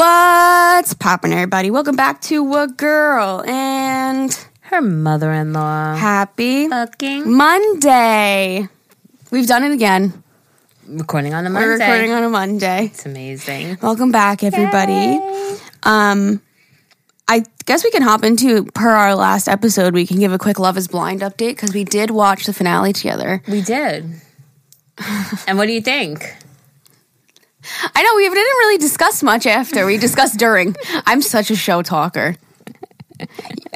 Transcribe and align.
What's 0.00 0.94
poppin', 0.94 1.30
everybody? 1.30 1.70
Welcome 1.70 1.94
back 1.94 2.22
to 2.22 2.54
A 2.54 2.68
Girl 2.68 3.44
and 3.46 4.32
Her 4.62 4.80
mother 4.80 5.30
in 5.30 5.52
law. 5.52 5.94
Happy 5.94 6.68
Fucking 6.70 7.30
Monday. 7.30 8.66
We've 9.30 9.46
done 9.46 9.62
it 9.62 9.72
again. 9.72 10.22
recording 10.88 11.34
on 11.34 11.46
a 11.46 11.50
We're 11.50 11.76
Monday. 11.76 11.84
recording 11.84 12.12
on 12.12 12.22
a 12.22 12.30
Monday. 12.30 12.86
it's 12.86 13.04
amazing. 13.04 13.76
Welcome 13.82 14.10
back, 14.10 14.42
everybody. 14.42 15.20
Um, 15.82 16.40
I 17.28 17.44
guess 17.66 17.84
we 17.84 17.90
can 17.90 18.00
hop 18.00 18.24
into 18.24 18.64
per 18.72 18.88
our 18.88 19.14
last 19.14 19.48
episode. 19.48 19.92
We 19.92 20.06
can 20.06 20.18
give 20.18 20.32
a 20.32 20.38
quick 20.38 20.58
Love 20.58 20.78
Is 20.78 20.88
Blind 20.88 21.20
update 21.20 21.56
because 21.56 21.74
we 21.74 21.84
did 21.84 22.10
watch 22.10 22.46
the 22.46 22.54
finale 22.54 22.94
together. 22.94 23.42
We 23.46 23.60
did. 23.60 24.06
and 25.46 25.58
what 25.58 25.66
do 25.66 25.74
you 25.74 25.82
think? 25.82 26.36
I 27.94 28.02
know 28.02 28.16
we 28.16 28.24
didn't 28.24 28.36
really 28.36 28.78
discuss 28.78 29.22
much 29.22 29.46
after. 29.46 29.86
We 29.86 29.98
discussed 29.98 30.38
during. 30.38 30.74
I'm 31.06 31.22
such 31.22 31.50
a 31.50 31.56
show 31.56 31.82
talker. 31.82 32.36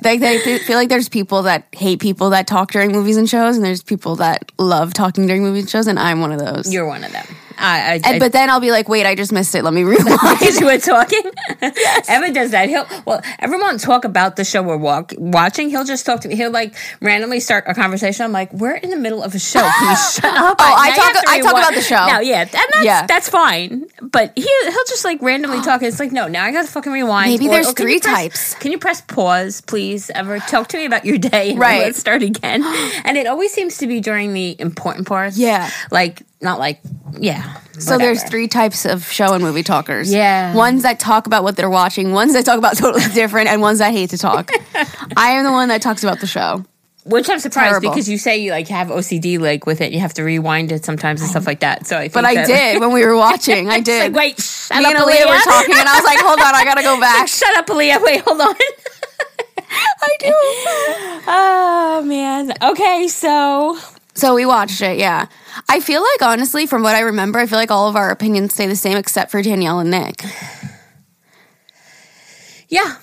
They 0.03 0.19
feel 0.19 0.77
like 0.77 0.89
there's 0.89 1.09
people 1.09 1.43
that 1.43 1.67
hate 1.73 2.01
people 2.01 2.31
that 2.31 2.47
talk 2.47 2.73
during 2.73 2.93
movies 2.93 3.17
and 3.17 3.29
shows, 3.29 3.57
and 3.57 3.65
there's 3.65 3.83
people 3.83 4.17
that 4.17 4.51
love 4.59 4.95
talking 4.95 5.27
during 5.27 5.43
movies 5.43 5.65
and 5.65 5.71
shows, 5.71 5.87
and 5.87 5.99
I'm 5.99 6.21
one 6.21 6.33
of 6.33 6.39
those. 6.39 6.73
You're 6.73 6.87
one 6.87 7.05
of 7.05 7.13
them. 7.13 7.27
I, 7.59 7.95
I, 7.95 8.01
and, 8.05 8.21
but 8.21 8.33
then 8.33 8.51
I'll 8.51 8.61
be 8.61 8.71
like, 8.71 8.89
wait, 8.89 9.07
I 9.07 9.15
just 9.15 9.33
missed 9.33 9.55
it. 9.55 9.63
Let 9.65 9.73
me 9.75 9.85
rewind. 9.85 10.41
you 10.61 10.67
were 10.67 10.79
talking. 10.79 11.23
Evan 12.09 12.33
does 12.33 12.51
that. 12.53 12.69
He'll 12.69 12.87
well, 13.07 13.21
Evan 13.39 13.61
won't 13.61 13.81
talk 13.81 14.05
about 14.05 14.37
the 14.37 14.45
show 14.45 14.63
we're 14.63 14.77
walk, 14.77 15.13
watching. 15.19 15.71
He'll 15.71 15.85
just 15.85 16.05
talk 16.07 16.21
to 16.23 16.29
me. 16.29 16.37
He'll 16.37 16.51
like 16.51 16.75
randomly 17.01 17.41
start 17.41 17.65
a 17.67 17.75
conversation. 17.75 18.25
I'm 18.25 18.33
like, 18.33 18.53
we're 18.53 18.75
in 18.75 18.91
the 18.91 18.97
middle 18.97 19.23
of 19.23 19.35
a 19.35 19.39
show. 19.39 19.61
Can 19.61 19.91
you 19.91 19.97
shut 20.13 20.25
oh, 20.25 20.49
up? 20.53 20.57
Oh, 20.61 20.65
I 20.77 20.89
Now 20.91 20.95
you 21.07 21.13
talk- 21.13 21.25
I 21.29 21.41
talk 21.41 21.53
about 21.53 21.75
the 21.75 21.81
show. 21.83 22.07
No, 22.07 22.21
yeah, 22.21 22.41
and 22.43 22.51
that's 22.51 22.85
Yeah. 22.85 23.07
that's 23.07 23.29
fine. 23.29 23.85
But 24.03 24.33
he 24.37 24.43
he'll 24.43 24.85
just 24.89 25.05
like 25.05 25.21
randomly 25.23 25.61
talk. 25.63 25.83
It's 25.83 25.99
like, 26.01 26.13
no, 26.13 26.29
now 26.29 26.45
I 26.45 26.53
got 26.53 26.67
to 26.67 26.71
fucking 26.73 26.93
rewind. 26.93 27.31
Maybe 27.31 27.47
Or- 27.49 27.53
there's 27.53 27.69
or 27.69 27.75
can 27.75 27.85
three 27.87 28.01
press- 28.01 28.15
types. 28.15 28.55
Can 28.55 28.73
you 28.73 28.79
press 28.79 29.01
pause, 29.01 29.61
please? 29.61 30.11
Ever 30.11 30.39
talk 30.39 30.69
to 30.69 30.77
me 30.77 30.85
about 30.87 31.05
your 31.05 31.19
day? 31.19 31.51
And 31.51 31.59
Right. 31.59 31.83
Let's 31.83 31.99
start 31.99 32.23
again. 32.23 32.63
And 33.05 33.17
it 33.19 33.27
always 33.27 33.53
seems 33.53 33.79
to 33.79 33.87
be 33.87 34.01
during 34.01 34.33
the 34.33 34.59
important 34.59 35.07
parts. 35.07 35.37
Yeah. 35.37 35.71
Like 35.91 36.23
not 36.45 36.59
like 36.59 36.81
yeah. 37.19 37.57
So 37.79 37.99
there's 37.99 38.23
three 38.23 38.47
types 38.47 38.85
of 38.87 39.05
show 39.11 39.33
and 39.35 39.43
movie 39.43 39.65
talkers. 39.65 40.13
Yeah. 40.13 40.55
Ones 40.55 40.83
that 40.85 41.01
talk 41.01 41.27
about 41.27 41.43
what 41.43 41.57
they're 41.57 41.69
watching, 41.71 42.13
ones 42.13 42.35
that 42.35 42.45
talk 42.45 42.59
about 42.59 42.77
totally 42.79 43.05
different, 43.15 43.49
and 43.49 43.61
ones 43.61 43.81
that 43.81 43.93
hate 43.93 44.11
to 44.11 44.19
talk. 44.19 44.51
I 45.17 45.31
am 45.33 45.45
the 45.45 45.51
one 45.51 45.69
that 45.71 45.83
talks 45.83 46.05
about 46.05 46.21
the 46.21 46.27
show. 46.29 46.65
Which 47.07 47.29
I'm 47.29 47.39
surprised 47.39 47.69
Terrible. 47.69 47.91
because 47.91 48.09
you 48.09 48.17
say 48.17 48.39
you 48.39 48.51
like 48.51 48.69
have 48.69 48.89
OCD 48.89 49.39
like 49.39 49.67
with 49.67 49.81
it. 49.83 49.93
You 49.93 50.01
have 50.01 50.15
to 50.15 50.23
rewind 50.23 50.73
it 50.73 50.85
sometimes 50.87 51.21
and 51.21 51.29
stuff 51.29 51.47
like 51.47 51.61
that. 51.61 51.87
So 51.87 51.97
I 51.99 52.03
think 52.03 52.15
But 52.15 52.25
I 52.25 52.35
that- 52.37 52.47
did 52.47 52.81
when 52.81 52.93
we 52.93 53.05
were 53.05 53.15
watching. 53.17 53.69
I 53.69 53.81
did. 53.91 54.13
like, 54.15 54.19
wait, 54.19 54.41
shut 54.41 54.79
Me 54.79 54.85
up, 54.87 54.91
and 54.95 54.99
Aaliyah 55.05 55.29
were 55.29 55.39
talking, 55.45 55.75
and 55.77 55.87
I 55.89 55.97
was 55.97 56.05
like, 56.05 56.19
hold 56.21 56.41
on, 56.41 56.55
I 56.55 56.65
gotta 56.65 56.83
go 56.83 56.99
back. 57.01 57.29
shut 57.29 57.55
up, 57.59 57.67
Aaliyah. 57.67 58.03
Wait, 58.03 58.23
hold 58.23 58.41
on. 58.41 58.55
I 59.77 60.17
do. 60.21 60.33
oh 61.27 62.03
man. 62.07 62.53
Okay, 62.63 63.09
so 63.09 63.79
So 64.15 64.35
we 64.35 64.47
watched 64.47 64.81
it, 64.81 64.99
yeah. 64.99 65.27
I 65.69 65.81
feel 65.81 66.01
like, 66.01 66.23
honestly, 66.23 66.67
from 66.67 66.83
what 66.83 66.95
I 66.95 67.01
remember, 67.01 67.39
I 67.41 67.47
feel 67.47 67.59
like 67.59 67.71
all 67.71 67.89
of 67.89 67.97
our 67.97 68.11
opinions 68.11 68.55
stay 68.55 68.67
the 68.69 68.77
same 68.77 68.97
except 68.97 69.31
for 69.31 69.43
Danielle 69.43 69.81
and 69.81 69.91
Nick. 69.91 70.23
yeah, 72.69 72.97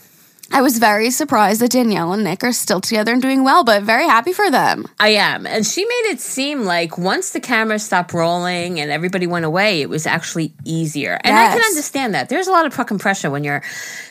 I 0.53 0.62
was 0.62 0.80
very 0.80 1.12
surprised 1.12 1.62
that 1.62 1.72
Danielle 1.72 2.12
and 2.12 2.23
Nick 2.23 2.44
are 2.44 2.52
still 2.52 2.81
together 2.81 3.14
and 3.14 3.22
doing 3.22 3.44
well, 3.44 3.64
but 3.64 3.84
very 3.84 4.06
happy 4.06 4.34
for 4.34 4.52
them. 4.52 4.86
I 5.00 5.09
am. 5.09 5.45
And 5.48 5.66
she 5.66 5.86
made 5.86 6.12
it 6.12 6.20
seem 6.20 6.64
like 6.64 6.98
once 6.98 7.31
the 7.31 7.40
camera 7.40 7.80
stopped 7.80 8.14
rolling 8.14 8.80
and 8.80 8.91
everybody 8.91 9.28
went 9.28 9.46
away, 9.46 9.81
it 9.81 9.90
was 9.90 10.06
actually 10.06 10.53
easier. 10.66 11.18
And 11.24 11.35
I 11.38 11.50
can 11.53 11.62
understand 11.64 12.16
that. 12.16 12.28
There's 12.30 12.47
a 12.47 12.52
lot 12.52 12.66
of 12.66 12.74
fucking 12.74 13.00
pressure 13.00 13.30
when 13.30 13.44
you're 13.44 13.64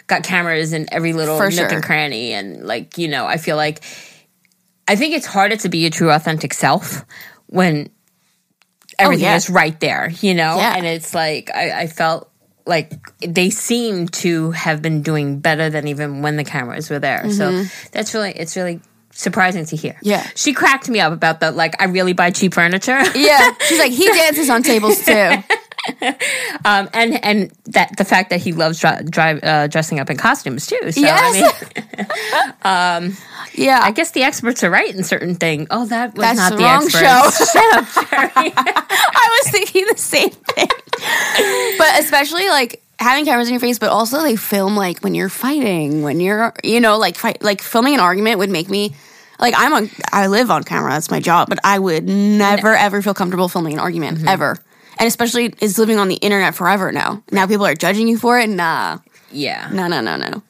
got 0.06 0.22
cameras 0.22 0.72
in 0.72 0.86
every 0.92 1.12
little 1.12 1.36
For 1.36 1.50
nook 1.50 1.54
sure. 1.54 1.68
and 1.68 1.82
cranny. 1.82 2.32
And 2.32 2.66
like, 2.66 2.96
you 2.96 3.08
know, 3.08 3.26
I 3.26 3.36
feel 3.36 3.56
like 3.56 3.82
I 4.90 4.96
think 4.96 5.14
it's 5.14 5.26
harder 5.26 5.56
to 5.58 5.68
be 5.68 5.78
your 5.78 5.90
true 5.90 6.10
authentic 6.10 6.52
self 6.52 7.04
when 7.46 7.90
everything 8.98 9.24
yeah. 9.24 9.36
is 9.36 9.48
right 9.48 9.78
there, 9.78 10.10
you 10.20 10.34
know? 10.34 10.56
Yeah. 10.56 10.74
And 10.76 10.84
it's 10.84 11.14
like 11.14 11.48
I, 11.54 11.82
I 11.82 11.86
felt 11.86 12.28
like 12.66 12.92
they 13.20 13.50
seem 13.50 14.08
to 14.08 14.50
have 14.50 14.82
been 14.82 15.02
doing 15.02 15.38
better 15.38 15.70
than 15.70 15.86
even 15.86 16.22
when 16.22 16.34
the 16.34 16.42
cameras 16.42 16.90
were 16.90 16.98
there. 16.98 17.30
So 17.30 17.64
that's 17.92 18.14
really 18.14 18.32
it's 18.32 18.56
really 18.56 18.80
surprising 19.12 19.64
to 19.66 19.76
hear. 19.76 19.92
Mm-hmm. 19.92 20.08
Yeah. 20.08 20.28
She 20.34 20.52
cracked 20.54 20.88
me 20.88 20.98
up 20.98 21.12
about 21.12 21.38
the 21.38 21.52
like 21.52 21.80
I 21.80 21.84
really 21.84 22.12
buy 22.12 22.32
cheap 22.32 22.52
furniture. 22.52 23.00
Yeah. 23.14 23.54
She's 23.68 23.78
like, 23.78 23.92
he 23.92 24.06
dances 24.06 24.50
on 24.50 24.64
tables 24.64 25.04
too. 25.04 25.12
um 26.64 26.88
and 26.92 27.24
and 27.24 27.52
that 27.66 27.96
the 27.96 28.04
fact 28.04 28.30
that 28.30 28.40
he 28.40 28.52
loves 28.52 28.80
dri- 28.80 29.02
drive 29.08 29.42
uh, 29.42 29.66
dressing 29.66 29.98
up 30.00 30.10
in 30.10 30.16
costumes 30.16 30.66
too. 30.66 30.92
So 30.92 31.00
Yes. 31.00 31.64
I 32.62 33.00
mean 33.00 33.16
Yeah. 33.54 33.80
I 33.82 33.90
guess 33.90 34.12
the 34.12 34.22
experts 34.22 34.62
are 34.64 34.70
right 34.70 34.94
in 34.94 35.02
certain 35.04 35.34
things. 35.34 35.66
Oh, 35.70 35.86
that 35.86 36.14
was 36.14 36.22
That's 36.22 36.38
not 36.38 36.50
the 36.52 36.56
the, 36.58 36.62
wrong. 36.64 36.88
Shut 36.88 37.74
up, 37.74 38.10
Jerry. 38.10 38.52
I 38.56 39.40
was 39.42 39.52
thinking 39.52 39.86
the 39.90 39.98
same 39.98 40.30
thing. 40.30 40.68
but 41.78 42.00
especially 42.00 42.48
like 42.48 42.82
having 42.98 43.24
cameras 43.24 43.48
in 43.48 43.54
your 43.54 43.60
face, 43.60 43.78
but 43.78 43.88
also 43.90 44.22
they 44.22 44.36
film 44.36 44.76
like 44.76 45.00
when 45.00 45.14
you're 45.14 45.28
fighting, 45.28 46.02
when 46.02 46.20
you're 46.20 46.52
you 46.62 46.80
know, 46.80 46.98
like 46.98 47.16
fight 47.16 47.42
like 47.42 47.60
filming 47.62 47.94
an 47.94 48.00
argument 48.00 48.38
would 48.38 48.50
make 48.50 48.68
me 48.68 48.94
like 49.38 49.54
I'm 49.56 49.72
on 49.72 49.90
I 50.12 50.26
live 50.28 50.50
on 50.50 50.62
camera, 50.64 50.92
that's 50.92 51.10
my 51.10 51.20
job, 51.20 51.48
but 51.48 51.58
I 51.64 51.78
would 51.78 52.04
never 52.06 52.74
ever 52.74 53.02
feel 53.02 53.14
comfortable 53.14 53.48
filming 53.48 53.74
an 53.74 53.80
argument. 53.80 54.18
Mm-hmm. 54.18 54.28
Ever. 54.28 54.56
And 55.00 55.06
especially 55.08 55.54
it's 55.60 55.78
living 55.78 55.98
on 55.98 56.08
the 56.08 56.16
internet 56.16 56.54
forever 56.54 56.92
now. 56.92 57.22
Now 57.32 57.46
people 57.46 57.64
are 57.66 57.74
judging 57.74 58.06
you 58.06 58.18
for 58.18 58.38
it. 58.38 58.48
Nah. 58.50 58.98
yeah. 59.32 59.68
No, 59.72 59.88
no, 59.88 60.00
no, 60.02 60.16
no. 60.16 60.42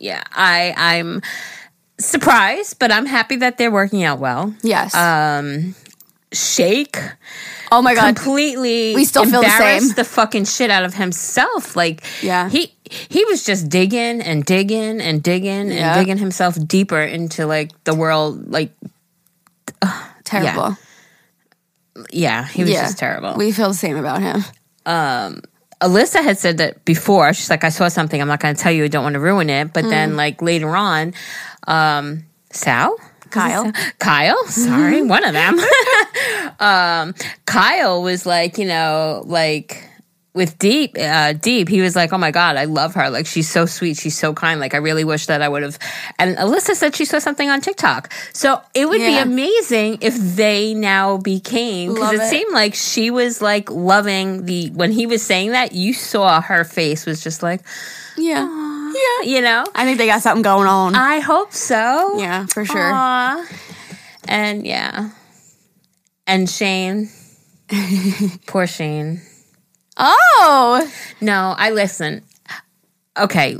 Yeah. 0.00 0.24
I 0.32 0.72
I'm 0.76 1.20
surprised, 2.00 2.78
but 2.78 2.90
I'm 2.90 3.06
happy 3.06 3.36
that 3.36 3.58
they're 3.58 3.70
working 3.70 4.02
out 4.04 4.18
well. 4.18 4.54
Yes. 4.62 4.94
Um 4.94 5.74
Shake 6.32 6.98
oh 7.72 7.80
my 7.82 7.94
god. 7.94 8.14
completely 8.16 8.94
We 8.94 9.04
still 9.04 9.24
feel 9.24 9.40
the 9.42 9.48
same. 9.58 9.88
the 9.94 10.04
fucking 10.04 10.44
shit 10.44 10.70
out 10.70 10.84
of 10.84 10.94
himself. 10.94 11.76
Like 11.76 12.02
Yeah. 12.22 12.48
he 12.48 12.72
he 13.10 13.24
was 13.26 13.44
just 13.44 13.68
digging 13.68 14.20
and 14.22 14.44
digging 14.44 15.00
and 15.00 15.22
digging 15.22 15.70
Yeah. 15.70 15.92
and 15.96 16.00
digging 16.00 16.18
himself 16.18 16.56
deeper 16.66 17.00
into 17.00 17.46
like 17.46 17.72
the 17.84 17.94
world. 17.94 18.50
Like 18.50 18.72
Terrible. 20.24 20.70
yeah, 20.70 20.74
he 22.10 22.62
was 22.62 22.70
Yeah. 22.70 22.82
just 22.82 22.98
terrible. 22.98 23.34
We 23.36 23.52
feel 23.52 23.68
the 23.68 23.74
same 23.74 23.96
about 23.96 24.20
him. 24.22 24.44
Alyssa 25.80 26.22
had 26.22 26.38
said 26.38 26.58
that 26.58 26.84
before. 26.84 27.32
She's 27.32 27.50
like, 27.50 27.62
I 27.64 27.68
saw 27.68 27.88
something. 27.88 28.20
I'm 28.20 28.26
not 28.28 28.40
going 28.40 28.54
to 28.54 28.60
tell 28.60 28.72
you. 28.72 28.84
I 28.84 28.88
don't 28.88 29.04
want 29.04 29.14
to 29.14 29.20
ruin 29.20 29.48
it. 29.48 29.72
But 29.72 29.84
then, 29.84 30.16
like 30.16 30.42
later 30.42 30.74
on, 30.76 31.14
um, 31.68 32.24
Sal, 32.50 32.96
Kyle. 33.30 33.70
Kyle, 34.00 34.44
sorry, 34.46 35.02
one 35.02 35.24
of 35.24 35.34
them. 35.34 35.58
um, 36.60 37.14
Kyle 37.46 38.02
was 38.02 38.26
like, 38.26 38.58
you 38.58 38.64
know, 38.66 39.22
like 39.26 39.87
with 40.38 40.58
Deep, 40.58 40.96
uh, 40.98 41.34
Deep, 41.34 41.68
he 41.68 41.82
was 41.82 41.94
like, 41.94 42.14
oh 42.14 42.18
my 42.18 42.30
God, 42.30 42.56
I 42.56 42.64
love 42.64 42.94
her. 42.94 43.10
Like, 43.10 43.26
she's 43.26 43.50
so 43.50 43.66
sweet. 43.66 43.98
She's 43.98 44.16
so 44.18 44.32
kind. 44.32 44.58
Like, 44.60 44.72
I 44.72 44.78
really 44.78 45.04
wish 45.04 45.26
that 45.26 45.42
I 45.42 45.48
would 45.48 45.62
have. 45.62 45.78
And 46.18 46.38
Alyssa 46.38 46.74
said 46.74 46.96
she 46.96 47.04
saw 47.04 47.18
something 47.18 47.50
on 47.50 47.60
TikTok. 47.60 48.10
So 48.32 48.62
it 48.72 48.88
would 48.88 49.00
Yeah. 49.02 49.08
be 49.24 49.30
amazing 49.30 49.98
if 50.00 50.14
they 50.16 50.72
now 50.72 51.18
became, 51.18 51.92
because 51.92 52.14
it, 52.14 52.22
it. 52.22 52.30
seemed 52.30 52.54
like 52.54 52.74
she 52.74 53.10
was 53.10 53.42
like 53.42 53.70
loving 53.70 54.46
the, 54.46 54.70
when 54.70 54.92
he 54.92 55.06
was 55.06 55.20
saying 55.22 55.50
that, 55.50 55.72
you 55.72 55.92
saw 55.92 56.40
her 56.40 56.64
face 56.64 57.04
was 57.04 57.22
just 57.22 57.42
like, 57.42 57.60
Yeah. 58.16 58.46
yeah, 58.48 59.28
you 59.28 59.42
know? 59.42 59.66
I 59.74 59.84
think 59.84 59.98
they 59.98 60.06
got 60.06 60.22
something 60.22 60.42
going 60.42 60.66
on. 60.68 60.94
I 60.94 61.20
hope 61.20 61.52
so. 61.52 62.18
yeah, 62.18 62.46
for 62.46 62.64
sure. 62.64 62.90
Aw. 62.92 63.44
And 64.26 64.66
yeah. 64.66 65.10
And 66.26 66.48
Shayne. 66.48 67.10
Poor 68.46 68.66
Shayne. 68.66 69.20
Oh. 69.98 70.90
No, 71.20 71.54
I 71.56 71.70
listen. 71.70 72.22
Okay. 73.18 73.56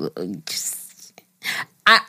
Just, 0.47 1.21
I 1.87 2.01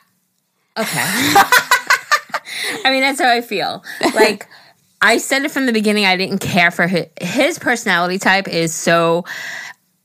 okay. 0.77 0.99
I 2.85 2.91
mean, 2.91 3.01
that's 3.01 3.19
how 3.19 3.29
I 3.29 3.41
feel. 3.41 3.83
Like 4.13 4.47
I 5.01 5.17
said 5.17 5.43
it 5.43 5.51
from 5.51 5.65
the 5.65 5.73
beginning. 5.73 6.05
I 6.05 6.17
didn't 6.17 6.39
care 6.39 6.71
for 6.71 6.87
his, 6.87 7.07
his 7.19 7.59
personality 7.59 8.19
type 8.19 8.47
is 8.47 8.73
so 8.73 9.25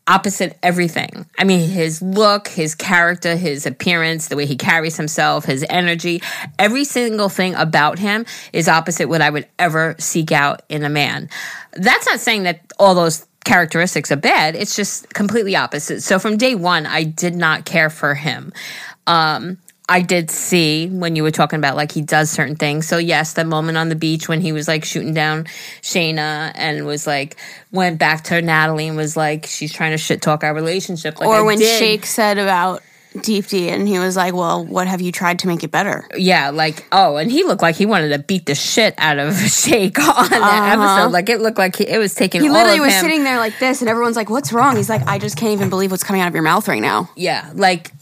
opposite 0.06 0.58
everything. 0.62 1.26
I 1.38 1.44
mean, 1.44 1.68
his 1.68 2.02
look, 2.02 2.48
his 2.48 2.74
character, 2.74 3.36
his 3.36 3.66
appearance, 3.66 4.28
the 4.28 4.36
way 4.36 4.46
he 4.46 4.56
carries 4.56 4.96
himself, 4.96 5.44
his 5.44 5.64
energy, 5.68 6.22
every 6.58 6.84
single 6.84 7.28
thing 7.28 7.54
about 7.54 7.98
him 7.98 8.26
is 8.52 8.68
opposite 8.68 9.08
what 9.08 9.22
I 9.22 9.30
would 9.30 9.48
ever 9.58 9.96
seek 9.98 10.30
out 10.30 10.62
in 10.68 10.84
a 10.84 10.90
man. 10.90 11.30
That's 11.72 12.06
not 12.06 12.20
saying 12.20 12.44
that 12.44 12.72
all 12.78 12.94
those 12.94 13.26
characteristics 13.44 14.10
are 14.10 14.16
bad. 14.16 14.56
It's 14.56 14.74
just 14.74 15.12
completely 15.12 15.54
opposite. 15.56 16.02
So 16.02 16.18
from 16.18 16.36
day 16.36 16.54
one, 16.54 16.86
I 16.86 17.04
did 17.04 17.34
not 17.34 17.64
care 17.64 17.90
for 17.90 18.14
him. 18.14 18.52
Um, 19.06 19.58
I 19.86 20.00
did 20.00 20.30
see 20.30 20.88
when 20.88 21.14
you 21.14 21.22
were 21.22 21.30
talking 21.30 21.58
about 21.58 21.76
like 21.76 21.92
he 21.92 22.00
does 22.00 22.30
certain 22.30 22.56
things. 22.56 22.88
So 22.88 22.96
yes, 22.96 23.34
that 23.34 23.46
moment 23.46 23.76
on 23.76 23.90
the 23.90 23.96
beach 23.96 24.28
when 24.28 24.40
he 24.40 24.52
was 24.52 24.66
like 24.66 24.84
shooting 24.84 25.12
down 25.12 25.44
Shaina 25.82 26.52
and 26.54 26.86
was 26.86 27.06
like 27.06 27.36
went 27.70 27.98
back 27.98 28.24
to 28.24 28.40
Natalie 28.40 28.88
and 28.88 28.96
was 28.96 29.14
like 29.14 29.44
she's 29.44 29.72
trying 29.72 29.90
to 29.90 29.98
shit 29.98 30.22
talk 30.22 30.42
our 30.42 30.54
relationship. 30.54 31.20
Like, 31.20 31.28
or 31.28 31.36
I 31.36 31.42
when 31.42 31.58
did. 31.58 31.78
Shake 31.78 32.06
said 32.06 32.38
about 32.38 32.82
Deepti, 33.14 33.68
and 33.68 33.86
he 33.86 33.98
was 33.98 34.16
like, 34.16 34.34
"Well, 34.34 34.64
what 34.64 34.86
have 34.88 35.00
you 35.00 35.12
tried 35.12 35.38
to 35.40 35.46
make 35.46 35.62
it 35.62 35.70
better?" 35.70 36.08
Yeah, 36.16 36.50
like 36.50 36.86
oh, 36.90 37.16
and 37.16 37.30
he 37.30 37.44
looked 37.44 37.62
like 37.62 37.76
he 37.76 37.86
wanted 37.86 38.08
to 38.08 38.18
beat 38.18 38.46
the 38.46 38.54
shit 38.54 38.94
out 38.98 39.18
of 39.18 39.36
Shake 39.38 39.98
on 40.00 40.30
that 40.30 40.72
episode. 40.72 41.12
Like 41.12 41.28
it 41.28 41.40
looked 41.40 41.58
like 41.58 41.76
he, 41.76 41.86
it 41.86 41.98
was 41.98 42.14
taking. 42.14 42.40
Uh-huh. 42.40 42.50
He 42.52 42.56
all 42.56 42.62
literally 42.64 42.80
was 42.80 42.94
him. 42.94 43.00
sitting 43.02 43.24
there 43.24 43.38
like 43.38 43.58
this, 43.60 43.80
and 43.82 43.88
everyone's 43.88 44.16
like, 44.16 44.30
"What's 44.30 44.52
wrong?" 44.52 44.76
He's 44.76 44.90
like, 44.90 45.06
"I 45.06 45.18
just 45.18 45.36
can't 45.36 45.52
even 45.52 45.70
believe 45.70 45.92
what's 45.92 46.02
coming 46.02 46.22
out 46.22 46.28
of 46.28 46.34
your 46.34 46.42
mouth 46.42 46.66
right 46.66 46.82
now." 46.82 47.08
Yeah, 47.14 47.50
like 47.54 47.92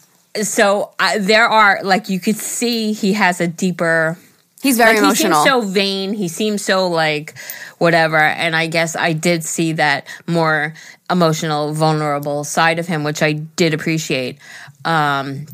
so 0.43 0.95
I, 0.99 1.19
there 1.19 1.47
are 1.47 1.81
like 1.83 2.09
you 2.09 2.19
could 2.19 2.37
see 2.37 2.95
he 2.95 3.13
has 3.13 3.41
a 3.41 3.47
deeper 3.47 4.17
He's 4.63 4.77
very 4.77 4.95
like 4.95 4.99
emotional. 5.03 5.43
he 5.43 5.49
seems 5.49 5.65
so 5.65 5.69
vain. 5.69 6.13
He 6.13 6.29
seems 6.29 6.65
so 6.65 6.89
like 6.89 7.35
whatever. 7.79 8.17
And 8.17 8.55
I 8.55 8.69
guess 8.69 8.95
I 8.95 9.13
did 9.13 9.43
see 9.43 9.73
that 9.73 10.07
more 10.29 10.75
emotional, 11.11 11.75
vulnerable 11.75 12.45
side 12.45 12.79
of 12.79 12.87
him, 12.87 13.03
which 13.03 13.23
I 13.23 13.33
did 13.33 13.75
appreciate. 13.75 14.39
Um, 14.85 15.47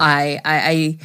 I, 0.00 0.40
I, 0.44 0.60
I 0.70 0.98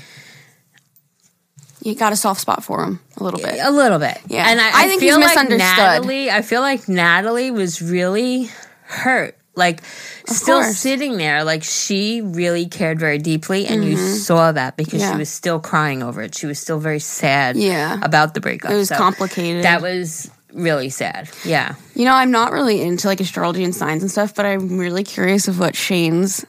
you 1.81 1.95
got 1.95 2.13
a 2.13 2.15
soft 2.15 2.39
spot 2.41 2.63
for 2.63 2.83
him 2.83 3.00
a 3.17 3.23
little 3.23 3.39
bit. 3.39 3.59
a 3.61 3.71
little 3.71 4.00
bit, 4.00 4.17
Yeah. 4.27 4.50
And 4.50 4.59
I, 4.59 4.67
I 4.67 4.83
I, 4.85 4.88
think 4.88 5.01
feel 5.01 5.17
he's 5.19 5.25
like 5.25 5.35
misunderstood. 5.50 5.77
Natalie. 5.77 6.31
I 6.31 6.41
feel 6.41 6.61
like 6.61 6.88
Natalie 6.88 7.51
was 7.51 7.81
really 7.81 8.50
hurt. 8.85 9.38
Like 9.55 9.83
still 10.25 10.61
course. 10.61 10.77
sitting 10.77 11.17
there, 11.17 11.44
like 11.44 11.63
she 11.63 12.21
really 12.21 12.65
cared 12.67 13.00
very 13.00 13.19
deeply, 13.19 13.67
and 13.67 13.85
you 13.85 13.97
saw 13.97 14.51
that 14.51 14.77
because 14.77 14.94
Mm-hmm. 14.94 15.01
Yeah. 15.01 15.11
she 15.11 15.17
was 15.19 15.29
still 15.29 15.59
crying 15.59 16.01
over 16.01 16.23
it. 16.23 16.33
She 16.35 16.47
was 16.47 16.57
still 16.57 16.79
very 16.79 16.99
sad, 16.99 17.56
Yeah. 17.56 17.99
about 18.01 18.33
the 18.33 18.41
breakup. 18.41 18.71
It 18.71 18.75
was 18.75 18.88
So 18.89 18.95
complicated. 18.97 19.63
That 19.63 19.83
was 19.83 20.31
really 20.53 20.89
sad. 20.89 21.29
Yeah. 21.45 21.75
You 21.94 22.06
know, 22.06 22.13
I'm 22.15 22.31
not 22.31 22.51
really 22.51 22.81
into 22.81 23.06
like 23.07 23.19
astrology 23.19 23.63
and 23.63 23.75
signs 23.75 24.01
and 24.01 24.09
stuff, 24.09 24.33
but 24.33 24.47
I'm 24.47 24.79
really 24.79 25.03
curious 25.03 25.47
of 25.47 25.59
what 25.59 25.75
Shayne's 25.75 26.44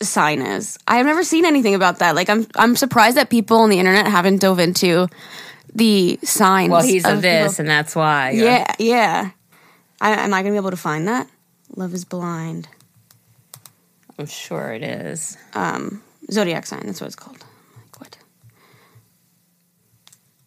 sign 0.00 0.42
is. 0.42 0.78
I 0.86 0.96
have 0.96 1.06
never 1.06 1.24
seen 1.24 1.44
anything 1.44 1.74
about 1.74 1.98
that. 2.00 2.14
Like, 2.14 2.28
I'm 2.28 2.46
I'm 2.56 2.76
surprised 2.76 3.16
that 3.16 3.30
people 3.30 3.58
on 3.58 3.70
the 3.70 3.78
internet 3.78 4.06
haven't 4.06 4.40
dove 4.40 4.58
into 4.58 5.08
the 5.74 6.18
signs. 6.22 6.70
Well, 6.70 6.82
he's 6.82 7.04
a 7.04 7.14
of 7.14 7.22
this, 7.22 7.52
people- 7.52 7.62
and 7.62 7.70
that's 7.70 7.94
why. 7.96 8.30
Yeah, 8.30 8.74
yeah. 8.78 9.30
I, 10.00 10.10
am 10.24 10.34
I 10.34 10.42
gonna 10.42 10.52
be 10.52 10.58
able 10.58 10.70
to 10.70 10.76
find 10.76 11.08
that? 11.08 11.28
Love 11.74 11.94
is 11.94 12.04
blind. 12.04 12.68
I'm 14.18 14.26
sure 14.26 14.72
it 14.72 14.82
is. 14.82 15.36
Um, 15.54 16.02
zodiac 16.30 16.66
sign. 16.66 16.82
That's 16.86 17.00
what 17.00 17.06
it's 17.06 17.16
called. 17.16 17.38
Like 17.76 18.00
what? 18.00 18.18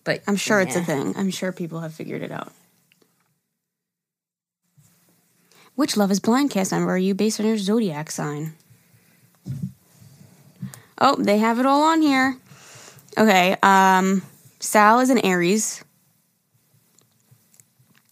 But 0.03 0.21
I'm 0.27 0.35
sure 0.35 0.61
it's 0.61 0.75
a 0.75 0.83
thing. 0.83 1.13
I'm 1.17 1.29
sure 1.31 1.51
people 1.51 1.79
have 1.81 1.93
figured 1.93 2.21
it 2.23 2.31
out. 2.31 2.51
Which 5.75 5.95
Love 5.95 6.11
is 6.11 6.19
Blind 6.19 6.49
cast 6.51 6.71
member 6.71 6.91
are 6.91 6.97
you 6.97 7.13
based 7.13 7.39
on 7.39 7.45
your 7.45 7.57
zodiac 7.57 8.11
sign? 8.11 8.53
Oh, 10.97 11.15
they 11.17 11.37
have 11.37 11.59
it 11.59 11.65
all 11.65 11.83
on 11.83 12.01
here. 12.01 12.37
Okay, 13.17 13.55
um, 13.63 14.21
Sal 14.59 14.99
is 14.99 15.09
an 15.09 15.19
Aries. 15.19 15.83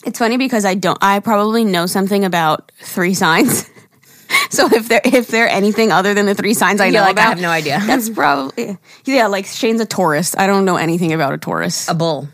It's 0.05 0.19
funny 0.19 0.37
because 0.37 0.63
I 0.63 0.75
don't. 0.75 0.97
I 1.01 1.19
probably 1.19 1.65
know 1.65 1.85
something 1.85 2.23
about 2.23 2.71
three 2.81 3.13
signs. 3.13 3.69
so 4.49 4.67
if 4.71 4.87
they're 4.87 5.01
if 5.03 5.27
they're 5.27 5.49
anything 5.49 5.91
other 5.91 6.13
than 6.13 6.25
the 6.25 6.35
three 6.35 6.53
signs 6.53 6.79
I 6.79 6.85
You're 6.85 6.93
know 6.93 7.01
like, 7.01 7.17
I 7.17 7.21
have 7.21 7.41
no 7.41 7.49
idea. 7.49 7.81
That's 7.85 8.09
probably 8.15 8.77
yeah. 9.05 9.27
Like 9.27 9.45
Shayne's 9.45 9.81
a 9.81 9.85
Taurus. 9.85 10.35
I 10.37 10.47
don't 10.47 10.65
know 10.65 10.77
anything 10.77 11.13
about 11.13 11.33
a 11.33 11.37
Taurus. 11.37 11.89
A 11.89 11.93
bull. 11.93 12.29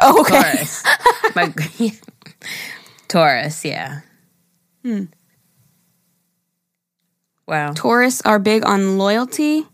Oh, 0.00 0.20
okay. 0.20 0.42
Taurus. 0.42 0.84
My, 1.34 1.54
Taurus, 3.08 3.64
yeah. 3.64 4.00
Hmm. 4.84 5.04
Wow. 7.50 7.72
Taurus 7.74 8.20
are 8.22 8.38
big 8.38 8.64
on 8.64 8.96
loyalty 8.96 9.66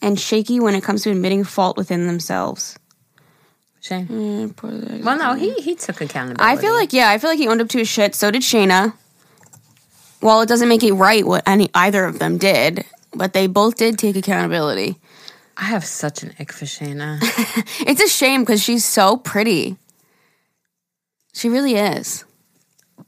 and 0.00 0.18
shaky 0.18 0.60
when 0.60 0.76
it 0.76 0.84
comes 0.84 1.02
to 1.02 1.10
admitting 1.10 1.42
fault 1.42 1.76
within 1.76 2.06
themselves. 2.06 2.78
Shayne. 3.80 4.06
Mm, 4.06 5.04
well, 5.04 5.18
no, 5.18 5.34
he, 5.34 5.54
he 5.54 5.74
took 5.74 6.00
accountability. 6.00 6.40
I 6.40 6.56
feel 6.56 6.72
like 6.72 6.92
yeah, 6.92 7.10
I 7.10 7.18
feel 7.18 7.30
like 7.30 7.40
he 7.40 7.48
owned 7.48 7.60
up 7.60 7.68
to 7.70 7.78
his 7.78 7.88
shit. 7.88 8.14
So 8.14 8.30
did 8.30 8.42
Shaina. 8.42 8.94
While 10.20 10.40
it 10.40 10.48
doesn't 10.48 10.68
make 10.68 10.84
it 10.84 10.92
right 10.92 11.26
what 11.26 11.42
any 11.48 11.68
either 11.74 12.04
of 12.04 12.20
them 12.20 12.38
did, 12.38 12.84
but 13.12 13.32
they 13.32 13.48
both 13.48 13.74
did 13.74 13.98
take 13.98 14.14
accountability. 14.14 14.96
I 15.56 15.64
have 15.64 15.84
such 15.84 16.22
an 16.22 16.32
ick 16.38 16.52
for 16.52 16.64
Shaina. 16.64 17.18
It's 17.86 18.00
a 18.00 18.08
shame 18.08 18.42
because 18.42 18.62
she's 18.62 18.84
so 18.84 19.16
pretty. 19.16 19.76
She 21.32 21.48
really 21.48 21.74
is. 21.74 22.24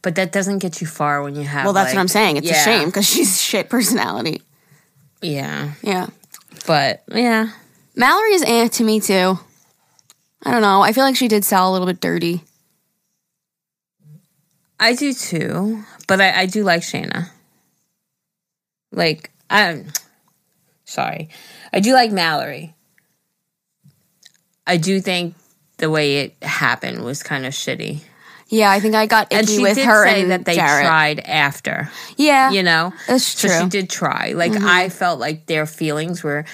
But 0.02 0.14
that 0.14 0.30
doesn't 0.32 0.58
get 0.60 0.80
you 0.80 0.86
far 0.86 1.22
when 1.22 1.34
you 1.34 1.42
have. 1.44 1.64
Well, 1.64 1.72
that's 1.72 1.88
like- 1.88 1.96
what 1.96 2.00
I'm 2.00 2.08
saying. 2.08 2.36
It's 2.36 2.46
yeah, 2.46 2.60
a 2.60 2.64
shame 2.64 2.86
because 2.88 3.06
she's 3.08 3.40
shit 3.40 3.68
personality. 3.68 4.42
Yeah, 5.20 5.72
Yeah. 5.82 6.06
but 6.66 7.02
yeah, 7.12 7.50
Mallory 7.96 8.34
is 8.34 8.44
eh 8.46 8.68
to 8.68 8.84
me 8.84 9.00
too. 9.00 9.38
I 10.44 10.52
don't 10.52 10.62
know. 10.62 10.80
I 10.82 10.92
feel 10.92 11.02
like 11.04 11.16
she 11.16 11.26
did 11.26 11.44
Sal 11.44 11.68
a 11.68 11.72
little 11.72 11.86
bit 11.88 12.00
dirty. 12.00 12.42
I 14.78 14.94
do 14.94 15.12
too. 15.12 15.82
But 16.06 16.20
I, 16.20 16.42
I 16.42 16.46
do 16.46 16.62
like 16.62 16.82
Shaina. 16.82 17.30
Like 18.92 19.30
I'm 19.50 19.88
sorry, 20.84 21.28
I 21.72 21.80
do 21.80 21.92
like 21.92 22.12
Mallory. 22.12 22.74
I 24.66 24.76
do 24.76 25.00
think 25.00 25.34
the 25.78 25.90
way 25.90 26.18
it 26.18 26.36
happened 26.42 27.02
was 27.04 27.22
kind 27.22 27.44
of 27.44 27.52
shitty. 27.52 28.02
Yeah, 28.50 28.70
I 28.70 28.80
think 28.80 28.94
I 28.94 29.06
got 29.06 29.32
and 29.32 29.44
icky 29.44 29.56
she 29.56 29.62
with 29.62 29.74
did 29.76 29.84
her 29.86 30.06
say 30.06 30.22
and 30.22 30.30
that 30.30 30.44
they 30.46 30.56
Jarrette. 30.56 30.82
tried 30.86 31.20
after 31.20 31.90
Yeah, 32.16 32.50
you 32.50 32.62
know 32.62 32.92
That's 33.06 33.38
true. 33.38 33.50
Mm-hmm. 33.50 33.64
she 33.64 33.68
did 33.70 33.90
try 33.90 34.32
like 34.32 34.52
i 34.52 34.88
felt 34.88 35.20
like 35.20 35.46
their 35.46 35.66
feelings 35.66 36.24
were 36.24 36.44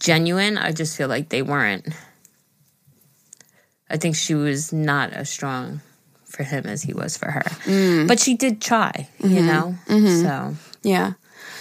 genuine 0.00 0.58
i 0.58 0.72
just 0.72 0.96
feel 0.96 1.08
like 1.08 1.28
they 1.28 1.42
weren't 1.42 1.86
i 3.88 3.96
think 3.96 4.16
she 4.16 4.34
was 4.34 4.72
not 4.72 5.12
as 5.12 5.30
strong 5.30 5.80
for 6.24 6.42
him 6.42 6.66
as 6.66 6.82
he 6.82 6.92
was 6.92 7.16
for 7.16 7.30
her 7.30 7.42
Mm. 7.64 8.08
but 8.08 8.18
she 8.18 8.34
did 8.36 8.60
try 8.60 9.08
you 9.20 9.28
Mm-hmm. 9.40 9.46
know 9.46 9.76
so 10.22 10.56
yeah, 10.82 11.12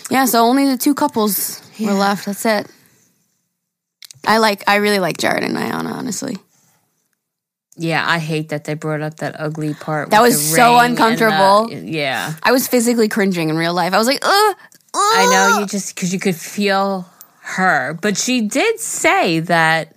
yeah. 0.09 0.25
So 0.25 0.41
only 0.43 0.65
the 0.67 0.75
two 0.77 0.93
couples 0.93 1.61
were 1.79 1.93
left. 1.93 2.25
That's 2.25 2.45
it. 2.45 2.67
I 4.27 4.37
like. 4.39 4.61
I 4.67 4.75
really 4.83 4.99
like 4.99 5.15
Jarrette 5.15 5.45
and 5.45 5.55
Iyanna. 5.55 5.93
Honestly, 5.93 6.35
yeah 7.75 8.03
i 8.07 8.19
hate 8.19 8.49
that 8.49 8.65
they 8.65 8.73
brought 8.75 9.01
up 9.01 9.15
that 9.17 9.35
ugly 9.39 9.73
part 9.73 10.09
That 10.11 10.21
was 10.21 10.39
so 10.55 10.77
and 10.79 10.95
the- 10.97 11.03
uncomfortable. 11.03 11.71
yeah 11.71 12.33
I 12.43 12.51
was 12.51 12.67
physically 12.67 13.07
cringing 13.09 13.49
in 13.49 13.57
real 13.57 13.73
life. 13.73 13.93
I 13.93 13.97
was 13.97 14.07
like, 14.07 14.19
ugh. 14.21 14.55
I 14.95 15.27
know 15.31 15.59
you 15.59 15.65
just 15.65 15.95
because 15.95 16.13
you 16.13 16.19
could 16.19 16.35
feel 16.35 17.09
her, 17.41 17.97
but 18.01 18.15
she 18.17 18.41
did 18.41 18.79
say 18.79 19.39
that 19.41 19.95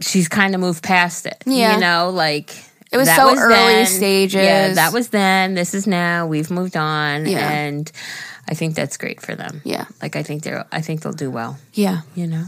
she's 0.00 0.28
kind 0.28 0.54
of 0.54 0.60
moved 0.60 0.82
past 0.82 1.26
it. 1.26 1.42
Yeah. 1.46 1.74
you 1.74 1.80
know, 1.80 2.10
like 2.10 2.50
It 2.90 2.96
was 2.96 3.08
so 3.14 3.36
early 3.38 3.84
stages. 3.84 4.34
Yeah, 4.42 4.74
that 4.74 4.92
was 4.92 5.08
then. 5.10 5.54
This 5.54 5.74
is 5.74 5.86
now. 5.86 6.26
We've 6.26 6.50
moved 6.50 6.76
on, 6.76 7.26
Yeah. 7.26 7.50
and 7.50 7.90
I 8.48 8.54
think 8.54 8.74
that's 8.74 8.96
great 8.96 9.20
for 9.20 9.34
them. 9.34 9.60
Yeah, 9.64 9.84
Like 10.02 10.16
I 10.16 10.22
think 10.22 10.42
they're. 10.42 10.64
I 10.72 10.80
think 10.80 11.02
they'll 11.02 11.12
do 11.12 11.30
well. 11.30 11.58
yeah. 11.74 12.00
You 12.14 12.26
know. 12.26 12.44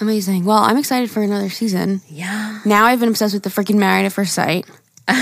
Amazing. 0.00 0.44
Well, 0.44 0.58
I'm 0.58 0.76
excited 0.78 1.10
for 1.10 1.22
another 1.22 1.50
season. 1.50 2.00
Yeah. 2.08 2.60
Now 2.64 2.86
I've 2.86 3.00
been 3.00 3.08
obsessed 3.10 3.34
with 3.34 3.42
the 3.42 3.50
freaking 3.50 3.76
Married 3.78 4.06
at 4.06 4.12
First 4.12 4.32
Sight. 4.34 4.66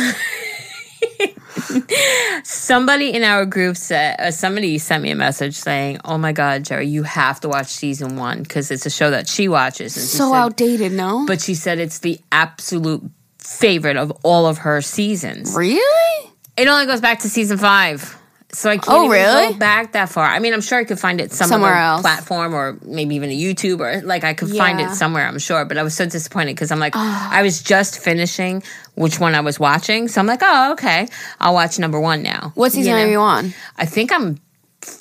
Somebody 2.45 3.11
in 3.13 3.23
our 3.25 3.45
group 3.45 3.77
said. 3.77 4.17
Uh, 4.21 4.31
somebody 4.31 4.79
sent 4.79 5.03
me 5.03 5.11
a 5.11 5.15
message 5.17 5.55
saying, 5.55 5.99
"Oh 6.05 6.17
my 6.19 6.33
God, 6.33 6.65
Jerry, 6.65 6.87
you 6.87 7.03
have 7.03 7.41
to 7.41 7.49
watch 7.49 7.67
season 7.69 8.17
one 8.17 8.43
because 8.43 8.71
it's 8.71 8.87
a 8.87 8.91
show 8.91 9.11
that 9.11 9.29
she 9.29 9.49
watches." 9.49 9.97
And 9.97 10.07
she 10.09 10.17
So 10.17 10.31
said- 10.31 10.37
outdated, 10.39 10.93
no? 10.93 11.25
but 11.27 11.41
she 11.41 11.55
said 11.55 11.79
it's 11.79 11.99
the 11.99 12.19
absolute 12.33 13.03
favorite 13.39 13.97
of 13.97 14.13
all 14.23 14.47
of 14.47 14.59
her 14.59 14.81
seasons. 14.81 15.55
really? 15.57 16.31
It 16.57 16.67
only 16.69 16.87
goes 16.87 17.01
back 17.01 17.21
to 17.21 17.29
season 17.29 17.59
five. 17.59 18.17
So 18.51 18.71
I 18.71 18.79
can't 18.79 18.89
Oh, 18.89 19.09
really? 19.11 19.53
go 19.53 19.59
back 19.59 19.93
that 19.93 20.09
far. 20.09 20.25
I 20.25 20.39
mean, 20.39 20.55
I'm 20.55 20.63
sure 20.63 20.79
I 20.79 20.85
could 20.85 20.99
find 20.99 21.21
it 21.21 21.33
some 21.33 21.49
Somewhere 21.49 21.75
else. 21.75 22.01
platform 22.01 22.55
or 22.55 22.79
maybe 22.83 23.15
even 23.17 23.29
a 23.29 23.39
YouTube 23.39 23.81
or 23.81 24.01
like 24.07 24.25
I 24.25 24.33
could 24.33 24.49
find 24.51 24.81
it 24.81 24.91
somewhere, 24.93 25.27
I'm 25.29 25.39
sure. 25.39 25.67
But 25.67 25.77
I 25.77 25.83
was 25.83 25.95
so 25.95 26.07
disappointed 26.07 26.55
because 26.55 26.71
I'm 26.73 26.79
like, 26.79 26.97
ah. 26.97 27.29
I 27.31 27.43
was 27.43 27.63
just 27.63 27.99
finishing 27.99 28.63
which 28.95 29.21
one 29.21 29.35
I 29.35 29.41
was 29.41 29.61
watching. 29.61 30.09
So 30.09 30.19
I'm 30.21 30.27
like, 30.27 30.41
oh, 30.43 30.73
okay. 30.73 31.09
I'll 31.41 31.53
watch 31.53 31.79
number 31.79 32.01
one 32.01 32.23
now. 32.23 32.53
What 32.55 32.73
season 32.73 32.93
You 32.93 32.99
know? 32.99 33.05
are 33.05 33.11
you 33.11 33.19
on? 33.21 33.53
I 33.77 33.85
think 33.85 34.11
I'm 34.13 34.39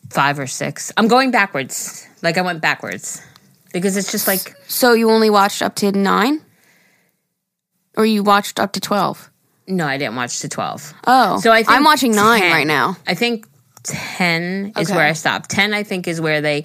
five 0.09 0.39
or 0.39 0.47
six. 0.47 0.91
I'm 0.97 1.07
going 1.07 1.31
backwards. 1.31 2.05
Like 2.21 2.37
I 2.37 2.41
went 2.41 2.61
backwards 2.61 3.21
because 3.71 3.95
it's 3.95 4.11
just 4.11 4.27
like 4.27 4.55
So 4.67 4.91
you 4.91 5.09
only 5.09 5.29
watched 5.29 5.61
up 5.61 5.73
to 5.75 5.91
nine? 5.93 6.41
Or 7.95 8.05
you 8.05 8.23
watched 8.23 8.59
up 8.59 8.73
to 8.73 8.79
12? 8.81 9.31
No, 9.67 9.85
I 9.85 9.97
didn't 9.97 10.15
watch 10.15 10.39
to 10.39 10.49
twelve. 10.49 10.93
Oh. 11.05 11.39
So 11.39 11.51
I 11.51 11.57
think 11.63 11.71
I'm 11.71 11.83
watching 11.83 12.13
nine 12.15 12.41
10. 12.41 12.51
right 12.51 12.67
now. 12.67 12.97
I 13.07 13.13
think 13.13 13.47
10 13.83 14.73
is 14.77 14.87
Okay. 14.89 14.95
where 14.97 15.05
I 15.05 15.13
stopped. 15.13 15.49
10 15.49 15.73
I 15.73 15.83
think 15.83 16.07
is 16.07 16.19
where 16.19 16.41
they 16.41 16.63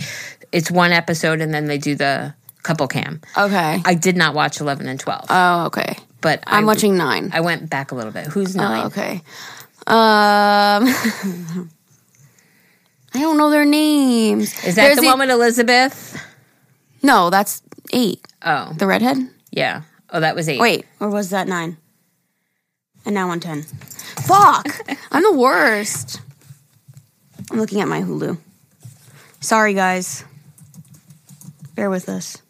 it's 0.50 0.70
one 0.70 0.92
episode 0.92 1.40
and 1.40 1.52
then 1.54 1.66
they 1.66 1.78
do 1.78 1.94
the 1.94 2.34
couple 2.62 2.86
cam. 2.88 3.20
Okay. 3.36 3.80
I 3.84 3.94
did 3.94 4.16
not 4.16 4.34
watch 4.34 4.60
11 4.60 4.86
and 4.88 4.98
12, 5.00 5.26
oh, 5.30 5.66
okay. 5.66 5.96
but 6.20 6.42
I'm 6.46 6.64
I, 6.64 6.66
watching 6.66 6.96
nine. 6.96 7.30
I 7.32 7.40
went 7.40 7.68
back 7.70 7.90
a 7.92 7.94
little 7.94 8.12
bit. 8.12 8.26
Who's 8.26 8.54
9? 8.56 8.82
Oh, 8.82 8.86
okay. 8.86 9.22
Um, 9.86 10.86
I 13.14 13.20
don't 13.20 13.36
know 13.36 13.50
their 13.50 13.64
names. 13.64 14.52
Is 14.64 14.74
that 14.76 14.82
There's 14.82 14.98
the 14.98 15.06
one 15.06 15.18
with 15.18 15.30
Elizabeth? 15.30 16.20
No, 17.02 17.30
that's 17.30 17.62
eight. 17.92 18.26
Oh, 18.42 18.72
The 18.78 18.86
redhead. 18.86 19.18
yeah. 19.50 19.82
Oh, 20.10 20.20
that 20.20 20.34
was 20.36 20.48
8. 20.48 20.60
Wait, 20.60 20.86
or 21.00 21.08
was 21.08 21.30
that 21.30 21.48
nine? 21.48 21.76
And 23.04 23.14
now 23.14 23.30
on 23.30 23.40
ten. 23.40 23.62
Fuck! 23.62 24.66
I'm 25.10 25.22
the 25.22 25.32
worst. 25.32 26.20
I'm 27.50 27.58
looking 27.58 27.80
at 27.80 27.88
my 27.88 28.00
Hulu. 28.00 28.38
Sorry, 29.40 29.74
guys. 29.74 30.24
Bear 31.74 31.90
with 31.90 32.08
us. 32.08 32.40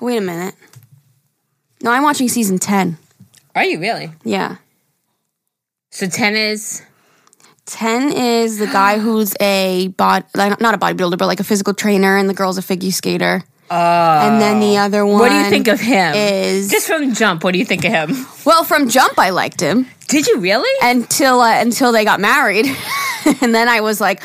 Wait 0.00 0.16
a 0.16 0.20
minute. 0.20 0.54
No, 1.82 1.90
I'm 1.90 2.02
watching 2.02 2.28
season 2.28 2.58
10. 2.58 2.98
Are 3.54 3.64
you 3.64 3.80
really? 3.80 4.12
Yeah. 4.24 4.56
So 5.90 6.06
10 6.06 6.36
is 6.36 6.82
10 7.68 8.12
is 8.12 8.58
the 8.58 8.66
guy 8.66 8.98
who's 9.04 9.34
a 9.40 9.88
bod, 9.96 10.24
like, 10.34 10.60
not 10.60 10.74
a 10.74 10.78
bodybuilder, 10.78 11.18
but 11.18 11.26
like 11.26 11.40
a 11.40 11.44
physical 11.44 11.74
trainer, 11.74 12.16
and 12.16 12.28
the 12.28 12.34
girl's 12.34 12.58
a 12.58 12.62
figure 12.62 12.90
skater. 12.90 13.44
Oh. 13.70 13.74
And 14.26 14.40
then 14.40 14.60
the 14.60 14.78
other 14.78 15.04
one. 15.04 15.18
What 15.18 15.28
do 15.28 15.34
you 15.36 15.50
think 15.50 15.68
of 15.68 15.78
him? 15.78 16.14
Is 16.14 16.70
Just 16.70 16.86
from 16.86 17.12
Jump, 17.12 17.44
what 17.44 17.52
do 17.52 17.58
you 17.58 17.66
think 17.66 17.84
of 17.84 17.92
him? 17.92 18.26
well 18.46 18.64
from 18.64 18.88
Jump, 18.88 19.18
I 19.18 19.28
liked 19.30 19.60
him 19.60 19.86
Did 20.08 20.26
you 20.26 20.40
really? 20.40 20.70
until 20.82 21.40
uh, 21.40 21.60
until 21.60 21.92
they 21.92 22.04
got 22.04 22.18
married, 22.20 22.64
and 23.42 23.54
then 23.54 23.68
I 23.68 23.82
was 23.82 24.00
like, 24.00 24.22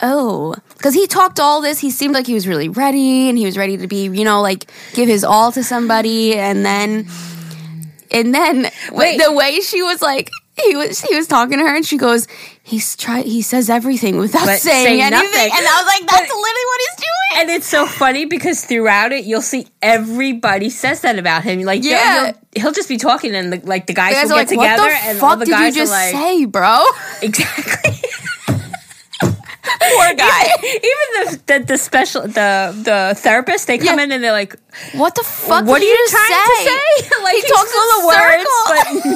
oh, 0.00 0.54
because 0.74 0.94
he 0.94 1.06
talked 1.06 1.38
all 1.38 1.60
this. 1.60 1.78
He 1.78 1.90
seemed 1.90 2.14
like 2.14 2.26
he 2.26 2.32
was 2.34 2.48
really 2.48 2.70
ready, 2.70 3.28
and 3.28 3.36
he 3.36 3.44
was 3.44 3.58
ready 3.58 3.76
to 3.76 3.86
be, 3.86 4.04
you 4.04 4.24
know, 4.24 4.40
like 4.40 4.70
give 4.94 5.06
his 5.08 5.22
all 5.22 5.52
to 5.52 5.62
somebody, 5.62 6.34
and 6.34 6.64
then 6.64 7.06
and 8.10 8.34
then 8.34 8.70
Wait. 8.90 9.20
the 9.22 9.32
way 9.32 9.60
she 9.60 9.82
was 9.82 10.00
like. 10.00 10.30
He 10.66 10.74
was 10.74 11.00
he 11.00 11.14
was 11.14 11.28
talking 11.28 11.58
to 11.58 11.64
her 11.64 11.76
and 11.76 11.86
she 11.86 11.96
goes, 11.96 12.26
he's 12.68 12.94
try 12.96 13.22
he 13.22 13.40
says 13.42 13.68
everything 13.70 14.16
without 14.18 14.44
But 14.46 14.58
saying 14.60 14.84
say 14.86 15.00
anything. 15.00 15.10
nothing. 15.10 15.50
And 15.56 15.66
I 15.66 15.82
was 15.82 15.86
like, 15.86 16.06
that's 16.10 16.28
literally 16.28 16.66
what 16.70 16.80
he's 16.80 16.96
doing. 16.96 17.40
And 17.40 17.50
it's 17.50 17.66
so 17.66 17.86
funny 17.86 18.24
because 18.24 18.64
throughout 18.64 19.12
it, 19.12 19.24
you'll 19.24 19.42
see 19.42 19.66
everybody 19.82 20.70
says 20.70 21.00
that 21.02 21.18
about 21.18 21.44
him. 21.44 21.60
Like, 21.62 21.84
Yeah. 21.84 22.32
he'll, 22.54 22.62
he'll 22.64 22.72
just 22.72 22.88
be 22.88 22.96
talking, 22.96 23.34
and 23.34 23.52
the, 23.52 23.60
like 23.66 23.86
the 23.86 23.94
guys, 23.94 24.10
You 24.10 24.16
guys 24.22 24.28
will 24.30 24.36
get 24.36 24.38
like, 24.38 24.48
together, 24.48 24.82
what 24.82 24.90
the 25.02 25.08
and 25.08 25.20
all 25.20 25.30
fuck 25.30 25.38
the 25.40 25.44
did 25.46 25.50
guys 25.52 25.76
you 25.76 25.82
just 25.82 25.92
are 25.92 26.12
like, 26.12 26.14
say, 26.14 26.44
bro? 26.46 26.84
exactly. 27.22 27.97
Poor 29.96 30.14
guy. 30.14 30.42
Even 30.62 31.06
the, 31.16 31.40
the 31.46 31.64
the 31.72 31.78
special 31.78 32.22
the 32.22 32.74
the 32.84 33.14
therapist, 33.16 33.66
they 33.66 33.78
come 33.78 33.98
Yeah. 33.98 34.04
in 34.04 34.12
and 34.12 34.22
they're 34.24 34.32
like, 34.32 34.56
What 34.94 35.14
the 35.14 35.22
fuck? 35.24 35.64
"What 35.66 35.80
are 35.80 35.84
you 35.84 35.96
just 35.96 36.12
trying 36.14 36.28
say? 36.28 36.64
to 36.64 36.70
say?" 37.08 37.22
like 37.22 37.34
He 37.36 37.42
talks 37.42 37.74
all 37.74 37.84
in 37.84 37.90
the 37.98 38.06
words, 38.08 38.50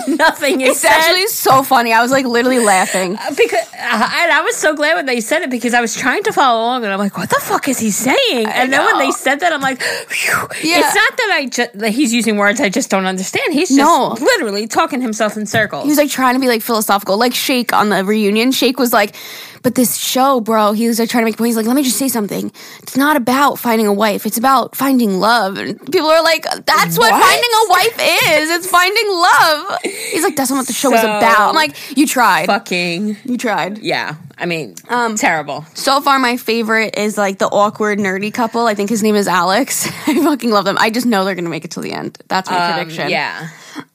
but 0.09 0.19
nothing 0.27 0.61
is 0.61 0.71
It's 0.71 0.81
said. 0.81 0.91
actually 0.91 1.27
so 1.29 1.63
funny. 1.63 1.93
I 1.93 2.01
was 2.03 2.11
like 2.11 2.27
literally 2.27 2.59
laughing. 2.61 3.13
because 3.37 3.67
uh, 3.79 4.11
and 4.23 4.33
I 4.33 4.41
was 4.45 4.57
so 4.57 4.75
glad 4.75 4.95
when 4.97 5.07
they 5.07 5.21
said 5.21 5.43
it 5.43 5.51
because 5.51 5.75
I 5.75 5.81
was 5.81 5.95
trying 5.95 6.23
to 6.25 6.33
follow 6.33 6.61
along 6.63 6.85
and 6.85 6.93
I'm 6.93 6.99
like, 6.99 7.17
what 7.17 7.29
the 7.31 7.41
fuck 7.41 7.69
is 7.69 7.79
he 7.79 7.91
saying? 7.91 8.47
And 8.47 8.73
then 8.73 8.85
when 8.85 8.99
they 8.99 9.11
said 9.11 9.41
that, 9.41 9.53
I'm 9.53 9.61
like, 9.61 9.81
Yeah. 9.81 10.79
it's 10.81 10.95
not 10.95 11.17
that 11.17 11.31
I 11.33 11.47
just 11.47 11.79
that 11.79 11.91
he's 11.91 12.13
using 12.13 12.37
words 12.37 12.61
I 12.61 12.69
just 12.69 12.91
don't 12.91 13.07
understand. 13.07 13.53
He's 13.53 13.69
just 13.69 13.79
No. 13.79 14.17
literally 14.21 14.67
talking 14.67 15.01
himself 15.01 15.37
in 15.37 15.47
circles. 15.47 15.85
He 15.85 15.89
was 15.89 15.99
like 15.99 16.11
trying 16.11 16.35
to 16.35 16.41
be 16.41 16.49
like 16.49 16.63
philosophical, 16.63 17.17
like 17.19 17.35
Shake 17.35 17.73
on 17.73 17.89
the 17.91 18.05
reunion. 18.05 18.53
Shake 18.53 18.79
was 18.79 18.93
like, 18.93 19.15
"But 19.63 19.75
this 19.75 19.97
show, 19.97 20.41
bro." 20.41 20.73
He 20.73 20.89
was 20.89 20.99
like 20.99 21.09
trying 21.11 21.23
to 21.23 21.27
make 21.27 21.35
a 21.35 21.39
point. 21.39 21.49
He's 21.49 21.57
like, 21.57 21.67
"Let 21.67 21.77
me 21.77 21.83
just 21.83 21.97
say 21.99 22.09
something. 22.09 22.53
It's 22.83 22.97
not 22.97 23.17
about 23.17 23.59
finding 23.59 23.87
a 23.87 23.93
wife. 23.93 24.27
It's 24.27 24.39
about 24.39 24.77
finding 24.77 25.19
love." 25.21 25.57
And 25.59 25.79
people 25.93 26.09
are 26.09 26.23
like, 26.23 26.45
"That's 26.67 26.99
what, 26.99 27.11
What? 27.13 27.23
finding 27.23 27.51
a 27.65 27.71
wife 27.71 27.99
is. 28.41 28.51
It's 28.51 28.67
finding 28.67 29.09
love." 29.11 29.79
He's 30.13 30.23
like, 30.23 30.37
"That's 30.37 30.51
not 30.51 30.57
what 30.59 30.67
the 30.67 30.73
show 30.73 30.91
was 30.91 31.01
So- 31.01 31.17
about." 31.17 31.51
I'm 31.51 31.55
like, 31.55 31.75
"You 31.97 32.07
tried. 32.07 32.47
fucking 32.47 33.17
You 33.25 33.37
tried." 33.39 33.79
yeah. 33.79 34.15
I 34.39 34.47
mean, 34.47 34.75
Um, 34.89 35.15
terrible. 35.15 35.65
So 35.75 36.01
far, 36.01 36.19
my 36.19 36.37
favorite 36.37 36.99
is 36.99 37.17
like 37.17 37.39
the 37.39 37.47
awkward 37.47 38.01
nerdy 38.01 38.33
couple. 38.35 38.67
I 38.67 38.75
think 38.75 38.91
his 38.91 39.01
name 39.03 39.15
is 39.15 39.29
Alex. 39.29 39.87
I 40.09 40.15
fucking 40.15 40.51
love 40.51 40.65
them. 40.65 40.77
I 40.81 40.91
just 40.91 41.07
know 41.07 41.25
they're 41.25 41.37
gonna 41.37 41.49
make 41.49 41.65
it 41.65 41.71
till 41.71 41.83
the 41.83 41.93
end. 41.93 42.19
That's 42.29 42.51
my 42.51 42.57
Um, 42.59 42.73
prediction. 42.75 43.09
yeah. 43.11 43.49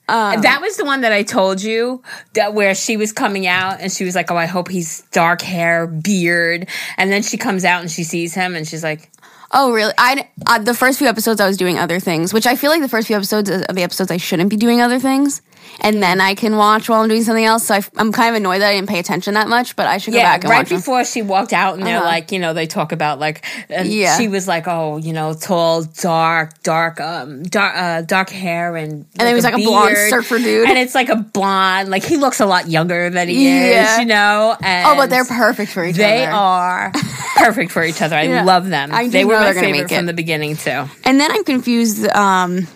Um, 0.08 0.40
that 0.40 0.60
was 0.62 0.76
the 0.76 0.84
one 0.84 1.02
that 1.02 1.12
I 1.12 1.22
told 1.22 1.62
you 1.62 2.02
that 2.34 2.54
where 2.54 2.74
she 2.74 2.96
was 2.96 3.12
coming 3.12 3.46
out 3.46 3.80
and 3.80 3.92
she 3.92 4.04
was 4.04 4.14
like, 4.14 4.30
"Oh, 4.30 4.36
I 4.36 4.46
hope 4.46 4.68
he's 4.68 5.02
dark 5.12 5.42
hair, 5.42 5.86
beard," 5.86 6.68
and 6.96 7.12
then 7.12 7.22
she 7.22 7.36
comes 7.36 7.64
out 7.64 7.82
and 7.82 7.90
she 7.90 8.04
sees 8.04 8.34
him 8.34 8.56
and 8.56 8.66
she's 8.66 8.82
like, 8.82 9.10
Oh, 9.50 9.72
really? 9.72 9.92
I 9.96 10.28
uh, 10.46 10.58
the 10.58 10.74
first 10.74 10.98
few 10.98 11.08
episodes 11.08 11.40
I 11.40 11.46
was 11.46 11.56
doing 11.56 11.78
other 11.78 12.00
things, 12.00 12.34
which 12.34 12.46
I 12.46 12.54
feel 12.54 12.70
like 12.70 12.82
the 12.82 12.88
first 12.88 13.06
few 13.06 13.16
episodes 13.16 13.48
of 13.48 13.74
the 13.74 13.82
episodes 13.82 14.10
I 14.10 14.18
shouldn't 14.18 14.50
be 14.50 14.56
doing 14.56 14.80
other 14.80 14.98
things, 14.98 15.40
and 15.80 16.02
then 16.02 16.20
I 16.20 16.34
can 16.34 16.56
watch 16.56 16.88
while 16.88 17.00
I'm 17.02 17.08
doing 17.08 17.22
something 17.22 17.44
else. 17.44 17.66
So 17.66 17.74
I, 17.76 17.82
am 17.98 18.10
kind 18.12 18.30
of 18.34 18.40
annoyed 18.40 18.60
that 18.60 18.68
I 18.70 18.74
didn't 18.74 18.88
pay 18.88 18.98
attention 18.98 19.34
that 19.34 19.48
much, 19.48 19.76
but 19.76 19.86
I 19.86 19.98
should 19.98 20.12
go 20.12 20.18
Yeah, 20.18 20.24
back 20.34 20.44
and 20.44 20.50
right 20.50 20.58
watch 20.58 20.68
them. 20.70 20.78
before 20.78 21.04
she 21.04 21.22
walked 21.22 21.52
out, 21.52 21.74
and 21.76 21.86
they're 21.86 21.96
Uh-huh. 21.98 22.04
like, 22.06 22.32
you 22.32 22.38
know, 22.38 22.52
they 22.54 22.66
talk 22.66 22.92
about 22.92 23.18
like, 23.20 23.44
and 23.68 23.88
Yeah. 23.88 24.16
she 24.18 24.28
was 24.28 24.48
like, 24.48 24.66
oh, 24.66 24.96
you 24.96 25.12
know, 25.12 25.34
tall, 25.34 25.82
dark, 25.84 26.62
dark, 26.62 27.00
um, 27.00 27.42
dark, 27.44 27.74
uh, 27.76 28.02
dark 28.02 28.30
hair, 28.30 28.76
and 28.76 28.92
and 28.92 29.06
then 29.14 29.28
he 29.28 29.34
was 29.34 29.44
like 29.44 29.54
a 29.54 29.58
blonde 29.58 29.96
surfer 30.10 30.38
dude. 30.38 30.68
and 30.68 30.78
it's 30.78 30.94
like 30.94 31.08
a 31.08 31.16
blonde, 31.16 31.90
like 31.90 32.04
he 32.04 32.16
looks 32.16 32.40
a 32.40 32.46
lot 32.46 32.68
younger 32.68 33.10
than 33.10 33.28
he 33.28 33.46
Yeah. 33.48 33.94
is, 33.94 33.98
you 34.00 34.06
know. 34.06 34.56
And 34.62 34.88
Oh, 34.88 34.96
but 34.96 35.10
they're 35.10 35.24
perfect 35.24 35.72
for 35.72 35.84
each 35.84 35.96
they 35.96 36.04
other. 36.24 36.30
They 36.30 36.36
are 36.36 36.92
perfect 37.36 37.70
for 37.72 37.84
each 37.84 38.02
other. 38.02 38.16
I 38.16 38.22
Yeah. 38.28 38.42
love 38.44 38.68
them. 38.68 38.90
I 38.92 39.08
they 39.08 39.24
were 39.24 39.38
my 39.38 39.52
favorite 39.52 39.88
from 39.90 40.06
the 40.06 40.12
beginning 40.12 40.56
too. 40.56 40.84
And 41.04 41.20
then 41.20 41.30
I'm 41.30 41.44
confused. 41.44 42.06
Um, 42.08 42.66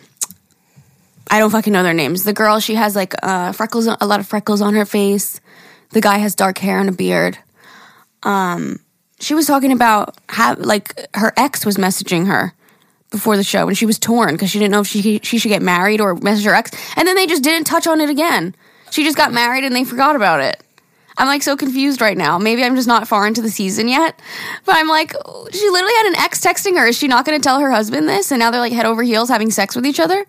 I 1.33 1.39
don't 1.39 1.51
fucking 1.51 1.73
know 1.73 1.83
their 1.83 1.95
names. 1.95 2.25
The 2.25 2.35
girl, 2.35 2.61
she 2.61 2.75
has 2.75 2.95
like 2.95 3.15
uh, 3.23 3.53
freckles, 3.53 3.87
a 3.87 4.07
lot 4.07 4.21
of 4.21 4.27
freckles 4.27 4.61
on 4.61 4.75
her 4.75 4.85
face. 4.85 5.41
The 5.93 6.03
guy 6.03 6.19
has 6.19 6.35
dark 6.35 6.59
hair 6.59 6.79
and 6.79 6.91
a 6.91 6.93
beard. 6.93 7.39
Um, 8.23 8.81
she 9.19 9.33
was 9.33 9.47
talking 9.47 9.73
about 9.73 10.15
how 10.29 10.57
like 10.57 11.09
her 11.15 11.33
ex 11.39 11.65
was 11.65 11.79
messaging 11.79 12.27
her 12.27 12.53
before 13.11 13.39
the 13.39 13.43
show, 13.43 13.67
and 13.67 13.79
she 13.79 13.87
was 13.87 13.99
torn 13.99 14.35
because 14.35 14.51
she 14.51 14.59
didn't 14.59 14.73
know 14.73 14.81
if 14.81 14.87
she 14.89 15.21
she 15.23 15.39
should 15.39 15.49
get 15.49 15.63
married 15.63 16.03
or 16.03 16.17
message 16.17 16.45
her 16.45 16.55
ex. 16.55 16.71
And 16.97 17.09
then 17.09 17.17
they 17.17 17.27
just 17.27 17.43
didn't 17.43 17.65
touch 17.65 17.87
on 17.87 18.03
it 18.03 18.11
again. 18.11 18.55
She 18.91 19.03
just 19.03 19.17
got 19.17 19.33
married 19.33 19.65
and 19.65 19.75
they 19.75 19.85
forgot 19.85 20.17
about 20.17 20.41
it. 20.41 20.63
I'm 21.17 21.27
like 21.27 21.43
so 21.43 21.57
confused 21.57 22.03
right 22.03 22.17
now. 22.17 22.39
Maybe 22.39 22.63
I'm 22.63 22.77
just 22.77 22.89
not 22.89 23.09
far 23.09 23.27
into 23.27 23.41
the 23.41 23.51
season 23.51 23.89
yet. 23.89 24.21
But 24.67 24.77
I'm 24.77 24.89
like, 24.89 25.13
she 25.51 25.71
literally 25.71 25.95
had 25.97 26.07
an 26.09 26.17
ex 26.17 26.45
texting 26.45 26.77
her. 26.77 26.87
Is 26.87 26.99
she 26.99 27.09
not 27.09 27.25
going 27.25 27.41
to 27.41 27.43
tell 27.43 27.59
her 27.61 27.71
husband 27.71 28.07
this? 28.07 28.33
And 28.33 28.39
now 28.39 28.51
they're 28.51 28.61
like 28.61 28.75
head 28.75 28.85
over 28.85 29.03
heels 29.03 29.31
having 29.31 29.51
sex 29.51 29.75
with 29.75 29.87
each 29.87 29.99
other? 29.99 30.27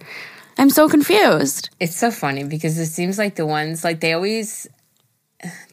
I'm 0.58 0.70
so 0.70 0.88
confused. 0.90 1.70
It's 1.80 1.96
so 1.96 2.12
funny 2.12 2.44
because 2.44 2.78
it 2.78 2.88
seems 2.88 3.18
like 3.18 3.36
the 3.36 3.46
ones 3.46 3.84
like 3.84 4.00
they 4.00 4.14
always 4.14 4.68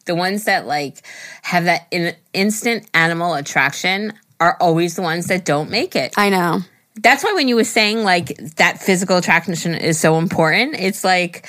the 0.07 0.15
ones 0.15 0.45
that 0.45 0.67
like 0.67 1.03
have 1.43 1.65
that 1.65 1.87
in, 1.91 2.15
instant 2.33 2.89
animal 2.95 3.35
attraction 3.35 4.13
are 4.41 4.57
always 4.61 4.97
the 4.97 5.03
ones 5.03 5.27
that 5.27 5.45
don't 5.45 5.71
make 5.71 5.95
it. 5.95 6.15
I 6.17 6.31
know. 6.31 6.61
That's 6.97 7.23
why 7.23 7.35
when 7.35 7.47
you 7.49 7.57
were 7.57 7.65
saying 7.65 8.03
like 8.05 8.29
that 8.57 8.81
physical 8.81 9.17
attraction 9.19 9.75
is 9.75 9.99
so 10.01 10.19
important, 10.19 10.75
it's 10.79 11.05
like 11.05 11.47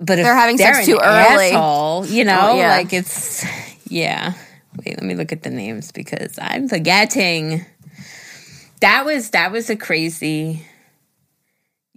but 0.00 0.18
if 0.18 0.24
They're 0.24 0.34
having 0.34 0.58
sex 0.58 0.78
an 0.80 0.84
too 0.86 0.98
early. 1.02 1.50
asshole, 1.50 2.06
you 2.06 2.24
know, 2.24 2.50
Oh, 2.52 2.56
yeah. 2.58 2.70
like 2.76 2.92
it's 2.92 3.44
yeah. 3.86 4.32
Wait, 4.78 4.96
let 4.96 5.02
me 5.02 5.14
look 5.14 5.32
at 5.32 5.42
the 5.42 5.50
names 5.50 5.92
because 5.92 6.38
I'm 6.40 6.66
forgetting. 6.68 7.66
That 8.80 9.04
was 9.04 9.30
that 9.30 9.52
was 9.52 9.68
a 9.70 9.76
crazy 9.76 10.64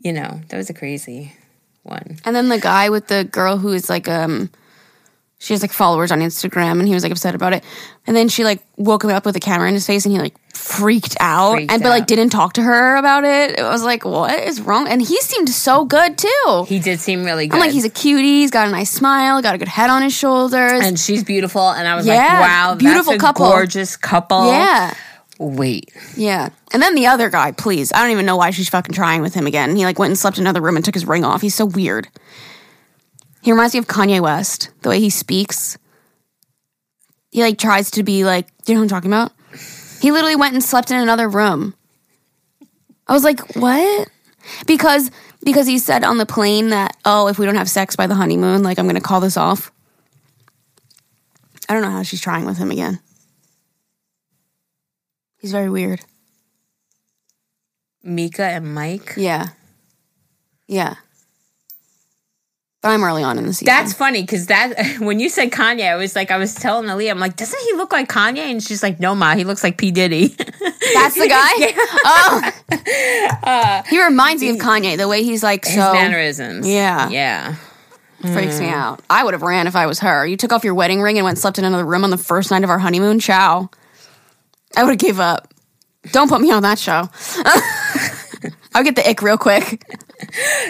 you 0.05 0.13
know, 0.13 0.39
that 0.49 0.57
was 0.57 0.69
a 0.69 0.73
crazy 0.73 1.33
one. 1.83 2.17
And 2.25 2.35
then 2.35 2.47
the 2.49 2.59
guy 2.59 2.89
with 2.89 3.07
the 3.07 3.23
girl 3.23 3.57
who 3.57 3.73
is 3.73 3.89
like, 3.89 4.07
um, 4.07 4.49
she 5.39 5.53
has 5.53 5.61
like 5.61 5.73
followers 5.73 6.11
on 6.11 6.19
Instagram 6.19 6.79
and 6.79 6.87
he 6.87 6.93
was 6.93 7.03
like 7.03 7.11
upset 7.11 7.33
about 7.35 7.53
it. 7.53 7.63
And 8.07 8.15
then 8.15 8.29
she 8.29 8.43
like 8.43 8.61
woke 8.77 9.03
him 9.03 9.09
up 9.09 9.25
with 9.25 9.35
a 9.35 9.39
camera 9.39 9.67
in 9.67 9.73
his 9.73 9.85
face 9.85 10.05
and 10.05 10.13
he 10.13 10.19
like 10.19 10.35
freaked 10.55 11.17
out 11.19 11.53
Freaked 11.55 11.71
and 11.71 11.83
but 11.83 11.89
like 11.89 12.03
out. 12.03 12.07
didn't 12.07 12.29
talk 12.29 12.53
to 12.53 12.61
her 12.63 12.95
about 12.95 13.23
it. 13.25 13.59
It 13.59 13.63
was 13.63 13.83
like, 13.83 14.05
what 14.05 14.39
is 14.39 14.61
wrong? 14.61 14.87
And 14.87 15.01
he 15.01 15.19
seemed 15.21 15.49
so 15.49 15.85
good 15.85 16.17
too. 16.17 16.65
He 16.67 16.79
did 16.79 16.99
seem 16.99 17.25
really 17.25 17.47
good. 17.47 17.55
I'm 17.55 17.61
like, 17.61 17.71
he's 17.71 17.85
a 17.85 17.89
cutie. 17.89 18.41
He's 18.41 18.51
got 18.51 18.67
a 18.67 18.71
nice 18.71 18.89
smile. 18.91 19.41
Got 19.41 19.55
a 19.55 19.57
good 19.57 19.67
head 19.67 19.89
on 19.89 20.01
his 20.03 20.13
shoulders. 20.13 20.81
and 20.85 20.99
she's 20.99 21.23
beautiful, 21.23 21.69
and 21.69 21.87
I 21.87 21.95
was 21.95 22.05
Yeah, 22.07 22.13
like, 22.15 22.41
"Wow, 22.41 22.75
beautiful 22.75 23.13
that's 23.13 23.23
a 23.23 23.25
couple. 23.25 23.49
gorgeous 23.49 23.97
couple." 23.97 24.47
yeah, 24.47 24.93
Wait, 25.37 25.91
yeah. 26.15 26.49
And 26.71 26.81
then 26.81 26.95
the 26.95 27.07
other 27.07 27.29
guy, 27.29 27.51
please. 27.51 27.91
I 27.91 27.99
don't 27.99 28.11
even 28.11 28.25
know 28.25 28.37
why 28.37 28.51
she's 28.51 28.69
fucking 28.69 28.95
trying 28.95 29.21
with 29.21 29.33
him 29.33 29.47
again. 29.47 29.75
He 29.75 29.83
like 29.83 29.99
went 29.99 30.11
and 30.11 30.17
slept 30.17 30.37
in 30.37 30.43
another 30.43 30.61
room 30.61 30.75
and 30.77 30.85
took 30.85 30.93
his 30.93 31.05
ring 31.05 31.25
off. 31.25 31.41
He's 31.41 31.55
so 31.55 31.65
weird. 31.65 32.07
He 33.41 33.51
reminds 33.51 33.73
me 33.73 33.79
of 33.79 33.87
Kanye 33.87 34.21
West. 34.21 34.69
The 34.81 34.89
way 34.89 34.99
he 34.99 35.09
speaks. 35.09 35.77
He 37.31 37.41
like 37.41 37.57
tries 37.57 37.91
to 37.91 38.03
be 38.03 38.23
like, 38.23 38.47
do 38.63 38.71
you 38.71 38.75
know 38.75 38.81
what 38.81 38.85
I'm 38.85 38.89
talking 38.89 39.11
about? 39.11 39.33
He 40.01 40.11
literally 40.11 40.35
went 40.35 40.53
and 40.53 40.63
slept 40.63 40.89
in 40.89 40.97
another 40.97 41.27
room. 41.27 41.75
I 43.07 43.13
was 43.13 43.23
like, 43.23 43.55
what? 43.55 44.09
Because 44.65 45.11
because 45.43 45.67
he 45.67 45.77
said 45.77 46.03
on 46.03 46.17
the 46.17 46.25
plane 46.25 46.69
that 46.69 46.95
oh, 47.03 47.27
if 47.27 47.37
we 47.37 47.45
don't 47.45 47.55
have 47.55 47.69
sex 47.69 47.95
by 47.95 48.07
the 48.07 48.15
honeymoon, 48.15 48.63
like 48.63 48.79
I'm 48.79 48.85
going 48.85 48.95
to 48.95 49.01
call 49.01 49.19
this 49.19 49.37
off. 49.37 49.71
I 51.67 51.73
don't 51.73 51.81
know 51.81 51.89
how 51.89 52.03
she's 52.03 52.21
trying 52.21 52.45
with 52.45 52.57
him 52.57 52.71
again. 52.71 52.99
He's 55.45 55.51
very 55.51 55.69
weird. 55.69 56.01
Mika 58.01 58.41
and 58.41 58.73
Mike. 58.73 59.13
Yeah. 59.15 59.49
Yeah. 60.67 60.95
But 62.81 62.89
I'm 62.89 63.03
early 63.03 63.21
on 63.21 63.37
in 63.37 63.45
the 63.45 63.53
season. 63.53 63.67
That's 63.67 63.93
funny 63.93 64.23
because 64.23 64.47
that 64.47 64.97
when 65.01 65.19
you 65.19 65.29
said 65.29 65.51
Kanye, 65.51 65.87
I 65.87 65.97
was 65.97 66.15
like, 66.15 66.31
I 66.31 66.37
was 66.37 66.55
telling 66.55 66.89
Ali, 66.89 67.11
I'm 67.11 67.19
like, 67.19 67.35
doesn't 67.35 67.59
he 67.61 67.73
look 67.73 67.91
like 67.91 68.09
Kanye? 68.09 68.39
And 68.39 68.63
she's 68.63 68.81
like, 68.81 68.99
No, 68.99 69.13
ma, 69.13 69.35
he 69.35 69.43
looks 69.43 69.63
like 69.63 69.77
P 69.77 69.91
Diddy. 69.91 70.29
That's 70.95 71.13
the 71.13 71.27
guy. 71.29 71.75
Oh, 72.07 72.51
uh, 73.43 73.83
he 73.83 74.03
reminds 74.03 74.41
me 74.41 74.49
of 74.49 74.55
Kanye. 74.55 74.97
The 74.97 75.07
way 75.07 75.21
he's 75.21 75.43
like 75.43 75.63
His 75.65 75.75
so 75.75 75.93
mannerisms. 75.93 76.67
Yeah. 76.67 77.07
yeah. 77.09 77.55
freaks 78.21 78.59
me 78.59 78.65
mm. 78.65 78.73
out. 78.73 79.03
I 79.11 79.23
would 79.23 79.35
have 79.35 79.43
ran 79.43 79.67
if 79.67 79.75
I 79.75 79.85
was 79.85 79.99
her. 79.99 80.25
You 80.25 80.37
took 80.37 80.51
off 80.51 80.63
your 80.63 80.73
wedding 80.73 81.03
ring 81.03 81.19
and 81.19 81.23
went 81.23 81.33
and 81.35 81.39
slept 81.39 81.59
in 81.59 81.65
another 81.65 81.85
room 81.85 82.03
on 82.03 82.09
the 82.09 82.17
first 82.17 82.49
night 82.49 82.63
of 82.63 82.71
our 82.71 82.79
honeymoon. 82.79 83.19
Ciao. 83.19 83.69
I 84.75 84.83
would 84.83 84.91
have 84.91 84.99
gave 84.99 85.19
up. 85.19 85.53
Don't 86.11 86.29
put 86.29 86.41
me 86.41 86.51
on 86.51 86.63
that 86.63 86.77
show. 86.77 87.09
I'll 88.75 88.83
get 88.83 88.95
the 88.95 89.07
ick 89.07 89.21
real 89.21 89.37
quick. 89.37 89.83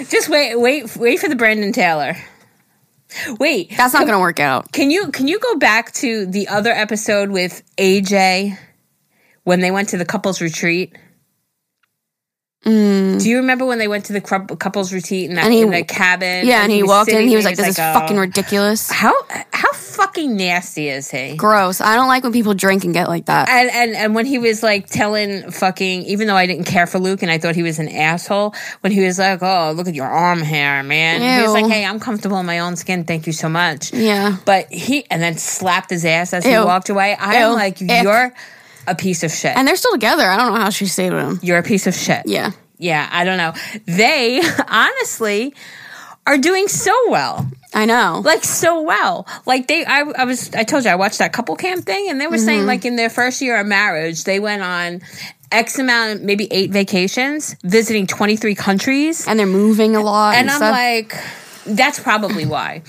Just 0.10 0.30
wait, 0.30 0.56
wait, 0.56 0.96
wait 0.96 1.20
for 1.20 1.28
the 1.28 1.36
Brandon 1.36 1.72
Taylor. 1.72 2.16
Wait, 3.40 3.72
That's 3.76 3.94
not 3.94 4.02
going 4.02 4.14
to 4.14 4.20
work 4.20 4.40
out. 4.40 4.72
Can 4.72 4.92
you 4.92 5.10
can 5.12 5.28
you 5.28 5.40
go 5.40 5.56
back 5.56 5.94
to 5.94 6.26
the 6.26 6.48
other 6.48 6.72
episode 6.72 7.30
with 7.30 7.64
AJ 7.78 8.58
when 9.44 9.62
they 9.62 9.72
went 9.72 9.90
to 9.90 9.98
the 9.98 10.06
couples 10.06 10.42
retreat? 10.42 10.96
Do 12.66 13.30
you 13.30 13.38
remember 13.38 13.64
when 13.66 13.78
they 13.78 13.88
went 13.88 14.06
to 14.06 14.14
the 14.14 14.22
couples 14.22 14.92
retreat 14.92 15.30
in, 15.30 15.36
that, 15.36 15.44
Mm. 15.44 15.46
And 15.46 15.54
he- 15.54 15.62
in 15.62 15.70
the 15.70 15.84
cabin? 15.84 16.48
Yeah, 16.48 16.64
and 16.64 16.72
he 16.72 16.82
was 16.82 16.90
walked 16.90 17.12
in. 17.12 17.28
He 17.28 17.36
was 17.36 17.46
like, 17.46 17.58
"This 17.58 17.68
is 17.68 17.80
"Oh." 17.80 17.94
fucking 17.94 18.18
ridiculous, 18.18 18.90
How 18.90 19.14
how 19.54 19.72
fucking 19.74 20.36
nasty 20.36 20.90
is 20.90 21.12
he? 21.12 21.36
gross." 21.36 21.80
I 21.80 21.96
don't 21.96 22.08
like 22.08 22.24
when 22.24 22.34
people 22.34 22.56
drink 22.56 22.84
and 22.84 22.92
get 22.94 23.08
like 23.08 23.26
that. 23.26 23.50
And, 23.50 23.70
and 23.70 23.96
and 23.96 24.16
when 24.16 24.26
he 24.26 24.40
was 24.40 24.64
like 24.64 24.88
telling 24.88 25.52
fucking, 25.52 26.04
even 26.06 26.28
though 26.28 26.36
I 26.36 26.48
didn't 26.48 26.66
care 26.66 26.88
for 26.88 26.98
Luke 26.98 27.22
and 27.22 27.30
I 27.32 27.38
thought 27.38 27.54
he 27.56 27.62
was 27.64 27.78
an 27.78 27.88
asshole, 27.90 28.56
when 28.82 28.92
he 28.92 29.06
was 29.06 29.20
like, 29.20 29.44
"Oh, 29.44 29.72
look 29.76 29.88
at 29.88 29.94
your 29.94 30.08
arm 30.08 30.42
hair, 30.42 30.82
man," 30.82 31.22
he 31.22 31.44
was 31.46 31.54
like, 31.54 31.68
"Hey, 31.72 31.86
I'm 31.86 32.00
comfortable 32.00 32.40
in 32.40 32.48
my 32.48 32.60
own 32.60 32.76
skin. 32.78 33.04
Thank 33.04 33.28
you 33.28 33.34
so 33.34 33.48
much." 33.48 33.94
Yeah. 33.94 34.38
But 34.44 34.74
he 34.74 35.06
and 35.12 35.22
then 35.22 35.38
slapped 35.38 35.92
his 35.92 36.04
ass 36.04 36.34
as 36.34 36.44
he 36.44 36.52
walked 36.58 36.90
away. 36.90 37.16
I'm 37.20 37.50
Ew. 37.52 37.56
like, 37.56 37.80
you're 37.80 38.34
a 38.88 38.96
piece 38.96 39.24
of 39.24 39.32
shit. 39.32 39.56
And 39.56 39.68
they're 39.68 39.76
still 39.76 39.92
together. 39.94 40.24
I 40.24 40.38
don't 40.38 40.54
know 40.54 40.60
how 40.60 40.70
she 40.70 40.86
stayed 40.86 41.14
with 41.14 41.24
him. 41.24 41.40
you're 41.42 41.58
a 41.58 41.64
piece 41.64 41.88
of 41.88 41.94
shit. 41.96 42.24
Yeah. 42.26 42.52
Yeah, 42.78 43.08
I 43.12 43.24
don't 43.24 43.38
know. 43.38 43.54
They 43.86 44.42
honestly 44.68 45.54
are 46.28 46.38
doing 46.38 46.68
so 46.68 46.92
well. 47.10 47.48
I 47.74 47.86
know. 47.86 48.22
Like 48.24 48.44
so 48.44 48.82
well. 48.82 49.28
Like 49.46 49.68
they 49.68 49.86
I, 49.86 50.02
I 50.18 50.24
was 50.26 50.54
I 50.54 50.64
told 50.64 50.84
you 50.86 50.92
I 50.92 50.96
watched 50.96 51.20
that 51.20 51.32
couple 51.34 51.56
camp 51.56 51.86
thing 51.86 52.10
and 52.10 52.20
they 52.20 52.28
were 52.28 52.36
Mm-hmm. 52.38 52.46
saying 52.46 52.66
like 52.66 52.84
in 52.86 52.96
their 52.96 53.10
first 53.10 53.42
year 53.42 53.60
of 53.60 53.68
marriage, 53.68 54.24
they 54.24 54.40
went 54.40 54.62
on 54.64 55.02
X 55.52 55.78
amount 55.80 56.24
maybe 56.24 56.48
eight 56.52 56.72
vacations, 56.72 57.56
visiting 57.64 58.08
twenty 58.08 58.36
three 58.38 58.56
countries. 58.56 59.28
and 59.28 59.38
they're 59.40 59.46
moving 59.46 59.96
a 59.96 60.02
lot. 60.02 60.36
And 60.36 60.50
And, 60.50 60.52
I'm 60.52 60.58
stuff. 60.58 60.72
like, 60.72 61.76
that's 61.76 62.00
probably 62.00 62.46
why. 62.46 62.82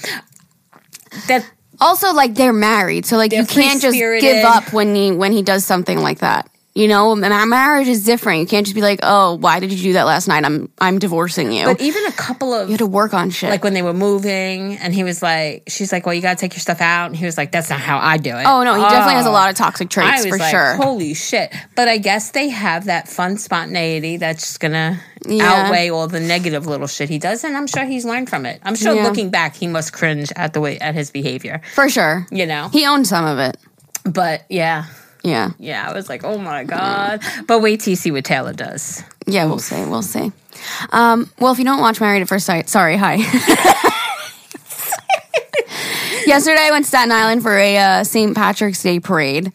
That 1.28 1.48
also 1.80 2.12
like 2.12 2.34
they're 2.34 2.52
married, 2.52 3.06
so 3.06 3.16
like 3.16 3.30
They're 3.30 3.40
you 3.40 3.46
can't 3.46 3.80
just 3.80 3.98
give 3.98 4.44
up 4.44 4.72
when 4.72 4.94
he 4.94 5.12
when 5.12 5.32
he 5.32 5.42
does 5.42 5.64
something 5.64 5.98
like 5.98 6.18
that. 6.18 6.50
You 6.76 6.88
know, 6.88 7.12
and 7.12 7.24
our 7.24 7.46
marriage 7.46 7.88
is 7.88 8.04
different. 8.04 8.40
You 8.40 8.46
can't 8.46 8.66
just 8.66 8.74
be 8.74 8.82
like, 8.82 9.00
"Oh, 9.02 9.36
why 9.36 9.60
did 9.60 9.72
you 9.72 9.82
do 9.82 9.92
that 9.94 10.02
last 10.04 10.28
night? 10.28 10.44
I'm 10.44 10.68
I'm 10.78 10.98
divorcing 10.98 11.50
you." 11.50 11.64
but 11.64 11.80
even 11.80 12.04
a 12.04 12.12
couple 12.12 12.52
of 12.52 12.68
you 12.68 12.72
had 12.74 12.80
to 12.80 12.86
work 12.86 13.14
on 13.14 13.30
shit. 13.30 13.48
like 13.48 13.64
when 13.64 13.72
they 13.72 13.80
were 13.80 13.94
moving 13.94 14.76
and 14.76 14.92
he 14.92 15.02
was 15.02 15.22
like 15.22 15.62
she's 15.68 15.90
like 15.90 16.04
well 16.04 16.14
you 16.14 16.20
gotta 16.20 16.38
take 16.38 16.52
your 16.52 16.60
stuff 16.60 16.82
out 16.82 17.06
and 17.06 17.16
he 17.16 17.24
was 17.24 17.38
like 17.38 17.50
that's 17.50 17.70
not 17.70 17.80
how 17.80 17.96
i 17.98 18.18
do 18.18 18.28
it 18.36 18.44
oh 18.46 18.62
no, 18.62 18.74
he 18.74 18.82
definitely 18.82 19.14
has 19.14 19.24
a 19.24 19.30
Oh. 19.30 19.32
lot 19.32 19.48
of 19.50 19.56
oh. 19.56 19.64
toxic 19.64 19.86
I 19.86 19.88
traits 19.88 20.24
was 20.26 20.34
for 20.34 20.38
like, 20.38 20.50
sure. 20.50 20.74
holy 20.76 21.14
shit. 21.14 21.50
But 21.76 21.88
I 21.88 21.96
guess 21.96 22.32
they 22.32 22.50
have 22.50 22.84
that 22.86 23.08
fun 23.08 23.38
spontaneity 23.38 24.18
that's 24.18 24.58
gonna 24.58 25.00
Yeah. 25.26 25.44
outweigh 25.66 25.88
all 25.88 26.08
the 26.08 26.20
negative 26.20 26.66
little 26.66 26.86
shit 26.88 27.08
he 27.08 27.18
does, 27.18 27.42
and 27.42 27.56
I'm 27.56 27.66
sure 27.66 27.84
he's 27.86 28.04
learned 28.04 28.28
from 28.28 28.44
it. 28.44 28.60
I'm 28.62 28.74
sure 28.76 28.94
Yeah. 28.94 29.04
looking 29.04 29.30
back, 29.30 29.56
he 29.56 29.66
must 29.66 29.94
cringe 29.94 30.30
at 30.36 30.52
the 30.52 30.60
way 30.60 30.78
at 30.78 30.94
his 30.94 31.10
behavior. 31.10 31.62
for 31.74 31.88
sure. 31.88 32.26
You 32.30 32.44
know? 32.46 32.68
He 32.70 32.84
owned 32.86 33.06
some 33.06 33.24
of 33.24 33.38
it. 33.38 33.56
But 34.04 34.42
yeah. 34.50 34.84
Yeah. 35.26 35.50
Yeah, 35.58 35.88
I 35.88 35.92
was 35.92 36.08
like, 36.08 36.22
oh 36.24 36.38
my 36.38 36.62
God. 36.62 37.20
But 37.48 37.60
wait 37.60 37.80
till 37.80 37.90
you 37.90 37.96
see 37.96 38.12
what 38.12 38.24
Taylor 38.24 38.52
does. 38.52 39.02
Yeah, 39.26 39.46
we'll 39.46 39.58
see. 39.58 39.84
We'll 39.84 40.02
see. 40.02 40.30
Um, 40.92 41.28
well, 41.40 41.52
if 41.52 41.58
you 41.58 41.64
don't 41.64 41.80
watch 41.80 42.00
Married 42.00 42.22
at 42.22 42.28
First 42.28 42.46
Sight, 42.46 42.68
sorry, 42.68 42.96
hi. 42.96 43.14
Yesterday, 46.26 46.60
I 46.60 46.70
went 46.70 46.84
to 46.84 46.88
Staten 46.88 47.10
Island 47.10 47.42
for 47.42 47.56
a 47.56 47.76
uh, 47.76 48.04
St. 48.04 48.36
Patrick's 48.36 48.82
Day 48.82 49.00
parade. 49.00 49.52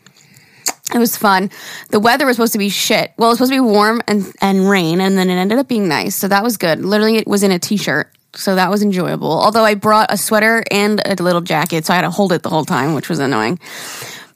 It 0.93 0.97
was 0.97 1.15
fun. 1.15 1.49
The 1.89 2.01
weather 2.01 2.25
was 2.25 2.35
supposed 2.35 2.51
to 2.53 2.59
be 2.59 2.67
shit. 2.69 3.13
Well, 3.17 3.29
it 3.29 3.31
was 3.31 3.37
supposed 3.37 3.51
to 3.53 3.55
be 3.55 3.61
warm 3.61 4.01
and, 4.07 4.29
and 4.41 4.69
rain, 4.69 4.99
and 4.99 5.17
then 5.17 5.29
it 5.29 5.35
ended 5.35 5.57
up 5.57 5.69
being 5.69 5.87
nice. 5.87 6.15
So 6.15 6.27
that 6.27 6.43
was 6.43 6.57
good. 6.57 6.83
Literally, 6.83 7.15
it 7.15 7.27
was 7.27 7.43
in 7.43 7.51
a 7.51 7.59
t 7.59 7.77
shirt. 7.77 8.11
So 8.33 8.55
that 8.55 8.69
was 8.69 8.81
enjoyable. 8.81 9.31
Although 9.31 9.63
I 9.63 9.75
brought 9.75 10.11
a 10.11 10.17
sweater 10.17 10.63
and 10.71 11.01
a 11.05 11.15
little 11.21 11.41
jacket, 11.41 11.85
so 11.85 11.93
I 11.93 11.97
had 11.97 12.03
to 12.03 12.11
hold 12.11 12.31
it 12.31 12.43
the 12.43 12.49
whole 12.49 12.65
time, 12.65 12.93
which 12.93 13.09
was 13.09 13.19
annoying. 13.19 13.59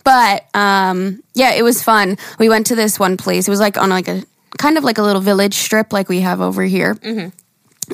But 0.05 0.45
um, 0.55 1.21
yeah, 1.33 1.53
it 1.55 1.63
was 1.63 1.83
fun. 1.83 2.17
We 2.39 2.47
went 2.47 2.67
to 2.67 2.75
this 2.75 2.97
one 2.97 3.17
place. 3.17 3.47
It 3.47 3.51
was 3.51 3.59
like 3.59 3.77
on 3.77 3.89
like 3.89 4.07
a 4.07 4.23
kind 4.57 4.77
of 4.77 4.85
like 4.85 4.97
a 4.97 5.01
little 5.01 5.21
village 5.21 5.55
strip 5.55 5.91
like 5.91 6.07
we 6.07 6.21
have 6.21 6.39
over 6.39 6.63
here. 6.63 6.97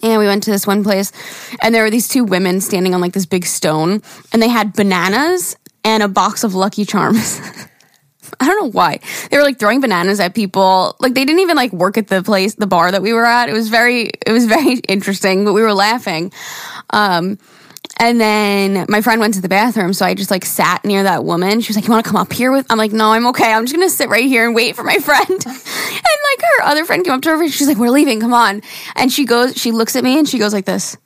And 0.03 0.19
we 0.19 0.25
went 0.25 0.43
to 0.43 0.51
this 0.51 0.65
one 0.65 0.83
place, 0.83 1.11
and 1.61 1.75
there 1.75 1.83
were 1.83 1.89
these 1.89 2.07
two 2.07 2.23
women 2.23 2.61
standing 2.61 2.93
on 2.93 3.01
like 3.01 3.11
this 3.11 3.25
big 3.25 3.45
stone, 3.45 4.01
and 4.31 4.41
they 4.41 4.47
had 4.47 4.71
bananas 4.71 5.57
and 5.83 6.01
a 6.01 6.07
box 6.07 6.45
of 6.45 6.55
Lucky 6.55 6.85
Charms. 6.85 7.41
I 8.39 8.47
don't 8.47 8.61
know 8.63 8.71
why. 8.71 8.99
They 9.29 9.37
were 9.37 9.43
like 9.43 9.59
throwing 9.59 9.81
bananas 9.81 10.19
at 10.19 10.33
people. 10.33 10.95
Like 10.99 11.13
they 11.13 11.25
didn't 11.25 11.41
even 11.41 11.57
like 11.57 11.73
work 11.73 11.97
at 11.97 12.07
the 12.07 12.23
place, 12.23 12.55
the 12.55 12.67
bar 12.67 12.91
that 12.91 13.01
we 13.01 13.11
were 13.11 13.25
at. 13.25 13.49
It 13.49 13.53
was 13.53 13.67
very, 13.67 14.11
it 14.25 14.31
was 14.31 14.45
very 14.45 14.75
interesting, 14.87 15.43
but 15.43 15.53
we 15.53 15.61
were 15.61 15.73
laughing. 15.73 16.31
Um, 16.91 17.37
and 17.99 18.19
then 18.19 18.85
my 18.89 19.01
friend 19.01 19.21
went 19.21 19.35
to 19.35 19.41
the 19.41 19.49
bathroom, 19.49 19.93
so 19.93 20.05
I 20.05 20.13
just 20.15 20.31
like 20.31 20.43
sat 20.45 20.83
near 20.83 21.03
that 21.03 21.23
woman. 21.23 21.61
She 21.61 21.69
was 21.69 21.75
like, 21.75 21.85
"You 21.85 21.91
want 21.91 22.03
to 22.03 22.09
come 22.09 22.19
up 22.19 22.33
here 22.33 22.51
with?" 22.51 22.65
I'm 22.69 22.77
like, 22.77 22.91
"No, 22.91 23.11
I'm 23.11 23.27
okay. 23.27 23.51
I'm 23.53 23.65
just 23.65 23.75
gonna 23.75 23.89
sit 23.89 24.09
right 24.09 24.25
here 24.25 24.45
and 24.45 24.55
wait 24.55 24.75
for 24.75 24.83
my 24.83 24.97
friend." 24.99 25.29
and 25.29 25.45
like 25.45 26.41
her 26.57 26.63
other 26.63 26.85
friend 26.85 27.03
came 27.03 27.13
up 27.13 27.21
to 27.21 27.29
her, 27.29 27.41
and 27.41 27.51
she's 27.51 27.67
like, 27.67 27.77
"We're 27.77 27.91
leaving. 27.91 28.19
Come 28.19 28.33
on." 28.33 28.61
And 28.95 29.11
she 29.11 29.25
goes, 29.25 29.55
she 29.55 29.71
looks 29.71 29.95
at 29.95 30.03
me 30.03 30.17
and 30.17 30.27
she 30.27 30.39
goes 30.39 30.53
like 30.53 30.65
this, 30.65 30.97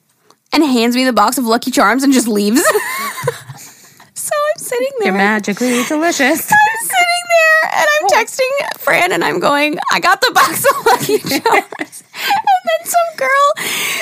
and 0.54 0.64
hands 0.64 0.96
me 0.96 1.06
the 1.06 1.14
box 1.14 1.38
of 1.38 1.46
Lucky 1.46 1.72
Charms 1.72 2.04
and 2.04 2.14
just 2.14 2.28
leaves. 2.28 2.64
so 4.14 4.32
I'm 4.36 4.58
sitting 4.58 4.92
there. 5.00 5.10
You're 5.10 5.18
magically 5.18 5.84
delicious. 5.84 6.52
I'm 6.52 6.86
sitting 6.86 6.90
there 6.92 7.15
and 7.64 7.86
I'm 7.98 8.06
oh. 8.06 8.14
texting 8.14 8.80
Fran 8.80 9.12
and 9.12 9.24
I'm 9.24 9.40
going, 9.40 9.78
I 9.92 10.00
got 10.00 10.22
the 10.22 10.32
box 10.34 10.66
of 10.66 10.86
Lucky 10.86 11.18
Charms. 11.40 12.04
and 12.14 12.66
then 12.66 12.86
some 12.86 13.18
girl 13.18 13.54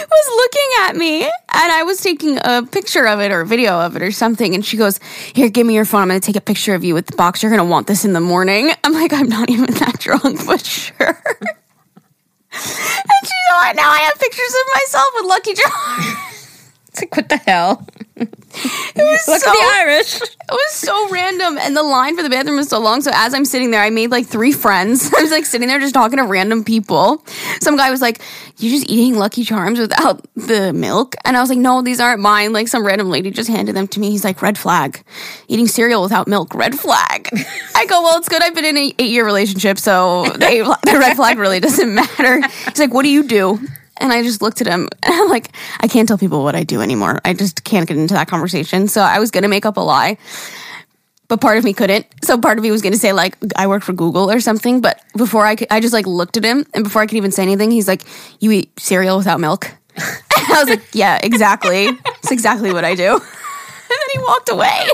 was 0.10 0.28
looking 0.36 0.70
at 0.82 0.96
me 0.96 1.24
and 1.24 1.32
I 1.72 1.84
was 1.84 2.02
taking 2.02 2.40
a 2.44 2.64
picture 2.64 3.08
of 3.08 3.20
it 3.20 3.32
or 3.32 3.42
a 3.42 3.46
video 3.46 3.80
of 3.80 3.96
it 3.96 4.02
or 4.02 4.12
something. 4.12 4.54
And 4.56 4.66
she 4.66 4.78
goes, 4.78 5.00
Here, 5.34 5.50
give 5.50 5.66
me 5.66 5.76
your 5.76 5.86
phone. 5.86 6.02
I'm 6.02 6.08
going 6.10 6.20
to 6.20 6.26
take 6.26 6.36
a 6.36 6.42
picture 6.42 6.76
of 6.76 6.84
you 6.84 6.94
with 6.94 7.08
the 7.08 7.16
box. 7.16 7.44
You're 7.44 7.52
going 7.52 7.66
to 7.66 7.70
want 7.70 7.88
this 7.88 8.06
in 8.06 8.14
the 8.14 8.22
morning. 8.22 8.72
I'm 8.84 8.94
like, 8.94 9.14
I'm 9.14 9.30
not 9.30 9.50
even 9.50 9.74
that 9.76 10.00
drunk, 10.00 10.46
but 10.46 10.66
sure. 10.66 10.96
and 11.00 11.48
she 12.52 13.40
goes, 13.50 13.76
Now 13.76 13.90
I 13.90 14.10
have 14.10 14.20
pictures 14.20 14.56
of 14.62 14.82
myself 14.82 15.08
with 15.16 15.26
Lucky 15.26 15.54
Charms. 15.54 16.72
It's 16.90 17.02
like, 17.02 17.16
what 17.16 17.30
the 17.30 17.38
hell? 17.38 17.88
It 18.96 19.04
was 19.04 19.28
Look 19.28 19.42
so 19.42 19.50
at 19.50 19.54
the 19.54 19.66
Irish. 19.78 20.22
It 20.22 20.52
was 20.52 20.72
so 20.74 21.10
random, 21.10 21.58
and 21.58 21.76
the 21.76 21.82
line 21.84 22.16
for 22.16 22.22
the 22.22 22.30
bathroom 22.30 22.58
was 22.58 22.70
so 22.70 22.80
long. 22.80 23.02
So 23.02 23.12
as 23.14 23.34
I'm 23.34 23.46
sitting 23.46 23.72
there, 23.72 23.82
I 23.82 23.90
made 23.90 24.12
like 24.12 24.28
three 24.28 24.52
friends. 24.52 25.12
I 25.18 25.22
was 25.22 25.32
like 25.32 25.46
sitting 25.46 25.68
there 25.68 25.80
just 25.80 25.94
talking 25.94 26.18
to 26.18 26.24
random 26.24 26.64
people. 26.64 27.26
Some 27.60 27.76
guy 27.76 27.90
was 27.90 28.02
like, 28.02 28.22
"You 28.58 28.70
just 28.70 28.90
eating 28.90 29.18
Lucky 29.18 29.44
Charms 29.44 29.80
without 29.80 30.26
the 30.36 30.74
milk?" 30.74 31.16
And 31.26 31.36
I 31.36 31.42
was 31.42 31.50
like, 31.50 31.58
"No, 31.58 31.82
these 31.82 32.00
aren't 32.00 32.22
mine." 32.22 32.54
Like 32.54 32.68
some 32.68 32.86
random 32.86 33.10
lady 33.10 33.32
just 33.32 33.50
handed 33.50 33.76
them 33.76 33.88
to 33.90 34.00
me. 34.00 34.12
He's 34.12 34.24
like, 34.24 34.42
"Red 34.42 34.58
flag, 34.58 35.04
eating 35.48 35.68
cereal 35.68 36.04
without 36.04 36.28
milk. 36.28 36.54
Red 36.54 36.78
flag." 36.78 37.30
I 37.76 37.86
go, 37.88 38.04
"Well, 38.04 38.20
it's 38.20 38.30
good. 38.30 38.44
I've 38.44 38.54
been 38.54 38.66
in 38.66 38.78
an 38.78 38.92
eight 39.00 39.10
year 39.10 39.26
relationship, 39.26 39.80
so 39.80 40.26
the, 40.26 40.78
the 40.84 41.00
red 41.00 41.16
flag 41.16 41.40
really 41.40 41.60
doesn't 41.60 41.94
matter." 41.96 42.42
He's 42.70 42.80
like, 42.80 42.94
"What 42.94 43.04
do 43.04 43.10
you 43.10 43.24
do?" 43.24 43.60
And 43.98 44.12
I 44.12 44.24
just 44.24 44.42
looked 44.42 44.62
at 44.62 44.68
him 44.68 44.88
and 45.04 45.14
I'm 45.14 45.30
like, 45.30 45.50
I 45.80 45.88
can't 45.88 46.08
tell 46.08 46.18
people 46.18 46.44
what 46.44 46.56
I 46.56 46.64
do 46.64 46.82
anymore. 46.82 47.20
I 47.24 47.34
just 47.34 47.64
can't 47.64 47.88
get 47.88 47.98
into 47.98 48.14
that 48.16 48.28
conversation. 48.28 48.88
So 48.88 49.02
I 49.02 49.20
was 49.20 49.32
going 49.32 49.44
to 49.44 49.50
make 49.50 49.66
up 49.66 49.78
a 49.78 49.82
lie, 49.82 50.18
but 51.28 51.42
part 51.42 51.58
of 51.58 51.64
me 51.64 51.74
couldn't. 51.74 52.06
So 52.24 52.38
part 52.38 52.58
of 52.58 52.64
me 52.64 52.72
was 52.72 52.82
going 52.82 52.94
to 52.94 53.00
say, 53.00 53.14
like, 53.14 53.38
I 53.56 53.68
work 53.68 53.84
for 53.84 53.94
Google 53.94 54.30
or 54.32 54.40
something. 54.40 54.82
But 54.82 55.02
before 55.16 55.46
I 55.46 55.56
could, 55.56 55.68
I 55.72 55.80
just 55.80 55.94
like 55.94 56.08
looked 56.08 56.38
at 56.38 56.44
him 56.44 56.66
and 56.74 56.84
before 56.84 57.02
I 57.02 57.08
could 57.08 57.18
even 57.18 57.32
say 57.32 57.44
anything, 57.44 57.72
he's 57.72 57.88
like, 57.88 58.04
You 58.40 58.52
eat 58.52 58.72
cereal 58.80 59.18
without 59.18 59.40
milk? 59.40 59.72
I 59.98 60.60
was 60.60 60.70
like, 60.70 60.84
Yeah, 60.94 61.20
exactly. 61.24 61.88
It's 61.88 62.32
exactly 62.32 62.74
what 62.74 62.86
I 62.86 62.96
do. 62.96 63.20
And 63.94 64.00
then 64.00 64.10
he 64.14 64.20
walked 64.28 64.50
away. 64.50 64.90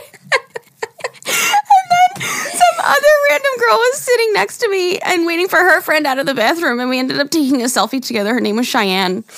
And 1.30 1.88
then 1.92 2.28
some 2.28 2.78
other 2.84 3.14
random 3.30 3.49
girl 3.60 3.78
was 3.78 4.00
sitting 4.00 4.34
next 4.34 4.58
to 4.60 4.70
me 4.70 4.98
and 5.00 5.26
waiting 5.26 5.48
for 5.48 5.58
her 5.58 5.82
friend 5.82 6.08
out 6.08 6.20
of 6.20 6.26
the 6.26 6.34
bathroom, 6.34 6.80
and 6.80 6.90
we 6.90 7.00
ended 7.00 7.20
up 7.20 7.30
taking 7.30 7.62
a 7.62 7.66
selfie 7.66 8.04
together. 8.04 8.34
Her 8.34 8.42
name 8.42 8.56
was 8.56 8.68
Cheyenne. 8.68 9.24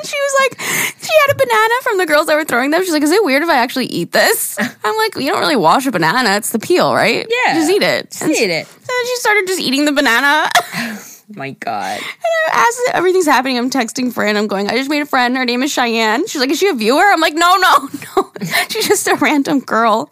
And 0.00 0.08
she 0.08 0.16
was 0.16 0.34
like, 0.40 0.60
she 1.02 1.12
had 1.26 1.34
a 1.34 1.34
banana 1.34 1.74
from 1.82 1.98
the 1.98 2.06
girls 2.06 2.26
that 2.26 2.34
were 2.34 2.44
throwing 2.44 2.70
them. 2.70 2.82
She's 2.82 2.92
like, 2.92 3.02
is 3.02 3.10
it 3.10 3.24
weird 3.24 3.42
if 3.42 3.48
I 3.48 3.56
actually 3.56 3.86
eat 3.86 4.12
this? 4.12 4.56
I'm 4.84 4.96
like, 4.96 5.16
you 5.16 5.30
don't 5.30 5.40
really 5.40 5.56
wash 5.56 5.86
a 5.86 5.90
banana. 5.90 6.36
It's 6.36 6.52
the 6.52 6.58
peel, 6.58 6.94
right? 6.94 7.26
Yeah. 7.28 7.54
Just 7.54 7.70
eat 7.70 7.82
it. 7.82 8.10
Just 8.10 8.22
and 8.22 8.30
eat 8.30 8.50
it. 8.50 8.66
And 8.66 8.86
then 8.86 9.06
she 9.06 9.16
started 9.16 9.46
just 9.46 9.60
eating 9.60 9.84
the 9.84 9.92
banana. 9.92 10.48
My 11.34 11.52
God. 11.52 11.98
And 12.00 12.52
as 12.52 12.80
everything's 12.92 13.26
happening, 13.26 13.56
I'm 13.56 13.70
texting 13.70 14.12
Fran. 14.12 14.36
I'm 14.36 14.48
going, 14.48 14.68
I 14.68 14.76
just 14.76 14.90
made 14.90 15.02
a 15.02 15.06
friend. 15.06 15.36
Her 15.36 15.44
name 15.44 15.62
is 15.62 15.72
Cheyenne. 15.72 16.26
She's 16.26 16.40
like, 16.40 16.50
is 16.50 16.58
she 16.58 16.68
a 16.68 16.74
viewer? 16.74 17.02
I'm 17.02 17.20
like, 17.20 17.34
no, 17.34 17.56
no, 17.56 17.88
no. 18.16 18.32
She's 18.68 18.88
just 18.88 19.06
a 19.06 19.14
random 19.16 19.60
girl. 19.60 20.10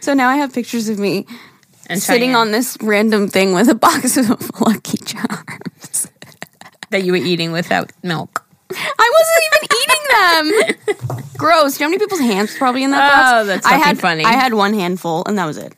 So 0.00 0.12
now 0.14 0.28
I 0.28 0.36
have 0.36 0.52
pictures 0.52 0.88
of 0.88 0.98
me 0.98 1.26
And 1.88 2.02
sitting 2.02 2.30
Cheyenne, 2.30 2.34
on 2.36 2.52
this 2.52 2.76
random 2.82 3.28
thing 3.28 3.54
with 3.54 3.68
a 3.68 3.74
box 3.74 4.16
of 4.18 4.28
Lucky 4.60 4.98
Charms. 4.98 6.08
that 6.90 7.02
you 7.04 7.12
were 7.12 7.18
eating 7.18 7.52
without 7.52 7.90
milk. 8.02 8.44
I 8.70 9.12
wasn't 9.18 9.44
even 9.46 10.74
eating 10.74 11.08
them. 11.08 11.26
Gross. 11.38 11.78
Do 11.78 11.84
you 11.84 11.86
know 11.86 11.88
how 11.88 11.90
many 11.90 11.98
people's 11.98 12.20
hands 12.20 12.56
probably 12.58 12.84
in 12.84 12.90
that 12.90 13.10
oh, 13.10 13.16
box? 13.16 13.32
Oh, 13.32 13.44
that's 13.46 13.66
I 13.66 13.78
had, 13.78 13.98
funny. 13.98 14.24
I 14.24 14.32
had 14.32 14.52
one 14.52 14.74
handful, 14.74 15.24
and 15.26 15.38
that 15.38 15.46
was 15.46 15.56
it. 15.56 15.74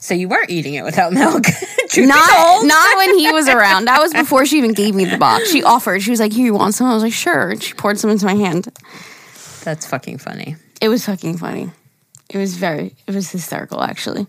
So 0.00 0.14
you 0.14 0.28
were 0.28 0.44
eating 0.48 0.74
it 0.74 0.82
without 0.82 1.12
milk. 1.12 1.44
Truth 1.90 2.06
be 2.06 2.06
Not 2.08 2.28
told. 2.30 2.66
not 2.66 2.96
when 2.96 3.18
he 3.18 3.30
was 3.38 3.48
around. 3.48 3.86
That 3.86 4.00
was 4.00 4.12
before 4.12 4.46
she 4.46 4.58
even 4.58 4.72
gave 4.72 4.94
me 4.94 5.04
the 5.04 5.18
box. 5.18 5.50
She 5.50 5.62
offered. 5.62 6.02
She 6.02 6.10
was 6.10 6.20
like, 6.20 6.32
"Here, 6.32 6.44
you 6.46 6.54
want 6.54 6.74
some?" 6.74 6.86
I 6.88 6.94
was 6.94 7.02
like, 7.02 7.12
"Sure." 7.12 7.50
And 7.50 7.62
she 7.62 7.74
poured 7.74 7.98
some 7.98 8.10
into 8.10 8.26
my 8.26 8.34
hand. 8.34 8.68
That's 9.64 9.86
fucking 9.86 10.18
funny. 10.18 10.56
It 10.80 10.88
was 10.88 11.04
fucking 11.06 11.38
funny. 11.38 11.70
It 12.30 12.38
was 12.38 12.56
very. 12.56 12.94
It 13.06 13.14
was 13.14 13.30
hysterical, 13.30 13.82
actually. 13.82 14.26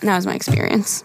And 0.00 0.08
that 0.08 0.16
was 0.16 0.26
my 0.26 0.34
experience. 0.34 1.04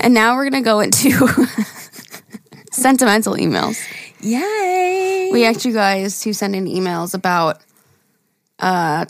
And 0.00 0.14
now 0.14 0.36
we're 0.36 0.48
gonna 0.50 0.62
go 0.62 0.80
into 0.80 1.10
sentimental 2.72 3.34
emails. 3.34 3.78
Yay. 4.20 5.30
We 5.32 5.44
asked 5.44 5.64
you 5.64 5.72
guys 5.72 6.20
to 6.22 6.32
send 6.32 6.54
in 6.56 6.66
emails 6.66 7.14
about 7.14 7.60
uh 8.58 9.06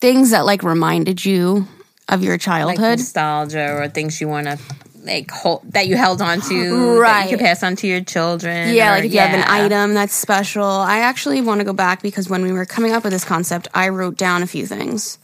things 0.00 0.30
that 0.30 0.46
like 0.46 0.62
reminded 0.62 1.24
you 1.24 1.66
of 2.08 2.22
your 2.22 2.34
like 2.34 2.40
childhood. 2.40 2.98
nostalgia 2.98 3.72
or 3.76 3.88
things 3.88 4.20
you 4.20 4.28
want 4.28 4.46
to 4.46 4.58
like 5.04 5.30
hold 5.30 5.62
that 5.72 5.86
you 5.86 5.96
held 5.96 6.20
on 6.20 6.40
to 6.42 6.98
that 7.00 7.24
you 7.24 7.30
could 7.30 7.38
pass 7.44 7.62
on 7.62 7.74
to 7.76 7.86
your 7.86 8.02
children. 8.02 8.74
Yeah, 8.74 8.92
or- 8.92 8.96
like 8.96 9.04
if 9.04 9.12
you 9.14 9.20
have 9.20 9.34
an 9.34 9.44
item 9.48 9.94
that's 9.94 10.14
special. 10.14 10.64
I 10.64 10.98
actually 10.98 11.40
want 11.40 11.60
to 11.60 11.64
go 11.64 11.72
back 11.72 12.02
because 12.02 12.28
when 12.28 12.42
we 12.42 12.52
were 12.52 12.66
coming 12.66 12.92
up 12.92 13.04
with 13.04 13.12
this 13.12 13.24
concept, 13.24 13.68
I 13.74 13.88
wrote 13.88 14.16
down 14.16 14.42
a 14.42 14.46
few 14.46 14.66
things. 14.66 15.18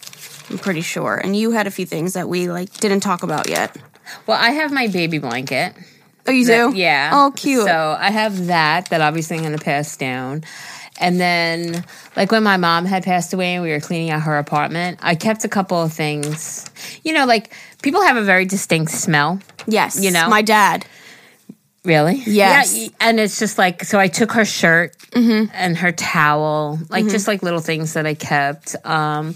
I'm 0.49 0.59
pretty 0.59 0.81
sure, 0.81 1.17
and 1.17 1.37
you 1.37 1.51
had 1.51 1.67
a 1.67 1.71
few 1.71 1.85
things 1.87 2.15
that 2.15 2.29
we 2.29 2.49
like 2.51 2.73
didn't 2.79 3.01
talk 3.01 3.23
about 3.23 3.49
yet. 3.51 3.77
Well, 4.27 4.39
I 4.41 4.51
have 4.51 4.73
my 4.73 4.89
baby 4.89 5.19
blanket. 5.19 5.75
Oh, 6.29 6.33
you 6.33 6.45
do? 6.45 6.73
Yeah. 6.75 7.11
Oh, 7.13 7.33
cute. 7.37 7.65
So 7.67 7.97
I 7.99 8.11
have 8.11 8.47
that 8.47 8.89
that 8.91 9.01
obviously 9.01 9.37
I'm 9.37 9.45
going 9.45 9.57
to 9.57 9.65
pass 9.65 9.97
down. 9.97 10.43
And 10.99 11.21
then, 11.21 11.85
like 12.17 12.33
when 12.33 12.43
my 12.43 12.57
mom 12.57 12.87
had 12.87 13.05
passed 13.05 13.35
away 13.35 13.55
and 13.55 13.63
we 13.63 13.71
were 13.71 13.81
cleaning 13.81 14.11
out 14.11 14.23
her 14.23 14.39
apartment, 14.39 14.99
I 15.03 15.15
kept 15.15 15.45
a 15.45 15.49
couple 15.49 15.81
of 15.83 15.93
things. 15.93 16.65
You 17.05 17.13
know, 17.13 17.27
like 17.27 17.53
people 17.83 18.01
have 18.03 18.17
a 18.17 18.23
very 18.25 18.45
distinct 18.47 18.93
smell. 18.93 19.39
yes. 19.67 20.03
You 20.03 20.11
know? 20.11 20.29
my 20.29 20.43
dad. 20.43 20.87
Really? 21.85 22.23
Yes. 22.27 22.77
Yeah, 22.77 22.89
and 23.01 23.21
it's 23.21 23.39
just 23.39 23.59
like 23.59 23.85
so. 23.85 23.99
I 23.99 24.09
took 24.09 24.33
her 24.33 24.45
shirt 24.45 24.95
Mm-hmm. 25.13 25.51
and 25.55 25.79
her 25.79 25.93
towel, 25.93 26.79
like 26.91 27.07
just 27.07 27.27
like 27.27 27.43
little 27.43 27.61
things 27.61 27.95
that 27.95 28.05
I 28.05 28.13
kept. 28.15 28.75
Um, 28.85 29.35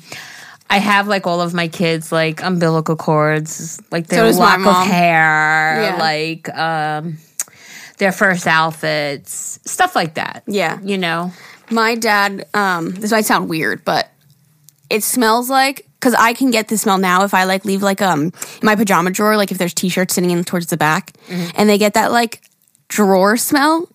I 0.71 0.79
have 0.79 1.09
like 1.09 1.27
all 1.27 1.41
of 1.41 1.53
my 1.53 1.67
kids 1.69 2.13
like 2.13 2.43
umbilical 2.43 2.95
cords, 2.97 3.83
like 3.91 4.07
their 4.07 4.23
my 4.25 4.31
lock 4.31 4.61
of 4.67 4.87
hair, 4.87 5.83
Yeah. 5.83 5.97
like 5.99 6.49
um, 6.57 7.19
their 7.99 8.13
first 8.13 8.47
outfits, 8.47 9.59
stuff 9.65 9.97
like 9.97 10.15
that. 10.15 10.45
Yeah. 10.47 10.79
you 10.83 10.97
know. 10.97 11.33
My 11.71 11.95
dad. 11.97 12.47
Um, 12.55 12.91
this 12.93 13.11
might 13.11 13.27
sound 13.27 13.49
weird, 13.49 13.85
but 13.85 14.11
it 14.89 15.03
smells 15.05 15.51
like 15.51 15.87
because 16.01 16.15
I 16.15 16.33
can 16.35 16.51
get 16.51 16.69
the 16.69 16.79
smell 16.79 16.99
now 16.99 17.25
if 17.25 17.35
I 17.35 17.45
like 17.45 17.65
leave 17.65 17.83
like 17.83 18.01
um 18.03 18.33
my 18.63 18.75
pajama 18.77 19.11
drawer, 19.11 19.37
like 19.37 19.51
if 19.53 19.59
there's 19.59 19.75
t-shirts 19.75 20.15
sitting 20.15 20.31
in 20.31 20.43
towards 20.45 20.67
the 20.69 20.77
back, 20.77 21.13
and 21.57 21.69
they 21.69 21.79
get 21.79 21.95
that 21.95 22.11
like 22.13 22.43
drawer 22.89 23.37
smell. 23.37 23.89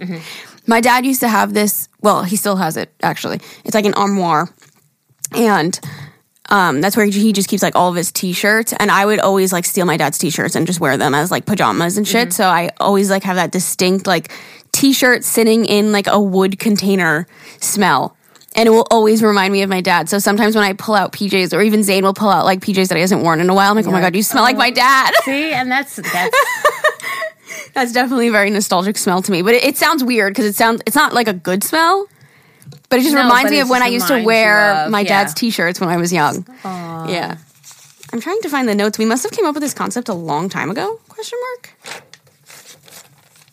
My 0.68 0.80
dad 0.82 1.06
used 1.06 1.20
to 1.22 1.28
have 1.30 1.54
this. 1.54 1.90
Well, 2.02 2.24
he 2.24 2.36
still 2.38 2.56
has 2.56 2.78
it 2.78 2.94
actually. 3.04 3.40
It's 3.66 3.76
like 3.76 3.86
an 3.86 3.94
armoire, 3.94 4.48
and 5.34 5.78
um, 6.50 6.82
that's 6.82 6.96
where 6.96 7.06
he 7.06 7.34
just 7.34 7.50
keeps 7.50 7.64
like 7.64 7.76
all 7.76 7.90
of 7.90 7.96
his 7.96 8.12
t-shirts. 8.12 8.74
And 8.74 8.92
I 8.92 9.06
would 9.06 9.20
always 9.20 9.52
like 9.52 9.66
steal 9.66 9.86
my 9.86 9.98
dad's 9.98 10.18
t-shirts 10.18 10.56
and 10.56 10.68
just 10.68 10.80
wear 10.80 10.98
them 10.98 11.14
as 11.14 11.32
like 11.32 11.46
pajamas 11.46 11.98
and 11.98 12.08
shit. 12.08 12.34
So 12.34 12.46
I 12.46 12.70
always 12.80 13.10
like 13.10 13.24
have 13.24 13.38
that 13.38 13.52
distinct 13.52 14.08
like 14.08 14.32
t-shirt 14.72 15.24
sitting 15.24 15.66
in 15.66 15.92
like 15.92 16.08
a 16.08 16.20
wood 16.20 16.60
container 16.60 17.28
smell. 17.60 18.16
And 18.58 18.68
it 18.68 18.70
will 18.70 18.88
always 18.90 19.22
remind 19.22 19.52
me 19.52 19.64
of 19.64 19.70
my 19.70 19.82
dad. 19.82 20.08
So 20.08 20.18
sometimes 20.18 20.56
when 20.56 20.64
I 20.64 20.72
pull 20.74 20.96
out 20.96 21.12
PJs, 21.12 21.54
or 21.54 21.62
even 21.62 21.84
Zane 21.84 22.04
will 22.04 22.14
pull 22.14 22.30
out 22.30 22.46
like 22.46 22.62
PJs 22.62 22.88
that 22.88 22.96
he 22.96 23.02
hasn't 23.02 23.22
worn 23.22 23.42
in 23.42 23.50
a 23.50 23.54
while, 23.54 23.70
I'm 23.70 23.76
like, 23.76 23.86
oh 23.86 23.92
my 23.92 24.00
god, 24.00 24.16
you 24.16 24.24
smell 24.24 24.44
like 24.44 24.56
my 24.56 24.72
dad. 24.72 25.12
See, 25.24 25.52
and 25.52 25.70
that's 25.70 25.98
that's 25.98 26.38
That's 27.76 27.92
definitely 27.92 28.30
a 28.30 28.32
very 28.32 28.50
nostalgic 28.50 28.98
smell 28.98 29.22
to 29.22 29.32
me. 29.32 29.42
But 29.42 29.56
it, 29.56 29.64
it 29.66 29.78
sounds 29.78 30.02
weird 30.02 30.32
because 30.32 30.46
it 30.46 30.56
sounds 30.56 30.82
it's 30.86 30.96
not 30.96 31.14
like 31.14 31.28
a 31.28 31.34
good 31.34 31.64
smell. 31.64 32.08
But 32.90 33.00
it 33.00 33.04
just 33.04 33.16
No, 33.16 33.24
reminds 33.24 33.52
me 33.52 33.60
of 33.60 33.70
when 33.70 33.82
I 33.82 33.88
used 33.88 34.08
to 34.08 34.24
wear 34.24 34.86
of- 34.86 34.92
my 34.92 35.02
yeah. 35.02 35.08
dad's 35.24 35.34
t-shirts 35.34 35.80
when 35.80 35.90
I 35.90 35.98
was 35.98 36.14
young. 36.14 36.46
Yeah. 36.64 37.38
I'm 38.14 38.22
trying 38.22 38.40
to 38.42 38.50
find 38.50 38.70
the 38.70 38.76
notes. 38.76 38.98
We 38.98 39.06
must 39.06 39.24
have 39.24 39.32
came 39.32 39.46
up 39.46 39.56
with 39.56 39.64
this 39.64 39.74
concept 39.74 40.08
a 40.10 40.14
long 40.14 40.48
time 40.50 40.70
ago? 40.70 41.00
Question 41.10 41.40
mark. 41.42 41.74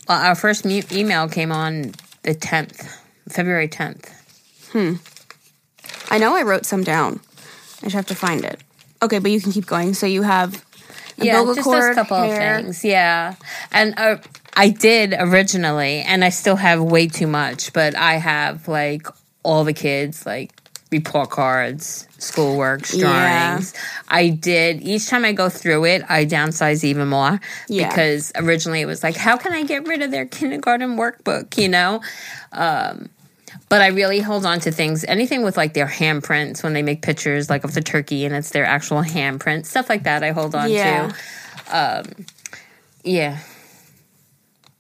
well, 0.09 0.21
our 0.23 0.35
first 0.35 0.67
email 0.67 1.29
came 1.29 1.51
on 1.51 1.93
the 2.23 2.35
tenth, 2.35 2.89
February 3.29 3.69
tenth. 3.69 4.09
Hmm. 4.73 4.95
I 6.11 6.19
know 6.19 6.37
I 6.37 6.43
wrote 6.43 6.67
some 6.67 6.85
down. 6.85 7.21
I 7.81 7.87
just 7.87 7.95
have 7.97 8.07
to 8.07 8.15
find 8.15 8.45
it. 8.45 8.61
Okay, 9.03 9.19
but 9.19 9.31
you 9.31 9.41
can 9.41 9.53
keep 9.53 9.67
going. 9.67 9.95
So 9.95 10.07
you 10.07 10.23
have 10.23 10.65
yeah, 11.17 11.43
just 11.45 11.63
cord, 11.63 11.83
those 11.83 11.95
couple 11.95 12.17
hair. 12.19 12.57
of 12.59 12.65
things. 12.65 12.85
Yeah, 12.85 13.35
and 13.73 13.95
uh, 13.99 14.19
I 14.55 14.69
did 14.69 15.15
originally, 15.19 16.01
and 16.03 16.25
I 16.25 16.29
still 16.29 16.57
have 16.57 16.81
way 16.81 17.09
too 17.09 17.27
much, 17.27 17.73
but 17.73 17.97
I 17.97 18.15
have 18.15 18.69
like 18.69 19.07
all 19.43 19.65
the 19.65 19.73
kids 19.73 20.25
like 20.27 20.53
report 20.91 21.31
cards, 21.31 22.07
schoolwork, 22.19 22.83
Yeah. 22.93 23.01
drawings. 23.55 23.73
I 24.09 24.29
did 24.29 24.83
each 24.83 25.09
time 25.09 25.25
I 25.25 25.33
go 25.33 25.49
through 25.49 25.87
it, 25.87 26.05
I 26.09 26.27
downsize 26.27 26.85
even 26.85 27.09
more 27.09 27.41
Yeah. 27.69 27.89
because 27.89 28.31
originally 28.37 28.83
it 28.83 28.87
was 28.87 29.03
like, 29.03 29.17
how 29.17 29.37
can 29.39 29.53
I 29.55 29.63
get 29.65 29.87
rid 29.89 30.03
of 30.03 30.11
their 30.11 30.27
kindergarten 30.27 30.97
workbook? 30.97 31.57
You 31.57 31.69
know. 31.69 32.03
Um, 32.53 33.09
but 33.71 33.81
I 33.81 33.87
really 33.89 34.21
hold 34.21 34.45
on 34.45 34.61
to 34.61 34.71
things, 34.71 35.03
anything 35.09 35.43
with 35.43 35.57
like 35.57 35.73
their 35.73 35.87
handprints 35.87 36.63
when 36.63 36.75
they 36.75 36.83
make 36.83 37.01
pictures, 37.01 37.49
like 37.49 37.65
of 37.65 37.73
the 37.73 37.81
turkey 37.81 38.27
and 38.27 38.35
it's 38.35 38.51
their 38.51 38.65
actual 38.67 39.03
handprint, 39.03 39.65
stuff 39.65 39.89
like 39.89 40.03
that. 40.03 40.23
I 40.23 40.33
hold 40.33 40.55
on 40.55 40.71
Yeah. 40.71 41.11
to. 41.71 41.75
Um, 41.79 42.27
yeah, 43.03 43.39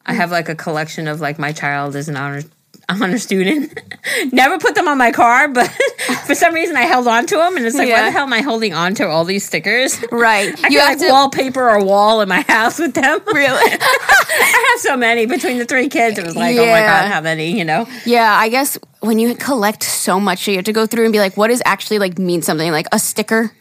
I 0.04 0.12
have 0.14 0.30
like 0.30 0.48
a 0.50 0.54
collection 0.54 1.08
of 1.08 1.20
like 1.22 1.38
my 1.38 1.52
child 1.52 1.96
is 1.96 2.08
an 2.10 2.16
honor 2.16 2.42
honor 2.88 3.18
student. 3.18 3.78
Never 4.32 4.58
put 4.58 4.74
them 4.74 4.88
on 4.88 4.98
my 4.98 5.12
car, 5.12 5.48
but 5.48 5.68
for 6.26 6.34
some 6.34 6.52
reason 6.54 6.76
I 6.76 6.82
held 6.82 7.06
on 7.06 7.26
to 7.26 7.36
them, 7.36 7.56
and 7.56 7.64
it's 7.64 7.76
like, 7.76 7.88
why 7.88 8.02
the 8.04 8.10
hell 8.10 8.24
am 8.24 8.32
I 8.32 8.40
holding 8.42 8.74
on 8.74 8.94
to 8.96 9.06
all 9.08 9.24
these 9.24 9.44
stickers? 9.44 9.98
Right. 10.12 10.52
I 10.64 10.68
you 10.68 10.78
have 10.80 10.90
like 10.90 10.98
to 10.98 11.08
wallpaper 11.12 11.68
a 11.68 11.82
wall 11.84 12.20
in 12.20 12.28
my 12.28 12.42
house 12.42 12.78
with 12.78 12.94
them. 12.94 13.20
really. 13.26 13.70
I 13.72 14.68
have 14.72 14.80
so 14.80 14.96
many 14.96 15.26
between 15.26 15.58
the 15.58 15.64
three 15.64 15.88
kids. 15.88 16.18
It 16.18 16.24
was 16.24 16.36
like, 16.36 16.56
oh 16.56 16.66
my 16.66 16.80
god, 16.80 17.10
how 17.10 17.20
many? 17.20 17.56
You 17.58 17.64
know. 17.64 17.88
Yeah, 18.04 18.30
I 18.32 18.48
guess 18.48 18.78
when 19.00 19.18
you 19.18 19.34
collect 19.34 19.82
so 19.84 20.20
much, 20.20 20.46
you 20.46 20.56
have 20.56 20.64
to 20.66 20.72
go 20.72 20.86
through 20.86 21.04
and 21.04 21.12
be 21.12 21.18
like, 21.18 21.36
what 21.36 21.48
does 21.48 21.62
actually 21.64 21.98
like 21.98 22.18
mean 22.18 22.42
something? 22.42 22.70
Like 22.70 22.86
a 22.92 22.98
sticker. 22.98 23.52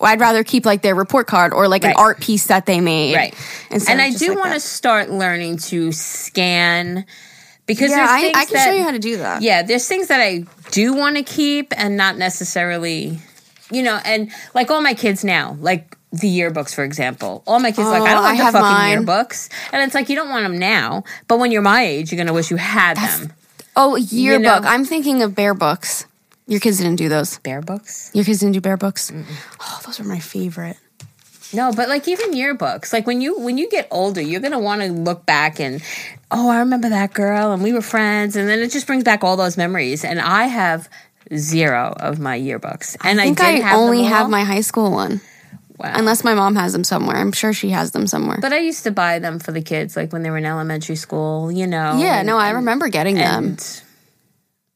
I'd 0.00 0.20
rather 0.20 0.44
keep 0.44 0.64
like 0.64 0.82
their 0.82 0.94
report 0.94 1.26
card 1.26 1.52
or 1.52 1.66
like 1.68 1.82
Right. 1.82 1.90
an 1.90 1.96
art 1.96 2.20
piece 2.20 2.46
that 2.48 2.66
they 2.66 2.80
made. 2.80 3.16
Right. 3.16 3.34
and 3.70 4.00
I 4.00 4.10
do 4.10 4.28
like 4.28 4.38
want 4.38 4.54
to 4.54 4.60
start 4.60 5.10
learning 5.10 5.58
to 5.58 5.90
scan 5.90 7.04
because 7.68 7.90
Yeah, 7.90 7.98
there's 7.98 8.10
I, 8.10 8.20
things 8.22 8.36
I 8.36 8.44
can 8.46 8.54
that, 8.54 8.64
show 8.64 8.72
you 8.72 8.82
how 8.82 8.90
to 8.90 8.98
do 8.98 9.16
that. 9.18 9.42
Yeah, 9.42 9.62
there's 9.62 9.86
things 9.86 10.08
that 10.08 10.20
I 10.20 10.44
do 10.72 10.94
want 10.94 11.16
to 11.18 11.22
keep 11.22 11.72
and 11.76 11.96
not 11.96 12.16
necessarily, 12.18 13.20
you 13.70 13.84
know, 13.84 14.00
and 14.04 14.32
like 14.54 14.70
all 14.72 14.80
my 14.80 14.94
kids 14.94 15.22
now, 15.24 15.56
like 15.60 15.96
the 16.10 16.26
yearbooks, 16.28 16.74
for 16.74 16.82
example. 16.82 17.44
All 17.46 17.60
my 17.60 17.70
kids 17.70 17.86
are 17.86 18.00
like, 18.00 18.02
I 18.02 18.12
oh, 18.12 18.14
don't 18.14 18.18
Oh, 18.18 18.22
want 18.22 18.34
I 18.34 18.36
the 18.38 18.42
have 18.44 18.52
fucking 18.54 18.64
mine. 18.66 19.06
yearbooks, 19.06 19.50
and 19.72 19.82
it's 19.82 19.94
like 19.94 20.08
you 20.08 20.16
don't 20.16 20.30
want 20.30 20.42
them 20.44 20.58
now, 20.58 21.04
but 21.28 21.38
when 21.38 21.52
you're 21.52 21.62
my 21.62 21.82
age, 21.84 22.10
you're 22.10 22.16
gonna 22.18 22.32
wish 22.32 22.50
you 22.50 22.56
had 22.56 22.96
them. 22.96 23.32
Oh, 23.76 23.94
yearbook. 23.96 24.64
know- 24.64 24.68
I'm 24.68 24.84
thinking 24.84 25.22
of 25.22 25.36
bear 25.36 25.54
books. 25.54 26.06
Your 26.46 26.60
kids 26.60 26.78
didn't 26.78 26.96
do 26.96 27.10
those. 27.10 27.38
Bear 27.40 27.60
books? 27.60 28.10
Your 28.14 28.24
kids 28.24 28.40
didn't 28.40 28.54
do 28.54 28.62
bear 28.62 28.78
books. 28.78 29.12
Oh, 29.60 29.80
those 29.84 29.98
were 29.98 30.06
my 30.06 30.18
favorite. 30.18 30.78
No, 31.52 31.72
but 31.72 31.88
like 31.88 32.06
even 32.08 32.32
yearbooks, 32.32 32.92
like 32.92 33.06
when 33.06 33.20
you 33.20 33.38
when 33.40 33.56
you 33.58 33.68
get 33.70 33.88
older, 33.90 34.20
you're 34.20 34.40
gonna 34.40 34.58
want 34.58 34.82
to 34.82 34.88
look 34.88 35.24
back 35.24 35.60
and 35.60 35.82
oh, 36.30 36.50
I 36.50 36.58
remember 36.58 36.90
that 36.90 37.14
girl, 37.14 37.52
and 37.52 37.62
we 37.62 37.72
were 37.72 37.80
friends, 37.80 38.36
and 38.36 38.48
then 38.48 38.58
it 38.58 38.70
just 38.70 38.86
brings 38.86 39.04
back 39.04 39.24
all 39.24 39.36
those 39.36 39.56
memories. 39.56 40.04
And 40.04 40.20
I 40.20 40.44
have 40.44 40.88
zero 41.34 41.94
of 41.98 42.18
my 42.18 42.38
yearbooks, 42.38 42.96
and 43.02 43.18
I 43.20 43.22
I, 43.22 43.26
think 43.26 43.38
did 43.38 43.46
I, 43.46 43.50
have 43.60 43.78
only 43.78 44.04
have 44.04 44.28
my 44.28 44.44
high 44.44 44.60
school 44.60 44.90
one, 44.90 45.20
Wow. 45.78 45.92
unless 45.94 46.24
my 46.24 46.34
mom 46.34 46.56
has 46.56 46.72
them 46.72 46.84
somewhere. 46.84 47.16
I'm 47.16 47.32
sure 47.32 47.52
she 47.54 47.70
has 47.70 47.92
them 47.92 48.06
somewhere. 48.06 48.38
But 48.40 48.52
I 48.52 48.58
used 48.58 48.84
to 48.84 48.90
buy 48.90 49.18
them 49.18 49.38
for 49.38 49.52
the 49.52 49.62
kids, 49.62 49.96
like 49.96 50.12
when 50.12 50.22
they 50.22 50.30
were 50.30 50.38
in 50.38 50.44
elementary 50.44 50.96
school, 50.96 51.50
you 51.52 51.66
know. 51.66 51.96
yeah, 51.98 52.22
no, 52.22 52.36
I 52.36 52.50
remember 52.50 52.88
getting 52.88 53.14
them. 53.14 53.56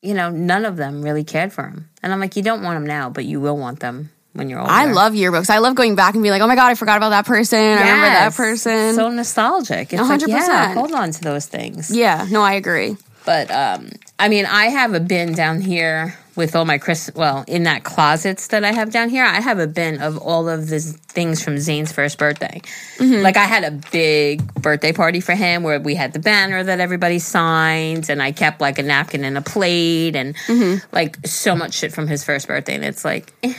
you 0.00 0.14
know, 0.14 0.30
none 0.30 0.64
of 0.64 0.76
them 0.76 1.02
really 1.02 1.24
cared 1.24 1.52
for 1.52 1.62
them. 1.62 1.88
And 2.02 2.12
I'm 2.12 2.20
like, 2.20 2.34
you 2.36 2.42
don't 2.42 2.62
want 2.62 2.76
them 2.76 2.86
now, 2.86 3.10
but 3.10 3.24
you 3.24 3.40
will 3.40 3.56
want 3.58 3.80
them 3.80 4.10
when 4.34 4.48
you're 4.48 4.60
older. 4.60 4.70
I 4.72 4.86
love 4.86 5.12
yearbooks. 5.12 5.50
I 5.50 5.58
love 5.58 5.74
going 5.74 5.94
back 5.94 6.14
and 6.14 6.22
being 6.22 6.32
like, 6.32 6.42
oh 6.42 6.46
my 6.46 6.54
god, 6.54 6.70
I 6.70 6.74
forgot 6.74 6.96
about 6.96 7.10
that 7.10 7.26
person. 7.26 7.58
I 7.58 7.80
remember 7.80 8.06
that 8.06 8.34
person. 8.34 8.94
So 8.94 9.10
nostalgic. 9.10 9.92
It's 9.92 10.02
100%. 10.02 10.28
yeah, 10.28 10.74
hold 10.74 10.92
on 10.92 11.10
to 11.10 11.20
those 11.20 11.46
things. 11.46 11.90
yeah, 11.94 12.26
no, 12.30 12.42
I 12.42 12.54
agree. 12.54 12.96
But 13.24 13.50
um, 13.52 13.90
I 14.18 14.28
mean, 14.28 14.46
I 14.46 14.66
have 14.66 14.94
a 14.94 15.00
bin 15.00 15.32
down 15.34 15.60
here 15.60 16.18
with 16.34 16.56
all 16.56 16.64
my 16.64 16.78
Chris. 16.78 17.08
Well, 17.14 17.44
in 17.46 17.62
that 17.64 17.84
closets 17.84 18.48
that 18.48 18.64
I 18.64 18.72
have 18.72 18.90
down 18.90 19.10
here, 19.10 19.24
I 19.24 19.40
have 19.40 19.60
a 19.60 19.68
bin 19.68 20.00
of 20.02 20.18
all 20.18 20.48
of 20.48 20.66
the 20.68 20.80
things 20.80 21.40
from 21.40 21.56
Zane's 21.58 21.92
first 21.92 22.18
birthday. 22.18 22.60
Mm-hmm. 22.98 23.22
Like 23.22 23.36
I 23.36 23.44
had 23.44 23.62
a 23.62 23.70
big 23.92 24.42
birthday 24.54 24.92
party 24.92 25.20
for 25.20 25.36
him 25.36 25.62
where 25.62 25.78
we 25.78 25.94
had 25.94 26.14
the 26.14 26.18
banner 26.18 26.64
that 26.64 26.80
everybody 26.80 27.20
signed, 27.20 28.10
and 28.10 28.20
I 28.20 28.32
kept 28.32 28.60
like 28.60 28.80
a 28.80 28.82
napkin 28.82 29.22
and 29.24 29.38
a 29.38 29.42
plate, 29.42 30.16
and 30.16 30.34
Mm-hmm. 30.48 30.84
like 30.92 31.24
so 31.24 31.54
much 31.54 31.74
shit 31.74 31.92
from 31.92 32.08
his 32.08 32.24
first 32.24 32.48
birthday. 32.48 32.74
And 32.74 32.84
it's 32.84 33.04
like, 33.04 33.32
eh, 33.44 33.54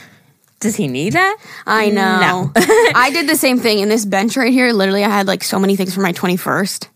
does 0.64 0.74
he 0.74 0.88
need 0.88 1.12
that? 1.12 1.36
I 1.66 1.90
know. 1.90 2.50
I 2.56 3.10
did 3.12 3.28
the 3.28 3.36
same 3.36 3.58
thing 3.60 3.78
in 3.78 3.88
this 3.88 4.04
bench 4.04 4.36
right 4.36 4.52
here. 4.52 4.72
Literally, 4.72 5.04
I 5.04 5.08
had 5.08 5.28
like 5.28 5.44
so 5.44 5.60
many 5.60 5.76
things 5.76 5.94
for 5.94 6.00
my 6.00 6.12
21st. 6.12 6.88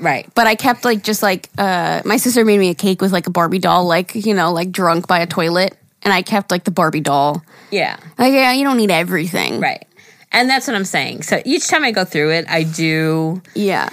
Right. 0.00 0.28
But 0.34 0.46
I 0.46 0.54
kept 0.54 0.84
like 0.84 1.02
just 1.02 1.22
like 1.22 1.48
uh 1.58 2.02
my 2.04 2.16
sister 2.16 2.44
made 2.44 2.58
me 2.58 2.70
a 2.70 2.74
cake 2.74 3.00
with 3.00 3.12
like 3.12 3.26
a 3.26 3.30
Barbie 3.30 3.58
doll, 3.58 3.84
like, 3.84 4.14
you 4.14 4.32
know, 4.34 4.52
like 4.52 4.70
drunk 4.72 5.06
by 5.06 5.18
a 5.20 5.26
toilet. 5.26 5.76
And 6.02 6.12
I 6.12 6.22
kept 6.22 6.50
like 6.50 6.64
the 6.64 6.70
Barbie 6.70 7.00
doll. 7.00 7.42
Yeah. 7.70 7.96
Like, 8.18 8.32
yeah, 8.32 8.52
you 8.52 8.64
don't 8.64 8.76
need 8.76 8.90
everything. 8.90 9.60
Right. 9.60 9.86
And 10.32 10.48
that's 10.50 10.66
what 10.66 10.76
I'm 10.76 10.84
saying. 10.84 11.22
So 11.22 11.40
each 11.44 11.68
time 11.68 11.84
I 11.84 11.90
go 11.92 12.04
through 12.04 12.32
it, 12.32 12.44
I 12.48 12.62
do, 12.64 13.40
Yeah. 13.54 13.88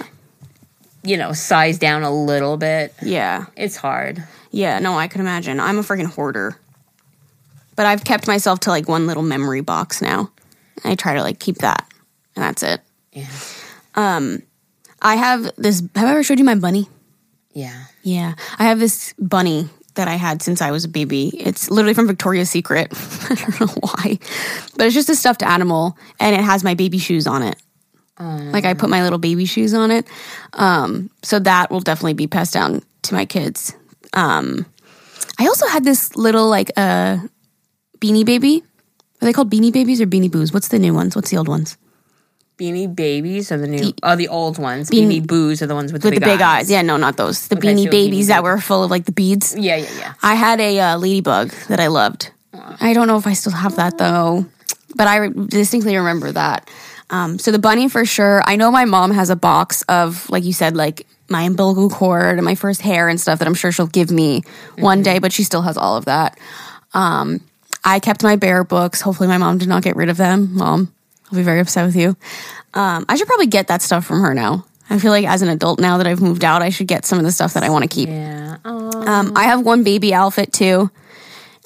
you 1.02 1.16
know, 1.16 1.32
size 1.32 1.78
down 1.78 2.02
a 2.02 2.10
little 2.12 2.56
bit. 2.56 2.92
Yeah. 3.02 3.46
It's 3.56 3.76
hard. 3.76 4.22
Yeah. 4.50 4.78
No, 4.80 4.98
I 4.98 5.08
can 5.08 5.20
imagine. 5.20 5.58
I'm 5.60 5.78
a 5.78 5.82
freaking 5.82 6.06
hoarder. 6.06 6.56
But 7.82 7.88
I've 7.88 8.04
kept 8.04 8.28
myself 8.28 8.60
to 8.60 8.70
like 8.70 8.88
one 8.88 9.08
little 9.08 9.24
memory 9.24 9.60
box 9.60 10.00
now. 10.00 10.30
I 10.84 10.94
try 10.94 11.14
to 11.14 11.20
like 11.20 11.40
keep 11.40 11.56
that. 11.58 11.84
And 12.36 12.44
that's 12.44 12.62
it. 12.62 12.80
Yeah. 13.10 13.26
I 15.00 15.16
have 15.16 15.50
this 15.56 15.82
have 15.96 16.06
I 16.06 16.12
ever 16.12 16.22
showed 16.22 16.38
you 16.38 16.44
my 16.44 16.54
bunny? 16.54 16.88
Yeah. 17.54 17.86
Yeah. 18.04 18.34
I 18.56 18.66
have 18.66 18.78
this 18.78 19.14
bunny 19.18 19.68
that 19.94 20.06
I 20.06 20.14
had 20.14 20.42
since 20.42 20.62
I 20.62 20.70
was 20.70 20.84
a 20.84 20.88
baby. 20.88 21.32
It's 21.34 21.72
literally 21.72 21.92
from 21.92 22.06
Victoria's 22.06 22.50
Secret. 22.50 22.86
I 23.30 23.34
don't 23.34 23.60
know 23.60 23.74
why. 23.80 24.20
But 24.76 24.86
it's 24.86 24.94
just 24.94 25.10
a 25.10 25.16
stuffed 25.16 25.42
animal 25.42 25.98
and 26.20 26.36
it 26.36 26.44
has 26.44 26.62
my 26.62 26.74
baby 26.74 26.98
shoes 26.98 27.26
on 27.26 27.42
it. 27.42 27.56
Like 28.52 28.64
I 28.64 28.74
put 28.74 28.90
my 28.90 29.02
little 29.02 29.18
baby 29.18 29.44
shoes 29.44 29.74
on 29.74 29.90
it. 29.90 30.06
Um, 30.52 31.10
so 31.24 31.40
that 31.40 31.72
will 31.72 31.80
definitely 31.80 32.14
be 32.14 32.28
passed 32.28 32.54
down 32.54 32.82
to 33.02 33.14
my 33.14 33.24
kids. 33.24 33.74
Um, 34.12 34.66
I 35.40 35.48
also 35.48 35.66
had 35.66 35.82
this 35.82 36.14
little 36.14 36.48
like 36.48 36.70
uh, 36.76 37.18
beanie 38.02 38.26
baby. 38.26 38.62
Are 39.20 39.24
they 39.26 39.32
called 39.32 39.50
beanie 39.50 39.72
babies 39.72 40.00
or 40.00 40.06
beanie 40.06 40.30
boos? 40.30 40.52
What's 40.52 40.68
the 40.68 40.78
new 40.78 40.92
ones? 40.92 41.14
What's 41.14 41.30
the 41.30 41.36
old 41.36 41.48
ones? 41.48 41.76
Beanie 42.58 42.94
babies 42.94 43.50
are 43.50 43.56
the 43.58 43.66
new, 43.66 43.92
oh, 44.02 44.14
the 44.16 44.28
old 44.28 44.58
ones. 44.58 44.90
Beanie- 44.90 45.22
Beanie, 45.22 45.26
boos 45.26 45.62
are 45.62 45.66
the 45.66 45.74
ones 45.74 45.92
with, 45.92 46.04
With 46.04 46.14
the 46.14 46.20
the 46.20 46.26
big 46.26 46.40
eyes. 46.40 46.70
Yeah, 46.70 46.82
no, 46.82 46.96
not 46.96 47.16
those. 47.16 47.48
The 47.48 47.56
Okay, 47.56 47.68
beanie 47.74 47.84
so 47.84 47.88
beanie 47.88 47.90
babies 47.90 48.26
that 48.28 48.42
were 48.42 48.58
full 48.60 48.84
of 48.84 48.90
like 48.90 49.04
the 49.04 49.12
beads. 49.12 49.54
Yeah, 49.56 49.76
yeah, 49.76 49.88
yeah. 49.98 50.14
I 50.22 50.34
had 50.34 50.60
a 50.60 50.78
uh, 50.78 50.98
ladybug 50.98 51.50
that 51.68 51.80
I 51.80 51.86
loved. 51.86 52.30
I 52.80 52.92
don't 52.92 53.06
know 53.06 53.16
if 53.16 53.26
I 53.26 53.32
still 53.32 53.52
have 53.52 53.76
that 53.76 53.96
though, 53.98 54.44
but 54.94 55.06
I 55.08 55.16
re- 55.16 55.46
distinctly 55.48 55.96
remember 55.96 56.30
that. 56.32 56.68
Um, 57.10 57.38
so 57.38 57.50
the 57.52 57.58
bunny 57.58 57.88
for 57.88 58.04
sure. 58.04 58.42
I 58.44 58.56
know 58.56 58.70
my 58.70 58.84
mom 58.84 59.10
has 59.12 59.30
a 59.30 59.36
box 59.36 59.82
of, 59.82 60.28
like 60.30 60.44
you 60.44 60.52
said, 60.52 60.76
like 60.76 61.06
my 61.28 61.42
umbilical 61.42 61.88
cord 61.90 62.36
and 62.36 62.44
my 62.44 62.54
first 62.54 62.80
hair 62.82 63.08
and 63.08 63.20
stuff 63.20 63.38
that 63.38 63.48
I'm 63.48 63.54
sure 63.54 63.72
she'll 63.72 63.86
give 63.86 64.10
me 64.10 64.42
one 64.78 65.02
day, 65.02 65.18
but 65.18 65.32
she 65.32 65.42
still 65.44 65.62
has 65.62 65.76
all 65.76 65.96
of 65.96 66.04
that. 66.06 66.38
Um, 66.94 67.40
I 67.84 67.98
kept 67.98 68.22
my 68.22 68.36
bear 68.36 68.64
books. 68.64 69.00
Hopefully, 69.00 69.28
my 69.28 69.38
mom 69.38 69.58
did 69.58 69.68
not 69.68 69.82
get 69.82 69.96
rid 69.96 70.08
of 70.08 70.16
them. 70.16 70.54
Mom, 70.56 70.94
I'll 71.30 71.36
be 71.36 71.42
very 71.42 71.60
upset 71.60 71.86
with 71.86 71.96
you. 71.96 72.16
Um, 72.74 73.04
I 73.08 73.16
should 73.16 73.26
probably 73.26 73.48
get 73.48 73.68
that 73.68 73.82
stuff 73.82 74.04
from 74.04 74.20
her 74.20 74.34
now. 74.34 74.64
I 74.88 74.98
feel 74.98 75.10
like 75.10 75.26
as 75.26 75.42
an 75.42 75.48
adult 75.48 75.80
now 75.80 75.98
that 75.98 76.06
I've 76.06 76.20
moved 76.20 76.44
out, 76.44 76.62
I 76.62 76.68
should 76.68 76.86
get 76.86 77.04
some 77.04 77.18
of 77.18 77.24
the 77.24 77.32
stuff 77.32 77.54
that 77.54 77.62
I 77.62 77.70
want 77.70 77.82
to 77.82 77.88
keep. 77.88 78.08
Yeah. 78.08 78.58
Um, 78.64 79.32
I 79.36 79.44
have 79.44 79.64
one 79.64 79.84
baby 79.84 80.12
outfit 80.12 80.52
too, 80.52 80.90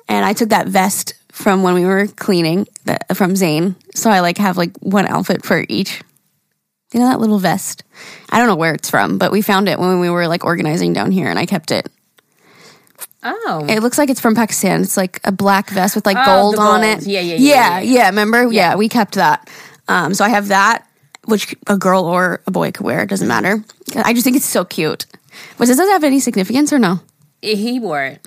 and 0.09 0.25
I 0.25 0.33
took 0.33 0.51
that 0.51 0.69
vest 0.69 1.15
from 1.33 1.63
when 1.63 1.75
we 1.75 1.85
were 1.85 2.07
cleaning 2.07 2.67
that, 2.85 3.17
from 3.17 3.37
Zane. 3.37 3.75
So 3.95 4.11
I 4.11 4.21
like 4.21 4.39
have 4.39 4.57
like 4.57 4.77
one 4.79 5.07
outfit 5.07 5.45
for 5.45 5.65
each. 5.69 6.03
You 6.93 7.01
know 7.01 7.09
that 7.09 7.21
little 7.21 7.39
vest? 7.39 7.83
I 8.31 8.39
don't 8.39 8.47
know 8.47 8.57
where 8.57 8.75
it's 8.75 8.89
from, 8.89 9.19
but 9.19 9.33
we 9.33 9.43
found 9.43 9.69
it 9.69 9.79
when 9.79 10.01
we 10.01 10.09
were 10.09 10.29
like 10.29 10.45
organizing 10.45 10.93
down 10.93 11.11
here, 11.11 11.29
and 11.29 11.39
I 11.39 11.47
kept 11.47 11.73
it. 11.73 11.91
Oh. 13.47 13.67
It 13.69 13.81
looks 13.81 13.99
like 13.99 14.11
it's 14.11 14.21
from 14.21 14.35
Pakistan. 14.35 14.83
It's 14.83 14.97
like 14.97 15.21
a 15.25 15.33
black 15.33 15.71
vest 15.71 15.95
with 15.95 16.07
like 16.07 16.17
Oh, 16.19 16.25
gold, 16.25 16.59
on 16.59 16.85
it. 16.85 17.07
Yeah, 17.07 17.21
yeah, 17.21 17.35
yeah, 17.35 17.39
yeah, 17.39 17.79
yeah, 17.81 17.93
yeah. 17.95 18.07
Remember? 18.09 18.51
Yeah. 18.53 18.75
we 18.77 18.89
kept 18.89 19.15
that. 19.15 19.49
Um, 19.89 20.15
so 20.15 20.25
I 20.25 20.29
have 20.31 20.49
that, 20.49 20.87
which 21.27 21.55
a 21.67 21.77
girl 21.77 22.05
or 22.05 22.41
a 22.47 22.51
boy 22.51 22.73
could 22.73 22.85
wear. 22.85 23.03
It 23.03 23.09
doesn't 23.09 23.29
matter. 23.29 23.63
I 23.97 24.13
just 24.13 24.25
think 24.25 24.37
it's 24.37 24.45
so 24.47 24.65
cute. 24.65 25.07
But 25.59 25.67
does 25.69 25.79
it 25.79 25.89
have 25.89 26.05
any 26.05 26.21
significance 26.21 26.73
or 26.73 26.79
no? 26.79 27.01
he 27.43 27.79
wore 27.79 28.03
it 28.03 28.27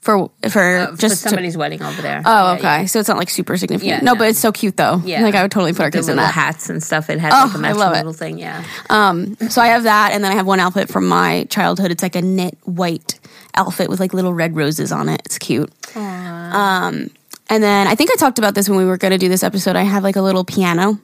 For 0.00 0.30
for 0.48 0.76
uh, 0.78 0.86
for 0.92 0.96
just 0.96 1.22
to- 1.24 1.28
somebody's 1.28 1.56
wedding 1.56 1.82
over 1.82 2.00
there. 2.00 2.22
Oh, 2.24 2.52
Yeah, 2.52 2.58
okay. 2.58 2.62
yeah. 2.82 2.86
So 2.86 3.00
it's 3.00 3.08
not 3.08 3.18
like 3.18 3.28
super 3.28 3.56
significant. 3.58 3.88
Yeah, 3.88 4.00
no, 4.00 4.12
no. 4.12 4.18
but 4.18 4.28
it's 4.28 4.38
so 4.38 4.52
cute 4.52 4.76
though. 4.76 5.02
Yeah. 5.04 5.22
Like 5.22 5.34
I 5.34 5.42
would 5.42 5.50
totally 5.50 5.72
put 5.72 5.82
our 5.82 5.90
kids 5.90 6.08
in 6.08 6.16
that. 6.16 6.32
hats 6.32 6.70
and 6.70 6.82
stuff. 6.82 7.10
It 7.10 7.18
had 7.18 7.32
Oh, 7.34 7.50
like 7.54 7.64
a 7.64 7.68
I 7.68 7.72
love 7.72 7.92
it. 7.94 7.96
little 7.98 8.12
thing. 8.12 8.38
Yeah. 8.38 8.64
Um, 8.88 9.36
so 9.50 9.60
I 9.60 9.66
have 9.68 9.82
that, 9.82 10.12
and 10.12 10.22
then 10.24 10.30
I 10.32 10.36
have 10.36 10.46
one 10.46 10.60
outfit 10.60 10.88
from 10.88 11.06
my 11.08 11.44
childhood. 11.50 11.90
It's 11.90 12.02
like 12.02 12.16
a 12.16 12.22
knit 12.22 12.56
white 12.64 13.18
outfit 13.56 13.88
with 13.88 14.00
like 14.00 14.12
little 14.12 14.34
red 14.34 14.56
roses 14.56 14.92
on 14.92 15.08
it. 15.08 15.22
It's 15.24 15.38
cute. 15.38 15.72
Um, 15.96 17.10
and 17.50 17.62
then 17.62 17.86
I 17.86 17.94
think 17.94 18.10
I 18.10 18.16
talked 18.16 18.38
about 18.38 18.54
this 18.54 18.68
when 18.68 18.78
we 18.78 18.84
were 18.84 18.96
going 18.96 19.12
to 19.12 19.18
do 19.18 19.28
this 19.28 19.42
episode. 19.42 19.76
I 19.76 19.82
have 19.82 20.02
like 20.02 20.16
a 20.16 20.22
little 20.22 20.44
piano. 20.44 20.98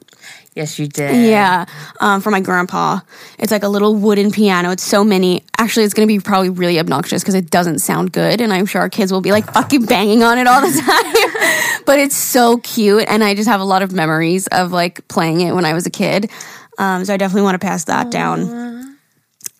Yes, 0.55 0.77
you 0.79 0.87
did. 0.87 1.29
Yeah, 1.29 1.65
um, 2.01 2.19
for 2.19 2.29
my 2.29 2.41
grandpa. 2.41 2.99
It's 3.39 3.51
like 3.51 3.63
a 3.63 3.69
little 3.69 3.95
wooden 3.95 4.31
piano. 4.31 4.71
It's 4.71 4.83
so 4.83 5.03
many. 5.03 5.43
Actually, 5.57 5.85
it's 5.85 5.93
going 5.93 6.05
to 6.05 6.13
be 6.13 6.19
probably 6.19 6.49
really 6.49 6.77
obnoxious 6.77 7.23
because 7.23 7.35
it 7.35 7.49
doesn't 7.49 7.79
sound 7.79 8.11
good, 8.11 8.41
and 8.41 8.51
I'm 8.51 8.65
sure 8.65 8.81
our 8.81 8.89
kids 8.89 9.13
will 9.13 9.21
be 9.21 9.31
like 9.31 9.45
fucking 9.53 9.85
banging 9.85 10.23
on 10.23 10.37
it 10.37 10.47
all 10.47 10.59
the 10.59 10.67
time. 10.81 11.83
but 11.85 11.99
it's 11.99 12.17
so 12.17 12.57
cute, 12.57 13.05
and 13.07 13.23
I 13.23 13.33
just 13.33 13.47
have 13.47 13.61
a 13.61 13.65
lot 13.65 13.81
of 13.81 13.93
memories 13.93 14.47
of 14.47 14.73
like 14.73 15.07
playing 15.07 15.41
it 15.41 15.53
when 15.53 15.63
I 15.63 15.73
was 15.73 15.85
a 15.85 15.91
kid. 15.91 16.29
Um, 16.77 17.05
so 17.05 17.13
I 17.13 17.17
definitely 17.17 17.43
want 17.43 17.55
to 17.55 17.65
pass 17.65 17.85
that 17.85 18.11
down. 18.11 18.97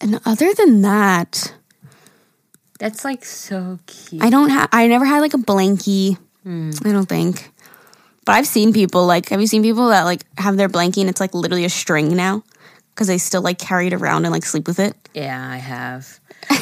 And 0.01 0.19
other 0.25 0.53
than 0.55 0.81
that, 0.81 1.53
That's 2.81 3.05
like 3.05 3.23
so 3.23 3.77
cute. 3.85 4.23
I 4.23 4.31
don't 4.31 4.49
have. 4.49 4.67
I 4.71 4.87
never 4.87 5.05
had 5.05 5.19
like 5.19 5.35
a 5.35 5.37
blankie. 5.37 6.17
I 6.43 6.91
don't 6.91 7.05
think. 7.05 7.51
But 8.25 8.31
I've 8.33 8.47
seen 8.47 8.73
people 8.73 9.05
like. 9.05 9.29
Have 9.29 9.39
you 9.39 9.45
seen 9.45 9.61
people 9.61 9.89
that 9.89 10.01
like 10.01 10.23
have 10.39 10.57
their 10.57 10.67
blankie 10.67 11.01
and 11.01 11.09
it's 11.09 11.21
like 11.21 11.35
literally 11.35 11.63
a 11.63 11.69
string 11.69 12.15
now 12.17 12.43
because 12.89 13.05
they 13.05 13.19
still 13.19 13.43
like 13.43 13.59
carry 13.59 13.85
it 13.85 13.93
around 13.93 14.25
and 14.25 14.31
like 14.31 14.43
sleep 14.45 14.65
with 14.65 14.79
it? 14.79 14.95
Yeah, 15.13 15.47
I 15.47 15.57
have. 15.57 16.19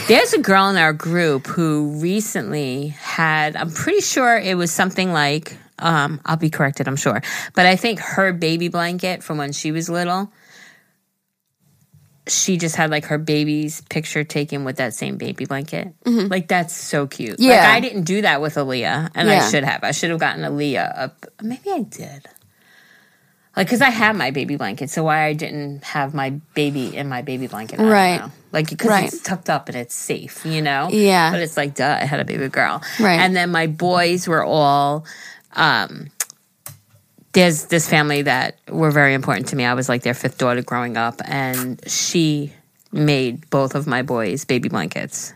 There's 0.10 0.34
a 0.34 0.40
girl 0.40 0.68
in 0.70 0.76
our 0.76 0.92
group 0.92 1.48
who 1.48 2.02
recently 2.02 2.90
had, 2.90 3.56
I'm 3.56 3.72
pretty 3.72 4.02
sure 4.02 4.38
it 4.38 4.58
was 4.58 4.72
something 4.72 5.14
like, 5.14 5.56
um, 5.80 6.20
I'll 6.26 6.36
be 6.36 6.50
corrected, 6.50 6.88
I'm 6.88 6.98
sure, 6.98 7.22
but 7.54 7.66
I 7.66 7.78
think 7.78 8.00
her 8.00 8.34
baby 8.34 8.68
blanket 8.68 9.24
from 9.24 9.38
when 9.38 9.54
she 9.54 9.72
was 9.72 9.90
little, 9.90 10.34
she 12.30 12.58
just 12.58 12.76
had 12.76 12.90
like 12.92 13.06
her 13.06 13.18
baby's 13.18 13.82
picture 13.90 14.24
taken 14.24 14.64
with 14.64 14.78
that 14.78 14.94
same 14.94 15.18
baby 15.18 15.46
blanket. 15.46 15.94
Like, 16.06 16.48
that's 16.48 16.74
so 16.76 17.08
cute. 17.08 17.32
Like, 17.32 17.40
Mm-hmm. 17.40 17.50
Yeah. 17.50 17.72
I 17.74 17.80
didn't 17.80 18.04
do 18.04 18.22
that 18.22 18.42
with 18.42 18.56
Aaliyah, 18.56 19.12
and 19.16 19.28
Yeah. 19.28 19.44
I 19.46 19.50
should 19.50 19.64
have. 19.64 19.84
I 19.84 19.92
should 19.92 20.10
have 20.12 20.20
gotten 20.20 20.44
Aaliyah 20.44 20.98
up. 21.00 21.26
Maybe 21.42 21.70
I 21.72 21.82
did. 21.82 22.28
Like, 23.58 23.68
because 23.68 23.82
I 23.82 23.90
have 23.90 24.16
my 24.16 24.32
baby 24.32 24.56
blanket, 24.56 24.90
so 24.90 25.04
why 25.04 25.26
I 25.26 25.34
didn't 25.34 25.84
have 25.84 26.14
my 26.14 26.30
baby 26.54 26.96
in 26.96 27.10
my 27.10 27.22
baby 27.24 27.48
blanket? 27.48 27.80
I 27.80 27.84
Right. 27.84 28.22
Like, 28.54 28.70
because 28.70 28.88
Right. 28.90 29.06
it's 29.12 29.22
tucked 29.22 29.50
up 29.50 29.68
and 29.68 29.78
it's 29.78 29.94
safe, 29.96 30.46
you 30.46 30.62
know? 30.62 30.88
Yeah. 30.92 31.32
But 31.32 31.42
it's 31.42 31.58
like, 31.58 31.76
duh, 31.76 31.98
I 32.00 32.06
had 32.06 32.20
a 32.20 32.26
baby 32.26 32.48
girl. 32.48 32.82
Right. 33.00 33.20
And 33.20 33.36
then 33.36 33.52
my 33.52 33.68
boys 33.68 34.28
were 34.28 34.44
all 34.44 35.06
um, 35.54 36.10
there's 37.34 37.66
this 37.66 37.88
family 37.88 38.24
that 38.24 38.58
were 38.70 38.92
very 38.92 39.14
important 39.14 39.48
to 39.50 39.56
me. 39.56 39.66
I 39.66 39.74
was 39.74 39.88
like 39.90 40.02
their 40.04 40.14
fifth 40.16 40.38
daughter 40.38 40.62
growing 40.62 40.98
up, 40.98 41.22
and 41.26 41.80
she 41.90 42.54
made 42.92 43.48
both 43.52 43.76
of 43.76 43.86
my 43.88 44.02
boys 44.02 44.46
baby 44.46 44.68
blankets. 44.70 45.34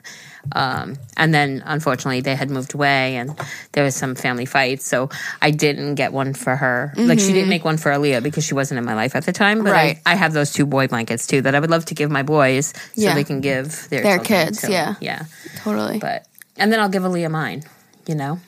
Um, 0.52 0.98
and 1.16 1.34
then 1.34 1.64
unfortunately 1.66 2.20
they 2.20 2.36
had 2.36 2.50
moved 2.50 2.74
away 2.74 3.16
and 3.16 3.32
there 3.72 3.84
was 3.86 3.96
some 3.96 4.14
family 4.14 4.46
fights. 4.46 4.86
So 4.86 5.10
I 5.42 5.52
didn't 5.52 5.96
get 5.96 6.12
one 6.12 6.34
for 6.34 6.54
her. 6.58 6.94
Like 6.98 7.20
she 7.20 7.32
didn't 7.32 7.48
make 7.48 7.64
one 7.64 7.78
for 7.78 7.92
Aaliyah 7.94 8.22
because 8.22 8.44
she 8.44 8.54
wasn't 8.54 8.80
in 8.80 8.84
my 8.84 8.94
life 8.94 9.16
at 9.16 9.26
the 9.26 9.32
time. 9.32 9.60
But 9.60 9.68
Mm-hmm. 9.70 9.74
Right. 9.74 10.02
I, 10.06 10.12
I 10.12 10.16
have 10.16 10.34
those 10.34 10.52
two 10.52 10.66
boy 10.66 10.88
blankets 10.88 11.28
too 11.28 11.42
that 11.44 11.56
I 11.56 11.62
would 11.62 11.70
love 11.70 11.86
to 11.86 11.96
give 11.96 12.12
my 12.12 12.24
boys 12.24 12.74
so 12.94 13.14
they 13.14 13.24
can 13.24 13.40
give 13.40 13.88
their, 13.90 14.04
Their 14.04 14.20
kids, 14.20 14.62
to- 14.64 14.72
yeah. 14.72 14.96
Yeah. 15.00 15.24
Totally. 15.60 16.00
But 16.00 16.26
and 16.58 16.74
then 16.74 16.82
I'll 16.82 16.90
give 16.90 17.04
Aaliyah 17.04 17.32
mine, 17.32 17.64
you 18.06 18.16
know? 18.16 18.40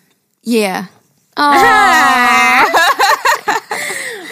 yeah. 0.44 0.88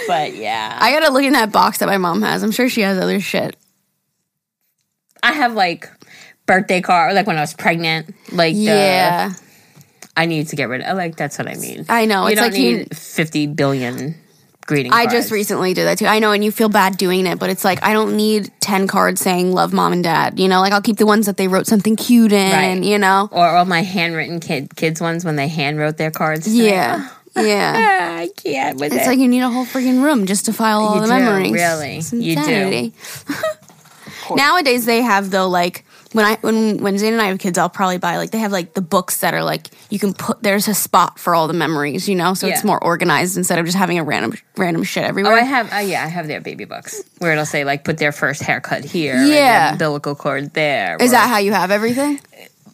But 0.07 0.35
yeah. 0.35 0.77
I 0.79 0.91
gotta 0.91 1.11
look 1.11 1.23
in 1.23 1.33
that 1.33 1.51
box 1.51 1.79
that 1.79 1.87
my 1.87 1.97
mom 1.97 2.21
has. 2.21 2.43
I'm 2.43 2.51
sure 2.51 2.69
she 2.69 2.81
has 2.81 2.97
other 2.97 3.19
shit. 3.19 3.55
I 5.21 5.31
have 5.33 5.53
like 5.53 5.89
birthday 6.45 6.81
card 6.81 7.15
like 7.15 7.27
when 7.27 7.37
I 7.37 7.41
was 7.41 7.53
pregnant. 7.53 8.13
Like 8.31 8.53
the, 8.55 8.61
Yeah. 8.61 9.33
I 10.15 10.25
need 10.25 10.47
to 10.49 10.55
get 10.55 10.69
rid 10.69 10.81
of 10.81 10.97
like 10.97 11.15
that's 11.15 11.37
what 11.37 11.47
I 11.47 11.55
mean. 11.55 11.85
I 11.89 12.05
know, 12.05 12.23
You 12.27 12.33
it's 12.33 12.41
don't 12.41 12.51
like 12.51 12.59
you- 12.59 12.77
need 12.79 12.97
fifty 12.97 13.47
billion 13.47 14.15
greeting 14.65 14.93
I 14.93 15.03
cards. 15.05 15.13
just 15.13 15.31
recently 15.31 15.73
did 15.73 15.85
that 15.87 15.97
too. 15.97 16.05
I 16.05 16.19
know, 16.19 16.31
and 16.31 16.43
you 16.43 16.51
feel 16.51 16.69
bad 16.69 16.97
doing 16.97 17.25
it, 17.25 17.37
but 17.39 17.49
it's 17.49 17.65
like 17.65 17.83
I 17.83 17.93
don't 17.93 18.15
need 18.15 18.51
ten 18.59 18.87
cards 18.87 19.19
saying 19.21 19.51
"love 19.53 19.73
mom 19.73 19.91
and 19.91 20.03
dad." 20.03 20.39
You 20.39 20.47
know, 20.47 20.59
like 20.61 20.71
I'll 20.71 20.81
keep 20.81 20.97
the 20.97 21.05
ones 21.05 21.25
that 21.25 21.35
they 21.37 21.47
wrote 21.47 21.67
something 21.67 21.95
cute 21.95 22.31
in. 22.31 22.51
Right. 22.51 22.83
You 22.83 22.97
know, 22.99 23.27
or 23.31 23.45
all 23.47 23.65
my 23.65 23.81
handwritten 23.81 24.39
kid 24.39 24.75
kids 24.75 25.01
ones 25.01 25.25
when 25.25 25.35
they 25.35 25.47
hand 25.47 25.79
wrote 25.79 25.97
their 25.97 26.11
cards. 26.11 26.47
Yeah. 26.53 26.97
me. 26.97 27.05
Yeah, 27.35 27.43
yeah. 27.43 27.73
Ah, 28.01 28.17
I 28.19 28.29
can't 28.35 28.79
with 28.79 28.93
It's 28.93 29.05
it. 29.05 29.07
like 29.07 29.19
you 29.19 29.27
need 29.27 29.41
a 29.41 29.49
whole 29.49 29.65
freaking 29.65 30.03
room 30.03 30.25
just 30.25 30.45
to 30.45 30.53
file 30.53 30.79
all 30.81 30.95
You 30.95 31.01
the 31.01 31.07
do, 31.07 31.13
memories. 31.13 31.51
really. 31.51 31.97
It's 31.97 32.13
You 32.13 32.35
do. 32.35 32.41
insanity. 32.41 32.93
Nowadays 34.35 34.85
they 34.85 35.01
have 35.01 35.31
though 35.31 35.49
like 35.49 35.85
when 36.13 36.25
I 36.25 36.35
when 36.41 36.77
when 36.77 36.97
Zane 36.97 37.13
and 37.13 37.21
I 37.21 37.25
have 37.25 37.39
kids, 37.39 37.57
I'll 37.57 37.69
probably 37.69 37.97
buy 37.97 38.17
like 38.17 38.29
they 38.31 38.37
have 38.37 38.51
like 38.51 38.73
the 38.73 38.81
books 38.81 39.17
that 39.21 39.33
are 39.33 39.43
like 39.43 39.67
you 39.89 39.97
can 39.99 40.13
put 40.13 40.41
there's 40.43 40.67
a 40.67 40.73
spot 40.73 41.17
for 41.19 41.33
all 41.35 41.47
the 41.47 41.53
memories, 41.53 42.07
you 42.07 42.15
know, 42.15 42.33
so 42.35 42.47
it's 42.47 42.61
Yeah. 42.61 42.67
more 42.67 42.83
organized 42.83 43.35
instead 43.35 43.57
of 43.59 43.65
just 43.65 43.77
having 43.77 43.97
a 43.99 44.03
random 44.03 44.33
random 44.55 44.83
shit 44.83 45.03
everywhere. 45.03 45.33
Oh. 45.33 45.35
I 45.35 45.41
have. 45.41 45.73
Uh, 45.73 45.77
yeah, 45.77 46.03
I 46.03 46.07
have 46.07 46.27
their 46.27 46.39
baby 46.39 46.65
books 46.65 47.01
where 47.17 47.31
it'll 47.33 47.45
say 47.47 47.63
like 47.65 47.83
put 47.83 47.97
their 47.97 48.11
first 48.11 48.43
haircut 48.43 48.83
here. 48.85 49.15
and 49.15 49.27
Yeah. 49.27 49.63
their 49.63 49.71
umbilical 49.73 50.15
cord 50.15 50.53
there. 50.53 50.97
Is 51.01 51.09
or 51.09 51.13
that 51.15 51.27
how 51.29 51.39
you 51.39 51.51
have 51.51 51.71
everything? 51.71 52.19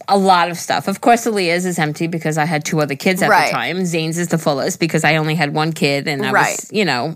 A 0.10 0.18
lot 0.18 0.50
of 0.50 0.58
stuff? 0.58 0.88
Of 0.88 1.02
course, 1.02 1.26
Aaliyah's 1.26 1.66
is 1.66 1.80
empty 1.80 2.08
because 2.08 2.38
I 2.38 2.46
had 2.46 2.66
two 2.66 2.82
other 2.82 2.96
kids 2.96 3.22
at 3.22 3.30
Right. 3.30 3.48
the 3.48 3.52
time. 3.52 3.86
Zane's 3.86 4.18
is 4.18 4.30
the 4.30 4.38
fullest 4.38 4.80
because 4.80 5.04
I 5.04 5.16
only 5.18 5.36
had 5.36 5.54
one 5.54 5.72
kid 5.74 6.08
and 6.08 6.26
I 6.26 6.32
Right. 6.32 6.58
was, 6.60 6.70
you 6.72 6.86
know, 6.86 7.14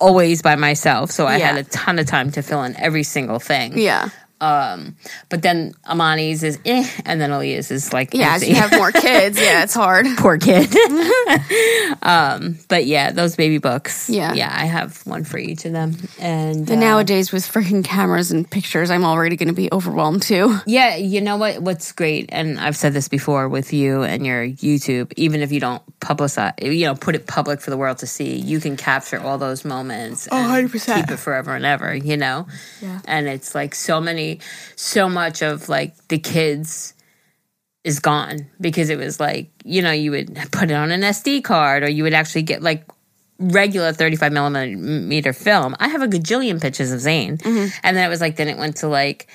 always 0.00 0.42
by 0.42 0.56
myself. 0.56 1.10
So 1.10 1.26
I 1.26 1.36
Yeah. 1.36 1.48
had 1.48 1.56
a 1.58 1.64
ton 1.64 1.98
of 1.98 2.06
time 2.06 2.30
to 2.32 2.42
fill 2.42 2.62
in 2.64 2.76
every 2.76 3.02
single 3.02 3.38
thing. 3.40 3.76
Yeah. 3.78 4.08
Um, 4.40 4.96
but 5.28 5.42
then 5.42 5.74
Amani's 5.84 6.42
is 6.42 6.58
eh, 6.64 6.88
and 7.04 7.20
then 7.20 7.30
Aaliyah's 7.30 7.70
is 7.70 7.92
like 7.92 8.14
Yeah, 8.14 8.34
as 8.34 8.48
you 8.48 8.54
have 8.54 8.72
more 8.72 8.92
kids, 9.06 9.40
yeah, 9.40 9.64
it's 9.64 9.74
hard. 9.74 10.06
poor 10.18 10.38
kid. 10.38 10.68
um, 12.02 12.58
but 12.68 12.86
yeah, 12.86 13.10
those 13.10 13.36
baby 13.36 13.58
books. 13.58 14.08
Yeah. 14.08 14.34
yeah, 14.34 14.52
I 14.54 14.66
have 14.66 14.98
one 15.06 15.24
for 15.24 15.38
each 15.38 15.64
of 15.64 15.72
them, 15.72 15.96
and, 16.18 16.58
And 16.58 16.70
uh, 16.70 16.74
nowadays 16.76 17.32
with 17.32 17.44
freaking 17.44 17.84
cameras 17.84 18.30
and 18.30 18.48
pictures, 18.48 18.90
I'm 18.90 19.04
already 19.04 19.36
going 19.36 19.48
to 19.48 19.54
be 19.54 19.68
overwhelmed 19.72 20.22
too. 20.22 20.56
yeah, 20.66 20.96
you 20.96 21.20
know 21.20 21.36
what? 21.36 21.60
What's 21.62 21.92
great, 21.92 22.26
and 22.32 22.58
I've 22.58 22.76
said 22.76 22.92
this 22.92 23.08
before 23.08 23.48
with 23.48 23.72
you 23.72 24.02
and 24.02 24.24
your 24.26 24.46
YouTube. 24.46 25.12
Even 25.16 25.40
if 25.40 25.52
you 25.52 25.60
don't 25.60 25.82
publicize, 26.00 26.54
you 26.62 26.86
know, 26.86 26.94
put 26.94 27.14
it 27.14 27.26
public 27.26 27.60
for 27.60 27.70
the 27.70 27.76
world 27.76 27.98
to 27.98 28.06
see, 28.06 28.36
you 28.36 28.60
can 28.60 28.76
capture 28.76 29.20
all 29.20 29.38
those 29.38 29.64
moments. 29.64 30.26
and 30.28 30.70
100%. 30.70 30.94
Keep 30.94 31.10
it 31.10 31.16
forever 31.18 31.54
and 31.54 31.64
ever. 31.64 31.94
You 31.94 32.16
know. 32.16 32.46
Yeah. 32.80 33.00
And 33.04 33.26
it's 33.28 33.54
like 33.54 33.74
so 33.74 34.00
many, 34.00 34.27
so 34.76 35.08
much 35.08 35.42
of 35.42 35.68
like 35.68 35.92
the 36.08 36.18
kids 36.18 36.94
is 37.84 38.00
gone 38.00 38.46
because 38.60 38.90
it 38.90 38.98
was 38.98 39.18
like 39.20 39.50
you 39.64 39.80
know 39.82 39.92
you 39.92 40.10
would 40.10 40.34
put 40.52 40.70
it 40.70 40.74
on 40.74 40.90
an 40.90 41.00
SD 41.02 41.42
card 41.44 41.82
or 41.82 41.88
you 41.88 42.02
would 42.02 42.14
actually 42.14 42.42
get 42.42 42.60
like 42.62 42.84
regular 43.40 43.92
35 43.92 44.32
millimeter 44.32 45.32
film. 45.32 45.76
I 45.78 45.86
have 45.88 46.02
a 46.02 46.08
gajillion 46.08 46.60
pictures 46.60 46.90
of 46.90 46.98
Zane, 47.00 47.38
Mm-hmm. 47.38 47.66
and 47.84 47.96
then 47.96 48.04
it 48.04 48.08
was 48.08 48.20
like 48.20 48.34
then 48.36 48.48
it 48.48 48.58
went 48.58 48.76
to 48.78 48.88
like 48.88 49.28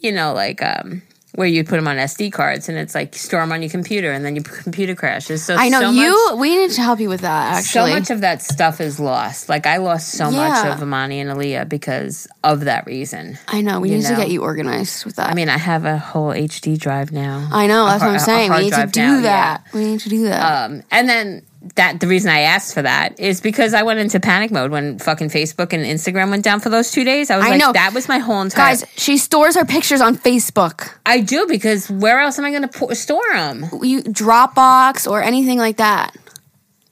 you 0.00 0.10
know 0.10 0.32
like 0.32 0.62
um 0.62 1.02
where 1.34 1.46
you 1.46 1.64
put 1.64 1.76
them 1.76 1.88
on 1.88 1.96
SD 1.96 2.30
cards 2.30 2.68
and 2.68 2.76
it's 2.76 2.94
like 2.94 3.14
store 3.14 3.40
them 3.40 3.52
on 3.52 3.62
your 3.62 3.70
computer 3.70 4.12
and 4.12 4.24
then 4.24 4.36
your 4.36 4.44
computer 4.44 4.94
crashes. 4.94 5.44
So 5.44 5.56
I 5.56 5.70
know 5.70 5.80
so 5.80 5.90
you. 5.90 6.30
Much, 6.30 6.40
we 6.40 6.56
need 6.56 6.70
to 6.72 6.82
help 6.82 7.00
you 7.00 7.08
with 7.08 7.22
that. 7.22 7.58
Actually, 7.58 7.92
so 7.92 7.98
much 7.98 8.10
of 8.10 8.20
that 8.20 8.42
stuff 8.42 8.80
is 8.80 9.00
lost. 9.00 9.48
Like 9.48 9.66
I 9.66 9.78
lost 9.78 10.10
so 10.10 10.30
much 10.30 10.66
of 10.66 10.82
Amani 10.82 11.20
and 11.20 11.30
Aaliyah 11.30 11.68
because 11.68 12.28
of 12.44 12.60
that 12.66 12.86
reason. 12.86 13.38
I 13.48 13.62
know 13.62 13.80
we 13.80 13.90
need 13.90 14.04
to 14.04 14.16
get 14.16 14.30
you 14.30 14.42
organized 14.42 15.06
with 15.06 15.16
that. 15.16 15.30
I 15.30 15.34
mean, 15.34 15.48
I 15.48 15.58
have 15.58 15.84
a 15.84 15.98
whole 15.98 16.30
HD 16.30 16.78
drive 16.78 17.12
now. 17.12 17.48
I 17.50 17.66
know 17.66 17.86
A 17.86 17.90
that's 17.90 18.02
what 18.02 18.10
I'm 18.10 18.16
a 18.16 18.20
saying. 18.20 18.50
We 18.52 18.60
need 18.64 18.74
to 18.74 18.86
do 18.86 19.00
now, 19.00 19.20
that. 19.22 19.64
We 19.72 19.84
need 19.84 20.00
to 20.00 20.08
do 20.10 20.24
that. 20.24 20.70
Um, 20.70 20.82
and 20.90 21.08
then 21.08 21.46
that 21.76 22.00
the 22.00 22.06
reason 22.06 22.30
I 22.30 22.40
asked 22.40 22.74
for 22.74 22.82
that 22.82 23.20
is 23.20 23.40
because 23.40 23.72
I 23.74 23.82
went 23.84 24.00
into 24.00 24.18
panic 24.20 24.50
mode 24.50 24.70
when 24.70 24.98
fucking 24.98 25.28
Facebook 25.28 25.72
and 25.72 25.84
Instagram 25.84 26.30
went 26.30 26.42
down 26.44 26.60
for 26.60 26.68
those 26.68 26.90
two 26.90 27.04
days. 27.04 27.30
I 27.30 27.36
was 27.36 27.46
I 27.46 27.50
like, 27.50 27.60
know. 27.60 27.72
that 27.72 27.92
was 27.94 28.08
my 28.08 28.18
whole 28.18 28.42
entire. 28.42 28.70
Guys, 28.72 28.84
she 28.96 29.16
stores 29.16 29.54
her 29.56 29.64
pictures 29.64 30.00
on 30.00 30.16
Facebook. 30.16 30.92
I 31.06 31.20
do 31.20 31.46
because 31.46 31.88
where 31.90 32.20
else 32.20 32.38
am 32.38 32.44
I 32.44 32.50
going 32.50 32.68
to 32.68 32.94
store 32.94 33.22
them? 33.32 33.66
You 33.82 34.02
Dropbox 34.02 35.08
or 35.10 35.22
anything 35.22 35.58
like 35.58 35.76
that. 35.76 36.16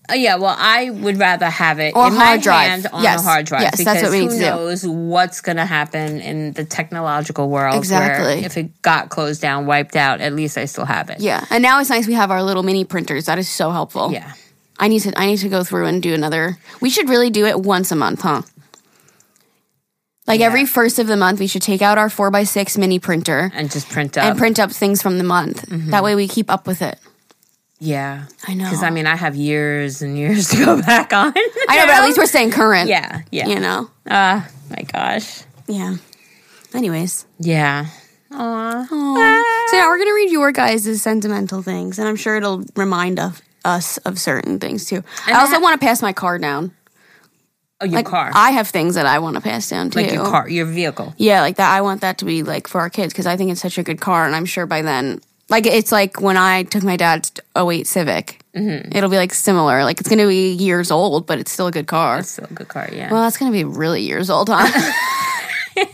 Oh, 0.08 0.14
yeah, 0.14 0.34
well, 0.36 0.56
I 0.58 0.90
would 0.90 1.18
rather 1.18 1.46
have 1.46 1.78
it 1.78 1.94
Or 1.94 2.08
in 2.08 2.14
my 2.14 2.24
hard 2.24 2.40
drive. 2.42 2.68
hand 2.68 2.86
on 2.92 3.00
Yes. 3.00 3.20
a 3.20 3.22
hard 3.22 3.46
drive 3.46 3.62
Yes, 3.62 3.70
because 3.72 3.84
that's 3.84 4.02
what 4.02 4.10
we 4.10 4.18
who 4.18 4.24
need 4.24 4.30
to 4.30 4.38
do. 4.40 4.44
knows 4.44 4.84
what's 4.84 5.40
going 5.40 5.56
to 5.56 5.64
happen 5.64 6.20
in 6.20 6.52
the 6.52 6.64
technological 6.64 7.48
world. 7.48 7.76
Exactly. 7.76 8.24
Where 8.38 8.44
if 8.44 8.56
it 8.56 8.82
got 8.82 9.08
closed 9.08 9.40
down, 9.40 9.66
wiped 9.66 9.94
out, 9.94 10.20
at 10.20 10.32
least 10.34 10.58
I 10.58 10.64
still 10.64 10.84
have 10.84 11.10
it. 11.10 11.20
Yeah, 11.20 11.44
and 11.50 11.62
now 11.62 11.78
it's 11.78 11.90
nice 11.90 12.08
we 12.08 12.14
have 12.14 12.32
our 12.32 12.42
little 12.42 12.64
mini 12.64 12.84
printers. 12.84 13.26
That 13.26 13.38
is 13.38 13.48
so 13.48 13.70
helpful. 13.70 14.10
Yeah. 14.12 14.32
I 14.80 14.88
need 14.88 15.00
to. 15.02 15.12
I 15.16 15.26
need 15.26 15.36
to 15.38 15.48
go 15.48 15.62
through 15.62 15.86
and 15.86 16.02
do 16.02 16.14
another. 16.14 16.58
We 16.80 16.90
should 16.90 17.08
really 17.08 17.30
do 17.30 17.46
it 17.46 17.60
once 17.60 17.92
a 17.92 17.96
month, 17.96 18.22
huh? 18.22 18.42
Like 20.26 20.40
Yeah. 20.40 20.46
every 20.46 20.64
first 20.66 20.98
of 20.98 21.06
the 21.06 21.16
month, 21.16 21.40
we 21.40 21.46
should 21.46 21.62
take 21.62 21.82
out 21.82 21.98
our 21.98 22.08
four 22.10 22.34
x 22.34 22.50
six 22.50 22.78
mini 22.78 22.98
printer 22.98 23.50
And 23.54 23.70
just 23.70 23.88
print 23.88 24.16
up. 24.16 24.24
and 24.24 24.38
print 24.38 24.58
up 24.58 24.70
things 24.72 25.02
from 25.02 25.18
the 25.18 25.24
month. 25.24 25.64
That 25.68 26.02
way, 26.02 26.14
we 26.14 26.28
keep 26.28 26.50
up 26.50 26.66
with 26.66 26.82
it. 26.82 26.98
yeah. 27.78 28.24
I 28.46 28.54
know. 28.54 28.64
Because, 28.64 28.82
I 28.82 28.90
mean, 28.90 29.06
I 29.06 29.16
have 29.16 29.34
years 29.36 30.02
and 30.02 30.16
years 30.16 30.48
to 30.50 30.64
go 30.64 30.80
back 30.82 31.12
on. 31.12 31.32
I 31.68 31.76
know, 31.76 31.86
but 31.86 31.94
at 31.94 32.04
least 32.04 32.18
we're 32.18 32.26
staying 32.26 32.50
current. 32.52 32.88
Yeah, 32.88 33.22
yeah. 33.30 33.48
You 33.48 33.58
know. 33.60 33.90
Ah, 34.08 34.48
my 34.70 34.82
gosh. 34.82 35.42
Yeah. 35.66 35.96
Anyways, 36.74 37.26
Yeah. 37.38 37.86
Aw. 38.32 38.86
so 38.88 39.76
now 39.76 39.88
we're 39.88 39.98
gonna 39.98 40.14
read 40.14 40.30
your 40.30 40.52
guys' 40.52 41.02
sentimental 41.02 41.62
things, 41.62 41.98
and 41.98 42.06
I'm 42.08 42.14
sure 42.16 42.36
it'll 42.36 42.64
remind 42.76 43.18
of 43.18 43.42
us 43.64 43.96
of 43.98 44.18
certain 44.18 44.58
things 44.58 44.86
too. 44.86 45.02
And 45.26 45.36
I 45.36 45.40
also 45.40 45.56
I- 45.56 45.58
want 45.58 45.80
to 45.80 45.84
pass 45.86 46.02
my 46.02 46.12
car 46.12 46.38
down. 46.38 46.72
Oh, 47.82 47.86
your 47.86 47.94
Like 47.96 48.06
car. 48.06 48.30
I 48.34 48.50
have 48.50 48.68
things 48.68 48.94
that 48.96 49.06
I 49.06 49.20
want 49.20 49.36
to 49.36 49.40
pass 49.42 49.70
down 49.70 49.88
too. 49.90 50.00
like 50.00 50.12
your 50.12 50.24
car, 50.26 50.46
your 50.48 50.66
vehicle. 50.66 51.14
Yeah, 51.16 51.40
like 51.40 51.56
that. 51.56 51.72
I 51.72 51.80
want 51.80 52.02
that 52.02 52.18
to 52.18 52.26
be 52.26 52.42
like 52.42 52.68
for 52.68 52.78
our 52.80 52.90
kids 52.90 53.12
because 53.14 53.26
I 53.26 53.38
think 53.38 53.50
it's 53.50 53.62
such 53.62 53.78
a 53.78 53.82
good 53.82 54.00
car, 54.02 54.26
and 54.26 54.36
I'm 54.36 54.44
sure 54.44 54.66
by 54.66 54.82
then, 54.82 55.22
like 55.48 55.64
it's 55.66 55.90
like 55.90 56.20
when 56.20 56.36
I 56.36 56.64
took 56.64 56.82
my 56.82 56.96
dad's 56.98 57.32
08 57.56 57.86
Civic. 57.86 58.36
Mm-hmm. 58.54 58.94
It'll 58.96 59.08
be 59.08 59.16
like 59.16 59.32
similar. 59.32 59.82
Like 59.84 59.98
it's 60.00 60.08
going 60.10 60.18
to 60.18 60.26
be 60.28 60.52
years 60.52 60.90
old, 60.90 61.26
but 61.26 61.38
it's 61.38 61.52
still 61.52 61.68
a 61.68 61.72
good 61.72 61.86
car. 61.86 62.18
It's 62.18 62.30
still 62.30 62.48
a 62.50 62.52
good 62.52 62.68
car, 62.68 62.88
yeah. 62.92 63.10
well, 63.10 63.22
that's 63.22 63.38
going 63.38 63.50
to 63.50 63.56
be 63.56 63.64
really 63.64 64.02
years 64.02 64.28
old, 64.28 64.50
huh? 64.52 64.92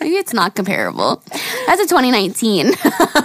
Maybe 0.00 0.16
it's 0.16 0.32
not 0.34 0.54
comparable. 0.54 1.22
That's 1.66 1.80
a 1.82 1.86
2019. 1.86 2.72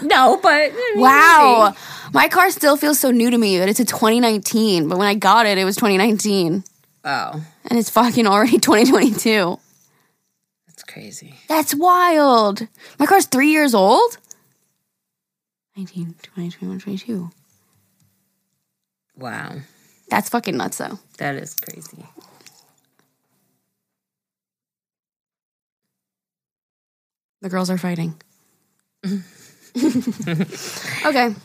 no, 0.03 0.37
but. 0.41 0.71
wow. 0.95 1.73
My 2.15 2.29
car 2.29 2.49
still 2.49 2.77
feels 2.77 2.97
so 2.97 3.11
new 3.11 3.29
to 3.29 3.37
me 3.37 3.57
that 3.57 3.67
it's 3.67 3.81
a 3.81 3.85
2019, 3.85 4.87
but 4.87 4.97
when 4.97 5.05
I 5.05 5.15
got 5.15 5.45
it, 5.45 5.57
it 5.57 5.65
was 5.65 5.75
2019. 5.75 6.63
Oh, 7.03 7.45
And 7.65 7.77
it's 7.77 7.89
fucking 7.89 8.25
already 8.25 8.57
2022. 8.57 9.59
that's 10.65 10.83
crazy. 10.83 11.35
That's 11.49 11.75
wild. 11.75 12.65
My 12.99 13.05
car's 13.05 13.25
three 13.25 13.49
years 13.49 13.75
old? 13.75 14.17
19, 15.75 16.15
20, 16.23 16.51
21, 16.51 16.79
22. 16.79 17.29
Wow. 19.17 19.55
That's 20.09 20.29
fucking 20.29 20.55
nuts, 20.55 20.77
though. 20.77 20.99
That 21.17 21.35
is 21.35 21.53
crazy. 21.55 22.05
The 27.41 27.49
girls 27.49 27.69
are 27.69 27.77
fighting. 27.77 28.15
okay, 31.05 31.35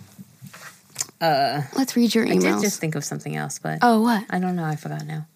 Uh, 1.20 1.62
let's 1.76 1.96
read 1.96 2.14
your 2.14 2.24
email. 2.24 2.54
I 2.54 2.56
did 2.56 2.62
just 2.62 2.80
think 2.80 2.94
of 2.94 3.04
something 3.04 3.36
else, 3.36 3.58
but 3.58 3.78
oh, 3.82 4.00
what? 4.00 4.24
I 4.30 4.38
don't 4.38 4.56
know. 4.56 4.64
I 4.64 4.76
forgot 4.76 5.04
now. 5.06 5.26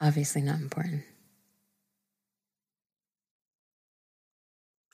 Obviously 0.00 0.42
not 0.42 0.60
important. 0.60 1.02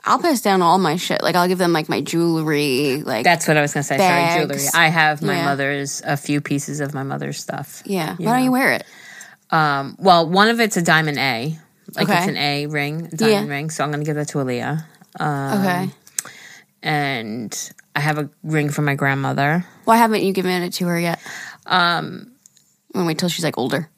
I'll 0.05 0.19
pass 0.19 0.41
down 0.41 0.63
all 0.63 0.79
my 0.79 0.97
shit. 0.97 1.23
Like 1.23 1.35
I'll 1.35 1.49
give 1.49 1.59
them 1.59 1.73
like 1.73 1.89
my 1.89 2.01
jewelry. 2.01 3.03
Like 3.03 3.25
That's 3.25 3.49
what 3.49 3.57
I 3.57 3.63
was 3.63 3.75
gonna 3.75 3.85
say. 3.85 3.99
Sorry, 3.99 4.29
jewelry. 4.47 4.67
I 4.73 4.89
have 4.89 5.23
my 5.23 5.35
Yeah. 5.37 5.45
mother's 5.45 6.03
a 6.05 6.17
few 6.17 6.41
pieces 6.41 6.81
of 6.81 6.95
my 6.95 7.03
mother's 7.03 7.39
stuff. 7.41 7.83
yeah. 7.85 8.17
Why 8.17 8.33
don't 8.37 8.45
you 8.45 8.53
wear 8.53 8.73
it? 8.73 8.85
Um, 9.51 9.97
well, 9.99 10.29
one 10.29 10.49
of 10.49 10.61
it's 10.61 10.77
a 10.77 10.83
diamond 10.83 11.19
A, 11.19 11.59
like 11.95 12.09
Okay. 12.09 12.19
it's 12.19 12.27
an 12.29 12.37
A 12.37 12.67
ring, 12.67 13.09
diamond 13.15 13.49
Yeah. 13.49 13.55
ring. 13.55 13.71
So 13.71 13.83
I'm 13.85 13.91
gonna 13.91 14.05
give 14.05 14.17
that 14.17 14.29
to 14.29 14.39
Aaliyah. 14.39 14.85
Um, 15.19 15.61
Okay. 15.61 15.91
and 16.83 17.73
I 17.95 18.01
have 18.01 18.19
a 18.19 18.31
ring 18.43 18.71
for 18.71 18.83
my 18.83 18.95
grandmother. 18.95 19.65
Why 19.85 19.97
haven't 19.97 20.23
you 20.23 20.33
given 20.33 20.63
it 20.63 20.75
to 20.75 20.87
her 20.87 20.99
yet? 20.99 21.21
Um, 21.67 22.33
I'm 22.95 23.07
wait 23.07 23.19
till 23.19 23.29
she's 23.29 23.45
like 23.45 23.59
older. 23.59 23.91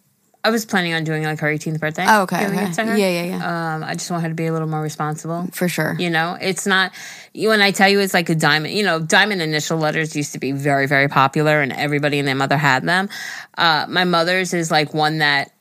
I 0.42 0.50
was 0.50 0.64
planning 0.64 0.94
on 0.94 1.04
doing 1.04 1.22
like 1.22 1.38
her 1.40 1.48
18th 1.48 1.80
birthday. 1.80 2.06
Oh, 2.08 2.22
okay. 2.22 2.46
okay. 2.46 2.64
it 2.64 2.72
to 2.74 2.84
her. 2.86 2.96
Yeah, 2.96 3.10
yeah, 3.10 3.24
yeah. 3.24 3.74
Um, 3.74 3.84
I 3.84 3.92
just 3.92 4.10
want 4.10 4.22
her 4.22 4.30
to 4.30 4.34
be 4.34 4.46
a 4.46 4.52
little 4.52 4.68
more 4.68 4.80
responsible. 4.80 5.48
For 5.52 5.68
sure. 5.68 5.96
You 5.98 6.08
know, 6.08 6.36
it's 6.40 6.66
not 6.66 6.92
when 7.34 7.60
I 7.60 7.72
tell 7.72 7.90
you 7.90 8.00
it's 8.00 8.14
like 8.14 8.30
a 8.30 8.34
diamond. 8.34 8.72
You 8.72 8.84
know, 8.84 9.00
diamond 9.00 9.42
initial 9.42 9.76
letters 9.76 10.16
used 10.16 10.32
to 10.32 10.38
be 10.38 10.52
very, 10.52 10.86
very 10.86 11.08
popular, 11.08 11.60
and 11.60 11.72
everybody 11.72 12.18
and 12.18 12.26
their 12.26 12.34
mother 12.34 12.56
had 12.56 12.84
them. 12.84 13.10
Uh, 13.58 13.84
my 13.88 14.04
mother's 14.04 14.54
is 14.54 14.70
like 14.70 14.94
one 14.94 15.18
that 15.18 15.52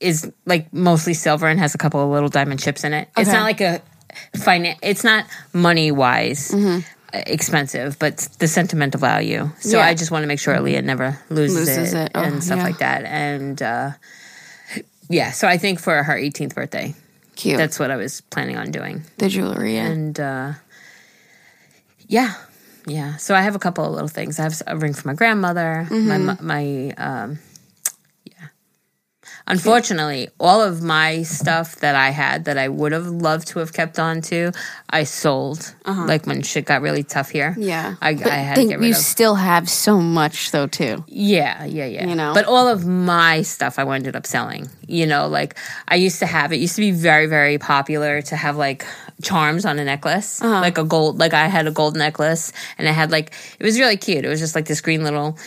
is 0.00 0.30
like 0.46 0.72
mostly 0.72 1.14
silver 1.14 1.46
and 1.46 1.60
has 1.60 1.74
a 1.74 1.78
couple 1.78 2.02
of 2.02 2.10
little 2.10 2.28
diamond 2.28 2.58
chips 2.60 2.82
in 2.82 2.92
it. 2.92 3.08
It's 3.16 3.30
not 3.30 3.44
like 3.44 3.60
a 3.60 3.82
finan. 4.36 4.76
It's 4.82 5.04
not 5.04 5.26
money 5.52 5.92
wise. 5.92 6.50
Mm-hmm. 6.50 6.80
Expensive, 7.26 7.98
but 7.98 8.16
the 8.38 8.48
sentimental 8.48 8.98
value. 9.00 9.50
So 9.60 9.78
Yeah. 9.78 9.86
I 9.86 9.94
just 9.94 10.10
want 10.10 10.22
to 10.22 10.26
make 10.26 10.40
sure 10.40 10.58
Leah 10.60 10.82
never 10.82 11.18
loses, 11.30 11.56
Loses 11.68 11.92
it, 11.94 12.06
it. 12.06 12.10
Oh, 12.14 12.22
and 12.22 12.42
stuff 12.42 12.58
yeah. 12.58 12.64
like 12.64 12.78
that. 12.78 13.04
And 13.04 13.62
uh, 13.62 13.90
yeah, 15.08 15.30
so 15.30 15.46
I 15.48 15.56
think 15.58 15.78
for 15.80 16.02
her 16.02 16.14
18th 16.14 16.54
birthday, 16.54 16.94
Cute. 17.36 17.58
that's 17.58 17.78
what 17.78 17.90
I 17.90 17.96
was 17.96 18.20
planning 18.22 18.56
on 18.56 18.70
doing 18.70 19.02
the 19.18 19.28
jewelry. 19.28 19.74
Yeah. 19.74 19.86
and 19.86 20.20
uh 20.20 20.52
yeah 22.06 22.34
yeah 22.86 23.16
so 23.16 23.34
i 23.34 23.40
have 23.40 23.54
a 23.56 23.58
couple 23.58 23.82
of 23.84 23.90
little 23.92 24.08
things 24.08 24.38
i 24.38 24.42
have 24.42 24.60
a 24.66 24.76
ring 24.76 24.92
for 24.92 25.08
my 25.08 25.14
grandmother 25.14 25.86
my 25.90 25.96
Mm-hmm. 25.96 26.26
mo- 26.26 26.36
my 26.42 26.90
um 26.98 27.38
unfortunately 29.46 30.28
all 30.40 30.60
of 30.62 30.82
my 30.82 31.22
stuff 31.22 31.76
that 31.76 31.94
i 31.94 32.10
had 32.10 32.46
that 32.46 32.56
i 32.58 32.68
would 32.68 32.92
have 32.92 33.06
loved 33.06 33.46
to 33.48 33.58
have 33.58 33.72
kept 33.72 33.98
on 33.98 34.20
to 34.20 34.50
i 34.90 35.04
sold 35.04 35.74
like 35.86 36.26
when 36.26 36.40
shit 36.42 36.64
got 36.64 36.80
really 36.82 37.02
tough 37.02 37.30
here 37.30 37.50
Uh-huh. 37.56 37.60
yeah. 37.60 37.94
i, 38.00 38.14
But 38.14 38.26
I 38.28 38.36
had 38.36 38.54
to 38.56 38.62
get 38.62 38.68
rid 38.68 38.76
of 38.76 38.82
it. 38.82 38.86
you 38.86 38.92
of 38.92 38.96
still 38.98 39.34
have 39.34 39.68
so 39.68 40.00
much 40.00 40.50
though 40.50 40.66
too. 40.66 41.04
yeah, 41.08 41.64
yeah, 41.64 41.84
yeah. 41.86 42.06
You 42.08 42.14
know? 42.14 42.32
But 42.34 42.46
all 42.46 42.68
of 42.68 42.86
my 42.86 43.42
stuff 43.42 43.78
I 43.78 43.84
ended 43.94 44.16
up 44.16 44.26
selling. 44.26 44.68
You 44.88 45.06
know, 45.06 45.28
like 45.28 45.56
I 45.88 45.94
used 45.96 46.18
to 46.20 46.26
have 46.26 46.52
it 46.52 46.56
used 46.56 46.74
to 46.76 46.80
be 46.82 46.90
very, 46.90 47.26
very 47.26 47.58
popular 47.58 48.20
to 48.22 48.36
have 48.36 48.56
like 48.56 48.84
charms 49.22 49.64
on 49.64 49.78
a 49.78 49.84
necklace. 49.84 50.42
Uh-huh. 50.42 50.60
Like 50.60 50.78
a 50.78 50.84
gold 50.84 51.18
like 51.18 51.32
I 51.34 51.46
had 51.48 51.66
a 51.66 51.70
gold 51.70 51.96
necklace 51.96 52.52
and 52.78 52.86
it 52.88 52.92
had 52.92 53.10
like 53.10 53.32
it 53.58 53.64
was 53.64 53.78
really 53.78 53.96
cute. 53.96 54.24
It 54.24 54.28
was 54.28 54.40
just 54.40 54.54
like 54.54 54.66
this 54.66 54.80
green 54.80 55.02
little 55.04 55.38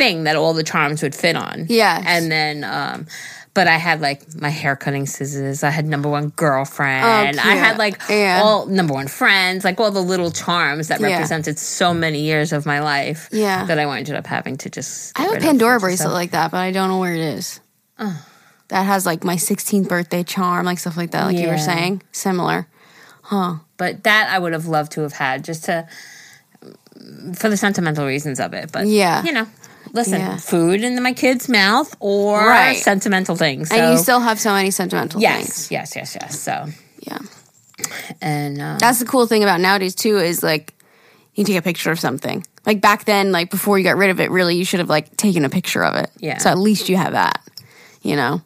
thing 0.00 0.24
that 0.24 0.36
all 0.36 0.54
the 0.54 0.62
charms 0.72 1.02
would 1.02 1.14
fit 1.14 1.36
on. 1.36 1.66
Yeah. 1.68 2.02
And 2.14 2.30
then 2.32 2.56
um 2.64 3.06
but 3.52 3.66
I 3.66 3.78
had 3.78 4.00
like 4.00 4.20
my 4.46 4.48
hair 4.48 4.76
cutting 4.76 5.06
scissors. 5.06 5.64
I 5.64 5.70
had 5.78 5.84
number 5.94 6.08
one 6.08 6.28
girlfriend. 6.44 7.04
I 7.04 7.32
cute. 7.32 7.64
had 7.66 7.78
like 7.78 7.96
Yeah. 8.08 8.40
all 8.42 8.66
number 8.66 8.94
one 8.94 9.08
friends, 9.08 9.64
like 9.64 9.78
all 9.80 9.90
the 9.90 10.06
little 10.12 10.30
charms 10.30 10.86
that 10.88 11.00
Yeah. 11.00 11.08
represented 11.14 11.58
so 11.58 11.92
many 11.92 12.20
years 12.20 12.52
of 12.52 12.64
my 12.64 12.78
life. 12.80 13.28
Yeah. 13.32 13.64
That 13.66 13.78
I 13.78 13.84
ended 13.98 14.14
up 14.14 14.26
having 14.26 14.56
to 14.58 14.70
just. 14.70 15.18
I 15.18 15.22
have 15.24 15.32
a 15.36 15.40
Pandora 15.40 15.80
bracelet 15.80 16.12
like 16.12 16.30
that, 16.30 16.50
but 16.52 16.58
I 16.58 16.70
don't 16.70 16.88
know 16.88 16.98
where 17.00 17.14
it 17.14 17.20
is. 17.38 17.60
That 18.68 18.84
has 18.86 19.04
like 19.04 19.24
my 19.24 19.36
16th 19.36 19.88
birthday 19.88 20.22
charm, 20.22 20.64
like 20.64 20.78
stuff 20.78 20.96
like 20.96 21.10
that, 21.10 21.24
like 21.26 21.36
you 21.42 21.48
were 21.48 21.58
saying. 21.58 22.02
Similar. 22.12 22.68
Huh. 23.22 23.54
But 23.76 24.04
that 24.04 24.30
I 24.30 24.38
would 24.38 24.52
have 24.52 24.66
loved 24.66 24.92
to 24.92 25.00
have 25.02 25.12
had 25.14 25.44
just 25.44 25.64
to 25.64 25.86
for 27.34 27.48
the 27.48 27.56
sentimental 27.56 28.06
reasons 28.06 28.38
of 28.38 28.54
it. 28.54 28.70
But 28.70 28.86
Yeah. 28.86 29.22
you 29.24 29.32
know, 29.32 29.46
listen, 29.92 30.20
Yeah. 30.20 30.36
food 30.36 30.82
in 30.84 31.02
my 31.02 31.12
kid's 31.12 31.48
mouth 31.48 31.94
or 32.00 32.38
Right. 32.46 32.76
sentimental 32.76 33.36
things. 33.36 33.68
So, 33.68 33.76
and 33.76 33.92
you 33.92 33.98
still 33.98 34.20
have 34.20 34.38
so 34.40 34.52
many 34.52 34.70
sentimental 34.70 35.20
yes, 35.20 35.36
things. 35.36 35.70
yes, 35.70 35.96
yes, 35.96 36.16
yes. 36.20 36.38
So 36.40 36.66
Yeah. 37.00 37.18
and 38.20 38.60
uh, 38.60 38.76
That's 38.80 38.98
the 38.98 39.06
cool 39.06 39.26
thing 39.26 39.42
about 39.42 39.60
nowadays 39.60 39.94
too 39.94 40.18
is 40.18 40.42
like 40.42 40.74
you 41.34 41.44
take 41.44 41.56
a 41.56 41.62
picture 41.62 41.90
of 41.90 41.98
something. 42.00 42.44
Like 42.66 42.80
back 42.80 43.04
then, 43.04 43.32
like 43.32 43.50
before 43.50 43.78
you 43.78 43.84
got 43.84 43.96
rid 43.96 44.10
of 44.10 44.20
it, 44.20 44.30
really 44.30 44.56
you 44.56 44.64
should 44.64 44.80
have 44.80 44.90
like 44.90 45.16
taken 45.16 45.44
a 45.44 45.48
picture 45.48 45.82
of 45.84 45.94
it. 45.96 46.10
Yeah. 46.18 46.38
So 46.38 46.50
at 46.50 46.58
least 46.58 46.88
you 46.88 46.96
have 46.96 47.12
that. 47.12 47.40
You 48.02 48.16
know? 48.16 48.42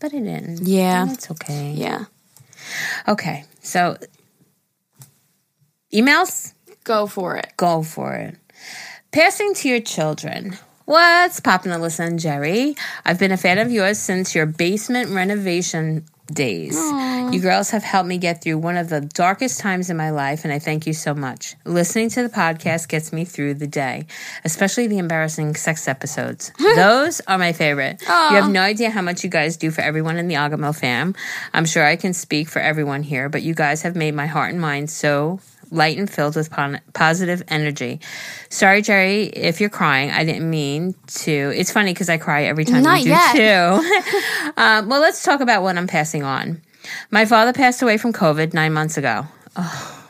but 0.00 0.12
it 0.14 0.20
didn't. 0.24 0.66
Yeah. 0.66 1.12
It's 1.12 1.30
okay. 1.30 1.72
Yeah. 1.76 2.04
Okay, 3.06 3.44
so 3.60 3.96
emails. 5.92 6.54
Go 6.84 7.06
for 7.06 7.36
it. 7.36 7.52
Go 7.56 7.82
for 7.82 8.14
it. 8.14 8.36
Passing 9.12 9.54
to 9.54 9.68
your 9.68 9.80
children. 9.80 10.56
What's 10.90 11.38
poppin' 11.38 11.70
Alyssa 11.70 12.04
and 12.04 12.18
Jerry? 12.18 12.74
I've 13.04 13.16
been 13.16 13.30
a 13.30 13.36
fan 13.36 13.58
of 13.58 13.70
yours 13.70 13.96
since 13.96 14.34
your 14.34 14.44
basement 14.44 15.10
renovation 15.10 16.04
days. 16.26 16.74
You 17.32 17.38
girls 17.40 17.70
have 17.70 17.84
helped 17.84 18.08
me 18.08 18.18
get 18.18 18.42
through 18.42 18.58
one 18.58 18.76
of 18.76 18.88
the 18.88 19.00
darkest 19.00 19.60
times 19.60 19.88
in 19.88 19.96
my 19.96 20.10
life, 20.10 20.42
and 20.42 20.52
I 20.52 20.58
thank 20.58 20.88
you 20.88 20.92
so 20.92 21.14
much. 21.14 21.54
Listening 21.64 22.08
to 22.10 22.24
the 22.24 22.28
podcast 22.28 22.88
gets 22.88 23.12
me 23.12 23.24
through 23.24 23.54
the 23.54 23.68
day, 23.68 24.08
especially 24.44 24.88
the 24.88 24.98
embarrassing 24.98 25.54
sex 25.54 25.86
episodes. 25.86 26.50
Those 26.58 27.20
are 27.28 27.38
my 27.38 27.52
favorite. 27.52 28.02
You 28.02 28.08
have 28.08 28.50
no 28.50 28.60
idea 28.60 28.90
how 28.90 29.00
much 29.00 29.22
you 29.22 29.30
guys 29.30 29.56
do 29.56 29.70
for 29.70 29.82
everyone 29.82 30.16
in 30.16 30.26
the 30.26 30.34
Agahmil 30.34 30.76
fam. 30.76 31.14
I'm 31.54 31.66
sure 31.66 31.86
I 31.86 31.94
can 31.94 32.14
speak 32.14 32.48
for 32.48 32.58
everyone 32.58 33.04
here, 33.04 33.28
but 33.28 33.42
you 33.42 33.54
guys 33.54 33.82
have 33.82 33.94
made 33.94 34.16
my 34.16 34.26
heart 34.26 34.50
and 34.50 34.60
mind 34.60 34.90
so 34.90 35.38
light 35.70 35.98
and 35.98 36.10
filled 36.10 36.36
with 36.36 36.50
pon- 36.50 36.80
positive 36.92 37.42
energy. 37.48 38.00
Sorry, 38.48 38.82
Jerry, 38.82 39.24
if 39.24 39.60
you're 39.60 39.70
crying. 39.70 40.10
I 40.10 40.24
didn't 40.24 40.48
mean 40.48 40.94
to. 41.24 41.52
It's 41.54 41.72
funny 41.72 41.92
because 41.92 42.08
I 42.08 42.18
cry 42.18 42.44
every 42.44 42.64
time 42.64 42.82
Not 42.82 42.98
you 43.00 43.04
do 43.04 43.10
yet. 43.10 43.34
too. 43.34 44.52
um, 44.56 44.88
well, 44.88 45.00
let's 45.00 45.22
talk 45.22 45.40
about 45.40 45.62
what 45.62 45.76
I'm 45.76 45.86
passing 45.86 46.22
on. 46.22 46.60
My 47.10 47.24
father 47.24 47.52
passed 47.52 47.82
away 47.82 47.98
from 47.98 48.12
COVID 48.12 48.54
nine 48.54 48.72
months 48.72 48.96
ago. 48.96 49.26
Oh, 49.56 50.08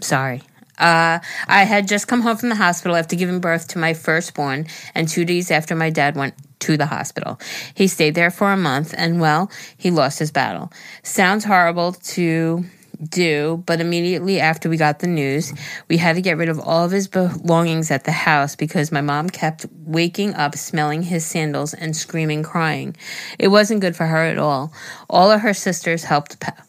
sorry. 0.00 0.42
Uh, 0.78 1.18
I 1.46 1.64
had 1.64 1.86
just 1.86 2.08
come 2.08 2.22
home 2.22 2.38
from 2.38 2.48
the 2.48 2.54
hospital 2.54 2.96
after 2.96 3.14
giving 3.14 3.40
birth 3.40 3.68
to 3.68 3.78
my 3.78 3.92
firstborn, 3.92 4.66
and 4.94 5.06
two 5.06 5.26
days 5.26 5.50
after 5.50 5.76
my 5.76 5.90
dad 5.90 6.16
went 6.16 6.34
to 6.60 6.76
the 6.76 6.86
hospital. 6.86 7.38
He 7.74 7.86
stayed 7.86 8.14
there 8.14 8.30
for 8.30 8.50
a 8.50 8.56
month, 8.56 8.94
and 8.96 9.20
well, 9.20 9.50
he 9.76 9.90
lost 9.90 10.18
his 10.18 10.30
battle. 10.30 10.72
Sounds 11.02 11.44
horrible 11.44 11.92
to 11.92 12.64
do, 13.08 13.62
but 13.66 13.80
immediately 13.80 14.40
after 14.40 14.68
we 14.68 14.76
got 14.76 14.98
the 14.98 15.06
news, 15.06 15.52
we 15.88 15.96
had 15.96 16.16
to 16.16 16.22
get 16.22 16.36
rid 16.36 16.48
of 16.48 16.60
all 16.60 16.84
of 16.84 16.90
his 16.90 17.08
belongings 17.08 17.90
at 17.90 18.04
the 18.04 18.12
house 18.12 18.56
because 18.56 18.92
my 18.92 19.00
mom 19.00 19.28
kept 19.30 19.66
waking 19.84 20.34
up 20.34 20.56
smelling 20.56 21.02
his 21.02 21.24
sandals 21.24 21.74
and 21.74 21.96
screaming, 21.96 22.42
crying. 22.42 22.96
It 23.38 23.48
wasn't 23.48 23.80
good 23.80 23.96
for 23.96 24.06
her 24.06 24.24
at 24.24 24.38
all. 24.38 24.72
All 25.08 25.30
of 25.30 25.40
her 25.40 25.54
sisters 25.54 26.04
helped. 26.04 26.40
Pa- 26.40 26.64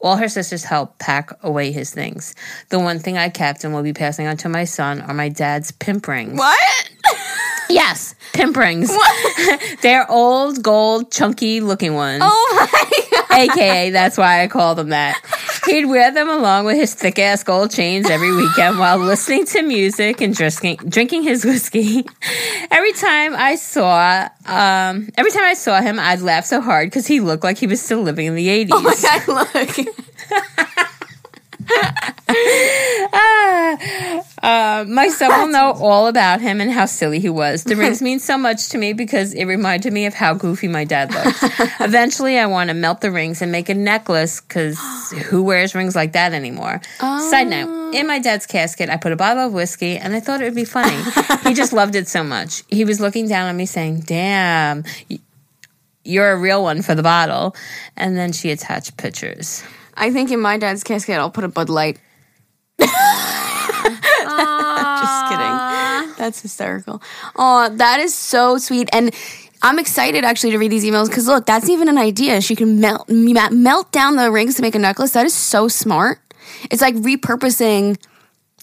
all 0.00 0.16
her 0.16 0.28
sisters 0.28 0.64
helped 0.64 0.98
pack 0.98 1.30
away 1.44 1.70
his 1.70 1.92
things. 1.94 2.34
The 2.70 2.80
one 2.80 2.98
thing 2.98 3.16
I 3.16 3.28
kept 3.28 3.62
and 3.62 3.72
will 3.72 3.84
be 3.84 3.92
passing 3.92 4.26
on 4.26 4.36
to 4.38 4.48
my 4.48 4.64
son 4.64 5.00
are 5.00 5.14
my 5.14 5.28
dad's 5.28 5.70
pimp 5.70 6.08
rings. 6.08 6.38
What? 6.38 6.90
Yes, 7.68 8.14
pimp 8.34 8.54
rings. 8.58 8.94
They're 9.82 10.10
old, 10.10 10.62
gold, 10.62 11.10
chunky 11.10 11.62
looking 11.62 11.94
ones. 11.94 12.20
Oh 12.22 12.68
my. 12.70 13.11
AKA, 13.32 13.90
that's 13.90 14.18
why 14.18 14.42
I 14.42 14.48
call 14.48 14.74
them 14.74 14.90
that. 14.90 15.20
He'd 15.66 15.86
wear 15.86 16.10
them 16.10 16.28
along 16.28 16.66
with 16.66 16.76
his 16.76 16.94
thick 16.94 17.18
ass 17.18 17.42
gold 17.42 17.70
chains 17.70 18.10
every 18.10 18.34
weekend 18.34 18.78
while 18.78 18.98
listening 18.98 19.46
to 19.46 19.62
music 19.62 20.20
and 20.20 20.34
drinking, 20.34 20.76
drinking 20.88 21.22
his 21.22 21.44
whiskey. 21.44 22.04
Every 22.70 22.92
time 22.92 23.34
I 23.36 23.54
saw, 23.56 24.28
um, 24.46 25.08
every 25.16 25.30
time 25.30 25.44
I 25.44 25.54
saw 25.54 25.80
him, 25.80 25.98
I'd 26.00 26.20
laugh 26.20 26.44
so 26.44 26.60
hard 26.60 26.88
because 26.88 27.06
he 27.06 27.20
looked 27.20 27.44
like 27.44 27.58
he 27.58 27.66
was 27.66 27.80
still 27.80 28.02
living 28.02 28.26
in 28.26 28.34
the 28.34 28.48
80s. 28.48 28.70
Oh 28.72 28.80
my 28.80 28.94
god, 29.00 29.28
look. 29.28 30.88
Uh, 34.42 34.84
my 34.88 35.06
son 35.08 35.30
will 35.30 35.46
know 35.48 35.72
all 35.72 36.08
about 36.08 36.40
him 36.40 36.60
and 36.60 36.70
how 36.70 36.84
silly 36.84 37.20
he 37.20 37.28
was. 37.28 37.62
The 37.64 37.76
rings 37.76 38.02
mean 38.02 38.18
so 38.18 38.36
much 38.36 38.70
to 38.70 38.78
me 38.78 38.92
because 38.92 39.32
it 39.34 39.44
reminded 39.44 39.92
me 39.92 40.06
of 40.06 40.14
how 40.14 40.34
goofy 40.34 40.66
my 40.66 40.84
dad 40.84 41.12
looked. 41.14 41.38
Eventually, 41.80 42.38
I 42.38 42.46
want 42.46 42.68
to 42.68 42.74
melt 42.74 43.00
the 43.00 43.12
rings 43.12 43.40
and 43.40 43.52
make 43.52 43.68
a 43.68 43.74
necklace 43.74 44.40
because 44.40 44.78
who 45.26 45.44
wears 45.44 45.74
rings 45.76 45.94
like 45.94 46.12
that 46.12 46.32
anymore? 46.32 46.80
Side 46.98 47.48
note 47.48 47.94
In 47.94 48.06
my 48.08 48.18
dad's 48.18 48.46
casket, 48.46 48.90
I 48.90 48.96
put 48.96 49.12
a 49.12 49.16
bottle 49.16 49.46
of 49.46 49.52
whiskey 49.52 49.96
and 49.96 50.12
I 50.14 50.20
thought 50.20 50.40
it 50.40 50.44
would 50.44 50.56
be 50.56 50.64
funny. 50.64 51.00
he 51.44 51.54
just 51.54 51.72
loved 51.80 51.94
it 51.94 52.08
so 52.08 52.24
much. 52.24 52.64
He 52.68 52.84
was 52.84 53.00
looking 53.00 53.28
down 53.28 53.48
on 53.48 53.56
me 53.56 53.66
saying, 53.66 54.00
Damn, 54.00 54.84
you're 56.04 56.32
a 56.32 56.36
real 56.36 56.62
one 56.64 56.82
for 56.82 56.96
the 56.96 57.02
bottle. 57.02 57.54
And 57.96 58.16
then 58.16 58.32
she 58.32 58.50
attached 58.50 58.96
pictures. 58.96 59.62
I 59.94 60.10
think 60.10 60.30
in 60.30 60.40
my 60.40 60.58
dad's 60.58 60.84
casket 60.84 61.18
I'll 61.18 61.30
put 61.30 61.44
a 61.44 61.48
Bud 61.48 61.68
Light. 61.68 61.98
Just 62.78 62.90
kidding. 65.28 65.56
That's 66.16 66.40
hysterical. 66.40 67.02
Oh, 67.36 67.68
that 67.68 68.00
is 68.00 68.14
so 68.14 68.58
sweet. 68.58 68.88
And 68.92 69.14
I'm 69.62 69.78
excited 69.78 70.24
actually 70.24 70.50
to 70.52 70.58
read 70.58 70.72
these 70.72 70.84
emails 70.84 71.08
because 71.08 71.26
look, 71.26 71.46
that's 71.46 71.68
even 71.68 71.88
an 71.88 71.98
idea. 71.98 72.40
She 72.40 72.56
can 72.56 72.80
melt 72.80 73.08
melt 73.08 73.92
down 73.92 74.16
the 74.16 74.30
rings 74.30 74.56
to 74.56 74.62
make 74.62 74.74
a 74.74 74.78
necklace. 74.78 75.12
That 75.12 75.26
is 75.26 75.34
so 75.34 75.68
smart. 75.68 76.18
It's 76.70 76.82
like 76.82 76.94
repurposing. 76.96 77.98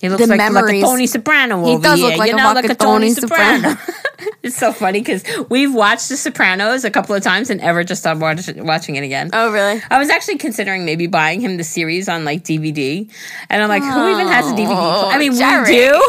He 0.01 0.07
looks 0.09 0.21
The 0.25 0.27
like, 0.35 0.51
like 0.51 0.75
a. 0.75 0.81
Tony 0.81 1.07
Soprano 1.07 1.65
He 1.65 1.77
does 1.77 1.99
here. 1.99 2.09
look 2.09 2.17
like 2.17 2.29
you 2.31 2.35
a 2.37 2.39
know, 2.39 2.53
like 2.53 2.65
a 2.65 2.75
Tony 2.75 3.09
Tony 3.09 3.13
Soprano. 3.13 3.69
Soprano. 3.71 3.93
it's 4.43 4.55
so 4.57 4.71
funny 4.73 4.99
because 4.99 5.23
we've 5.49 5.73
watched 5.73 6.09
The 6.09 6.17
Sopranos 6.17 6.83
a 6.85 6.91
couple 6.91 7.15
of 7.15 7.23
times 7.23 7.49
and 7.49 7.59
ever 7.61 7.83
just 7.83 8.01
stopped 8.01 8.19
watch, 8.21 8.49
watching 8.57 8.95
it 8.95 9.03
again. 9.03 9.29
Oh, 9.33 9.51
really? 9.51 9.81
I 9.89 9.97
was 9.99 10.09
actually 10.09 10.37
considering 10.37 10.85
maybe 10.85 11.07
buying 11.07 11.39
him 11.41 11.57
the 11.57 11.63
series 11.63 12.07
on 12.09 12.25
like 12.25 12.43
DVD, 12.43 13.09
and 13.49 13.61
I'm 13.63 13.69
like, 13.69 13.83
who 13.83 14.11
even 14.11 14.27
has 14.27 14.49
a 14.51 14.53
DVD? 14.55 14.67
Oh, 14.69 15.09
I 15.09 15.17
mean, 15.17 15.31
we 15.33 15.37
do, 15.39 16.03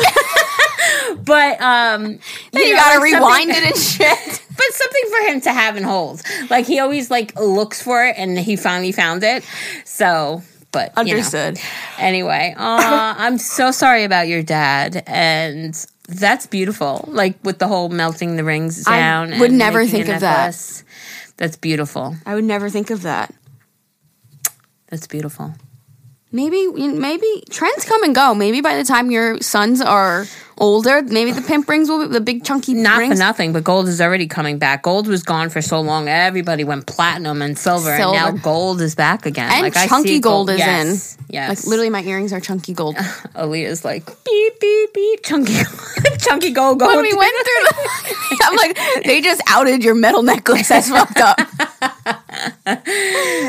but 1.24 1.61
um, 1.61 2.18
Then 2.53 2.66
you, 2.66 2.70
know, 2.74 2.76
gotta 2.80 2.95
something- 2.95 3.14
rewind 3.14 3.51
it 3.51 3.62
and 3.64 3.76
shit. 3.76 4.43
but 4.57 4.72
something 4.72 5.03
for 5.11 5.28
him 5.32 5.41
to 5.43 5.53
have 5.53 5.76
and 5.76 5.84
hold. 5.86 6.22
Like 6.49 6.66
he 6.66 6.78
always 6.80 7.11
like 7.11 7.38
looks 7.38 7.82
for 7.82 8.05
it, 8.07 8.14
and 8.18 8.38
he 8.38 8.57
finally 8.57 8.93
found 8.93 9.22
it. 9.22 9.45
So, 9.84 10.43
but 10.73 10.93
you 10.99 11.05
know. 11.05 11.11
Understood. 11.12 11.59
Anyway, 11.99 12.55
uh, 12.57 13.14
I'm 13.18 13.39
so 13.39 13.71
sorry 13.71 14.05
about 14.05 14.29
your 14.29 14.43
dad, 14.43 15.03
and 15.07 15.75
that's 16.09 16.47
beautiful. 16.47 17.05
Like 17.09 17.39
with 17.45 17.59
the 17.59 17.68
whole 17.68 17.89
melting 17.89 18.37
the 18.37 18.45
rings 18.45 18.85
down. 18.85 19.33
I 19.33 19.41
would 19.41 19.53
never 19.53 19.87
think 19.87 20.09
of 20.09 20.21
that. 20.21 20.83
That's 21.37 21.57
beautiful. 21.57 22.16
I 22.27 22.35
would 22.35 22.45
never 22.45 22.68
think 22.68 22.91
of 22.91 23.03
that. 23.03 23.35
That's 24.89 25.07
beautiful. 25.07 25.55
Maybe, 26.33 26.68
maybe 26.68 27.43
trends 27.51 27.85
come 27.85 28.05
and 28.05 28.14
go. 28.14 28.35
Maybe 28.35 28.61
by 28.61 28.76
the 28.76 28.85
time 28.85 29.11
your 29.11 29.41
sons 29.41 29.81
are 29.81 30.26
older, 30.59 31.03
maybe 31.03 31.33
the 31.33 31.43
pimp 31.43 31.68
rings 31.68 31.89
will 31.89 32.07
be 32.07 32.12
the 32.12 32.20
big 32.20 32.45
chunky 32.45 32.72
Not 32.72 32.99
rings. 32.99 33.14
for 33.14 33.18
nothing, 33.18 33.53
but 33.53 33.64
gold 33.64 33.89
is 33.89 34.01
already 34.01 34.28
coming 34.28 34.59
back. 34.59 34.83
Gold 34.85 35.09
was 35.09 35.24
gone 35.24 35.49
for 35.51 35.61
so 35.61 35.81
long. 35.81 36.07
Everybody 36.07 36.62
went 36.62 36.87
platinum 36.87 37.43
and 37.43 37.59
silver, 37.59 37.97
Silver. 37.97 38.16
and 38.16 38.37
now 38.37 38.43
gold 38.43 38.81
is 38.81 38.95
back 38.95 39.26
again. 39.26 39.51
And 39.51 39.62
like 39.62 39.76
I 39.76 39.89
chunky 39.89 40.09
see 40.11 40.20
gold 40.20 40.51
is 40.51 40.59
yes, 40.59 41.16
in. 41.16 41.24
Yes, 41.31 41.49
Like 41.49 41.66
literally, 41.66 41.91
my 41.91 42.03
earrings 42.03 42.33
are 42.33 42.39
chunky 42.41 42.74
gold. 42.74 42.95
Aaliyah's 43.35 43.85
like 43.85 44.07
beep 44.24 44.61
beep 44.61 44.95
beep, 44.95 45.24
chunky, 45.24 45.55
chunky 46.18 46.53
gold 46.53 46.78
gold. 46.78 46.95
when 46.95 47.03
we 47.03 47.12
went 47.12 47.33
through, 47.33 47.64
the, 47.64 48.39
I'm 48.45 48.57
like, 48.57 49.05
they 49.05 49.20
just 49.20 49.43
outed 49.49 49.83
your 49.83 49.97
metal 49.97 50.22
necklace. 50.22 50.68
That's 50.68 50.91
fucked 50.91 51.18
up. 51.18 51.39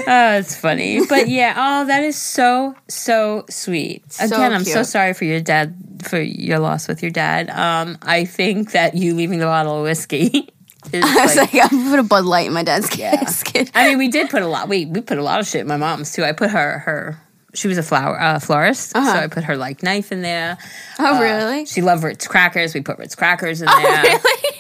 Oh, 0.08 0.38
it's 0.38 0.56
funny. 0.56 1.06
But 1.08 1.28
yeah, 1.30 1.54
oh, 1.58 1.86
that 1.88 2.04
is 2.04 2.16
so, 2.20 2.76
so 2.88 3.46
sweet. 3.50 4.12
So 4.12 4.26
Again, 4.26 4.54
I'm 4.54 4.64
so 4.64 4.84
sorry 4.84 5.14
for 5.14 5.26
your 5.26 5.40
dad, 5.42 5.76
for 6.04 6.20
your 6.20 6.60
loss 6.60 6.88
with 6.88 7.02
your 7.02 7.12
dad. 7.12 7.50
Um, 7.50 7.98
I 8.02 8.26
think 8.26 8.72
that 8.72 8.96
you 8.96 9.14
leaving 9.14 9.40
the 9.40 9.46
bottle 9.46 9.78
of 9.78 9.84
whiskey 9.84 10.50
is 10.94 11.04
I 11.06 11.16
was 11.26 11.36
like, 11.36 11.54
like, 11.54 11.66
I 11.66 11.68
put 11.70 12.00
a 12.00 12.04
Bud 12.04 12.26
Light 12.26 12.48
in 12.48 12.54
my 12.54 12.64
dad's 12.64 12.90
casket. 12.90 13.72
I 13.76 13.90
mean, 13.90 13.98
we 14.00 14.08
did 14.08 14.30
put 14.30 14.42
a 14.42 14.48
lot, 14.48 14.68
we, 14.68 14.86
we 14.88 15.02
put 15.02 15.18
a 15.20 15.24
lot 15.24 15.40
of 15.40 15.48
shit 15.48 15.62
in 15.62 15.68
my 15.68 15.78
mom's 15.78 16.12
too. 16.14 16.24
I 16.24 16.32
put 16.32 16.50
her, 16.50 16.80
her, 16.80 17.22
she 17.54 17.68
was 17.68 17.78
a 17.78 17.84
flower, 17.84 18.20
uh, 18.20 18.40
florist. 18.40 18.92
So 18.92 19.00
I 19.00 19.28
put 19.28 19.44
her 19.44 19.56
like 19.58 19.84
knife 19.84 20.12
in 20.12 20.22
there. 20.24 20.58
Oh, 21.00 21.18
Uh, 21.18 21.22
really? 21.22 21.66
She 21.68 21.82
loved 21.82 22.04
Ritz 22.04 22.28
crackers. 22.28 22.74
We 22.74 22.82
put 22.82 22.98
Ritz 22.98 23.14
crackers 23.16 23.62
in 23.62 23.68
Oh, 23.70 23.82
there. 23.82 24.04
really? 24.04 24.60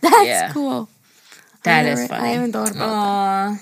That's 0.00 0.26
Yeah. 0.26 0.52
cool. 0.52 0.88
That 1.64 1.84
I 1.86 1.88
is 1.88 1.98
never- 2.00 2.08
funny. 2.08 2.28
I 2.28 2.32
haven't 2.32 2.52
thought 2.52 2.70
about 2.70 2.88
Aw. 2.88 3.58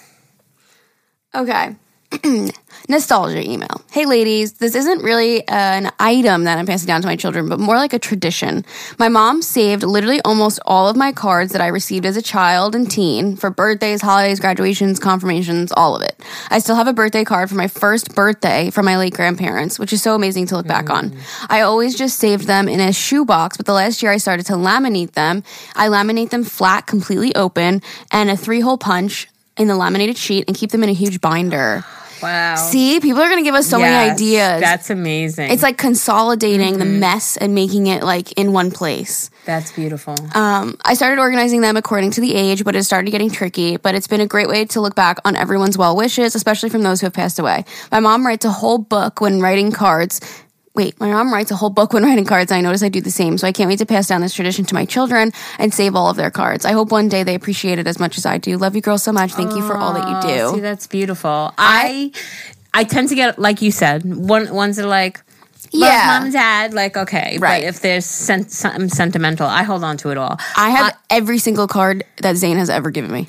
Okay. 1.34 1.76
Nostalgia 2.93 3.43
email. 3.51 3.80
Hey, 3.90 4.05
ladies, 4.05 4.53
this 4.53 4.74
isn't 4.74 5.03
really 5.03 5.49
an 5.49 5.90
item 5.99 6.45
that 6.45 6.59
I'm 6.59 6.66
passing 6.66 6.86
down 6.86 7.01
to 7.01 7.07
my 7.07 7.16
children, 7.16 7.49
but 7.49 7.59
more 7.59 7.76
like 7.76 7.95
a 7.95 7.99
tradition. 7.99 8.66
My 8.99 9.09
mom 9.09 9.40
saved 9.40 9.82
literally 9.82 10.20
almost 10.26 10.61
all 10.66 10.90
of 10.90 10.95
my 10.95 11.11
cards 11.11 11.53
that 11.53 11.62
I 11.62 11.68
received 11.68 12.05
as 12.05 12.18
a 12.18 12.22
child 12.22 12.74
and 12.74 12.90
teen 12.90 13.34
for 13.36 13.49
birthdays, 13.49 14.03
holidays, 14.03 14.40
graduations, 14.40 14.99
confirmations, 14.99 15.72
all 15.72 15.97
of 15.97 16.03
it. 16.03 16.22
I 16.51 16.59
still 16.59 16.76
have 16.76 16.86
a 16.86 16.93
birthday 16.93 17.24
card 17.24 17.49
for 17.49 17.55
my 17.55 17.66
first 17.66 18.14
birthday 18.14 18.68
from 18.68 18.84
my 18.84 18.99
late 18.99 19.14
grandparents, 19.14 19.78
which 19.78 19.95
is 19.95 20.03
so 20.03 20.14
amazing 20.14 20.45
to 20.49 20.57
look 20.57 20.66
back 20.66 20.90
on. 20.90 21.11
Mm. 21.11 21.47
I 21.49 21.62
always 21.62 21.97
just 21.97 22.18
saved 22.18 22.47
them 22.47 22.68
in 22.68 22.78
a 22.78 22.93
shoebox, 22.93 23.57
but 23.57 23.64
the 23.64 23.72
last 23.72 24.03
year 24.03 24.12
I 24.12 24.18
started 24.18 24.45
to 24.47 24.53
laminate 24.53 25.12
them. 25.12 25.45
I 25.74 25.88
laminate 25.88 26.28
them 26.28 26.45
flat, 26.45 26.86
completely 26.86 27.34
open, 27.34 27.80
and 28.11 28.28
a 28.28 28.36
three 28.36 28.61
hole 28.61 28.76
punch 28.76 29.28
in 29.57 29.68
the 29.68 29.76
laminated 29.76 30.18
sheet 30.18 30.45
and 30.47 30.55
keep 30.55 30.72
them 30.72 30.82
in 30.82 30.90
a 30.90 30.95
huge 30.95 31.22
binder. 31.22 31.86
Wow. 32.23 32.57
See, 32.57 33.01
people 33.01 33.20
are 33.20 33.29
going 33.29 33.43
to 33.43 33.45
give 33.45 33.55
us 33.55 33.66
so 33.66 33.79
many 33.79 34.11
ideas. 34.11 34.61
That's 34.61 34.91
amazing. 34.91 35.51
it's 35.51 35.62
like 35.62 35.77
consolidating 35.79 36.79
the 36.79 36.85
mess 36.85 37.37
and 37.37 37.55
making 37.55 37.87
it 37.89 38.03
like 38.03 38.33
in 38.33 38.53
one 38.53 38.70
place. 38.70 39.31
that's 39.45 39.73
beautiful. 39.73 40.14
Um, 40.35 40.77
I 40.85 40.95
started 40.95 41.18
organizing 41.18 41.62
them 41.62 41.77
according 41.77 42.12
to 42.12 42.20
the 42.20 42.35
age, 42.35 42.64
but 42.64 42.77
it 42.77 42.85
started 42.85 43.11
getting 43.11 43.31
tricky. 43.31 43.77
But 43.77 43.95
it's 43.95 44.07
been 44.07 44.20
a 44.20 44.27
great 44.27 44.49
way 44.49 44.64
to 44.66 44.81
look 44.81 44.95
back 44.95 45.18
on 45.25 45.35
everyone's 45.37 45.77
well 45.77 45.97
wishes, 45.97 46.35
especially 46.35 46.68
from 46.70 46.83
those 46.83 47.01
who 47.01 47.07
have 47.07 47.12
passed 47.12 47.39
away. 47.39 47.64
My 47.91 48.01
mom 48.01 48.25
writes 48.27 48.45
a 48.45 48.51
whole 48.51 48.79
book 48.79 49.20
when 49.20 49.41
writing 49.41 49.73
cards. 49.73 50.20
Wait, 50.75 50.99
my 50.99 51.11
mom 51.12 51.33
writes 51.33 51.51
a 51.51 51.57
whole 51.57 51.68
book 51.70 51.93
when 51.93 52.03
writing 52.09 52.25
cards, 52.25 52.51
and 52.51 52.59
I 52.59 52.61
notice 52.62 52.83
I 52.83 52.89
do 52.89 53.01
the 53.01 53.11
same. 53.11 53.37
So 53.39 53.47
I 53.47 53.53
can't 53.53 53.68
wait 53.68 53.79
to 53.81 53.87
pass 53.87 54.07
down 54.09 54.20
this 54.23 54.35
tradition 54.35 54.64
to 54.66 54.75
my 54.75 54.85
children 54.85 55.33
and 55.59 55.73
save 55.73 55.95
all 55.95 56.09
of 56.09 56.16
their 56.16 56.31
cards. 56.31 56.64
I 56.64 56.73
hope 56.73 56.91
one 56.91 57.09
day 57.09 57.23
they 57.25 57.35
appreciate 57.35 57.79
it 57.79 57.87
as 57.87 57.99
much 57.99 58.16
as 58.16 58.25
I 58.25 58.39
do. 58.39 58.57
Love 58.57 58.75
you 58.75 58.81
girls 58.83 59.03
so 59.03 59.12
much. 59.12 59.33
Thank 59.33 59.53
you 59.55 59.62
for 59.66 59.77
all 59.77 59.93
that 59.93 60.09
you 60.09 60.35
do. 60.37 60.41
Oh, 60.45 60.55
See, 60.55 60.61
that's 60.61 60.87
beautiful. 60.87 61.53
I 61.59 62.12
I 62.75 62.85
tend 62.85 63.11
to 63.11 63.14
get 63.14 63.39
like 63.39 63.61
you 63.61 63.70
said, 63.70 64.05
one 64.05 64.53
ones 64.55 64.77
that 64.77 64.85
are 64.87 64.89
like 64.89 65.20
Yeah. 65.73 66.05
mom 66.07 66.25
and 66.25 66.33
dad, 66.33 66.73
like 66.73 66.97
okay, 66.97 67.37
Right. 67.39 67.62
But 67.62 67.68
if 67.68 67.81
there's 67.81 68.07
sen- 68.07 68.49
something 68.49 68.89
sentimental, 68.89 69.47
I 69.47 69.64
hold 69.64 69.85
on 69.85 69.99
to 69.99 70.11
it 70.11 70.16
all. 70.16 70.39
I 70.57 70.70
have 70.70 70.97
every 71.11 71.39
single 71.39 71.66
card 71.66 72.05
that 72.23 72.37
Zane 72.37 72.57
has 72.57 72.70
ever 72.70 72.91
given 72.91 73.12
me. 73.12 73.29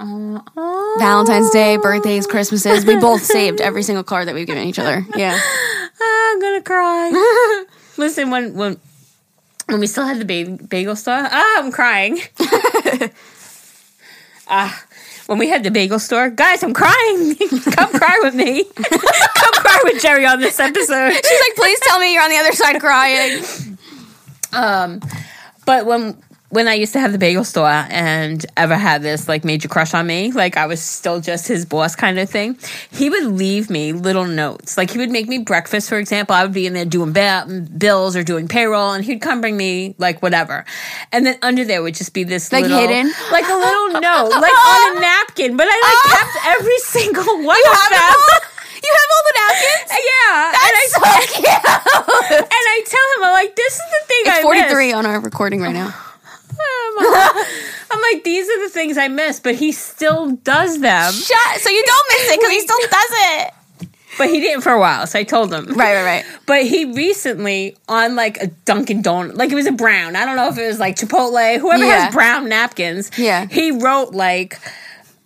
Oh, 0.00 0.96
Valentine's 0.98 1.50
Day, 1.50 1.76
birthdays, 1.76 2.26
Christmases. 2.26 2.84
We 2.84 2.96
both 2.96 3.22
saved 3.22 3.60
every 3.60 3.82
single 3.82 4.04
card 4.04 4.28
that 4.28 4.34
we've 4.34 4.46
given 4.46 4.64
each 4.68 4.78
other. 4.78 5.04
Yeah. 5.16 5.38
I'm 6.00 6.40
gonna 6.40 6.62
cry. 6.62 7.64
Listen, 7.96 8.30
when 8.30 8.54
when 8.54 8.78
when 9.66 9.80
we 9.80 9.86
still 9.86 10.06
had 10.06 10.18
the 10.18 10.24
bagel, 10.24 10.56
bagel 10.68 10.94
store, 10.96 11.26
ah, 11.30 11.58
I'm 11.58 11.72
crying. 11.72 12.18
Ah, 14.50 14.82
when 15.26 15.36
we 15.36 15.46
had 15.50 15.62
the 15.62 15.70
bagel 15.70 15.98
store, 15.98 16.30
guys, 16.30 16.62
I'm 16.62 16.72
crying. 16.72 17.34
Come 17.36 17.92
cry 17.92 18.18
with 18.22 18.34
me. 18.34 18.64
Come 18.64 19.52
cry 19.52 19.80
with 19.84 20.00
Jerry 20.00 20.24
on 20.24 20.40
this 20.40 20.58
episode. 20.58 21.12
She's 21.12 21.40
like, 21.40 21.54
please 21.54 21.78
tell 21.80 21.98
me 22.00 22.14
you're 22.14 22.22
on 22.22 22.30
the 22.30 22.36
other 22.38 22.52
side 22.52 22.80
crying. 22.80 23.44
Um, 24.54 25.02
but 25.66 25.84
when 25.84 26.16
when 26.50 26.66
I 26.66 26.74
used 26.74 26.94
to 26.94 27.00
have 27.00 27.12
the 27.12 27.18
bagel 27.18 27.44
store 27.44 27.68
and 27.68 28.44
ever 28.56 28.74
had 28.74 29.02
this 29.02 29.28
like 29.28 29.44
major 29.44 29.68
crush 29.68 29.92
on 29.92 30.06
me, 30.06 30.32
like 30.32 30.56
I 30.56 30.64
was 30.66 30.80
still 30.82 31.20
just 31.20 31.46
his 31.46 31.66
boss 31.66 31.94
kind 31.94 32.18
of 32.18 32.30
thing, 32.30 32.56
he 32.90 33.10
would 33.10 33.24
leave 33.24 33.68
me 33.68 33.92
little 33.92 34.24
notes. 34.24 34.78
Like 34.78 34.90
he 34.90 34.96
would 34.98 35.10
make 35.10 35.28
me 35.28 35.38
breakfast, 35.38 35.90
for 35.90 35.98
example. 35.98 36.34
I 36.34 36.44
would 36.44 36.54
be 36.54 36.66
in 36.66 36.72
there 36.72 36.86
doing 36.86 37.12
ba- 37.12 37.44
bills 37.76 38.16
or 38.16 38.22
doing 38.22 38.48
payroll, 38.48 38.92
and 38.92 39.04
he'd 39.04 39.20
come 39.20 39.42
bring 39.42 39.56
me 39.58 39.94
like 39.98 40.22
whatever. 40.22 40.64
And 41.12 41.26
then 41.26 41.38
under 41.42 41.64
there 41.66 41.82
would 41.82 41.94
just 41.94 42.14
be 42.14 42.24
this 42.24 42.50
Like 42.50 42.62
little, 42.62 42.78
hidden? 42.78 43.12
like 43.30 43.44
a 43.48 43.54
little 43.54 43.88
note, 44.00 44.30
like 44.30 44.52
on 44.52 44.96
a 44.96 45.00
napkin. 45.00 45.56
But 45.56 45.66
I 45.68 45.76
like 45.84 46.16
kept 46.16 46.46
every 46.60 46.78
single 46.78 47.24
one 47.44 47.56
You 47.58 47.70
of 47.70 47.76
have, 47.76 47.90
them. 47.90 48.50
you 48.82 48.94
have 48.96 49.08
all 49.12 49.24
the 49.28 49.34
napkins? 49.36 49.90
Uh, 49.90 50.00
yeah, 50.00 50.52
That's 50.52 50.64
and 50.64 50.72
I 50.72 50.86
so 50.88 51.34
cute. 51.36 52.40
and 52.40 52.48
I 52.50 52.82
tell 52.86 53.06
him, 53.18 53.24
I'm 53.24 53.32
like, 53.44 53.54
this 53.54 53.74
is 53.74 53.80
the 53.80 54.06
thing 54.06 54.22
It's 54.24 54.38
I 54.38 54.42
43 54.42 54.86
miss. 54.86 54.94
on 54.96 55.04
our 55.06 55.20
recording 55.20 55.60
right 55.60 55.74
now. 55.74 55.94
I'm 57.90 58.00
like, 58.12 58.24
these 58.24 58.48
are 58.48 58.62
the 58.64 58.70
things 58.70 58.98
I 58.98 59.08
miss, 59.08 59.40
but 59.40 59.54
he 59.54 59.72
still 59.72 60.32
does 60.36 60.80
them. 60.80 61.12
Shut. 61.12 61.60
So 61.60 61.70
you 61.70 61.82
don't 61.84 62.06
miss 62.10 62.32
it 62.32 62.40
because 62.40 62.50
he 62.52 62.60
still 62.60 62.78
does 62.90 63.10
it. 63.10 63.54
But 64.16 64.30
he 64.30 64.40
didn't 64.40 64.62
for 64.62 64.72
a 64.72 64.80
while, 64.80 65.06
so 65.06 65.18
I 65.18 65.22
told 65.22 65.52
him. 65.54 65.66
Right, 65.66 65.94
right, 65.94 66.04
right. 66.04 66.24
But 66.46 66.66
he 66.66 66.86
recently 66.86 67.76
on 67.88 68.16
like 68.16 68.38
a 68.42 68.48
Dunkin' 68.48 69.02
Donut, 69.02 69.36
like 69.36 69.52
it 69.52 69.54
was 69.54 69.66
a 69.66 69.72
brown. 69.72 70.16
I 70.16 70.24
don't 70.24 70.34
know 70.36 70.48
if 70.48 70.58
it 70.58 70.66
was 70.66 70.80
like 70.80 70.96
Chipotle, 70.96 71.58
whoever 71.60 71.84
Yeah. 71.84 72.04
has 72.06 72.12
brown 72.14 72.48
napkins. 72.48 73.10
Yeah. 73.16 73.46
He 73.46 73.70
wrote 73.70 74.12
like 74.14 74.58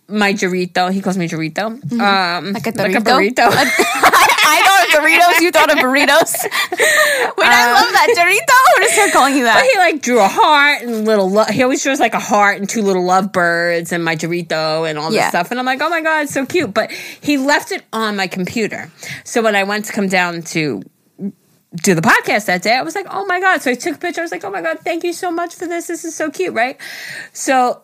my 0.07 0.33
Dorito. 0.33 0.91
He 0.91 1.01
calls 1.01 1.17
me 1.17 1.27
Dorito. 1.27 1.65
Um, 1.65 1.79
Mm-hmm. 1.81 2.53
Like 2.53 2.67
a 2.67 2.69
Like 2.71 2.95
a 2.95 2.99
Dorito? 3.01 3.49
burrito. 3.49 3.49
I 4.45 4.61
thought 4.65 4.87
of 4.87 5.03
Doritos. 5.03 5.41
You 5.41 5.51
thought 5.51 5.71
of 5.71 5.77
burritos. 5.79 6.33
Wait, 7.37 7.47
I 7.47 7.73
love 7.73 7.91
that. 7.93 8.07
Dorito? 8.17 8.77
I'm 8.77 8.87
to 8.87 8.93
start 8.93 9.11
calling 9.11 9.35
you 9.37 9.43
But 9.45 9.53
that. 9.53 9.69
he 9.71 9.79
like 9.79 10.01
drew 10.01 10.19
a 10.19 10.27
heart 10.27 10.81
and 10.83 11.05
little. 11.05 11.29
Lo- 11.29 11.45
he 11.45 11.63
always 11.63 11.81
draws 11.83 11.99
like 11.99 12.13
a 12.13 12.19
heart 12.19 12.57
and 12.59 12.67
two 12.69 12.81
little 12.81 13.03
lovebirds 13.05 13.91
and 13.91 14.03
my 14.03 14.15
Dorito 14.15 14.87
and 14.89 14.97
all 14.99 15.09
this 15.09 15.17
Yeah. 15.17 15.29
stuff. 15.29 15.51
And 15.51 15.59
I'm 15.59 15.65
like, 15.65 15.81
oh 15.81 15.89
my 15.89 16.01
god, 16.01 16.23
it's 16.23 16.33
so 16.33 16.45
cute. 16.45 16.73
But 16.73 16.91
he 16.91 17.37
left 17.37 17.71
it 17.71 17.83
on 17.93 18.15
my 18.17 18.27
computer. 18.27 18.91
So 19.23 19.41
when 19.41 19.55
I 19.55 19.63
went 19.63 19.85
to 19.85 19.93
come 19.93 20.07
down 20.09 20.41
to 20.53 20.81
do 21.75 21.95
the 21.95 22.01
podcast 22.01 22.45
that 22.45 22.61
day, 22.61 22.75
I 22.75 22.81
was 22.83 22.93
like, 22.95 23.07
oh 23.09 23.25
my 23.25 23.39
god. 23.39 23.61
So 23.61 23.71
I 23.71 23.75
took 23.75 23.95
a 23.95 23.99
picture. 23.99 24.21
I 24.21 24.23
was 24.25 24.31
like, 24.31 24.43
oh 24.43 24.51
my 24.51 24.61
god, 24.61 24.79
thank 24.81 25.03
you 25.03 25.13
so 25.13 25.31
much 25.31 25.55
for 25.55 25.65
this. 25.65 25.87
This 25.87 26.03
is 26.05 26.15
so 26.15 26.29
cute, 26.29 26.53
right? 26.53 26.77
So 27.31 27.81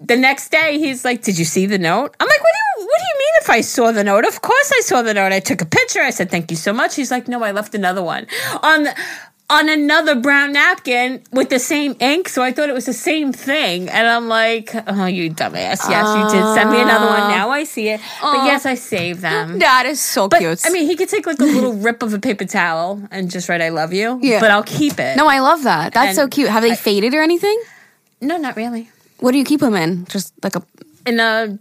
the 0.00 0.16
next 0.16 0.50
day 0.50 0.78
he's 0.78 1.04
like 1.04 1.22
did 1.22 1.38
you 1.38 1.44
see 1.44 1.66
the 1.66 1.78
note 1.78 2.14
i'm 2.20 2.26
like 2.28 2.40
what 2.40 2.50
do 2.76 2.82
you 2.82 2.86
what 2.86 2.98
do 2.98 3.04
you 3.04 3.18
mean 3.18 3.42
if 3.42 3.50
i 3.50 3.60
saw 3.60 3.90
the 3.90 4.04
note 4.04 4.24
of 4.24 4.40
course 4.42 4.72
i 4.78 4.80
saw 4.82 5.02
the 5.02 5.12
note 5.14 5.32
i 5.32 5.40
took 5.40 5.60
a 5.60 5.66
picture 5.66 6.00
i 6.00 6.10
said 6.10 6.30
thank 6.30 6.50
you 6.50 6.56
so 6.56 6.72
much 6.72 6.94
he's 6.94 7.10
like 7.10 7.26
no 7.28 7.42
i 7.42 7.50
left 7.50 7.74
another 7.74 8.02
one 8.02 8.26
on 8.62 8.84
the, 8.84 8.94
on 9.50 9.68
another 9.68 10.14
brown 10.14 10.52
napkin 10.52 11.22
with 11.32 11.48
the 11.48 11.58
same 11.58 11.96
ink, 12.00 12.28
so 12.28 12.42
I 12.42 12.52
thought 12.52 12.68
it 12.68 12.74
was 12.74 12.84
the 12.84 12.92
same 12.92 13.32
thing. 13.32 13.88
And 13.88 14.06
I'm 14.06 14.28
like, 14.28 14.74
oh, 14.86 15.06
you 15.06 15.30
dumbass. 15.30 15.88
Yes, 15.88 16.06
you 16.34 16.38
did 16.38 16.54
send 16.54 16.70
me 16.70 16.78
another 16.82 17.06
one. 17.06 17.30
Now 17.30 17.48
I 17.48 17.64
see 17.64 17.88
it. 17.88 17.98
But 18.20 18.44
yes, 18.44 18.66
I 18.66 18.74
saved 18.74 19.22
them. 19.22 19.58
That 19.60 19.86
is 19.86 20.02
so 20.02 20.28
But 20.28 20.40
cute. 20.40 20.60
I 20.66 20.68
mean, 20.68 20.84
he 20.86 20.96
could 20.96 21.08
take 21.08 21.24
like 21.26 21.40
a 21.40 21.44
little 21.44 21.72
rip 21.88 22.02
of 22.02 22.12
a 22.12 22.18
paper 22.18 22.44
towel 22.44 23.02
and 23.10 23.30
just 23.30 23.48
write 23.48 23.62
"I 23.62 23.70
love 23.70 23.94
you." 23.94 24.20
Yeah. 24.22 24.38
but 24.38 24.50
I'll 24.50 24.62
keep 24.64 25.00
it. 25.00 25.16
no, 25.16 25.26
I 25.26 25.38
love 25.38 25.62
that. 25.62 25.94
That's 25.94 26.14
so 26.14 26.28
cute. 26.28 26.50
Have 26.50 26.62
they 26.62 26.76
faded 26.76 27.14
or 27.14 27.22
anything? 27.22 27.58
no, 28.20 28.36
not 28.36 28.54
really. 28.54 28.90
What 29.20 29.32
do 29.32 29.38
you 29.38 29.44
keep 29.44 29.60
them 29.60 29.74
in? 29.74 30.04
Just 30.06 30.32
like 30.42 30.56
a 30.56 30.62
In 31.06 31.18
a, 31.20 31.58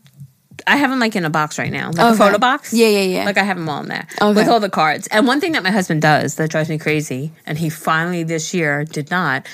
I 0.65 0.77
have 0.77 0.89
them 0.89 0.99
like 0.99 1.15
in 1.15 1.25
a 1.25 1.29
box 1.29 1.57
right 1.57 1.71
now, 1.71 1.91
like 1.91 2.13
a 2.13 2.15
photo 2.17 2.37
box. 2.37 2.73
Yeah, 2.73 2.87
yeah, 2.87 3.01
yeah. 3.01 3.25
Like 3.25 3.37
I 3.37 3.43
have 3.43 3.57
them 3.57 3.69
all 3.69 3.81
in 3.81 3.87
there 3.89 4.07
Okay. 4.21 4.33
with 4.39 4.47
all 4.47 4.59
the 4.59 4.69
cards. 4.69 5.07
And 5.07 5.27
one 5.27 5.39
thing 5.39 5.53
that 5.53 5.63
my 5.63 5.71
husband 5.71 6.01
does 6.01 6.35
that 6.35 6.49
drives 6.49 6.69
me 6.69 6.77
crazy, 6.77 7.31
and 7.45 7.57
he 7.57 7.69
finally 7.69 8.23
this 8.23 8.53
year 8.53 8.83
did 8.83 9.09
not, 9.11 9.45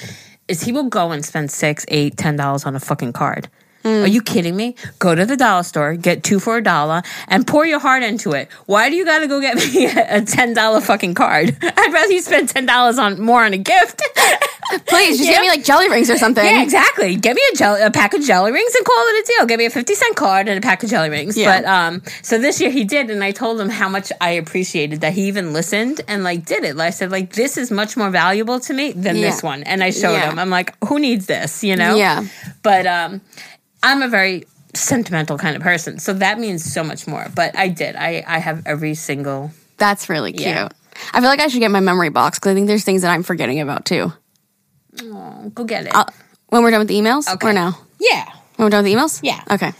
is 0.47 0.61
he 0.63 0.71
will 0.71 0.89
go 0.89 1.11
and 1.11 1.23
spend 1.23 1.51
six, 1.51 1.85
eight, 1.89 2.17
ten 2.17 2.35
dollars 2.35 2.65
on 2.65 2.75
a 2.75 2.79
fucking 2.79 3.13
card. 3.13 3.49
Hmm. 3.83 4.03
Are 4.03 4.07
you 4.07 4.21
kidding 4.21 4.55
me? 4.55 4.75
Go 4.99 5.13
to 5.13 5.25
the 5.25 5.35
dollar 5.37 5.63
store, 5.63 5.95
get 5.95 6.23
two 6.23 6.39
for 6.39 6.57
a 6.57 6.63
dollar, 6.63 7.01
and 7.27 7.45
pour 7.45 7.65
your 7.65 7.79
heart 7.79 8.01
into 8.03 8.31
it. 8.31 8.49
Why 8.65 8.89
do 8.89 8.95
you 8.95 9.05
got 9.05 9.19
to 9.19 9.27
go 9.27 9.39
get 9.41 9.55
me 9.73 9.85
a 9.87 10.21
ten 10.21 10.53
dollar 10.53 10.81
fucking 10.81 11.13
card? 11.15 11.55
I'd 11.61 11.93
rather 11.93 12.11
you 12.11 12.21
spend 12.21 12.49
ten 12.49 12.65
dollars 12.65 12.97
on 12.97 13.19
more 13.21 13.43
on 13.43 13.53
a 13.53 13.57
gift. 13.57 14.01
please 14.87 15.17
just 15.17 15.29
Yeah. 15.29 15.35
get 15.35 15.41
me 15.41 15.49
like 15.49 15.63
jelly 15.63 15.89
rings 15.89 16.09
or 16.09 16.17
something. 16.17 16.43
Yeah, 16.43 16.63
exactly. 16.63 17.15
Get 17.15 17.35
me 17.35 17.41
a, 17.53 17.55
jelly, 17.57 17.81
a 17.81 17.91
pack 17.91 18.13
of 18.13 18.21
jelly 18.23 18.51
rings 18.51 18.73
and 18.73 18.85
call 18.85 18.95
it 19.07 19.23
a 19.23 19.33
deal. 19.37 19.45
Get 19.47 19.59
me 19.59 19.65
a 19.65 19.69
50 19.69 19.93
cent 19.93 20.15
card 20.15 20.47
and 20.47 20.57
a 20.57 20.61
pack 20.61 20.81
of 20.83 20.89
jelly 20.89 21.09
rings. 21.09 21.37
Yeah. 21.37 21.61
But 21.61 21.67
um 21.69 22.01
so 22.21 22.39
this 22.39 22.59
year 22.61 22.71
he 22.71 22.83
did 22.85 23.09
and 23.09 23.23
I 23.23 23.31
told 23.31 23.59
him 23.59 23.69
how 23.69 23.89
much 23.89 24.11
I 24.21 24.31
appreciated 24.31 25.01
that 25.01 25.13
he 25.13 25.27
even 25.27 25.53
listened 25.53 26.01
and 26.07 26.23
like 26.23 26.45
did 26.45 26.63
it. 26.63 26.75
Like 26.75 26.87
I 26.87 26.91
said 26.91 27.11
like 27.11 27.33
this 27.33 27.57
is 27.57 27.69
much 27.69 27.97
more 27.97 28.09
valuable 28.09 28.59
to 28.61 28.73
me 28.73 28.93
than 28.93 29.17
Yeah. 29.17 29.29
this 29.29 29.43
one. 29.43 29.63
And 29.63 29.83
I 29.83 29.91
showed 29.91 30.17
him. 30.19 30.39
I'm 30.39 30.49
like, 30.49 30.73
who 30.85 30.97
needs 30.99 31.25
this, 31.27 31.63
you 31.63 31.75
know? 31.75 31.95
Yeah. 31.95 32.25
But 32.63 32.87
um 32.87 33.21
I'm 33.83 34.01
a 34.01 34.07
very 34.07 34.45
sentimental 34.73 35.37
kind 35.37 35.55
of 35.55 35.61
person. 35.61 35.99
So 35.99 36.13
that 36.13 36.39
means 36.39 36.63
so 36.63 36.83
much 36.83 37.05
more. 37.05 37.27
But 37.35 37.55
I 37.55 37.67
did. 37.67 37.95
I 37.95 38.23
I 38.25 38.39
have 38.39 38.65
every 38.65 38.95
single 38.95 39.51
That's 39.77 40.09
really 40.09 40.31
cute. 40.33 40.47
Yeah. 40.47 40.69
I 41.13 41.19
feel 41.19 41.29
like 41.29 41.39
I 41.39 41.47
should 41.47 41.59
get 41.59 41.69
my 41.71 41.79
memory 41.79 42.09
box 42.09 42.39
because 42.39 42.51
I 42.51 42.55
think 42.55 42.67
there's 42.67 42.83
things 42.83 43.03
that 43.03 43.11
I'm 43.11 43.23
forgetting 43.23 43.59
about 43.59 43.85
too. 43.85 44.11
oh, 45.03 45.51
go 45.53 45.63
get 45.63 45.85
it. 45.85 45.95
Uh, 45.95 46.05
when 46.49 46.63
we're 46.63 46.71
done 46.71 46.79
with 46.79 46.87
the 46.87 46.95
emails, 46.95 47.31
Okay. 47.31 47.49
or 47.49 47.53
now? 47.53 47.77
yeah. 47.99 48.25
When 48.55 48.65
we're 48.67 48.69
done 48.69 48.83
with 48.83 48.91
the 48.93 48.97
emails? 48.97 49.19
Yeah. 49.23 49.41
Okay. 49.51 49.73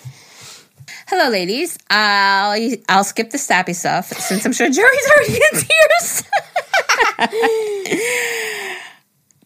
Hello, 1.07 1.29
ladies. 1.29 1.77
I'll 1.89 2.59
I'll 2.89 3.03
skip 3.03 3.29
the 3.29 3.37
sappy 3.37 3.73
stuff 3.73 4.07
since 4.07 4.45
I'm 4.45 4.53
sure 4.53 4.69
Jerry's 4.69 5.09
already 5.11 5.35
in 5.35 5.61
tears. 5.61 6.23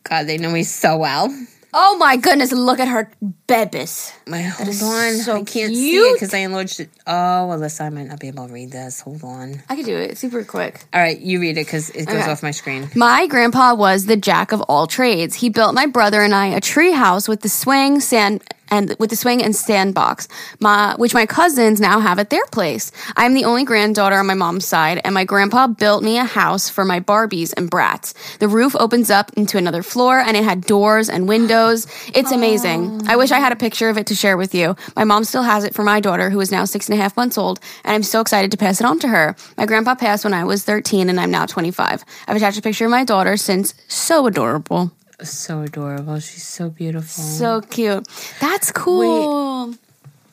God, 0.04 0.24
they 0.28 0.38
know 0.38 0.52
me 0.52 0.64
so 0.64 0.98
well. 0.98 1.28
Oh 1.74 1.98
my 1.98 2.16
goodness! 2.18 2.52
Look 2.52 2.80
at 2.80 2.88
her 2.88 3.12
bebis. 3.48 4.12
My, 4.28 4.42
hold 4.42 4.70
is 4.70 4.82
on. 4.82 5.14
so 5.16 5.34
I 5.36 5.44
can't 5.44 5.74
see 5.76 5.96
it 5.98 6.14
because 6.14 6.34
I 6.34 6.40
enlarged 6.40 6.80
it. 6.80 6.90
Oh, 7.06 7.12
Alyssa, 7.52 7.82
I 7.82 7.90
might 7.90 8.08
not 8.08 8.20
be 8.20 8.30
able 8.30 8.48
to 8.48 8.54
read 8.54 8.72
this. 8.72 9.02
Hold 9.02 9.24
on. 9.24 9.62
I 9.70 9.76
could 9.76 9.86
do 9.86 9.96
it 9.98 10.18
super 10.18 10.44
quick. 10.44 10.84
All 10.94 11.02
right, 11.02 11.20
you 11.20 11.40
read 11.40 11.58
it 11.58 11.66
because 11.66 11.90
it 11.92 12.06
goes 12.08 12.22
Okay. 12.24 12.32
off 12.32 12.42
my 12.42 12.52
screen. 12.52 12.90
My 12.96 13.28
grandpa 13.28 13.76
was 13.76 14.06
the 14.06 14.18
jack 14.18 14.52
of 14.54 14.62
all 14.62 14.88
trades. 14.88 15.36
He 15.36 15.50
built 15.50 15.76
my 15.76 15.86
brother 15.86 16.22
and 16.22 16.34
I 16.34 16.48
a 16.48 16.62
tree 16.62 16.94
house 16.94 17.28
with 17.28 17.42
the 17.42 17.50
swing, 17.50 18.00
sand, 18.00 18.44
and 18.70 18.96
with 19.00 19.10
the 19.10 19.16
swing 19.16 19.44
and 19.44 19.56
sandbox, 19.56 20.28
my, 20.60 20.96
which 20.98 21.14
my 21.14 21.26
cousins 21.26 21.80
now 21.80 22.00
have 22.00 22.20
at 22.20 22.30
their 22.30 22.46
place. 22.48 22.92
I'm 23.16 23.34
the 23.34 23.46
only 23.46 23.64
granddaughter 23.64 24.18
on 24.18 24.28
my 24.28 24.34
mom's 24.34 24.66
side, 24.66 25.02
and 25.04 25.14
my 25.14 25.24
grandpa 25.24 25.68
built 25.68 26.04
me 26.04 26.18
a 26.18 26.26
house 26.26 26.70
for 26.70 26.86
my 26.86 27.00
Barbies 27.00 27.54
and 27.56 27.70
Bratz. 27.70 28.14
The 28.40 28.48
roof 28.48 28.76
opens 28.80 29.10
up 29.10 29.32
into 29.36 29.58
another 29.58 29.84
floor, 29.84 30.20
and 30.20 30.36
it 30.36 30.44
had 30.44 30.62
doors 30.62 31.10
and 31.10 31.28
windows. 31.28 31.88
It's 32.14 32.32
amazing. 32.32 33.08
I 33.08 33.16
wish 33.16 33.32
I 33.32 33.40
had 33.40 33.52
a 33.52 33.56
picture 33.56 33.90
of 33.90 33.98
it 33.98 34.08
to 34.08 34.16
share 34.16 34.38
with 34.38 34.54
you. 34.54 34.76
My 34.96 35.04
mom 35.04 35.24
still 35.24 35.44
has 35.44 35.64
it 35.64 35.74
for 35.74 35.84
my 35.84 36.00
daughter, 36.00 36.30
who 36.30 36.40
is 36.40 36.52
now 36.52 36.66
six 36.66 36.90
and 36.90 36.98
a 36.98 37.02
half 37.02 37.16
months 37.18 37.38
old, 37.38 37.60
and 37.84 37.94
I'm 37.94 38.04
so 38.04 38.22
excited 38.22 38.52
to 38.52 38.58
pass 38.58 38.80
it 38.82 38.86
on 38.86 39.00
to 39.00 39.08
her. 39.08 39.36
My 39.58 39.66
grandpa 39.66 39.96
passed 39.96 40.24
when 40.24 40.34
I 40.34 40.44
was 40.44 40.64
13, 40.64 41.10
and 41.10 41.20
I'm 41.20 41.32
now 41.32 41.46
25. 41.46 42.04
I've 42.28 42.36
attached 42.36 42.58
a 42.58 42.62
picture 42.62 42.86
of 42.86 42.92
my 42.92 43.04
daughter 43.04 43.38
since 43.38 43.74
so 43.88 44.28
adorable. 44.28 44.92
So 45.24 45.62
adorable. 45.62 46.20
She's 46.20 46.48
so 46.48 46.70
beautiful. 46.70 47.24
So 47.24 47.62
cute. 47.62 48.08
That's 48.40 48.72
cool. 48.72 49.74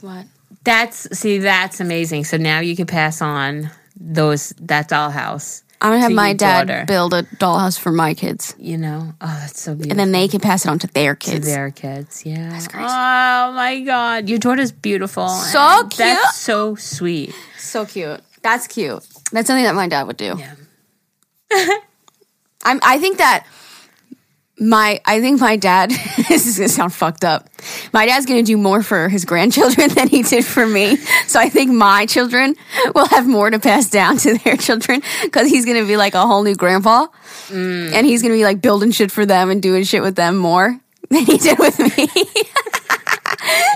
What? 0.01 0.27
That's 0.65 1.19
see, 1.19 1.39
that's 1.39 1.81
amazing. 1.81 2.25
So 2.25 2.37
now 2.37 2.61
you 2.61 2.77
can 2.77 2.87
pass 2.87 3.23
on 3.23 3.71
those 3.99 4.51
that 4.61 4.89
dollhouse. 4.91 5.63
I'm 5.81 5.91
gonna 5.91 6.01
have 6.01 6.11
to 6.11 6.15
my 6.15 6.33
dad 6.33 6.69
daughter. 6.69 6.85
build 6.87 7.13
a 7.13 7.23
dollhouse 7.25 7.79
for 7.79 7.93
my 7.93 8.15
kids, 8.15 8.55
You 8.59 8.79
know, 8.79 9.13
oh, 9.21 9.39
that's 9.41 9.61
so 9.61 9.75
beautiful. 9.75 9.91
and 9.93 10.01
then 10.01 10.13
they 10.13 10.29
can 10.29 10.41
pass 10.41 10.65
it 10.65 10.69
on 10.71 10.79
to 10.79 10.87
their 10.87 11.15
to 11.15 11.31
kids. 11.31 11.47
their 11.47 11.71
kids. 11.71 12.25
Yeah. 12.25 12.49
That's 12.51 12.69
crazy. 12.69 12.87
Oh 12.89 13.53
my 13.53 13.81
god, 13.81 14.29
your 14.29 14.39
daughter's 14.39 14.73
beautiful. 14.73 15.29
So 15.29 15.81
cute. 15.83 15.97
That's 15.97 16.37
so 16.39 16.75
sweet. 16.77 17.35
So 17.59 17.85
cute. 17.85 18.21
That's 18.43 18.67
cute. 18.67 19.03
That's 19.33 19.47
something 19.47 19.65
that 19.65 19.75
my 19.75 19.89
dad 19.89 20.07
would 20.07 20.17
do. 20.17 20.39
Yeah. 20.39 20.55
I'm, 22.65 22.81
I 22.83 22.99
think 22.99 23.19
that 23.19 23.47
my 24.59 25.01
I 25.05 25.21
think 25.21 25.41
my 25.41 25.57
dad 25.57 25.91
this 26.29 26.47
is 26.47 26.57
gonna 26.57 26.69
sound 26.69 26.93
fucked 26.93 27.25
up. 27.25 27.49
My 27.93 28.07
dad's 28.07 28.27
gonna 28.27 28.43
do 28.43 28.57
more 28.57 28.83
for 28.83 29.09
his 29.09 29.25
grandchildren 29.25 29.89
than 29.95 30.09
he 30.09 30.23
did 30.23 30.45
for 30.45 30.67
me. 30.67 30.97
So 31.27 31.41
I 31.41 31.49
think 31.49 31.73
my 31.73 32.07
children 32.07 32.55
will 32.95 33.07
have 33.07 33.27
more 33.27 33.51
to 33.51 33.59
pass 33.59 33.91
down 33.91 34.17
to 34.19 34.39
their 34.39 34.57
children 34.57 35.03
because 35.23 35.49
he's 35.49 35.65
gonna 35.65 35.85
be 35.85 35.97
like 35.97 36.15
a 36.15 36.27
whole 36.27 36.43
new 36.43 36.55
grandpa, 36.55 37.07
mm. 37.49 37.93
and 37.93 38.07
he's 38.07 38.23
gonna 38.23 38.35
be 38.35 38.45
like 38.45 38.63
building 38.63 38.93
shit 38.93 39.11
for 39.11 39.27
them 39.27 39.51
and 39.51 39.61
doing 39.61 39.85
shit 39.85 40.03
with 40.03 40.15
them 40.15 40.37
more 40.37 40.79
than 41.11 41.25
he 41.25 41.37
did 41.39 41.59
with 41.59 41.79
me. 41.79 42.07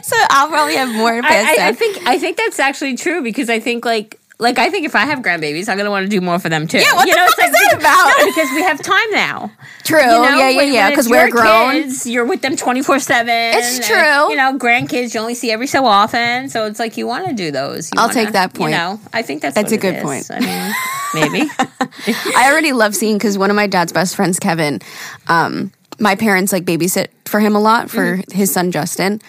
so 0.03 0.16
I'll 0.31 0.49
probably 0.49 0.76
have 0.76 0.95
more 0.95 1.12
to 1.12 1.22
pass 1.22 1.59
I, 1.59 1.64
I. 1.64 1.68
I 1.68 1.72
think 1.72 2.07
I 2.07 2.18
think 2.18 2.37
that's 2.37 2.59
actually 2.61 2.97
true 2.97 3.22
because 3.22 3.51
I 3.51 3.59
think 3.59 3.85
like 3.85 4.18
like 4.41 4.59
I 4.59 4.70
think 4.70 4.86
if 4.86 4.95
I 4.95 5.01
have 5.05 5.18
grandbabies, 5.20 5.68
I'm 5.68 5.76
gonna 5.76 5.91
want 5.91 6.05
to 6.05 6.09
do 6.09 6.20
more 6.20 6.39
for 6.39 6.49
them 6.49 6.66
too. 6.68 6.78
Yeah, 6.78 6.93
what 6.95 7.09
you 7.09 7.14
the 7.14 7.20
know, 7.20 7.26
fuck 7.26 7.45
is 7.47 7.51
that 7.53 7.76
about? 7.78 8.18
No, 8.18 8.26
because 8.26 8.51
we 8.55 8.62
have 8.62 8.80
time 8.82 9.11
now. 9.11 9.51
True. 9.84 9.99
You 10.01 10.07
know, 10.07 10.22
yeah, 10.22 10.49
yeah, 10.51 10.57
when- 10.57 10.72
yeah. 10.72 10.91
Because 10.91 11.09
we're 11.09 11.30
grown. 11.30 11.72
Kids, 11.72 12.07
you're 12.07 12.24
with 12.24 12.41
them 12.43 12.55
24 12.57 13.01
seven. 13.01 13.28
It's 13.34 13.76
and, 13.78 13.84
true. 13.84 14.30
You 14.30 14.36
know, 14.36 14.57
grandkids 14.59 15.14
you 15.14 15.20
only 15.20 15.34
see 15.34 15.51
every 15.51 15.66
so 15.66 15.86
often, 15.86 16.49
so 16.49 16.66
it's 16.66 16.78
like 16.78 16.97
you 16.97 17.07
want 17.07 17.26
to 17.28 17.34
do 17.34 17.51
those. 17.51 17.91
You 17.93 17.99
I'll 17.99 18.09
wanna- 18.09 18.14
take 18.14 18.32
that 18.32 18.55
point. 18.55 18.72
You 18.72 18.78
know, 18.78 19.01
I 19.12 19.22
think 19.22 19.43
that's 19.43 19.55
That's 19.55 19.72
a 19.72 19.78
good 19.78 19.97
is. 19.97 20.03
point. 20.03 20.30
I 20.30 20.41
mean, 20.41 20.72
maybe. 21.30 21.51
I 22.36 22.51
already 22.51 22.72
love 22.72 22.95
seeing 22.95 23.18
because 23.18 23.36
one 23.39 23.51
of 23.51 23.57
my 23.57 23.66
dad's 23.66 23.93
best 23.93 24.14
friends, 24.14 24.39
Kevin, 24.39 24.80
um, 25.26 25.72
my 25.99 26.14
parents 26.14 26.53
like 26.53 26.64
babysit 26.64 27.09
for 27.24 27.41
him 27.41 27.57
a 27.57 27.61
lot 27.61 27.91
for 27.91 28.20
his 28.30 28.53
son 28.53 28.70
Justin. 28.70 29.20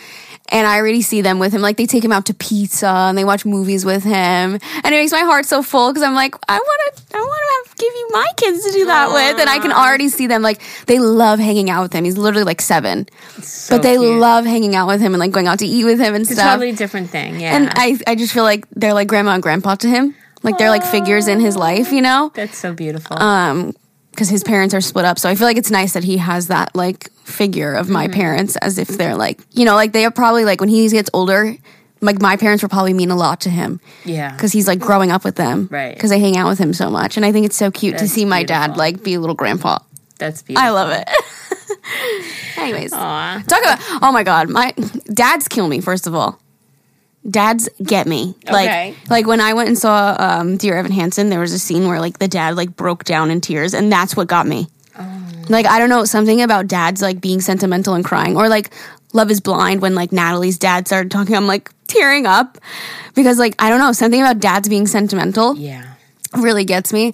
And 0.52 0.66
I 0.66 0.78
already 0.78 1.02
see 1.02 1.22
them 1.22 1.38
with 1.40 1.54
him. 1.54 1.62
Like 1.62 1.78
they 1.78 1.86
take 1.86 2.04
him 2.04 2.12
out 2.12 2.26
to 2.26 2.34
pizza 2.34 2.88
and 2.88 3.18
they 3.18 3.24
watch 3.26 3.46
movies 3.46 3.86
with 3.86 4.04
him. 4.04 4.14
And 4.14 4.86
it 4.86 4.90
makes 4.92 5.12
my 5.12 5.22
heart 5.22 5.46
so 5.46 5.62
full 5.62 5.90
because 5.92 6.04
I'm 6.04 6.16
like, 6.16 6.36
I 6.48 6.58
want 6.58 6.96
to, 6.98 7.18
I 7.18 7.20
want 7.20 7.68
to 7.70 7.76
give 7.78 7.94
you 7.94 8.08
my 8.12 8.26
kids 8.38 8.66
to 8.66 8.72
do 8.72 8.86
that 8.86 9.10
with. 9.12 9.40
And 9.40 9.50
I 9.50 9.60
can 9.60 9.72
already 9.72 10.10
see 10.10 10.28
them 10.28 10.42
like 10.42 10.62
they 10.88 11.00
love 11.00 11.40
hanging 11.40 11.70
out 11.70 11.84
with 11.84 11.94
him. 11.94 12.04
He's 12.04 12.18
literally 12.18 12.44
like 12.46 12.62
seven, 12.62 13.08
So 13.42 13.76
but 13.76 13.84
they 13.84 13.98
cute. 13.98 14.20
love 14.20 14.46
hanging 14.46 14.76
out 14.76 14.88
with 14.88 15.02
him 15.02 15.14
and 15.14 15.20
like 15.20 15.32
going 15.32 15.48
out 15.48 15.60
to 15.60 15.66
eat 15.68 15.86
with 15.86 16.00
him 16.00 16.16
and 16.16 16.26
stuff. 16.26 16.32
It's 16.34 16.40
a 16.40 16.44
stuff. 16.44 16.54
totally 16.56 16.72
different 16.74 17.10
thing. 17.10 17.40
Yeah. 17.40 17.56
and 17.56 17.70
I, 17.76 17.98
I 18.08 18.16
just 18.16 18.34
feel 18.34 18.44
like 18.44 18.66
they're 18.72 18.94
like 18.94 19.08
grandma 19.08 19.32
and 19.36 19.44
grandpa 19.44 19.76
to 19.76 19.88
him. 19.88 20.16
Like 20.42 20.58
they're 20.58 20.70
like 20.70 20.84
figures 20.86 21.28
in 21.28 21.40
his 21.42 21.56
life, 21.58 21.92
you 21.92 22.02
know? 22.02 22.32
that's 22.34 22.58
so 22.58 22.74
beautiful. 22.74 23.22
um 23.22 23.74
because 24.12 24.30
his 24.30 24.44
parents 24.44 24.74
are 24.74 24.82
split 24.82 25.06
up 25.06 25.18
so 25.18 25.30
i 25.30 25.36
feel 25.36 25.48
like 25.48 25.56
it's 25.56 25.72
nice 25.72 25.94
that 25.94 26.04
he 26.04 26.18
has 26.18 26.48
that 26.48 26.76
like 26.76 27.10
figure 27.30 27.74
of 27.74 27.86
Mm-hmm. 27.86 27.94
my 27.94 28.08
parents 28.08 28.56
as 28.58 28.78
if 28.78 28.88
they're 28.90 29.16
like 29.16 29.40
you 29.52 29.66
know 29.66 29.76
like 29.76 29.92
they 29.94 30.04
are 30.06 30.12
probably 30.12 30.44
like 30.46 30.60
when 30.60 30.70
he 30.70 30.88
gets 30.90 31.10
older 31.14 31.56
like 32.02 32.22
my 32.22 32.38
parents 32.38 32.64
will 32.64 32.70
probably 32.70 32.94
mean 32.94 33.12
a 33.12 33.16
lot 33.16 33.42
to 33.42 33.50
him 33.50 33.80
yeah. 34.06 34.32
because 34.32 34.52
he's 34.54 34.68
like 34.68 34.80
growing 34.80 35.12
up 35.12 35.24
with 35.26 35.36
them 35.36 35.68
Right. 35.70 35.94
because 35.94 36.12
I 36.14 36.18
hang 36.18 36.38
out 36.38 36.48
with 36.48 36.58
him 36.60 36.74
so 36.74 36.90
much 36.90 37.18
and 37.18 37.26
i 37.26 37.32
think 37.32 37.46
it's 37.46 37.58
so 37.58 37.72
cute 37.72 37.98
to 37.98 38.04
That's 38.06 38.14
see 38.14 38.26
my 38.26 38.44
dad 38.44 38.78
like 38.78 39.04
be 39.04 39.14
a 39.16 39.20
little 39.20 39.36
grandpa 39.36 39.80
That's 40.18 40.42
beautiful. 40.42 40.68
i 40.68 40.72
love 40.72 40.90
it 40.92 41.08
anyways 42.58 42.94
Aw. 42.94 43.44
talk 43.48 43.62
about 43.62 43.80
oh 44.02 44.12
my 44.12 44.24
god 44.24 44.50
my 44.50 44.72
dads 45.14 45.48
kill 45.48 45.68
me 45.68 45.82
first 45.82 46.08
of 46.08 46.16
all 46.16 46.40
dads 47.30 47.68
get 47.84 48.08
me 48.08 48.34
like 48.50 48.70
Okay. 48.70 48.96
like 49.10 49.28
when 49.28 49.42
i 49.42 49.54
went 49.54 49.68
and 49.70 49.78
saw 49.78 50.16
um 50.20 50.58
dear 50.58 50.78
evan 50.78 50.92
hansen 50.92 51.30
there 51.30 51.40
was 51.40 51.54
a 51.54 51.60
scene 51.60 51.88
where 51.88 52.00
like 52.00 52.20
the 52.20 52.28
dad 52.28 52.56
like 52.56 52.76
broke 52.76 53.04
down 53.04 53.30
in 53.30 53.42
tears 53.42 53.74
and 53.74 53.92
that's 53.92 54.16
what 54.16 54.28
got 54.28 54.48
me 54.48 54.68
like 55.50 55.66
i 55.66 55.80
don't 55.80 55.90
know 55.90 56.06
something 56.06 56.42
about 56.42 56.68
dads 56.68 57.02
like 57.02 57.20
being 57.22 57.42
sentimental 57.42 57.94
and 57.94 58.04
crying 58.06 58.36
or 58.38 58.48
like 58.50 58.72
love 59.14 59.32
is 59.32 59.40
blind 59.42 59.82
when 59.82 59.96
like 59.96 60.12
natalie's 60.12 60.58
dad 60.60 60.88
started 60.88 61.10
talking 61.12 61.36
i'm 61.36 61.48
like 61.48 61.72
tearing 61.88 62.26
up 62.26 62.58
because 63.16 63.40
like 63.40 63.56
i 63.60 63.70
don't 63.70 63.80
know 63.80 63.92
something 63.92 64.22
about 64.22 64.40
dads 64.40 64.70
being 64.70 64.86
sentimental 64.88 65.56
Yeah. 65.58 65.94
really 66.38 66.66
gets 66.66 66.94
me. 66.94 67.12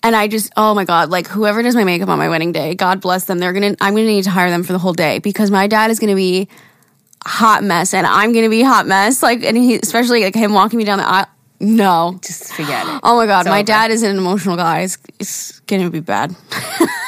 And 0.00 0.14
I 0.14 0.28
just, 0.28 0.52
oh 0.56 0.74
my 0.76 0.84
God, 0.84 1.10
like 1.10 1.26
whoever 1.26 1.60
does 1.60 1.74
my 1.74 1.82
makeup 1.82 2.08
on 2.08 2.18
my 2.18 2.28
wedding 2.28 2.52
day, 2.52 2.76
God 2.76 3.00
bless 3.00 3.24
them. 3.24 3.40
They're 3.40 3.52
gonna, 3.52 3.74
I'm 3.80 3.94
gonna 3.94 4.06
need 4.06 4.22
to 4.24 4.30
hire 4.30 4.48
them 4.48 4.62
for 4.62 4.72
the 4.72 4.78
whole 4.78 4.92
day 4.92 5.18
because 5.18 5.50
my 5.50 5.66
dad 5.66 5.90
is 5.90 5.98
gonna 5.98 6.14
be 6.14 6.46
hot 7.26 7.64
mess 7.64 7.92
and 7.92 8.06
I'm 8.06 8.32
gonna 8.32 8.48
be 8.48 8.62
hot 8.62 8.86
mess. 8.86 9.24
Like, 9.24 9.42
and 9.42 9.56
he, 9.56 9.74
especially 9.74 10.22
like 10.22 10.36
him 10.36 10.52
walking 10.52 10.78
me 10.78 10.84
down 10.84 10.98
the 10.98 11.04
aisle. 11.08 11.26
No. 11.58 12.20
Just 12.22 12.52
forget 12.52 12.86
it. 12.86 13.00
Oh 13.02 13.16
my 13.16 13.26
God, 13.26 13.40
It's 13.40 13.48
my 13.48 13.56
over. 13.58 13.64
dad 13.66 13.90
is 13.90 14.04
an 14.04 14.16
emotional 14.16 14.54
guy. 14.54 14.82
It's, 14.82 14.98
it's 15.18 15.58
gonna 15.66 15.90
be 15.90 15.98
bad. 15.98 16.36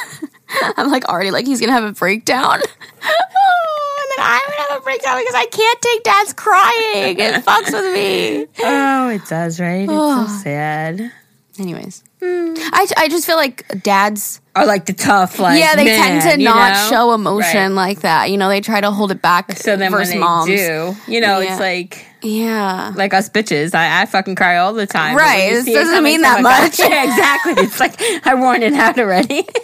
I'm 0.77 0.89
like 0.91 1.05
already 1.05 1.31
like 1.31 1.45
he's 1.45 1.59
gonna 1.59 1.71
have 1.73 1.83
a 1.83 1.91
breakdown. 1.93 2.55
And 2.55 2.63
then 3.01 4.19
I'm 4.19 4.41
gonna 4.49 4.69
have 4.69 4.79
a 4.79 4.83
breakdown 4.83 5.19
because 5.19 5.35
I 5.35 5.45
can't 5.51 5.81
take 5.81 6.03
dad's 6.03 6.33
crying. 6.33 7.19
It 7.19 7.33
fucks 7.45 7.71
with 7.71 7.93
me. 7.93 8.47
Oh, 8.63 9.09
it 9.09 9.21
does, 9.27 9.59
right? 9.59 9.83
It's 9.83 9.91
so 9.91 10.27
sad. 10.43 11.11
Anyways, 11.59 12.03
I, 12.23 12.87
I 12.97 13.07
just 13.09 13.25
feel 13.27 13.35
like 13.35 13.67
dads, 13.83 14.39
are 14.55 14.65
like 14.65 14.85
the 14.85 14.93
tough, 14.93 15.37
like 15.37 15.59
yeah, 15.59 15.75
they 15.75 15.83
man, 15.85 16.21
tend 16.21 16.39
to 16.39 16.43
not 16.43 16.73
know? 16.73 16.89
show 16.89 17.13
emotion 17.13 17.75
Right. 17.75 17.87
like 17.89 18.01
that. 18.01 18.31
You 18.31 18.37
know, 18.37 18.47
they 18.47 18.61
try 18.61 18.79
to 18.81 18.89
hold 18.89 19.11
it 19.11 19.21
back. 19.21 19.51
So 19.57 19.75
then 19.75 19.91
when 19.91 19.99
versus 19.99 20.13
they 20.13 20.19
moms. 20.19 20.47
do, 20.47 20.95
you 21.07 21.19
know, 21.21 21.39
Yeah. 21.39 21.51
it's 21.51 21.59
like 21.59 22.05
yeah. 22.23 22.93
like 22.95 23.13
us 23.13 23.29
bitches. 23.29 23.73
I, 23.75 24.01
I 24.01 24.05
fucking 24.05 24.35
cry 24.35 24.57
all 24.57 24.73
the 24.73 24.85
time. 24.87 25.15
Right, 25.15 25.51
this 25.51 25.67
it 25.67 25.73
doesn't 25.73 26.03
mean 26.03 26.21
that 26.21 26.41
much. 26.41 26.79
Yeah, 26.91 27.03
exactly. 27.03 27.53
It's 27.63 27.79
like 27.79 27.95
I 28.25 28.33
worn 28.35 28.63
it 28.63 28.73
out 28.73 28.99
already. 28.99 29.47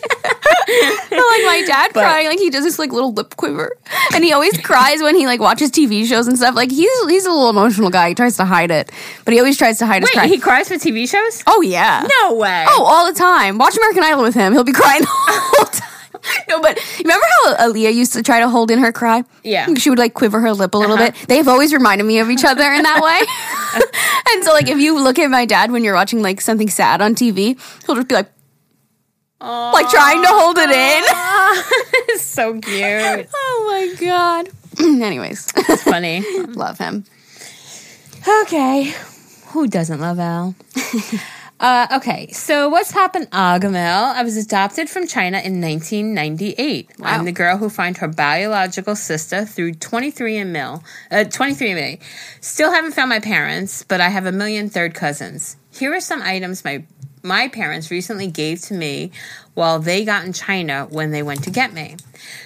But, 1.09 1.17
like 1.17 1.45
my 1.45 1.63
dad 1.65 1.93
crying, 1.93 2.27
like 2.27 2.39
he 2.39 2.49
does 2.49 2.63
this 2.65 2.77
like 2.77 2.91
little 2.91 3.13
lip 3.13 3.37
quiver, 3.37 3.77
and 4.13 4.21
he 4.23 4.33
always 4.33 4.59
cries 4.59 5.01
when 5.01 5.15
he 5.15 5.25
like 5.25 5.39
watches 5.39 5.71
TV 5.71 6.05
shows 6.05 6.27
and 6.27 6.37
stuff. 6.37 6.55
Like 6.55 6.71
he's 6.71 6.89
he's 7.07 7.25
a 7.25 7.31
little 7.31 7.49
emotional 7.49 7.89
guy. 7.89 8.09
He 8.09 8.15
tries 8.15 8.35
to 8.37 8.45
hide 8.45 8.69
it, 8.69 8.91
but 9.23 9.33
he 9.33 9.39
always 9.39 9.57
tries 9.57 9.77
to 9.79 9.85
hide 9.85 10.01
his 10.01 10.09
Wait, 10.09 10.19
cry. 10.19 10.27
he 10.27 10.37
cries 10.37 10.67
for 10.67 10.75
TV 10.75 11.09
shows? 11.09 11.41
oh 11.47 11.61
yeah. 11.61 12.05
No 12.21 12.33
way. 12.35 12.65
Oh, 12.67 12.83
all 12.83 13.11
the 13.11 13.17
time. 13.17 13.57
Watch 13.57 13.77
American 13.77 14.03
Idol 14.03 14.23
with 14.23 14.35
him. 14.35 14.51
He'll 14.51 14.65
be 14.65 14.73
crying 14.73 15.01
the 15.01 15.07
whole 15.09 15.65
time. 15.65 15.89
No, 16.49 16.61
but 16.61 16.79
remember 16.99 17.25
how 17.43 17.55
Aaliyah 17.55 17.93
used 17.93 18.13
to 18.13 18.23
try 18.23 18.39
to 18.39 18.47
hold 18.47 18.71
in 18.71 18.79
her 18.79 18.91
cry? 18.93 19.23
Yeah. 19.43 19.73
She 19.75 19.89
would 19.89 19.99
like 19.99 20.13
quiver 20.13 20.39
her 20.39 20.53
lip 20.53 20.73
a 20.73 20.77
little 20.77 20.95
uh-huh. 20.95 21.11
bit. 21.11 21.27
They've 21.27 21.47
always 21.47 21.73
reminded 21.73 22.05
me 22.05 22.19
of 22.19 22.29
each 22.29 22.45
other 22.45 22.63
in 22.71 22.83
that 22.83 23.01
way. 23.01 24.31
and 24.33 24.43
so, 24.45 24.53
like, 24.53 24.69
if 24.69 24.79
you 24.79 24.97
look 24.99 25.19
at 25.19 25.29
my 25.29 25.45
dad 25.45 25.71
when 25.71 25.83
you're 25.83 25.93
watching 25.93 26.21
like 26.21 26.39
something 26.39 26.69
sad 26.69 27.01
on 27.01 27.15
TV, 27.15 27.59
he'll 27.85 27.95
just 27.95 28.07
be 28.07 28.15
like, 28.15 28.31
like 29.41 29.89
trying 29.89 30.21
to 30.21 30.29
hold 30.29 30.57
it 30.57 30.69
in. 30.69 32.17
so 32.19 32.59
cute. 32.59 33.29
oh 33.33 33.65
my 33.67 34.07
god. 34.07 34.49
Anyways, 34.79 35.51
It's 35.55 35.83
funny. 35.83 36.23
love 36.47 36.77
him. 36.77 37.03
Okay. 38.43 38.93
Who 39.47 39.67
doesn't 39.67 39.99
love 39.99 40.19
Al? 40.19 40.55
Uh, 41.59 41.87
okay, 41.95 42.31
so 42.31 42.69
what's 42.69 42.91
poppin' 42.91 43.25
Agahmil? 43.27 44.13
I 44.13 44.21
was 44.21 44.37
adopted 44.37 44.89
from 44.89 45.07
China 45.07 45.39
in 45.39 45.59
1998. 45.59 46.91
I'm 47.01 47.25
the 47.25 47.31
girl 47.31 47.57
who 47.57 47.69
found 47.69 47.97
her 47.97 48.07
biological 48.07 48.95
sister 48.95 49.43
through 49.43 49.73
23andMe. 49.73 50.83
Uh, 51.09 51.15
23andMe. 51.15 51.99
Still 52.41 52.71
haven't 52.71 52.91
found 52.91 53.09
my 53.09 53.19
parents, 53.19 53.83
but 53.83 53.99
I 53.99 54.09
have 54.09 54.27
a 54.27 54.31
million 54.31 54.69
third 54.69 54.93
cousins. 54.93 55.57
Here 55.71 55.93
are 55.93 56.01
some 56.01 56.21
items 56.21 56.63
my 56.63 56.85
my 57.23 57.47
parents 57.47 57.89
recently 57.89 58.27
gave 58.27 58.61
to 58.61 58.73
me 58.73 59.11
while 59.55 59.79
they 59.79 60.05
got 60.05 60.25
in 60.25 60.33
China 60.33 60.87
when 60.91 61.11
they 61.11 61.23
went 61.23 61.43
to 61.43 61.49
get 61.49 61.73
me. 61.73 61.97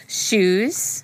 Shoes, 0.07 1.03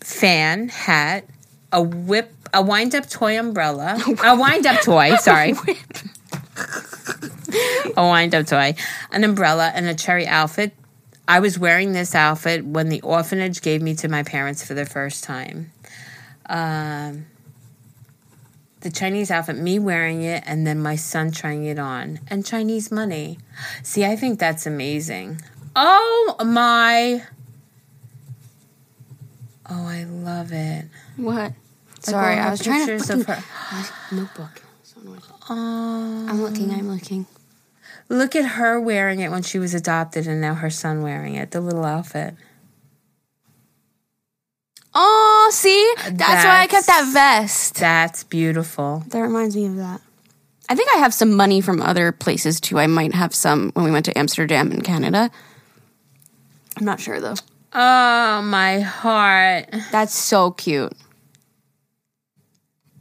fan, 0.00 0.68
hat, 0.68 1.24
a 1.72 1.82
whip, 1.82 2.32
a 2.54 2.62
wind 2.62 2.94
up 2.94 3.10
toy 3.10 3.38
umbrella, 3.38 3.98
a 4.24 4.36
wind 4.38 4.64
up 4.66 4.80
toy, 4.82 5.16
sorry. 5.16 5.54
a 7.96 8.06
wind 8.06 8.34
up 8.34 8.46
toy, 8.46 8.74
an 9.10 9.24
umbrella, 9.24 9.72
and 9.74 9.86
a 9.86 9.94
cherry 9.94 10.26
outfit. 10.26 10.72
I 11.26 11.40
was 11.40 11.58
wearing 11.58 11.92
this 11.92 12.14
outfit 12.14 12.64
when 12.64 12.88
the 12.88 13.00
orphanage 13.02 13.60
gave 13.60 13.82
me 13.82 13.94
to 13.96 14.08
my 14.08 14.22
parents 14.22 14.64
for 14.64 14.74
the 14.74 14.86
first 14.86 15.24
time. 15.24 15.72
Um, 16.46 17.26
the 18.80 18.90
Chinese 18.90 19.30
outfit, 19.30 19.56
me 19.56 19.78
wearing 19.78 20.22
it, 20.22 20.42
and 20.46 20.66
then 20.66 20.80
my 20.80 20.96
son 20.96 21.30
trying 21.30 21.64
it 21.64 21.78
on, 21.78 22.20
and 22.28 22.46
Chinese 22.46 22.90
money. 22.90 23.38
See, 23.82 24.04
I 24.04 24.16
think 24.16 24.38
that's 24.38 24.66
amazing. 24.66 25.40
Oh 25.76 26.36
my. 26.44 27.22
Oh, 29.68 29.86
I 29.86 30.04
love 30.04 30.52
it. 30.52 30.86
What? 31.16 31.52
Sorry, 32.00 32.38
I 32.38 32.50
was 32.50 32.62
trying 32.62 32.86
to 32.86 32.92
pictures 32.92 33.08
fucking, 33.08 33.20
of 33.22 33.26
her. 33.26 33.94
notebook. 34.16 34.62
So. 34.82 35.00
Oh, 35.50 36.26
I'm 36.28 36.42
looking. 36.42 36.70
I'm 36.70 36.88
looking. 36.88 37.26
Look 38.08 38.34
at 38.36 38.44
her 38.44 38.80
wearing 38.80 39.20
it 39.20 39.30
when 39.30 39.42
she 39.42 39.58
was 39.58 39.74
adopted, 39.74 40.26
and 40.26 40.40
now 40.40 40.54
her 40.54 40.70
son 40.70 41.02
wearing 41.02 41.34
it. 41.34 41.50
The 41.50 41.60
little 41.60 41.84
outfit. 41.84 42.34
Oh, 44.94 45.50
see, 45.52 45.94
that's, 46.10 46.44
why 46.44 46.62
I 46.62 46.66
kept 46.66 46.86
that 46.86 47.10
vest. 47.12 47.76
That's 47.76 48.24
beautiful. 48.24 49.04
That 49.08 49.20
reminds 49.20 49.54
me 49.54 49.66
of 49.66 49.76
that. 49.76 50.00
I 50.68 50.74
think 50.74 50.88
I 50.94 50.98
have 50.98 51.14
some 51.14 51.34
money 51.34 51.60
from 51.60 51.80
other 51.80 52.12
places 52.12 52.60
too. 52.60 52.78
I 52.78 52.86
might 52.86 53.14
have 53.14 53.34
some 53.34 53.70
when 53.74 53.84
we 53.84 53.90
went 53.90 54.04
to 54.06 54.18
Amsterdam 54.18 54.72
in 54.72 54.82
Canada. 54.82 55.30
I'm 56.76 56.84
not 56.84 57.00
sure 57.00 57.20
though. 57.20 57.34
Oh, 57.72 58.42
my 58.42 58.80
heart. 58.80 59.68
That's 59.90 60.14
so 60.14 60.50
cute. 60.50 60.92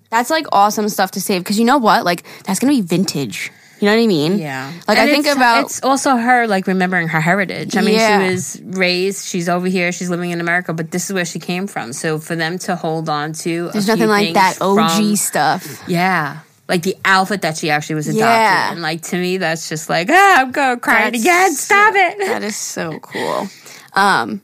That's 0.09 0.29
like 0.29 0.45
awesome 0.51 0.87
stuff 0.89 1.11
to 1.11 1.21
save 1.21 1.43
because 1.43 1.59
you 1.59 1.65
know 1.65 1.77
what? 1.77 2.05
Like 2.05 2.23
that's 2.43 2.59
gonna 2.59 2.73
be 2.73 2.81
vintage. 2.81 3.51
You 3.79 3.85
know 3.87 3.95
what 3.95 4.03
I 4.03 4.07
mean? 4.07 4.39
Yeah. 4.39 4.71
Like 4.87 4.97
And 4.97 5.09
I 5.09 5.13
think 5.13 5.27
about 5.27 5.65
it's 5.65 5.83
also 5.83 6.15
her 6.15 6.47
like 6.47 6.65
remembering 6.67 7.09
her 7.09 7.21
heritage. 7.21 7.77
I 7.77 7.81
mean, 7.81 7.93
Yeah. 7.95 8.19
she 8.25 8.31
was 8.31 8.61
raised, 8.63 9.25
she's 9.27 9.47
over 9.47 9.67
here, 9.67 9.91
she's 9.91 10.09
living 10.09 10.31
in 10.31 10.41
America, 10.41 10.73
but 10.73 10.89
this 10.91 11.05
is 11.09 11.13
where 11.13 11.25
she 11.25 11.37
came 11.39 11.67
from. 11.67 11.93
So 11.93 12.17
for 12.17 12.35
them 12.35 12.57
to 12.59 12.75
hold 12.75 13.07
on 13.07 13.33
to 13.33 13.69
there's 13.71 13.87
a 13.87 13.91
nothing 13.91 14.09
like 14.09 14.33
that 14.33 14.57
OG 14.61 14.75
from- 14.97 15.15
stuff. 15.15 15.83
Yeah. 15.87 16.39
Like 16.67 16.83
the 16.83 16.95
outfit 17.05 17.43
that 17.43 17.55
she 17.57 17.69
actually 17.69 17.95
was 17.95 18.07
adopted. 18.07 18.25
Yeah. 18.27 18.71
And 18.71 18.81
like 18.81 19.01
to 19.03 19.15
me 19.17 19.37
that's 19.37 19.69
just 19.69 19.89
like, 19.89 20.09
ah, 20.09 20.41
I'm 20.41 20.51
going 20.51 20.79
crying 20.79 21.11
That's 21.11 21.23
again. 21.23 21.53
Stop 21.53 21.93
it. 21.95 22.17
That 22.25 22.43
is 22.43 22.55
so 22.57 22.97
cool. 23.01 23.47
Um, 23.93 24.41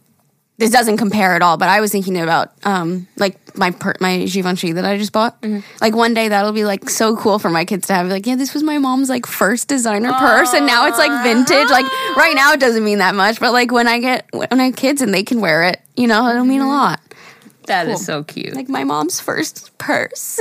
this 0.58 0.70
doesn't 0.70 0.98
compare 0.98 1.36
at 1.36 1.42
all, 1.42 1.58
but 1.58 1.68
I 1.68 1.82
was 1.82 1.92
thinking 1.92 2.18
about 2.18 2.52
um, 2.64 3.08
like 3.18 3.38
my 3.58 3.72
per- 3.72 3.96
my 4.00 4.26
Givenchy 4.26 4.74
that 4.74 4.86
I 4.86 4.98
just 4.98 5.12
bought. 5.12 5.42
Mm-hmm. 5.42 5.60
Like 5.82 5.96
one 5.96 6.14
day 6.14 6.28
that'll 6.28 6.52
be 6.52 6.64
like 6.64 6.90
so 6.90 7.16
cool 7.18 7.40
for 7.40 7.50
my 7.50 7.66
kids 7.66 7.88
to 7.88 7.94
have. 7.96 8.08
Like, 8.08 8.28
yeah, 8.28 8.36
this 8.36 8.54
was 8.54 8.62
my 8.62 8.78
mom's 8.78 9.10
like 9.10 9.26
first 9.26 9.68
designer 9.68 10.14
purse, 10.14 10.54
and 10.54 10.68
now 10.68 10.88
it's 10.88 10.98
like 10.98 11.24
vintage. 11.24 11.70
Like 11.70 11.86
right 12.16 12.34
now, 12.36 12.54
it 12.54 12.60
doesn't 12.60 12.84
mean 12.84 13.00
that 13.00 13.16
much, 13.16 13.40
but 13.40 13.52
like 13.52 13.72
when 13.72 13.88
I 13.88 14.00
get 14.00 14.30
when 14.32 14.60
I 14.60 14.66
have 14.66 14.76
kids 14.76 15.02
and 15.02 15.14
they 15.14 15.24
can 15.24 15.42
wear 15.42 15.64
it, 15.64 15.82
you 15.98 16.08
know, 16.08 16.28
it'll 16.28 16.46
mean 16.46 16.62
a 16.62 16.68
lot. 16.68 17.00
That 17.66 17.88
is 17.88 18.06
so 18.06 18.24
cute. 18.24 18.54
Like 18.54 18.70
my 18.70 18.84
mom's 18.84 19.20
first 19.20 19.76
purse. 19.78 20.40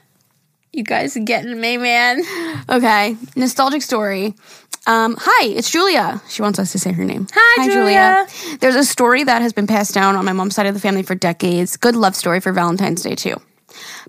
you 0.72 0.82
guys 0.82 1.16
are 1.16 1.20
getting 1.20 1.60
me, 1.60 1.76
man. 1.76 2.22
okay, 2.68 3.16
nostalgic 3.36 3.82
story. 3.82 4.34
Um, 4.86 5.16
hi, 5.18 5.46
it's 5.46 5.70
Julia. 5.70 6.20
She 6.28 6.42
wants 6.42 6.58
us 6.58 6.72
to 6.72 6.78
say 6.78 6.92
her 6.92 7.04
name. 7.04 7.26
Hi, 7.32 7.68
Julia. 7.68 8.26
There's 8.60 8.74
a 8.74 8.84
story 8.84 9.24
that 9.24 9.40
has 9.40 9.52
been 9.52 9.66
passed 9.66 9.94
down 9.94 10.14
on 10.14 10.24
my 10.24 10.32
mom's 10.32 10.54
side 10.54 10.66
of 10.66 10.74
the 10.74 10.80
family 10.80 11.02
for 11.02 11.14
decades. 11.14 11.76
Good 11.76 11.96
love 11.96 12.14
story 12.14 12.40
for 12.40 12.52
Valentine's 12.52 13.02
Day, 13.02 13.14
too. 13.14 13.40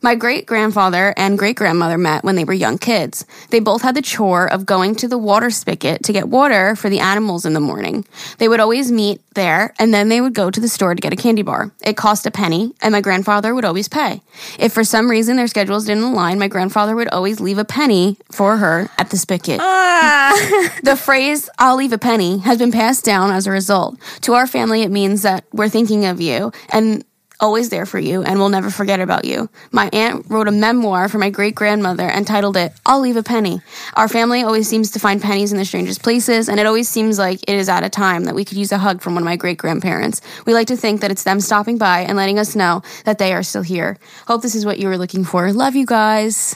My 0.01 0.15
great 0.15 0.45
grandfather 0.45 1.13
and 1.17 1.37
great 1.37 1.55
grandmother 1.55 1.97
met 1.97 2.23
when 2.23 2.35
they 2.35 2.43
were 2.43 2.53
young 2.53 2.77
kids. 2.77 3.25
They 3.49 3.59
both 3.59 3.81
had 3.81 3.95
the 3.95 4.01
chore 4.01 4.51
of 4.51 4.65
going 4.65 4.95
to 4.95 5.07
the 5.07 5.17
water 5.17 5.49
spigot 5.49 6.03
to 6.03 6.13
get 6.13 6.29
water 6.29 6.75
for 6.75 6.89
the 6.89 6.99
animals 6.99 7.45
in 7.45 7.53
the 7.53 7.59
morning. 7.59 8.05
They 8.37 8.47
would 8.47 8.59
always 8.59 8.91
meet 8.91 9.21
there 9.35 9.73
and 9.79 9.93
then 9.93 10.09
they 10.09 10.21
would 10.21 10.33
go 10.33 10.49
to 10.49 10.59
the 10.59 10.67
store 10.67 10.95
to 10.95 11.01
get 11.01 11.13
a 11.13 11.17
candy 11.17 11.41
bar. 11.41 11.71
It 11.83 11.97
cost 11.97 12.25
a 12.25 12.31
penny 12.31 12.73
and 12.81 12.91
my 12.91 13.01
grandfather 13.01 13.53
would 13.53 13.65
always 13.65 13.87
pay. 13.87 14.21
If 14.59 14.73
for 14.73 14.83
some 14.83 15.09
reason 15.09 15.37
their 15.37 15.47
schedules 15.47 15.85
didn't 15.85 16.03
align, 16.03 16.39
my 16.39 16.47
grandfather 16.47 16.95
would 16.95 17.09
always 17.09 17.39
leave 17.39 17.57
a 17.57 17.65
penny 17.65 18.17
for 18.31 18.57
her 18.57 18.89
at 18.97 19.09
the 19.09 19.17
spigot. 19.17 19.59
Ah. 19.61 20.71
The 20.83 20.95
phrase, 20.95 21.49
I'll 21.57 21.77
leave 21.77 21.93
a 21.93 21.97
penny, 21.97 22.39
has 22.39 22.57
been 22.59 22.71
passed 22.71 23.03
down 23.05 23.31
as 23.31 23.47
a 23.47 23.51
result. 23.51 23.97
To 24.21 24.33
our 24.33 24.45
family, 24.45 24.81
it 24.83 24.91
means 24.91 25.23
that 25.23 25.45
we're 25.51 25.69
thinking 25.69 26.05
of 26.05 26.21
you 26.21 26.51
and 26.69 27.03
always 27.39 27.69
there 27.69 27.85
for 27.85 27.99
you 27.99 28.23
and 28.23 28.39
we'll 28.39 28.49
never 28.49 28.69
forget 28.69 28.99
about 28.99 29.25
you. 29.25 29.49
My 29.71 29.89
aunt 29.91 30.25
wrote 30.29 30.47
a 30.47 30.51
memoir 30.51 31.09
for 31.09 31.17
my 31.17 31.29
great 31.29 31.55
grandmother 31.55 32.09
and 32.09 32.25
titled 32.25 32.57
it, 32.57 32.73
I'll 32.85 32.99
Leave 32.99 33.17
a 33.17 33.23
Penny. 33.23 33.61
Our 33.95 34.07
family 34.07 34.43
always 34.43 34.67
seems 34.67 34.91
to 34.91 34.99
find 34.99 35.21
pennies 35.21 35.51
in 35.51 35.57
the 35.57 35.65
strangest 35.65 36.03
places, 36.03 36.49
and 36.49 36.59
it 36.59 36.65
always 36.65 36.89
seems 36.89 37.17
like 37.19 37.41
it 37.43 37.55
is 37.55 37.69
at 37.69 37.83
a 37.83 37.89
time 37.89 38.25
that 38.25 38.35
we 38.35 38.45
could 38.45 38.57
use 38.57 38.71
a 38.71 38.77
hug 38.77 39.01
from 39.01 39.13
one 39.13 39.23
of 39.23 39.25
my 39.25 39.35
great 39.35 39.57
grandparents. 39.57 40.21
We 40.45 40.53
like 40.53 40.67
to 40.67 40.77
think 40.77 41.01
that 41.01 41.11
it's 41.11 41.23
them 41.23 41.39
stopping 41.39 41.77
by 41.77 42.01
and 42.01 42.17
letting 42.17 42.39
us 42.39 42.55
know 42.55 42.83
that 43.05 43.17
they 43.17 43.33
are 43.33 43.43
still 43.43 43.63
here. 43.63 43.97
Hope 44.27 44.41
this 44.41 44.55
is 44.55 44.65
what 44.65 44.79
you 44.79 44.87
were 44.87 44.97
looking 44.97 45.23
for. 45.23 45.51
Love 45.51 45.75
you 45.75 45.85
guys. 45.85 46.55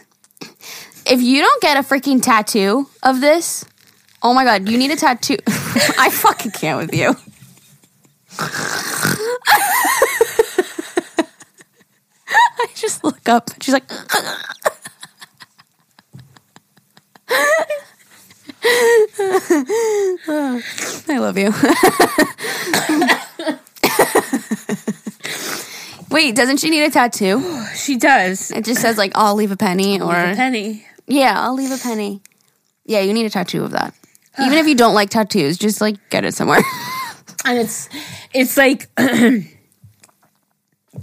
If 1.05 1.21
you 1.21 1.41
don't 1.41 1.61
get 1.61 1.77
a 1.77 1.81
freaking 1.81 2.21
tattoo 2.21 2.87
of 3.03 3.21
this, 3.21 3.65
Oh 4.21 4.33
my 4.33 4.43
god, 4.43 4.67
you 4.67 4.77
need 4.77 4.91
a 4.91 4.97
tattoo. 4.97 5.37
I 5.47 6.09
fucking 6.09 6.51
can't 6.51 6.77
with 6.77 6.93
you. 6.93 7.15
Just 12.79 13.03
look 13.03 13.27
up. 13.27 13.49
She's 13.61 13.73
like, 13.73 13.83
I 21.07 21.17
love 21.17 21.37
you. 21.37 21.51
Wait, 26.09 26.35
doesn't 26.35 26.57
she 26.57 26.69
need 26.69 26.83
a 26.83 26.89
tattoo? 26.89 27.65
She 27.75 27.97
does. 27.97 28.51
It 28.51 28.65
just 28.65 28.81
says 28.81 28.97
like, 28.97 29.13
"I'll 29.15 29.35
leave 29.35 29.51
a 29.51 29.57
penny," 29.57 30.01
or 30.01 30.13
a 30.13 30.35
penny. 30.35 30.85
Yeah, 31.07 31.39
I'll 31.39 31.55
leave 31.55 31.71
a 31.71 31.77
penny. 31.77 32.21
Yeah, 32.85 32.99
you 32.99 33.13
need 33.13 33.25
a 33.25 33.29
tattoo 33.29 33.63
of 33.63 33.71
that. 33.71 33.93
Even 34.39 34.57
if 34.57 34.67
you 34.67 34.75
don't 34.75 34.93
like 34.93 35.09
tattoos, 35.09 35.57
just 35.57 35.79
like 35.81 35.97
get 36.09 36.25
it 36.25 36.33
somewhere. 36.33 36.61
and 37.45 37.57
it's 37.57 37.89
it's 38.33 38.57
like 38.57 38.89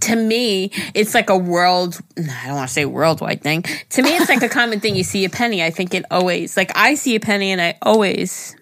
to 0.01 0.17
me 0.17 0.71
it's 0.95 1.15
like 1.15 1.31
a 1.31 1.37
world 1.37 2.01
i 2.19 2.47
don't 2.47 2.57
want 2.57 2.69
to 2.69 2.73
say 2.73 2.85
worldwide 2.85 3.43
thing. 3.43 3.63
To 3.63 4.03
me 4.03 4.11
it's 4.11 4.29
like 4.29 4.43
a 4.43 4.49
common 4.59 4.81
thing. 4.81 4.97
You 4.97 5.05
see 5.05 5.25
a 5.25 5.31
penny 5.31 5.63
i 5.63 5.71
think 5.71 5.95
it 5.95 6.05
always 6.11 6.57
like 6.57 6.73
i 6.77 6.95
see 6.95 7.15
a 7.15 7.21
penny 7.21 7.53
and 7.53 7.61
i 7.61 7.79
always 7.83 8.57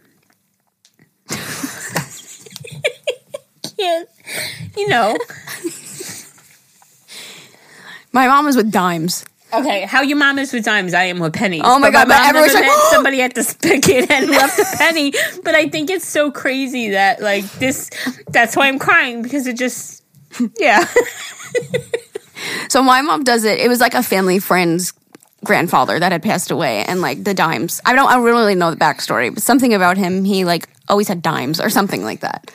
can't 3.77 4.09
you 4.77 4.89
know? 4.89 5.17
My 8.13 8.27
mom 8.29 8.45
was 8.45 8.57
with 8.57 8.71
dimes. 8.71 9.25
okay 9.53 9.83
how 9.83 10.03
your 10.03 10.17
mom 10.17 10.39
is 10.39 10.53
with 10.53 10.65
dimes 10.65 10.95
i 10.95 11.05
am 11.05 11.19
with 11.19 11.33
pennies. 11.33 11.63
Oh 11.65 11.79
my 11.79 11.91
God, 11.91 12.09
but 12.09 12.17
mom 12.17 12.29
everyone's 12.29 12.55
like, 12.61 12.71
somebody 12.91 13.21
at 13.23 13.35
the 13.35 13.43
spigot 13.43 14.11
and 14.11 14.31
left 14.31 14.59
a 14.59 14.65
penny. 14.79 15.13
But 15.43 15.55
i 15.55 15.69
think 15.69 15.91
it's 15.91 16.07
so 16.07 16.31
crazy 16.31 16.91
that 16.91 17.21
like 17.21 17.45
this 17.55 17.91
that's 18.29 18.57
why 18.57 18.69
i'm 18.69 18.79
crying 18.79 19.23
because 19.23 19.47
it 19.47 19.57
just 19.57 20.04
yeah 20.59 20.85
So 22.69 22.83
my 22.83 23.03
mom 23.03 23.25
does 23.25 23.45
it. 23.45 23.59
It 23.59 23.69
was 23.69 23.81
like 23.81 23.95
a 23.95 24.03
family 24.03 24.39
friend's 24.39 24.93
grandfather 25.45 25.99
that 25.99 26.13
had 26.13 26.23
passed 26.23 26.51
away, 26.51 26.85
and 26.85 27.01
like 27.01 27.25
the 27.25 27.35
dimes. 27.35 27.81
I 27.85 27.95
don't. 27.95 28.09
I 28.09 28.15
don't 28.15 28.25
really 28.25 28.55
know 28.55 28.71
the 28.71 28.77
backstory, 28.77 29.33
but 29.33 29.43
something 29.43 29.75
about 29.75 29.97
him. 29.97 30.25
He 30.25 30.45
like 30.45 30.69
always 30.89 31.09
had 31.09 31.23
dimes 31.23 31.61
or 31.61 31.71
something 31.71 32.03
like 32.05 32.21
that. 32.21 32.51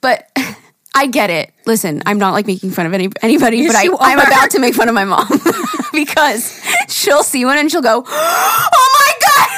But 0.00 0.30
I 0.94 1.06
get 1.06 1.30
it. 1.30 1.52
Listen, 1.66 2.02
I'm 2.06 2.18
not 2.18 2.32
like 2.32 2.46
making 2.46 2.70
fun 2.70 2.86
of 2.86 2.94
any 2.94 3.10
anybody, 3.22 3.66
but 3.66 3.76
I, 3.76 3.88
I'm 4.00 4.18
about 4.18 4.50
to 4.52 4.58
make 4.58 4.74
fun 4.74 4.88
of 4.88 4.94
my 4.94 5.04
mom 5.04 5.28
because 5.92 6.60
she'll 6.88 7.24
see 7.24 7.44
one 7.44 7.58
and 7.58 7.70
she'll 7.70 7.82
go, 7.82 8.04
"Oh 8.06 8.88
my 8.94 9.12
god, 9.26 9.48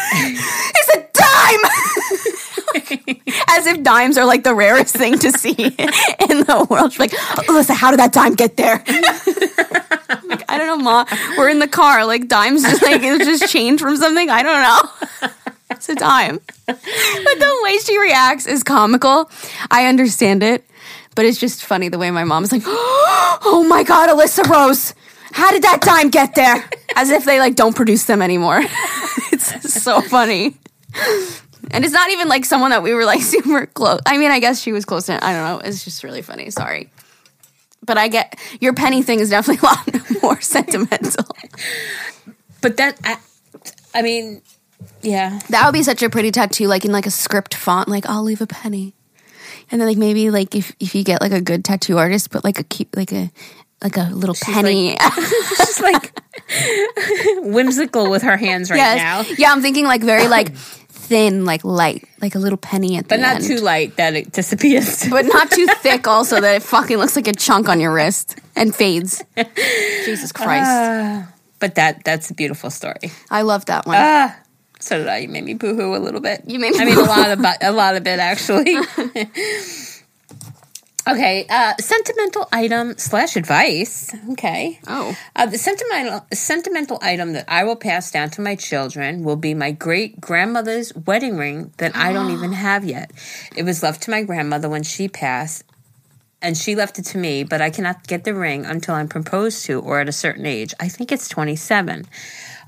it's 0.75 0.89
a 0.97 1.01
dime!" 1.13 2.41
As 3.49 3.67
if 3.67 3.83
dimes 3.83 4.19
are 4.19 4.25
like 4.25 4.45
the 4.45 4.55
rarest 4.55 4.95
thing 4.97 5.19
to 5.19 5.31
see 5.31 5.55
in 5.57 6.39
the 6.45 6.67
world. 6.69 6.93
She's 6.93 7.01
like, 7.01 7.11
Alyssa, 7.11 7.75
how 7.75 7.91
did 7.91 8.01
that 8.01 8.13
dime 8.13 8.35
get 8.35 8.57
there? 8.57 8.77
like, 10.25 10.45
I 10.51 10.59
don't 10.59 10.67
know, 10.67 10.77
Ma. 10.77 11.05
We're 11.37 11.49
in 11.49 11.59
the 11.59 11.69
car. 11.69 12.05
Like 12.07 12.29
dimes 12.29 12.63
just 12.63 12.83
like 12.83 13.03
it 13.03 13.19
just 13.21 13.53
changed 13.53 13.83
from 13.83 13.97
something. 13.97 14.31
I 14.31 14.43
don't 14.43 14.63
know. 14.63 15.31
It's 15.71 15.89
a 15.89 15.95
dime. 15.95 16.41
But 16.67 16.77
the 16.77 17.61
way 17.65 17.79
she 17.79 17.99
reacts 17.99 18.47
is 18.47 18.63
comical. 18.63 19.31
I 19.71 19.87
understand 19.87 20.43
it. 20.43 20.65
But 21.15 21.27
it's 21.27 21.39
just 21.39 21.65
funny 21.65 21.89
the 21.89 21.99
way 21.99 22.11
my 22.11 22.25
mom's 22.25 22.53
like, 22.53 22.63
Oh 22.67 23.65
my 23.69 23.83
god, 23.83 24.09
Alyssa 24.09 24.49
Rose. 24.49 24.95
How 25.33 25.51
did 25.51 25.63
that 25.63 25.81
dime 25.81 26.11
get 26.11 26.35
there? 26.35 26.69
As 26.95 27.11
if 27.11 27.25
they 27.25 27.39
like 27.39 27.55
don't 27.55 27.75
produce 27.75 28.05
them 28.05 28.23
anymore. 28.23 28.61
it's 29.33 29.73
so 29.83 30.01
funny. 30.01 30.57
And 31.71 31.85
it's 31.85 31.95
not 31.95 32.11
even 32.11 32.29
like 32.29 32.45
someone 32.45 32.71
that 32.71 32.83
we 32.83 32.95
were 32.95 33.05
like 33.05 33.21
super 33.23 33.67
close. 33.67 34.01
I 34.07 34.19
mean, 34.19 34.31
I 34.31 34.41
guess 34.41 34.61
she 34.61 34.73
was 34.73 34.85
close 34.85 35.07
to 35.07 35.25
I 35.25 35.33
don't 35.33 35.45
know. 35.45 35.69
It's 35.69 35.85
just 35.85 36.05
really 36.05 36.23
funny. 36.23 36.51
Sorry. 36.51 36.91
But 37.85 37.99
I 37.99 38.09
get 38.09 38.39
your 38.61 38.75
penny 38.75 39.03
thing 39.03 39.21
is 39.21 39.31
definitely 39.31 39.69
a 39.69 39.73
lot 39.73 40.23
more 40.23 40.41
sentimental. 40.41 41.27
but 42.61 42.77
that 42.77 42.99
I, 43.05 43.19
I 43.95 44.03
mean 44.03 44.43
yeah 45.03 45.41
That 45.51 45.65
would 45.67 45.73
be 45.73 45.83
such 45.83 46.03
a 46.03 46.11
pretty 46.11 46.31
tattoo, 46.31 46.67
like 46.67 46.85
in 46.85 46.93
like 46.93 47.07
a 47.07 47.11
script 47.11 47.55
font, 47.55 47.89
like 47.89 48.07
I'll 48.09 48.23
leave 48.23 48.41
a 48.41 48.47
penny. 48.47 48.95
And 49.71 49.81
then 49.81 49.89
like 49.89 49.99
maybe 49.99 50.31
like 50.31 50.55
if 50.55 50.75
if 50.81 50.95
you 50.95 51.03
get 51.03 51.21
like 51.21 51.33
a 51.33 51.41
good 51.41 51.65
tattoo 51.65 51.99
artist, 51.99 52.31
put 52.31 52.45
like 52.45 52.59
a 52.59 52.65
cute 52.65 52.95
like 52.97 53.13
a 53.13 53.31
like 53.83 53.97
a 53.97 54.11
little 54.13 54.35
penny. 54.35 54.97
She's 55.57 55.81
like 55.81 56.13
whimsical 57.39 58.11
with 58.11 58.23
her 58.23 58.37
hands 58.37 58.71
right 58.71 58.77
yes. 58.77 58.99
now. 58.99 59.35
Yeah, 59.37 59.53
I'm 59.53 59.63
thinking 59.63 59.85
like 59.85 60.03
very 60.03 60.29
like 60.29 60.55
thin, 61.13 61.45
like 61.45 61.63
light, 61.63 62.09
like 62.23 62.35
a 62.35 62.39
little 62.39 62.57
penny 62.57 62.97
at 62.97 63.07
But 63.07 63.19
the 63.19 63.23
end. 63.23 63.39
But 63.39 63.47
not 63.47 63.47
too 63.47 63.63
light 63.63 63.97
that 63.97 64.15
it 64.15 64.33
disappears. 64.33 65.07
but 65.11 65.27
not 65.27 65.51
too 65.51 65.67
thick 65.83 66.09
also 66.09 66.41
that 66.41 66.57
it 66.57 66.63
fucking 66.63 66.97
looks 66.97 67.17
like 67.17 67.29
a 67.29 67.35
chunk 67.35 67.69
on 67.69 67.81
your 67.81 67.93
wrist 67.93 68.39
and 68.57 68.75
fades. 68.75 69.23
Jesus 70.07 70.33
Christ. 70.33 70.65
Ah, 70.65 71.31
but 71.59 71.75
that 71.75 72.03
that's 72.05 72.31
a 72.31 72.35
beautiful 72.35 72.71
story. 72.71 73.13
I 73.31 73.43
love 73.43 73.67
that 73.67 73.85
one. 73.85 73.97
Ah, 73.99 74.35
so 74.81 74.97
did 74.97 75.07
I. 75.07 75.19
You 75.19 75.29
made 75.29 75.45
me 75.45 75.53
boo 75.53 75.75
hoo 75.75 75.95
a 75.95 76.01
little 76.01 76.23
bit. 76.23 76.45
You 76.47 76.59
made 76.59 76.73
me 76.73 76.81
I 76.81 76.85
mean, 76.87 76.97
a 76.97 77.03
lot 77.03 77.31
of 77.31 77.45
a 77.61 77.73
lot 77.73 77.95
of 77.95 78.07
it 78.07 78.19
actually. 78.19 78.75
Okay, 81.09 81.47
uh, 81.49 81.75
sentimental 81.81 82.49
item 82.53 82.97
slash 82.99 83.37
advice. 83.37 84.15
Okay. 84.33 84.81
Oh. 84.87 85.17
Uh, 85.35 85.47
the 85.47 85.59
sentimental 85.59 86.27
sentimental 86.33 86.99
item 87.03 87.33
that 87.33 87.45
I 87.49 87.65
will 87.65 87.77
pass 87.77 88.11
down 88.11 88.31
to 88.31 88.43
my 88.43 88.55
children 88.55 89.25
will 89.25 89.37
be 89.37 89.55
my 89.55 89.73
great 89.73 90.21
grandmother's 90.21 90.95
wedding 90.95 91.37
ring 91.37 91.73
that 91.79 91.97
I 91.97 92.13
don't 92.13 92.31
even 92.31 92.53
have 92.69 92.85
yet. 92.85 93.11
It 93.57 93.65
was 93.65 93.83
left 93.83 94.03
to 94.03 94.11
my 94.11 94.23
grandmother 94.23 94.69
when 94.69 94.83
she 94.83 95.09
passed, 95.09 95.65
and 96.41 96.57
she 96.57 96.75
left 96.75 96.99
it 96.99 97.05
to 97.07 97.19
me, 97.19 97.45
but 97.45 97.61
I 97.61 97.71
cannot 97.71 98.07
get 98.07 98.25
the 98.25 98.35
ring 98.35 98.67
until 98.67 98.95
I'm 98.95 99.09
proposed 99.09 99.65
to 99.67 99.81
or 99.81 100.01
at 100.01 100.09
a 100.09 100.13
certain 100.13 100.45
age. 100.47 100.75
I 100.81 100.89
think 100.89 101.13
it's 101.13 101.29
27. 101.29 102.07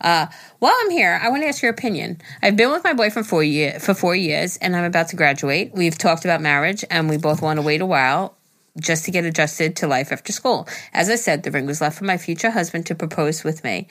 Uh, 0.04 0.26
while 0.58 0.74
I'm 0.82 0.90
here, 0.90 1.18
I 1.20 1.30
want 1.30 1.42
to 1.42 1.48
ask 1.48 1.62
your 1.62 1.72
opinion. 1.72 2.20
I've 2.42 2.56
been 2.56 2.70
with 2.70 2.84
my 2.84 2.92
boyfriend 2.92 3.26
for 3.26 3.42
year, 3.42 3.80
for 3.80 3.94
four 3.94 4.14
years, 4.14 4.58
and 4.58 4.76
I'm 4.76 4.84
about 4.84 5.08
to 5.08 5.16
graduate. 5.16 5.72
We've 5.72 5.96
talked 5.96 6.26
about 6.26 6.42
marriage, 6.42 6.84
and 6.90 7.08
we 7.08 7.16
both 7.16 7.40
want 7.40 7.56
to 7.56 7.62
wait 7.62 7.80
a 7.80 7.86
while 7.86 8.36
just 8.78 9.06
to 9.06 9.10
get 9.10 9.24
adjusted 9.24 9.76
to 9.76 9.86
life 9.86 10.12
after 10.12 10.30
school. 10.30 10.68
As 10.92 11.08
I 11.08 11.14
said, 11.14 11.42
the 11.42 11.50
ring 11.50 11.64
was 11.64 11.80
left 11.80 11.98
for 11.98 12.04
my 12.04 12.18
future 12.18 12.50
husband 12.50 12.86
to 12.86 12.94
propose 12.94 13.44
with 13.44 13.64
me. 13.64 13.88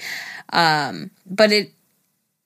Um, 0.51 1.09
but 1.25 1.51
it 1.51 1.71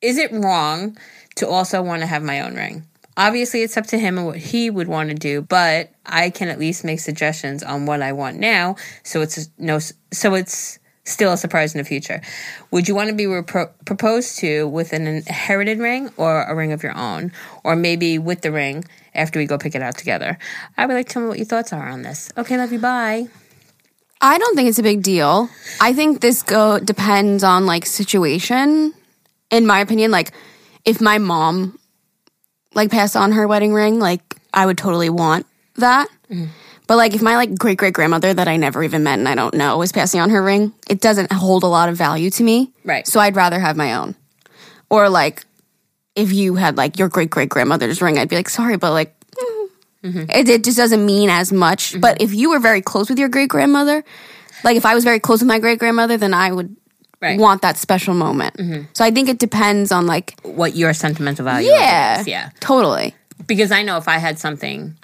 is 0.02 0.18
it 0.18 0.32
wrong 0.32 0.98
to 1.36 1.48
also 1.48 1.82
want 1.82 2.02
to 2.02 2.08
have 2.08 2.24
my 2.24 2.42
own 2.42 2.56
ring? 2.56 2.86
Obviously, 3.18 3.64
it's 3.64 3.76
up 3.76 3.88
to 3.88 3.98
him 3.98 4.18
and 4.18 4.28
what 4.28 4.38
he 4.38 4.70
would 4.70 4.88
want 4.88 5.10
to 5.10 5.16
do, 5.16 5.42
but 5.42 5.90
I 6.06 6.30
can 6.30 6.48
at 6.48 6.60
least 6.60 6.86
make 6.86 7.00
suggestions 7.00 7.64
on 7.64 7.88
what 7.88 8.02
I 8.02 8.14
want 8.14 8.38
now, 8.38 8.76
so 9.04 9.22
it's 9.22 9.50
no, 9.58 9.80
so 10.14 10.36
it's 10.36 10.80
still 11.08 11.32
a 11.32 11.38
surprise 11.38 11.74
in 11.74 11.80
the 11.80 11.84
future. 11.84 12.22
Would 12.72 12.88
you 12.88 12.96
want 12.96 13.10
to 13.10 13.16
be 13.16 13.24
repro- 13.24 13.72
proposed 13.86 14.38
to 14.40 14.68
with 14.68 14.94
an 14.94 15.08
inherited 15.08 15.80
ring 15.80 16.10
or 16.18 16.44
a 16.44 16.54
ring 16.54 16.72
of 16.72 16.84
your 16.84 16.96
own, 16.96 17.32
or 17.64 17.76
maybe 17.76 18.20
with 18.20 18.42
the 18.42 18.52
ring 18.52 18.84
after 19.16 19.40
we 19.40 19.46
go 19.46 19.58
pick 19.58 19.74
it 19.74 19.82
out 19.82 19.98
together? 19.98 20.38
I 20.78 20.86
would 20.86 20.94
like 20.94 21.10
to 21.10 21.20
know 21.20 21.28
what 21.30 21.38
your 21.38 21.46
thoughts 21.46 21.74
are 21.74 21.88
on 21.88 22.02
this. 22.02 22.30
Okay, 22.38 22.58
love 22.58 22.72
you. 22.72 22.80
Bye. 22.80 23.28
I 24.20 24.38
don't 24.38 24.56
think 24.56 24.70
it's 24.70 24.80
a 24.80 24.84
big 24.84 25.04
deal. 25.04 25.50
I 25.80 25.94
think 25.94 26.22
this 26.22 26.44
go 26.44 26.80
depends 26.80 27.44
on 27.44 27.66
like 27.66 27.86
situation. 27.86 28.94
In 29.50 29.66
my 29.66 29.80
opinion, 29.80 30.12
like 30.12 30.32
if 30.86 31.00
my 31.00 31.20
mom 31.20 31.80
like 32.74 32.92
passed 32.92 33.16
on 33.16 33.32
her 33.34 33.48
wedding 33.48 33.74
ring, 33.74 34.00
like 34.00 34.22
I 34.54 34.66
would 34.66 34.78
totally 34.78 35.10
want 35.10 35.46
that. 35.76 36.08
Mm. 36.30 36.50
But 36.88 36.96
like 36.98 37.14
if 37.14 37.22
my 37.22 37.36
like 37.36 37.58
great 37.58 37.78
great 37.78 37.94
grandmother 37.94 38.34
that 38.34 38.48
I 38.48 38.56
never 38.58 38.82
even 38.84 39.04
met 39.04 39.20
and 39.20 39.28
I 39.28 39.36
don't 39.36 39.54
know 39.54 39.82
is 39.82 39.92
passing 39.92 40.20
on 40.22 40.30
her 40.30 40.42
ring, 40.42 40.74
it 40.90 41.02
doesn't 41.02 41.32
hold 41.32 41.64
a 41.64 41.68
lot 41.68 41.90
of 41.90 41.98
value 41.98 42.30
to 42.32 42.44
me. 42.44 42.72
Right. 42.86 43.06
So 43.06 43.20
I'd 43.20 43.36
rather 43.36 43.60
have 43.60 43.76
my 43.76 43.96
own. 43.96 44.16
Or 44.90 45.10
like 45.10 45.44
if 46.16 46.32
you 46.32 46.56
had 46.56 46.78
like 46.78 46.98
your 46.98 47.10
great 47.10 47.30
great 47.30 47.50
grandmother's 47.50 48.02
ring, 48.02 48.18
I'd 48.18 48.30
be 48.30 48.38
like, 48.38 48.50
sorry, 48.50 48.78
but 48.78 48.92
like 48.94 49.14
mm-hmm. 50.04 50.30
it, 50.30 50.48
it 50.50 50.64
just 50.64 50.78
doesn't 50.78 51.06
mean 51.06 51.30
as 51.30 51.52
much. 51.52 51.92
Mm-hmm. 51.92 52.00
But 52.00 52.22
if 52.22 52.34
you 52.34 52.50
were 52.52 52.60
very 52.60 52.82
close 52.82 53.10
with 53.10 53.20
your 53.20 53.30
great 53.30 53.50
grandmother, 53.50 54.04
like 54.64 54.78
if 54.78 54.86
I 54.86 54.96
was 54.96 55.04
very 55.04 55.20
close 55.20 55.42
with 55.42 55.48
my 55.48 55.60
great 55.60 55.80
grandmother, 55.80 56.18
then 56.18 56.34
I 56.34 56.52
would 56.52 56.76
Right. 57.20 57.40
want 57.40 57.64
that 57.64 57.78
special 57.78 58.14
moment. 58.14 58.58
Mm-hmm. 58.58 58.84
So 58.94 59.04
I 59.04 59.10
think 59.10 59.28
it 59.28 59.40
depends 59.40 59.92
on 59.92 60.06
like 60.06 60.40
What 60.44 60.76
your 60.76 60.94
sentimental 60.94 61.46
value 61.46 61.68
yeah, 61.72 62.22
is. 62.22 62.28
Yeah. 62.28 62.52
totally. 62.60 63.16
because 63.48 63.72
I 63.72 63.82
know 63.82 63.98
if 63.98 64.08
I 64.08 64.20
had 64.20 64.38
something, 64.38 64.96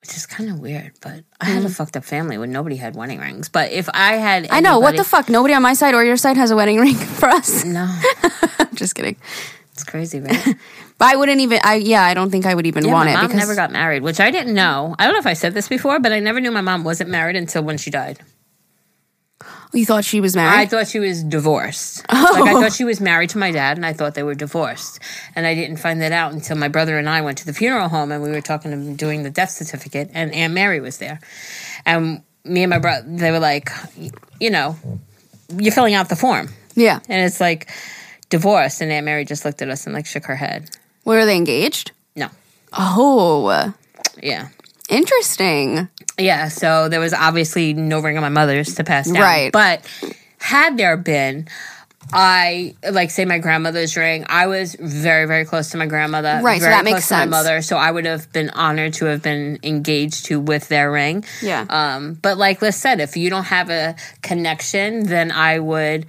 which 0.00 0.16
is 0.16 0.26
kind 0.26 0.50
of 0.50 0.60
weird, 0.60 0.92
but 1.00 1.24
I 1.40 1.44
had 1.46 1.58
a 1.58 1.66
mm-hmm. 1.66 1.72
fucked 1.72 1.96
up 1.96 2.04
family 2.04 2.38
when 2.38 2.50
nobody 2.52 2.76
had 2.76 2.94
wedding 2.96 3.18
rings. 3.20 3.48
But 3.48 3.70
if 3.72 3.88
I 3.92 4.14
had, 4.14 4.48
I 4.50 4.60
know 4.60 4.78
what 4.78 4.92
the 4.92 5.00
anybody- 5.00 5.08
fuck. 5.08 5.28
Nobody 5.28 5.54
on 5.54 5.62
my 5.62 5.74
side 5.74 5.94
or 5.94 6.04
your 6.04 6.16
side 6.16 6.36
has 6.36 6.50
a 6.50 6.56
wedding 6.56 6.78
ring 6.84 6.94
for 6.96 7.28
us. 7.28 7.64
No, 7.64 7.86
I'm 8.58 8.68
just 8.74 8.94
kidding. 8.94 9.16
it's 9.72 9.84
crazy, 9.84 10.20
right? 10.20 10.56
But 11.00 11.14
I 11.14 11.16
wouldn't 11.16 11.40
even. 11.40 11.60
I 11.64 11.76
yeah, 11.76 12.02
I 12.02 12.12
don't 12.12 12.28
think 12.30 12.44
I 12.44 12.54
would 12.54 12.66
even 12.66 12.84
Yeah, 12.84 12.92
want 12.92 13.06
my 13.06 13.12
it 13.12 13.14
mom 13.14 13.26
because 13.28 13.38
never 13.38 13.54
got 13.54 13.72
married, 13.72 14.02
which 14.02 14.20
I 14.20 14.30
didn't 14.30 14.52
know. 14.52 14.94
I 14.98 15.04
don't 15.06 15.14
know 15.14 15.18
if 15.18 15.26
I 15.26 15.32
said 15.32 15.54
this 15.54 15.66
before, 15.66 15.98
but 15.98 16.12
I 16.12 16.20
never 16.20 16.40
knew 16.42 16.50
my 16.50 16.60
mom 16.60 16.84
wasn't 16.84 17.08
married 17.08 17.36
until 17.36 17.62
when 17.62 17.78
she 17.78 17.90
died. 17.90 18.18
You 19.72 19.86
thought 19.86 20.04
she 20.04 20.20
was 20.20 20.34
married? 20.34 20.58
I 20.58 20.66
thought 20.66 20.88
she 20.88 20.98
was 20.98 21.22
divorced. 21.22 22.04
Oh. 22.08 22.30
Like 22.40 22.50
I 22.50 22.60
thought 22.60 22.72
she 22.72 22.84
was 22.84 23.00
married 23.00 23.30
to 23.30 23.38
my 23.38 23.50
dad, 23.50 23.76
and 23.76 23.86
I 23.86 23.92
thought 23.92 24.14
they 24.14 24.22
were 24.22 24.34
divorced. 24.34 24.98
And 25.36 25.46
I 25.46 25.54
didn't 25.54 25.76
find 25.78 26.00
that 26.02 26.12
out 26.12 26.32
until 26.32 26.56
my 26.56 26.68
brother 26.68 26.98
and 26.98 27.08
I 27.08 27.20
went 27.20 27.38
to 27.38 27.46
the 27.46 27.52
funeral 27.52 27.88
home, 27.88 28.12
and 28.12 28.22
we 28.22 28.30
were 28.30 28.40
talking 28.40 28.70
to 28.70 28.94
doing 28.94 29.22
the 29.22 29.30
death 29.30 29.50
certificate, 29.50 30.10
and 30.12 30.32
Aunt 30.32 30.52
Mary 30.54 30.80
was 30.80 30.98
there, 30.98 31.20
and 31.86 32.22
me 32.44 32.62
and 32.62 32.70
my 32.70 32.78
brother, 32.78 33.06
they 33.06 33.30
were 33.30 33.38
like, 33.38 33.70
you 34.40 34.50
know, 34.50 34.76
you're 35.56 35.72
filling 35.72 35.94
out 35.94 36.08
the 36.08 36.16
form, 36.16 36.48
yeah. 36.74 37.00
and 37.08 37.24
it's 37.24 37.40
like 37.40 37.70
divorced, 38.28 38.80
and 38.80 38.90
Aunt 38.90 39.04
Mary 39.04 39.24
just 39.24 39.44
looked 39.44 39.62
at 39.62 39.68
us 39.68 39.86
and 39.86 39.94
like 39.94 40.06
shook 40.06 40.24
her 40.24 40.36
head. 40.36 40.70
Were 41.04 41.24
they 41.24 41.36
engaged? 41.36 41.92
No, 42.16 42.28
Oh, 42.72 43.72
yeah. 44.22 44.48
Interesting. 44.90 45.88
Yeah, 46.18 46.48
so 46.48 46.88
there 46.88 47.00
was 47.00 47.14
obviously 47.14 47.72
no 47.72 48.00
ring 48.00 48.16
on 48.16 48.22
my 48.22 48.28
mother's 48.28 48.74
to 48.74 48.84
pass 48.84 49.10
down. 49.10 49.22
Right. 49.22 49.52
But 49.52 49.86
had 50.38 50.76
there 50.76 50.96
been, 50.96 51.48
I 52.12 52.74
like 52.90 53.10
say 53.10 53.24
my 53.24 53.38
grandmother's 53.38 53.96
ring. 53.96 54.24
I 54.28 54.46
was 54.46 54.74
very 54.74 55.26
very 55.26 55.44
close 55.44 55.70
to 55.70 55.76
my 55.76 55.86
grandmother. 55.86 56.40
Right, 56.42 56.60
so 56.60 56.66
that 56.66 56.84
makes 56.84 57.04
sense. 57.04 57.30
my 57.30 57.36
mother, 57.36 57.62
so 57.62 57.76
I 57.76 57.90
would 57.90 58.04
have 58.04 58.32
been 58.32 58.50
honored 58.50 58.94
to 58.94 59.04
have 59.06 59.22
been 59.22 59.58
engaged 59.62 60.26
to 60.26 60.40
with 60.40 60.68
their 60.68 60.90
ring. 60.90 61.24
Yeah. 61.40 61.66
Um, 61.68 62.14
but 62.14 62.36
like 62.36 62.62
Liz 62.62 62.76
said, 62.76 63.00
if 63.00 63.16
you 63.16 63.30
don't 63.30 63.44
have 63.44 63.70
a 63.70 63.94
connection, 64.22 65.06
then 65.06 65.30
I 65.30 65.60
would, 65.60 66.06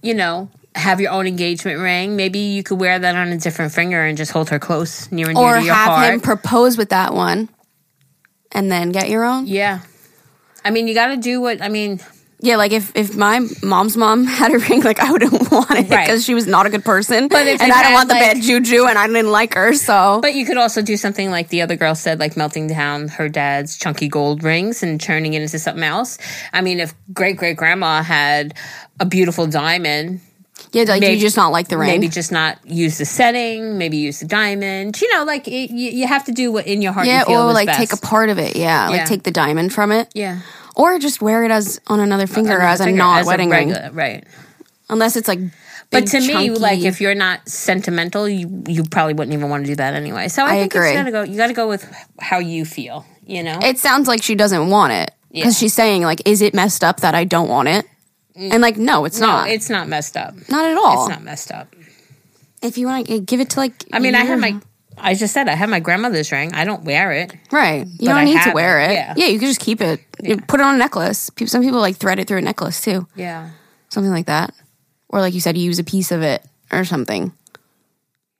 you 0.00 0.14
know, 0.14 0.48
have 0.74 1.00
your 1.00 1.10
own 1.10 1.26
engagement 1.26 1.80
ring. 1.80 2.14
Maybe 2.14 2.38
you 2.38 2.62
could 2.62 2.78
wear 2.78 2.98
that 2.98 3.16
on 3.16 3.28
a 3.28 3.38
different 3.38 3.72
finger 3.72 4.00
and 4.00 4.16
just 4.16 4.30
hold 4.30 4.50
her 4.50 4.58
close, 4.58 5.10
near 5.10 5.28
and 5.28 5.36
dear 5.36 5.44
or 5.44 5.58
to 5.58 5.64
your 5.64 5.74
have 5.74 5.88
heart. 5.88 6.14
him 6.14 6.20
propose 6.20 6.76
with 6.76 6.90
that 6.90 7.14
one 7.14 7.48
and 8.52 8.70
then 8.70 8.90
get 8.92 9.08
your 9.08 9.24
own. 9.24 9.46
yeah. 9.46 9.80
I 10.64 10.70
mean, 10.70 10.86
you 10.86 10.94
got 10.94 11.08
to 11.08 11.16
do 11.16 11.40
what 11.40 11.60
I 11.60 11.68
mean. 11.68 11.98
Yeah, 12.44 12.56
like 12.56 12.70
if, 12.72 12.90
if 12.96 13.16
my 13.16 13.40
mom's 13.64 13.96
mom 13.96 14.24
had 14.40 14.52
a 14.52 14.58
ring, 14.58 14.82
like 14.82 14.98
I 15.00 15.10
wouldn't 15.12 15.32
want 15.52 15.70
it 15.70 15.90
Right. 15.90 16.06
because 16.06 16.24
she 16.24 16.34
was 16.34 16.46
not 16.46 16.66
a 16.66 16.70
good 16.70 16.84
person, 16.84 17.28
But 17.28 17.46
if 17.48 17.60
and 17.60 17.72
I 17.72 17.82
don't 17.82 17.84
had, 17.92 17.94
want 17.94 18.08
the 18.08 18.14
like- 18.14 18.34
bad 18.34 18.42
juju, 18.42 18.84
and 18.86 18.96
I 18.98 19.06
didn't 19.08 19.30
like 19.30 19.54
her, 19.54 19.74
so 19.74 20.20
But 20.22 20.34
you 20.34 20.44
could 20.46 20.56
also 20.56 20.82
do 20.82 20.96
something 20.96 21.30
like 21.30 21.48
the 21.48 21.62
other 21.62 21.74
girl 21.76 21.94
said, 21.96 22.18
like 22.20 22.36
melting 22.36 22.66
down 22.68 23.08
her 23.08 23.28
dad's 23.28 23.76
chunky 23.78 24.06
gold 24.08 24.42
rings 24.44 24.82
and 24.84 25.00
turning 25.00 25.34
it 25.34 25.42
into 25.42 25.58
something 25.58 25.82
else. 25.84 26.18
I 26.52 26.60
mean, 26.62 26.78
if 26.80 26.94
great 27.12 27.36
great 27.36 27.56
grandma 27.56 28.02
had 28.02 28.54
a 29.00 29.04
beautiful 29.06 29.46
diamond, 29.48 30.20
yeah, 30.72 30.84
like 30.84 31.00
maybe- 31.00 31.14
you 31.14 31.20
just 31.20 31.36
not 31.36 31.52
like 31.52 31.68
the 31.68 31.78
ring. 31.78 31.88
maybe 31.90 32.08
just 32.08 32.32
not 32.32 32.58
use 32.64 32.98
the 32.98 33.04
setting, 33.04 33.78
maybe 33.78 33.96
use 33.98 34.20
the 34.20 34.26
diamond. 34.26 35.00
You 35.00 35.12
know, 35.16 35.24
like 35.24 35.46
it, 35.48 35.70
you, 35.70 35.90
you 35.90 36.06
have 36.06 36.24
to 36.24 36.32
do 36.32 36.50
what 36.52 36.66
in 36.66 36.82
your 36.82 36.92
heart 36.92 37.06
yeah, 37.06 37.24
you 37.28 37.34
or 37.36 37.52
like 37.52 37.66
best. 37.66 37.78
take 37.78 37.92
a 37.92 37.96
part 37.98 38.28
of 38.30 38.38
it. 38.38 38.56
Yeah, 38.56 38.88
Yeah. 38.90 38.96
like 38.98 39.06
take 39.06 39.22
the 39.22 39.30
diamond 39.30 39.72
from 39.72 39.92
it. 39.92 40.08
yeah, 40.14 40.40
or 40.74 40.98
just 40.98 41.20
wear 41.22 41.44
it 41.44 41.50
as 41.50 41.80
on 41.86 42.00
another 42.00 42.26
finger 42.26 42.58
as 42.58 42.80
a 42.80 42.84
Finger 42.84 42.98
not 42.98 43.20
as 43.20 43.26
a 43.26 43.28
wedding 43.28 43.50
ring, 43.50 43.74
right? 43.92 44.24
unless 44.88 45.16
it's 45.16 45.28
like. 45.28 45.38
But 45.90 46.06
to 46.06 46.20
me, 46.20 46.48
like 46.50 46.80
if 46.80 47.02
you're 47.02 47.14
not 47.14 47.46
sentimental, 47.46 48.26
you 48.26 48.64
you 48.66 48.82
probably 48.84 49.12
wouldn't 49.12 49.34
even 49.34 49.50
want 49.50 49.64
to 49.64 49.70
do 49.70 49.76
that 49.76 49.92
anyway. 49.92 50.28
So 50.28 50.42
I, 50.42 50.46
I 50.46 50.60
think 50.60 50.74
agree. 50.74 50.88
you 50.88 50.94
gotta 50.94 51.10
go. 51.10 51.22
You 51.22 51.36
gotta 51.36 51.52
go 51.52 51.68
with 51.68 51.84
how 52.18 52.38
you 52.38 52.64
feel. 52.64 53.04
You 53.26 53.42
know, 53.42 53.58
it 53.62 53.78
sounds 53.78 54.08
like 54.08 54.22
she 54.22 54.34
doesn't 54.34 54.70
want 54.70 54.94
it 54.94 55.10
because 55.30 55.54
Yeah. 55.60 55.66
she's 55.66 55.74
saying 55.74 56.00
like, 56.02 56.22
"Is 56.26 56.40
it 56.40 56.54
messed 56.54 56.82
up 56.82 57.00
that 57.00 57.14
I 57.14 57.24
don't 57.24 57.48
want 57.48 57.68
it?" 57.68 57.84
And 58.34 58.62
like, 58.62 58.76
no, 58.78 59.04
it's 59.04 59.20
no, 59.20 59.26
not. 59.26 59.48
it's 59.50 59.68
not 59.68 59.88
messed 59.88 60.16
up. 60.16 60.34
not 60.48 60.64
at 60.64 60.76
all. 60.76 61.02
It's 61.06 61.10
not 61.10 61.22
messed 61.22 61.52
up. 61.52 61.74
If 62.62 62.78
you 62.78 62.86
want 62.86 63.06
to 63.08 63.20
give 63.20 63.40
it 63.40 63.50
to 63.50 63.60
like, 63.60 63.84
I 63.92 63.98
mean, 63.98 64.14
I 64.14 64.20
have 64.24 64.38
my. 64.40 64.58
I 64.98 65.14
just 65.14 65.32
said 65.34 65.48
I 65.48 65.54
have 65.54 65.68
my 65.70 65.80
grandmother's 65.80 66.30
ring. 66.30 66.52
I 66.54 66.64
don't 66.64 66.84
wear 66.84 67.12
it. 67.12 67.32
right. 67.50 67.86
You 67.86 68.08
but 68.08 68.10
I 68.10 68.24
don't 68.24 68.34
need 68.34 68.42
to 68.42 68.52
wear 68.52 68.80
it, 68.80 68.90
it. 68.90 68.94
yeah. 68.94 69.14
Yeah, 69.16 69.26
you 69.26 69.38
can 69.38 69.48
just 69.48 69.60
keep 69.60 69.80
it. 69.80 70.00
You 70.22 70.36
put 70.36 70.60
it 70.60 70.62
on 70.64 70.74
a 70.74 70.78
necklace. 70.78 71.30
Some 71.46 71.62
people 71.62 71.80
like 71.80 71.96
thread 71.96 72.18
it 72.18 72.28
through 72.28 72.38
a 72.38 72.42
necklace 72.42 72.80
too, 72.80 73.06
Yeah. 73.16 73.50
something 73.88 74.12
like 74.12 74.26
that, 74.26 74.54
or 75.08 75.20
like 75.20 75.34
you 75.34 75.40
said, 75.40 75.56
you 75.56 75.64
use 75.64 75.78
a 75.78 75.84
piece 75.84 76.12
of 76.12 76.22
it 76.22 76.44
or 76.70 76.84
something. 76.84 77.32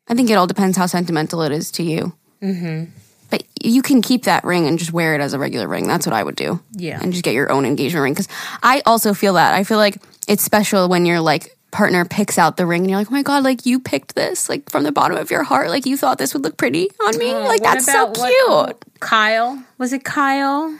I 0.09 0.14
think 0.14 0.30
it 0.30 0.34
all 0.34 0.47
depends 0.47 0.76
how 0.76 0.86
sentimental 0.86 1.43
it 1.43 1.53
is 1.53 1.70
to 1.72 1.82
you. 1.82 2.12
Mm-hmm. 2.43 2.90
But 3.33 3.45
you 3.64 3.80
can 3.80 4.03
keep 4.03 4.24
that 4.24 4.45
ring 4.45 4.66
and 4.68 4.78
just 4.78 4.93
wear 4.93 5.14
it 5.14 5.20
as 5.22 5.33
a 5.33 5.39
regular 5.39 5.66
ring. 5.66 5.87
That's 5.89 6.07
what 6.07 6.12
I 6.14 6.22
would 6.22 6.37
do. 6.37 6.61
Yeah. 6.72 7.01
and 7.03 7.12
just 7.12 7.24
get 7.24 7.33
your 7.35 7.51
own 7.51 7.64
engagement 7.64 8.03
ring 8.05 8.12
because 8.12 8.28
I 8.62 8.83
also 8.87 9.14
feel 9.14 9.33
that 9.35 9.55
I 9.55 9.64
feel 9.64 9.78
like 9.78 9.97
it's 10.28 10.43
special 10.45 10.89
when 10.91 11.07
your 11.07 11.20
like 11.20 11.57
partner 11.70 12.05
picks 12.05 12.37
out 12.37 12.59
the 12.59 12.66
ring 12.66 12.83
and 12.83 12.91
you're 12.91 12.99
like, 12.99 13.09
oh 13.09 13.14
my 13.14 13.22
god, 13.22 13.43
like 13.43 13.64
you 13.64 13.80
picked 13.80 14.14
this 14.14 14.51
like 14.51 14.68
from 14.68 14.83
the 14.85 14.93
bottom 14.93 15.16
of 15.16 15.30
your 15.30 15.43
heart, 15.45 15.70
like 15.70 15.87
you 15.87 15.97
thought 15.97 16.18
this 16.18 16.35
would 16.35 16.45
look 16.45 16.59
pretty 16.59 16.91
on 17.07 17.16
me, 17.16 17.33
like 17.33 17.43
Uh, 17.43 17.49
What 17.49 17.62
that's 17.62 17.87
so 17.87 18.12
cute. 18.12 18.49
what- 18.51 18.85
Kyle 19.01 19.62
was 19.78 19.95
it 19.95 20.05
Kyle? 20.05 20.78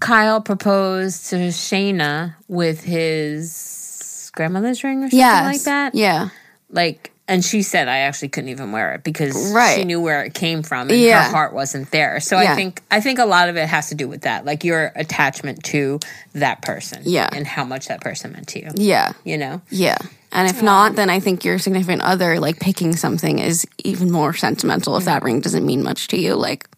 Kyle 0.00 0.40
proposed 0.40 1.26
to 1.30 1.36
Shaina 1.48 2.34
with 2.48 2.82
his 2.84 4.30
grandmother's 4.34 4.82
ring 4.82 5.00
or 5.00 5.10
something 5.10 5.18
yeah, 5.18 5.42
like 5.44 5.62
that. 5.64 5.94
Yeah, 5.94 6.30
Like, 6.70 7.09
and 7.30 7.42
she 7.44 7.62
said 7.62 7.88
I 7.88 7.98
actually 8.00 8.28
couldn't 8.28 8.50
even 8.50 8.72
wear 8.72 8.92
it 8.94 9.04
because 9.04 9.52
Right. 9.54 9.76
she 9.76 9.84
knew 9.84 10.00
where 10.00 10.22
it 10.24 10.34
came 10.34 10.62
from 10.62 10.90
and 10.90 10.98
Yeah. 11.00 11.24
her 11.24 11.30
heart 11.30 11.54
wasn't 11.54 11.90
there. 11.90 12.20
So 12.20 12.38
Yeah. 12.38 12.52
I 12.52 12.54
think 12.56 12.82
I 12.90 13.00
think 13.00 13.18
a 13.18 13.24
lot 13.24 13.48
of 13.48 13.56
it 13.56 13.66
has 13.68 13.88
to 13.88 13.94
do 13.94 14.06
with 14.08 14.22
that, 14.22 14.44
like 14.44 14.64
your 14.64 14.92
attachment 14.96 15.62
to 15.72 16.00
that 16.34 16.60
person, 16.60 17.02
Yeah. 17.04 17.28
and 17.32 17.46
how 17.46 17.64
much 17.64 17.88
that 17.88 18.00
person 18.02 18.32
meant 18.32 18.48
to 18.48 18.58
you. 18.60 18.70
yeah, 18.74 19.12
You 19.24 19.38
know, 19.38 19.62
yeah. 19.70 19.96
And 20.32 20.48
if 20.48 20.62
not, 20.62 20.94
then 20.96 21.10
I 21.10 21.18
think 21.20 21.44
your 21.44 21.58
significant 21.58 22.02
other 22.02 22.38
like 22.38 22.60
picking 22.60 22.94
something 22.96 23.38
is 23.38 23.66
even 23.82 24.10
more 24.10 24.34
sentimental 24.34 24.96
if 24.96 25.04
that 25.06 25.22
ring 25.22 25.40
doesn't 25.40 25.64
mean 25.66 25.82
much 25.82 26.06
to 26.08 26.16
you. 26.18 26.34
Like, 26.34 26.68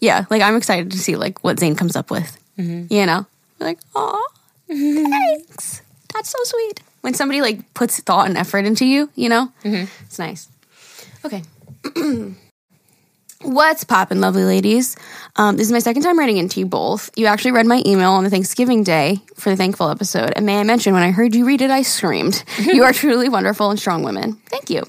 yeah, 0.00 0.24
like 0.30 0.42
I'm 0.42 0.56
excited 0.56 0.90
to 0.92 0.98
see 0.98 1.14
like 1.16 1.44
what 1.44 1.60
Shayne 1.60 1.76
comes 1.76 1.94
up 1.96 2.10
with. 2.10 2.36
Mm-hmm. 2.58 2.92
You 2.92 3.06
know, 3.06 3.26
like, 3.60 3.78
oh, 3.94 4.26
thanks. 4.68 5.82
That's 6.12 6.30
so 6.30 6.38
sweet. 6.44 6.80
When 7.00 7.14
somebody 7.14 7.40
like 7.40 7.72
puts 7.74 8.00
thought 8.00 8.28
and 8.28 8.36
effort 8.36 8.64
into 8.66 8.84
you, 8.84 9.10
you 9.14 9.28
know, 9.28 9.52
it's 10.04 10.18
nice. 10.18 10.48
Okay. 11.24 11.42
What's 13.42 13.84
poppin', 13.84 14.20
lovely 14.20 14.44
ladies? 14.44 14.96
Um, 15.36 15.56
this 15.56 15.66
is 15.66 15.72
my 15.72 15.78
second 15.78 16.02
time 16.02 16.18
writing 16.18 16.36
into 16.36 16.60
you 16.60 16.66
both. 16.66 17.10
You 17.16 17.24
actually 17.24 17.52
read 17.52 17.64
my 17.64 17.82
email 17.86 18.10
on 18.10 18.22
the 18.22 18.28
Thanksgiving 18.28 18.84
day 18.84 19.18
for 19.34 19.48
the 19.48 19.56
thankful 19.56 19.88
episode. 19.88 20.34
And 20.36 20.44
may 20.44 20.60
I 20.60 20.62
mention, 20.62 20.92
when 20.92 21.02
I 21.02 21.10
heard 21.10 21.34
you 21.34 21.46
read 21.46 21.62
it, 21.62 21.70
I 21.70 21.80
screamed. 21.80 22.44
you 22.58 22.84
are 22.84 22.92
truly 22.92 23.30
wonderful 23.30 23.70
and 23.70 23.78
strong 23.80 24.02
women. 24.02 24.34
Thank 24.50 24.68
you. 24.68 24.82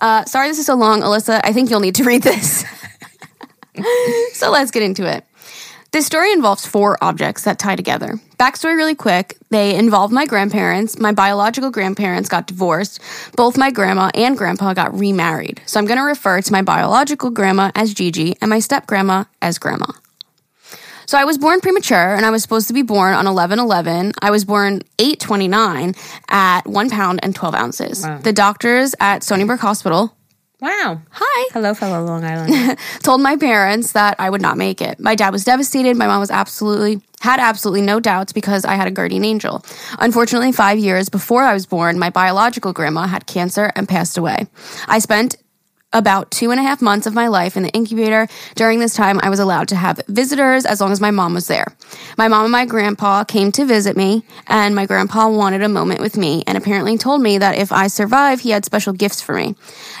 Uh, 0.00 0.24
sorry 0.26 0.46
this 0.46 0.60
is 0.60 0.66
so 0.66 0.76
long, 0.76 1.00
Alyssa. 1.00 1.40
I 1.42 1.52
think 1.52 1.70
you'll 1.70 1.80
need 1.80 1.96
to 1.96 2.04
read 2.04 2.22
this. 2.22 2.64
so 4.34 4.52
let's 4.52 4.70
get 4.70 4.84
into 4.84 5.04
it. 5.04 5.24
This 5.90 6.04
story 6.04 6.32
involves 6.32 6.66
four 6.66 6.98
objects 7.00 7.44
that 7.44 7.58
tie 7.58 7.74
together. 7.74 8.20
Backstory 8.38 8.76
really 8.76 8.94
quick. 8.94 9.38
They 9.48 9.74
involve 9.74 10.12
my 10.12 10.26
grandparents. 10.26 10.98
My 10.98 11.12
biological 11.12 11.70
grandparents 11.70 12.28
got 12.28 12.46
divorced. 12.46 13.00
Both 13.36 13.56
my 13.56 13.70
grandma 13.70 14.10
and 14.14 14.36
grandpa 14.36 14.74
got 14.74 14.92
remarried. 14.92 15.62
So 15.64 15.80
I'm 15.80 15.86
going 15.86 15.96
to 15.96 16.04
refer 16.04 16.42
to 16.42 16.52
my 16.52 16.60
biological 16.60 17.30
grandma 17.30 17.70
as 17.74 17.94
Gigi 17.94 18.36
and 18.42 18.50
my 18.50 18.58
step 18.58 18.86
grandma 18.86 19.24
as 19.40 19.58
grandma. 19.58 19.86
So 21.06 21.16
I 21.16 21.24
was 21.24 21.38
born 21.38 21.62
premature 21.62 22.14
and 22.14 22.26
I 22.26 22.30
was 22.30 22.42
supposed 22.42 22.68
to 22.68 22.74
be 22.74 22.82
born 22.82 23.14
on 23.14 23.26
11 23.26 23.58
11. 23.58 24.12
I 24.20 24.30
was 24.30 24.44
born 24.44 24.82
8 24.98 25.18
29 25.18 25.94
at 26.28 26.66
one 26.66 26.90
pound 26.90 27.20
and 27.22 27.34
12 27.34 27.54
ounces. 27.54 28.02
The 28.24 28.34
doctors 28.34 28.94
at 29.00 29.22
Stony 29.22 29.44
Brook 29.44 29.60
Hospital 29.60 30.14
wow. 30.60 31.00
Hi. 31.10 31.48
Hello, 31.52 31.74
fellow 31.74 32.04
Long 32.04 32.24
Island. 32.24 32.78
told 33.02 33.20
my 33.20 33.36
parents 33.36 33.92
that 33.92 34.16
I 34.18 34.30
would 34.30 34.40
not 34.40 34.56
make 34.56 34.80
it. 34.80 34.98
My 34.98 35.14
dad 35.14 35.30
was 35.30 35.44
devastated. 35.44 35.96
My 35.96 36.06
mom 36.06 36.20
was 36.20 36.30
absolutely 36.30 37.00
had 37.20 37.40
absolutely 37.40 37.82
no 37.82 37.98
doubts 37.98 38.32
because 38.32 38.64
I 38.64 38.74
had 38.74 38.86
a 38.86 38.92
guardian 38.92 39.24
angel. 39.24 39.64
Unfortunately, 39.98 40.52
5 40.52 40.78
years 40.78 41.08
before 41.08 41.42
I 41.42 41.52
was 41.52 41.66
born, 41.66 41.98
my 41.98 42.10
biological 42.10 42.72
grandma 42.72 43.08
had 43.08 43.26
cancer 43.26 43.72
and 43.74 43.88
passed 43.88 44.16
away. 44.16 44.46
I 44.86 45.00
spent 45.00 45.36
about 45.92 46.30
two 46.30 46.50
and 46.50 46.60
a 46.60 46.62
half 46.62 46.82
months 46.82 47.06
of 47.06 47.14
my 47.14 47.28
life 47.28 47.56
in 47.56 47.62
the 47.62 47.70
incubator. 47.70 48.28
During 48.54 48.78
this 48.78 48.94
time, 48.94 49.20
I 49.22 49.30
was 49.30 49.38
allowed 49.38 49.68
to 49.68 49.76
have 49.76 50.00
visitors 50.08 50.66
as 50.66 50.80
long 50.80 50.92
as 50.92 51.00
my 51.00 51.10
mom 51.10 51.34
was 51.34 51.46
there. 51.46 51.74
My 52.16 52.28
mom 52.28 52.44
and 52.44 52.52
my 52.52 52.66
grandpa 52.66 53.24
came 53.24 53.52
to 53.52 53.64
visit 53.64 53.96
me, 53.96 54.22
and 54.46 54.74
my 54.74 54.86
grandpa 54.86 55.28
wanted 55.28 55.62
a 55.62 55.68
moment 55.68 56.00
with 56.00 56.16
me 56.16 56.44
and 56.46 56.58
apparently 56.58 56.98
told 56.98 57.22
me 57.22 57.38
that 57.38 57.56
if 57.56 57.72
I 57.72 57.86
survive, 57.86 58.40
he 58.40 58.50
had 58.50 58.64
special 58.64 58.92
gifts 58.92 59.22
for 59.22 59.34
me. 59.34 59.54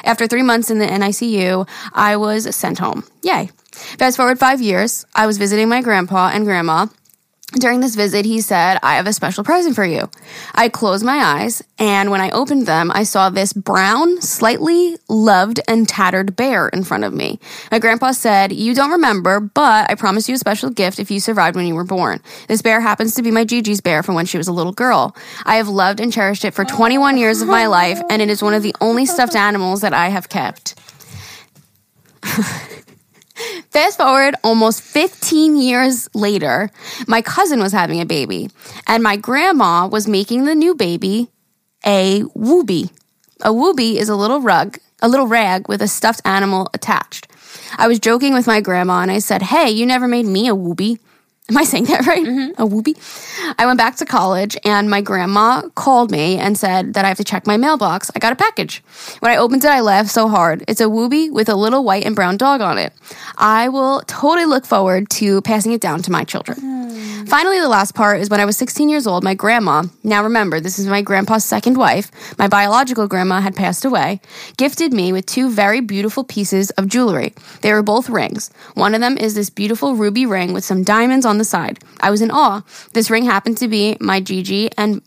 After 0.04 0.26
three 0.26 0.42
months 0.42 0.70
in 0.70 0.78
the 0.78 0.86
NICU, 0.86 1.68
I 1.92 2.16
was 2.16 2.54
sent 2.54 2.78
home. 2.78 3.04
Yay. 3.22 3.50
Fast 3.72 4.16
forward 4.16 4.38
five 4.38 4.60
years, 4.60 5.06
I 5.14 5.26
was 5.26 5.38
visiting 5.38 5.68
my 5.68 5.82
grandpa 5.82 6.30
and 6.34 6.44
grandma. 6.44 6.86
During 7.52 7.80
this 7.80 7.94
visit, 7.94 8.26
he 8.26 8.42
said, 8.42 8.78
I 8.82 8.96
have 8.96 9.06
a 9.06 9.12
special 9.14 9.42
present 9.42 9.74
for 9.74 9.84
you. 9.84 10.10
I 10.54 10.68
closed 10.68 11.02
my 11.02 11.16
eyes, 11.16 11.62
and 11.78 12.10
when 12.10 12.20
I 12.20 12.28
opened 12.28 12.66
them, 12.66 12.90
I 12.92 13.04
saw 13.04 13.30
this 13.30 13.54
brown, 13.54 14.20
slightly 14.20 14.98
loved 15.08 15.58
and 15.66 15.88
tattered 15.88 16.36
bear 16.36 16.68
in 16.68 16.84
front 16.84 17.04
of 17.04 17.14
me. 17.14 17.40
My 17.72 17.78
grandpa 17.78 18.12
said, 18.12 18.52
You 18.52 18.74
don't 18.74 18.90
remember, 18.90 19.40
but 19.40 19.90
I 19.90 19.94
promised 19.94 20.28
you 20.28 20.34
a 20.34 20.38
special 20.38 20.68
gift 20.68 20.98
if 20.98 21.10
you 21.10 21.20
survived 21.20 21.56
when 21.56 21.66
you 21.66 21.74
were 21.74 21.84
born. 21.84 22.20
This 22.48 22.60
bear 22.60 22.82
happens 22.82 23.14
to 23.14 23.22
be 23.22 23.30
my 23.30 23.46
Gigi's 23.46 23.80
bear 23.80 24.02
from 24.02 24.14
when 24.14 24.26
she 24.26 24.36
was 24.36 24.48
a 24.48 24.52
little 24.52 24.74
girl. 24.74 25.16
I 25.46 25.56
have 25.56 25.70
loved 25.70 26.00
and 26.00 26.12
cherished 26.12 26.44
it 26.44 26.52
for 26.52 26.66
21 26.66 27.16
years 27.16 27.40
of 27.40 27.48
my 27.48 27.66
life, 27.66 27.98
and 28.10 28.20
it 28.20 28.28
is 28.28 28.42
one 28.42 28.52
of 28.52 28.62
the 28.62 28.76
only 28.82 29.06
stuffed 29.06 29.36
animals 29.36 29.80
that 29.80 29.94
I 29.94 30.10
have 30.10 30.28
kept. 30.28 30.74
Fast 33.70 33.98
forward 33.98 34.34
almost 34.42 34.82
15 34.82 35.56
years 35.56 36.08
later, 36.14 36.70
my 37.06 37.22
cousin 37.22 37.60
was 37.60 37.72
having 37.72 38.00
a 38.00 38.06
baby, 38.06 38.50
and 38.86 39.02
my 39.02 39.16
grandma 39.16 39.86
was 39.86 40.08
making 40.08 40.44
the 40.44 40.54
new 40.54 40.74
baby 40.74 41.28
a 41.86 42.22
wooby. 42.36 42.90
A 43.42 43.50
wooby 43.50 43.96
is 43.96 44.08
a 44.08 44.16
little 44.16 44.40
rug, 44.40 44.78
a 45.00 45.08
little 45.08 45.26
rag 45.26 45.68
with 45.68 45.80
a 45.80 45.88
stuffed 45.88 46.20
animal 46.24 46.68
attached. 46.74 47.28
I 47.76 47.86
was 47.86 48.00
joking 48.00 48.34
with 48.34 48.46
my 48.46 48.60
grandma 48.60 49.00
and 49.00 49.10
I 49.10 49.20
said, 49.20 49.42
Hey, 49.42 49.70
you 49.70 49.86
never 49.86 50.08
made 50.08 50.26
me 50.26 50.48
a 50.48 50.54
wooby. 50.54 50.98
Am 51.50 51.56
I 51.56 51.64
saying 51.64 51.84
that 51.84 52.06
right? 52.06 52.24
Mm-hmm. 52.24 52.60
A 52.60 52.66
whoopee? 52.66 52.96
I 53.58 53.64
went 53.64 53.78
back 53.78 53.96
to 53.96 54.04
college 54.04 54.56
and 54.64 54.90
my 54.90 55.00
grandma 55.00 55.62
called 55.74 56.10
me 56.10 56.36
and 56.36 56.58
said 56.58 56.94
that 56.94 57.04
I 57.04 57.08
have 57.08 57.16
to 57.16 57.24
check 57.24 57.46
my 57.46 57.56
mailbox. 57.56 58.10
I 58.14 58.18
got 58.18 58.32
a 58.32 58.36
package. 58.36 58.82
When 59.20 59.32
I 59.32 59.36
opened 59.36 59.64
it, 59.64 59.70
I 59.70 59.80
laughed 59.80 60.10
so 60.10 60.28
hard. 60.28 60.64
It's 60.68 60.80
a 60.80 60.88
whoopee 60.88 61.30
with 61.30 61.48
a 61.48 61.54
little 61.54 61.84
white 61.84 62.04
and 62.04 62.14
brown 62.14 62.36
dog 62.36 62.60
on 62.60 62.76
it. 62.76 62.92
I 63.36 63.68
will 63.68 64.02
totally 64.02 64.46
look 64.46 64.66
forward 64.66 65.08
to 65.10 65.40
passing 65.42 65.72
it 65.72 65.80
down 65.80 66.02
to 66.02 66.12
my 66.12 66.24
children. 66.24 66.58
Hmm. 66.60 66.78
Finally, 67.28 67.60
the 67.60 67.68
last 67.68 67.94
part 67.94 68.20
is 68.20 68.30
when 68.30 68.40
I 68.40 68.46
was 68.46 68.56
16 68.56 68.88
years 68.88 69.06
old, 69.06 69.22
my 69.22 69.34
grandma, 69.34 69.82
now 70.02 70.22
remember, 70.22 70.60
this 70.60 70.78
is 70.78 70.86
my 70.86 71.02
grandpa's 71.02 71.44
second 71.44 71.76
wife, 71.76 72.10
my 72.38 72.48
biological 72.48 73.06
grandma 73.06 73.40
had 73.40 73.54
passed 73.54 73.84
away, 73.84 74.20
gifted 74.56 74.94
me 74.94 75.12
with 75.12 75.26
two 75.26 75.50
very 75.50 75.80
beautiful 75.80 76.24
pieces 76.24 76.70
of 76.70 76.88
jewelry. 76.88 77.34
They 77.60 77.72
were 77.74 77.82
both 77.82 78.08
rings. 78.08 78.50
One 78.74 78.94
of 78.94 79.02
them 79.02 79.18
is 79.18 79.34
this 79.34 79.50
beautiful 79.50 79.94
ruby 79.94 80.24
ring 80.24 80.54
with 80.54 80.64
some 80.64 80.82
diamonds 80.82 81.26
on 81.26 81.36
the 81.38 81.44
side. 81.44 81.78
I 82.00 82.10
was 82.10 82.20
in 82.20 82.30
awe. 82.30 82.62
This 82.92 83.10
ring 83.10 83.24
happened 83.24 83.58
to 83.58 83.68
be 83.68 83.96
my 84.00 84.20
Gigi 84.20 84.70
and 84.76 85.02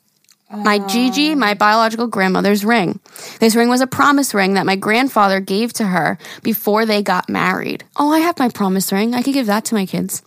my 0.54 0.80
Gigi, 0.80 1.34
my 1.34 1.54
biological 1.54 2.08
grandmother's 2.08 2.66
ring. 2.66 3.00
This 3.40 3.56
ring 3.56 3.70
was 3.70 3.82
a 3.82 3.88
promise 3.88 4.34
ring 4.34 4.56
that 4.56 4.66
my 4.66 4.76
grandfather 4.76 5.40
gave 5.40 5.72
to 5.74 5.86
her 5.86 6.18
before 6.44 6.86
they 6.86 7.02
got 7.02 7.30
married. 7.30 7.86
Oh, 7.96 8.12
I 8.12 8.20
have 8.20 8.38
my 8.38 8.50
promise 8.50 8.92
ring. 8.92 9.14
I 9.14 9.22
could 9.22 9.34
give 9.34 9.48
that 9.48 9.66
to 9.66 9.76
my 9.76 9.86
kids. 9.86 10.24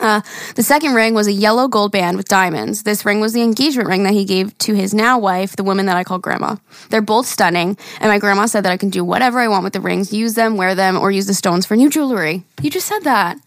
Uh, 0.00 0.20
the 0.56 0.62
second 0.62 0.94
ring 0.94 1.14
was 1.14 1.26
a 1.26 1.32
yellow 1.32 1.68
gold 1.68 1.90
band 1.90 2.16
with 2.16 2.28
diamonds. 2.28 2.82
This 2.82 3.06
ring 3.06 3.20
was 3.20 3.32
the 3.32 3.42
engagement 3.42 3.88
ring 3.88 4.04
that 4.04 4.12
he 4.12 4.24
gave 4.24 4.56
to 4.58 4.74
his 4.74 4.92
now 4.92 5.18
wife, 5.18 5.56
the 5.56 5.64
woman 5.64 5.86
that 5.86 5.96
I 5.96 6.04
call 6.04 6.18
grandma. 6.18 6.56
They're 6.90 7.00
both 7.00 7.26
stunning, 7.26 7.78
and 8.00 8.10
my 8.10 8.18
grandma 8.18 8.46
said 8.46 8.64
that 8.64 8.72
I 8.72 8.76
can 8.76 8.90
do 8.90 9.04
whatever 9.04 9.40
I 9.40 9.48
want 9.48 9.64
with 9.64 9.72
the 9.72 9.80
rings, 9.80 10.12
use 10.12 10.34
them, 10.34 10.56
wear 10.56 10.74
them, 10.74 10.98
or 10.98 11.10
use 11.10 11.26
the 11.26 11.34
stones 11.34 11.64
for 11.64 11.76
new 11.76 11.88
jewelry. 11.88 12.44
You 12.60 12.70
just 12.70 12.86
said 12.86 13.04
that. 13.04 13.38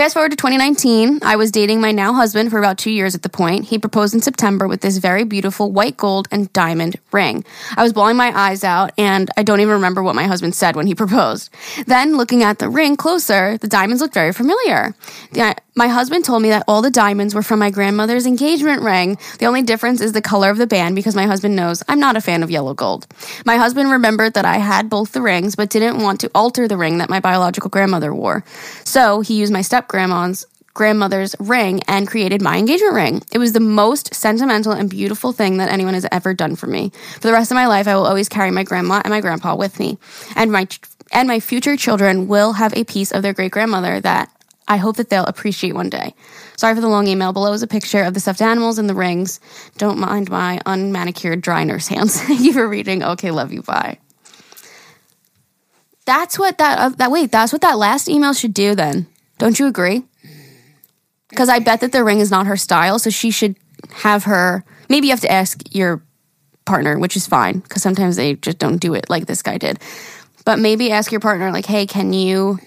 Fast 0.00 0.14
forward 0.14 0.30
to 0.30 0.36
2019, 0.36 1.18
I 1.22 1.36
was 1.36 1.50
dating 1.50 1.82
my 1.82 1.92
now 1.92 2.14
husband 2.14 2.50
for 2.50 2.58
about 2.58 2.78
two 2.78 2.90
years 2.90 3.14
at 3.14 3.20
the 3.20 3.28
point. 3.28 3.66
He 3.66 3.78
proposed 3.78 4.14
in 4.14 4.22
September 4.22 4.66
with 4.66 4.80
this 4.80 4.96
very 4.96 5.24
beautiful 5.24 5.70
white 5.70 5.98
gold 5.98 6.26
and 6.30 6.50
diamond 6.54 6.96
ring. 7.12 7.44
I 7.76 7.82
was 7.82 7.92
bawling 7.92 8.16
my 8.16 8.34
eyes 8.34 8.64
out, 8.64 8.92
and 8.96 9.30
I 9.36 9.42
don't 9.42 9.60
even 9.60 9.74
remember 9.74 10.02
what 10.02 10.14
my 10.14 10.24
husband 10.24 10.54
said 10.54 10.74
when 10.74 10.86
he 10.86 10.94
proposed. 11.04 11.50
Then, 11.86 12.16
looking 12.16 12.42
at 12.42 12.60
the 12.60 12.70
ring 12.70 12.96
closer, 12.96 13.58
the 13.58 13.68
diamonds 13.68 14.00
looked 14.00 14.14
very 14.14 14.32
familiar. 14.32 14.94
The, 15.32 15.54
my 15.74 15.88
husband 15.88 16.24
told 16.24 16.42
me 16.42 16.48
that 16.48 16.64
all 16.66 16.82
the 16.82 16.90
diamonds 16.90 17.34
were 17.34 17.42
from 17.42 17.58
my 17.58 17.70
grandmother's 17.70 18.26
engagement 18.26 18.82
ring. 18.82 19.18
The 19.38 19.46
only 19.46 19.62
difference 19.62 20.00
is 20.00 20.12
the 20.12 20.22
color 20.22 20.50
of 20.50 20.58
the 20.58 20.66
band 20.66 20.96
because 20.96 21.14
my 21.14 21.26
husband 21.26 21.56
knows 21.56 21.82
I'm 21.88 22.00
not 22.00 22.16
a 22.16 22.20
fan 22.20 22.42
of 22.42 22.50
yellow 22.50 22.74
gold. 22.74 23.06
My 23.46 23.56
husband 23.56 23.90
remembered 23.90 24.34
that 24.34 24.44
I 24.44 24.58
had 24.58 24.90
both 24.90 25.12
the 25.12 25.22
rings 25.22 25.56
but 25.56 25.70
didn't 25.70 26.02
want 26.02 26.20
to 26.20 26.30
alter 26.34 26.66
the 26.66 26.76
ring 26.76 26.98
that 26.98 27.08
my 27.08 27.20
biological 27.20 27.70
grandmother 27.70 28.14
wore. 28.14 28.44
So 28.84 29.20
he 29.20 29.38
used 29.38 29.52
my 29.52 29.62
step 29.62 29.88
grandma's 29.90 30.46
grandmother's 30.72 31.34
ring 31.40 31.82
and 31.88 32.06
created 32.06 32.40
my 32.40 32.56
engagement 32.56 32.94
ring. 32.94 33.22
It 33.32 33.38
was 33.38 33.52
the 33.52 33.60
most 33.60 34.14
sentimental 34.14 34.72
and 34.72 34.88
beautiful 34.88 35.32
thing 35.32 35.56
that 35.56 35.68
anyone 35.68 35.94
has 35.94 36.06
ever 36.12 36.32
done 36.32 36.54
for 36.54 36.68
me. 36.68 36.92
For 37.14 37.26
the 37.26 37.32
rest 37.32 37.50
of 37.50 37.56
my 37.56 37.66
life, 37.66 37.88
I 37.88 37.96
will 37.96 38.06
always 38.06 38.28
carry 38.28 38.52
my 38.52 38.62
grandma 38.62 39.02
and 39.04 39.10
my 39.10 39.20
grandpa 39.20 39.56
with 39.56 39.78
me. 39.78 39.98
And 40.36 40.52
my 40.52 40.68
and 41.12 41.26
my 41.26 41.40
future 41.40 41.76
children 41.76 42.28
will 42.28 42.52
have 42.52 42.72
a 42.74 42.84
piece 42.84 43.10
of 43.10 43.22
their 43.22 43.32
great 43.32 43.50
grandmother 43.50 44.00
that 44.00 44.30
I 44.68 44.76
hope 44.76 44.96
that 44.96 45.10
they'll 45.10 45.24
appreciate 45.24 45.74
one 45.74 45.90
day. 45.90 46.14
Sorry 46.56 46.76
for 46.76 46.80
the 46.80 46.88
long 46.88 47.08
email. 47.08 47.32
Below 47.32 47.52
is 47.52 47.64
a 47.64 47.66
picture 47.66 48.04
of 48.04 48.14
the 48.14 48.20
stuffed 48.20 48.40
animals 48.40 48.78
and 48.78 48.88
the 48.88 48.94
rings. 48.94 49.40
Don't 49.76 49.98
mind 49.98 50.30
my 50.30 50.60
unmanicured 50.64 51.40
dry 51.40 51.64
nurse 51.64 51.88
hands. 51.88 52.22
Thank 52.22 52.42
you 52.42 52.52
for 52.52 52.68
reading. 52.68 53.02
Okay, 53.02 53.32
love 53.32 53.52
you. 53.52 53.62
Bye. 53.62 53.98
That's 56.06 56.38
what 56.38 56.58
that 56.58 56.78
uh, 56.78 56.88
that 56.90 57.10
wait. 57.10 57.32
That's 57.32 57.52
what 57.52 57.62
that 57.62 57.76
last 57.76 58.08
email 58.08 58.32
should 58.32 58.54
do. 58.54 58.76
Then, 58.76 59.08
don't 59.40 59.58
you 59.58 59.66
agree? 59.66 60.04
Because 61.28 61.48
I 61.48 61.58
bet 61.58 61.80
that 61.80 61.92
the 61.92 62.04
ring 62.04 62.18
is 62.20 62.30
not 62.30 62.46
her 62.46 62.56
style, 62.56 62.98
so 62.98 63.10
she 63.10 63.30
should 63.30 63.56
have 63.92 64.24
her. 64.24 64.64
Maybe 64.88 65.06
you 65.08 65.12
have 65.12 65.20
to 65.20 65.30
ask 65.32 65.62
your 65.74 66.02
partner, 66.64 66.98
which 66.98 67.16
is 67.16 67.26
fine 67.26 67.60
because 67.60 67.82
sometimes 67.82 68.16
they 68.16 68.34
just 68.34 68.58
don't 68.58 68.78
do 68.78 68.94
it 68.94 69.08
like 69.08 69.26
this 69.26 69.42
guy 69.42 69.58
did. 69.58 69.78
But 70.44 70.58
maybe 70.58 70.90
ask 70.90 71.10
your 71.12 71.20
partner, 71.20 71.50
like, 71.52 71.66
hey, 71.66 71.86
can 71.86 72.12
you 72.12 72.58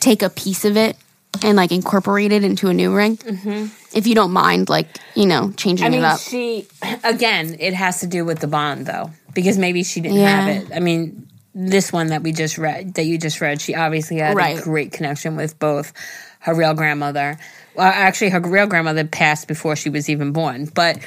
take 0.00 0.22
a 0.22 0.30
piece 0.30 0.64
of 0.64 0.76
it 0.76 0.96
and 1.42 1.56
like 1.56 1.72
incorporate 1.72 2.32
it 2.32 2.44
into 2.44 2.68
a 2.68 2.74
new 2.74 2.94
ring? 2.94 3.16
Mm-hmm. 3.16 3.66
If 3.96 4.06
you 4.06 4.14
don't 4.14 4.32
mind, 4.32 4.68
like, 4.68 4.86
you 5.14 5.26
know, 5.26 5.52
changing 5.56 5.86
I 5.86 5.90
mean, 5.90 6.00
it 6.00 6.04
up. 6.04 6.20
she 6.20 6.66
again. 7.02 7.56
It 7.58 7.72
has 7.74 8.00
to 8.00 8.06
do 8.06 8.24
with 8.24 8.40
the 8.40 8.46
bond, 8.48 8.86
though, 8.86 9.10
because 9.34 9.56
maybe 9.58 9.82
she 9.82 10.00
didn't 10.00 10.18
Yeah. 10.18 10.40
have 10.42 10.48
it. 10.62 10.72
I 10.76 10.80
mean, 10.80 11.26
this 11.54 11.92
one 11.92 12.08
that 12.08 12.22
we 12.22 12.32
just 12.32 12.58
read, 12.58 12.94
that 12.94 13.04
you 13.04 13.18
just 13.18 13.40
read, 13.40 13.60
she 13.60 13.74
obviously 13.74 14.18
had 14.18 14.36
Right. 14.36 14.58
a 14.58 14.62
great 14.62 14.92
connection 14.92 15.36
with 15.36 15.58
both 15.58 15.92
her 16.40 16.54
real 16.54 16.74
grandmother. 16.74 17.38
Well, 17.74 17.86
actually, 17.92 18.30
her 18.30 18.40
real 18.40 18.66
grandmother 18.66 19.04
passed 19.04 19.48
before 19.48 19.76
she 19.76 19.90
was 19.90 20.08
even 20.08 20.32
born, 20.32 20.66
but 20.66 20.98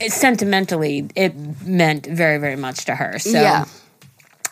it, 0.00 0.12
sentimentally, 0.12 1.08
it 1.14 1.34
meant 1.66 2.06
very, 2.06 2.38
very 2.38 2.56
much 2.56 2.84
to 2.86 2.94
her. 2.94 3.18
So. 3.18 3.30
yeah. 3.40 3.64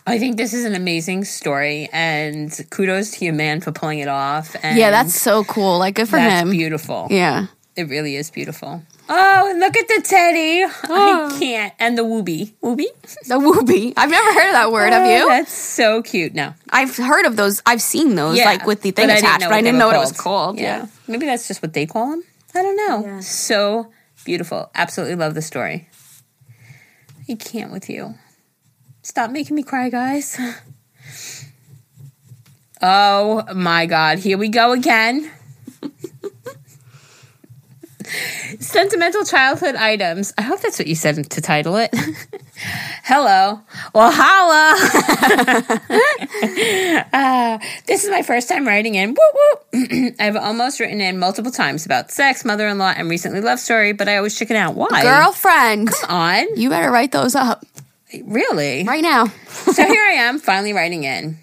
I 0.07 0.19
think 0.19 0.37
this 0.37 0.53
is 0.53 0.67
an 0.67 0.75
amazing 0.75 1.25
story, 1.25 1.89
and 1.91 2.53
kudos 2.71 3.13
to 3.13 3.25
you, 3.25 3.33
man, 3.33 3.63
for 3.63 3.73
pulling 3.73 4.01
it 4.01 4.09
off. 4.09 4.55
And 4.63 4.77
Yeah, 4.79 4.91
that's 4.91 5.15
so 5.19 5.45
cool. 5.45 5.79
Like, 5.79 5.95
good 5.95 6.09
for 6.11 6.17
that's 6.17 6.43
him. 6.43 6.51
beautiful. 6.51 7.07
Yeah. 7.11 7.47
It 7.77 7.89
really 7.89 8.15
is 8.17 8.31
beautiful. 8.31 8.83
Oh, 9.09 9.51
and 9.51 9.59
look 9.59 9.77
at 9.77 9.89
the 9.89 10.01
teddy. 10.05 10.63
Oh. 10.89 11.35
I 11.35 11.39
can't. 11.39 11.75
And 11.81 11.99
the 11.99 12.03
wooby. 12.03 12.53
Wooby? 12.63 12.87
The 13.29 13.39
whoopee. 13.39 13.93
I've 13.97 14.11
never 14.11 14.33
heard 14.33 14.47
of 14.49 14.53
that 14.53 14.71
word. 14.73 14.93
Have 14.93 15.07
Oh, 15.07 15.11
you? 15.19 15.29
That's 15.29 15.53
so 15.53 16.01
cute. 16.03 16.35
No. 16.35 16.55
I've 16.71 16.97
heard 16.97 17.27
of 17.27 17.37
those. 17.37 17.61
I've 17.67 17.83
seen 17.83 18.15
those, 18.15 18.39
like 18.39 18.65
with 18.65 18.83
the 18.83 18.93
thing 18.93 19.09
but 19.09 19.19
attached, 19.19 19.41
but 19.45 19.53
I 19.53 19.57
they 19.57 19.63
didn't 19.69 19.79
know 19.79 19.89
what 19.89 19.97
it 19.97 19.99
was 19.99 20.13
called. 20.13 20.59
Yeah. 20.59 20.87
Maybe 21.09 21.27
that's 21.27 21.49
just 21.49 21.63
what 21.63 21.73
they 21.73 21.85
call 21.87 22.11
them. 22.11 22.23
I 22.55 22.63
don't 22.63 22.77
know. 22.77 23.21
So 23.21 23.91
beautiful. 24.25 24.71
Absolutely 24.75 25.17
love 25.17 25.35
the 25.35 25.43
story. 25.43 25.89
I 27.29 27.35
can't 27.35 27.73
with 27.73 27.91
you. 27.91 28.15
Stop 29.03 29.31
making 29.33 29.57
me 29.57 29.63
cry, 29.65 29.89
guys. 29.91 30.39
Oh 32.87 33.45
my 33.55 33.87
God. 33.87 34.19
Here 34.19 34.37
we 34.37 34.49
go 34.49 34.73
again. 34.73 35.31
Sentimental 38.61 39.25
childhood 39.25 39.75
items. 39.77 40.33
I 40.39 40.43
hope 40.43 40.61
that's 40.61 40.79
what 40.79 40.87
you 40.89 40.95
said 40.95 41.31
to 41.31 41.41
title 41.41 41.77
it. 41.77 41.95
Hello. 43.05 43.61
Well, 43.95 44.11
holla. 44.13 45.81
Uh, 47.13 47.59
this 47.87 48.05
is 48.05 48.11
my 48.11 48.23
first 48.23 48.49
time 48.49 48.67
writing 48.67 48.95
in. 48.97 49.11
Woo 49.15 49.17
woo. 49.73 50.11
I've 50.19 50.37
almost 50.37 50.81
written 50.81 51.01
in 51.01 51.19
multiple 51.19 51.53
times 51.53 51.87
about 51.87 52.11
sex, 52.11 52.45
mother 52.45 52.67
in 52.69 52.79
law, 52.79 52.93
and 52.97 53.09
recently 53.09 53.41
love 53.41 53.59
story, 53.61 53.93
but 53.93 54.09
I 54.09 54.17
always 54.17 54.37
chicken 54.39 54.57
out. 54.57 54.75
Why? 54.75 55.03
Girlfriend, 55.03 55.91
Come 55.91 56.11
on. 56.11 56.57
you 56.57 56.69
better 56.71 56.91
write 56.91 57.13
those 57.13 57.35
up 57.35 57.65
Really? 58.25 58.85
right 58.85 59.03
now. 59.03 59.27
so 59.49 59.85
here 59.87 60.03
I 60.05 60.15
am, 60.15 60.39
finally 60.39 60.73
writing 60.73 61.05
in. 61.05 61.39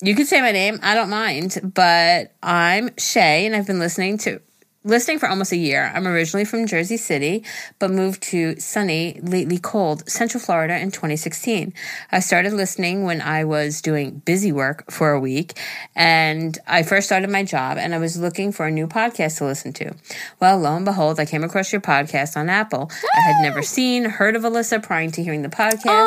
You 0.00 0.14
can 0.14 0.24
say 0.26 0.40
my 0.40 0.52
name, 0.52 0.78
I 0.82 0.94
don't 0.94 1.10
mind, 1.10 1.72
but 1.74 2.32
I'm 2.42 2.90
Shay, 2.96 3.44
and 3.46 3.54
I've 3.56 3.66
been 3.66 3.80
listening 3.80 4.18
to 4.18 4.40
listening 4.84 5.18
for 5.18 5.28
almost 5.28 5.52
a 5.52 5.56
year. 5.56 5.90
I'm 5.94 6.06
originally 6.06 6.44
from 6.44 6.66
Jersey 6.66 6.96
City, 6.96 7.44
but 7.78 7.90
moved 7.90 8.22
to 8.24 8.58
sunny, 8.60 9.18
lately 9.22 9.58
cold 9.58 10.08
Central 10.08 10.40
Florida 10.40 10.78
in 10.78 10.90
2016. 10.90 11.74
I 12.12 12.20
started 12.20 12.52
listening 12.52 13.04
when 13.04 13.20
I 13.20 13.44
was 13.44 13.82
doing 13.82 14.22
busy 14.24 14.52
work 14.52 14.90
for 14.90 15.10
a 15.12 15.20
week, 15.20 15.58
and 15.94 16.58
I 16.66 16.82
first 16.82 17.06
started 17.06 17.30
my 17.30 17.42
job, 17.42 17.76
and 17.76 17.94
I 17.94 17.98
was 17.98 18.16
looking 18.16 18.52
for 18.52 18.66
a 18.66 18.70
new 18.70 18.86
podcast 18.86 19.38
to 19.38 19.44
listen 19.44 19.72
to. 19.74 19.94
Well, 20.40 20.58
lo 20.58 20.76
and 20.76 20.84
behold, 20.84 21.18
I 21.18 21.26
came 21.26 21.44
across 21.44 21.72
your 21.72 21.80
podcast 21.80 22.36
on 22.36 22.48
Apple. 22.48 22.90
I 23.16 23.20
had 23.20 23.42
never 23.42 23.62
seen, 23.62 24.04
heard 24.04 24.36
of 24.36 24.42
Alyssa 24.42 24.82
prior 24.82 25.10
to 25.10 25.22
hearing 25.22 25.42
the 25.42 25.48
podcast. 25.48 26.06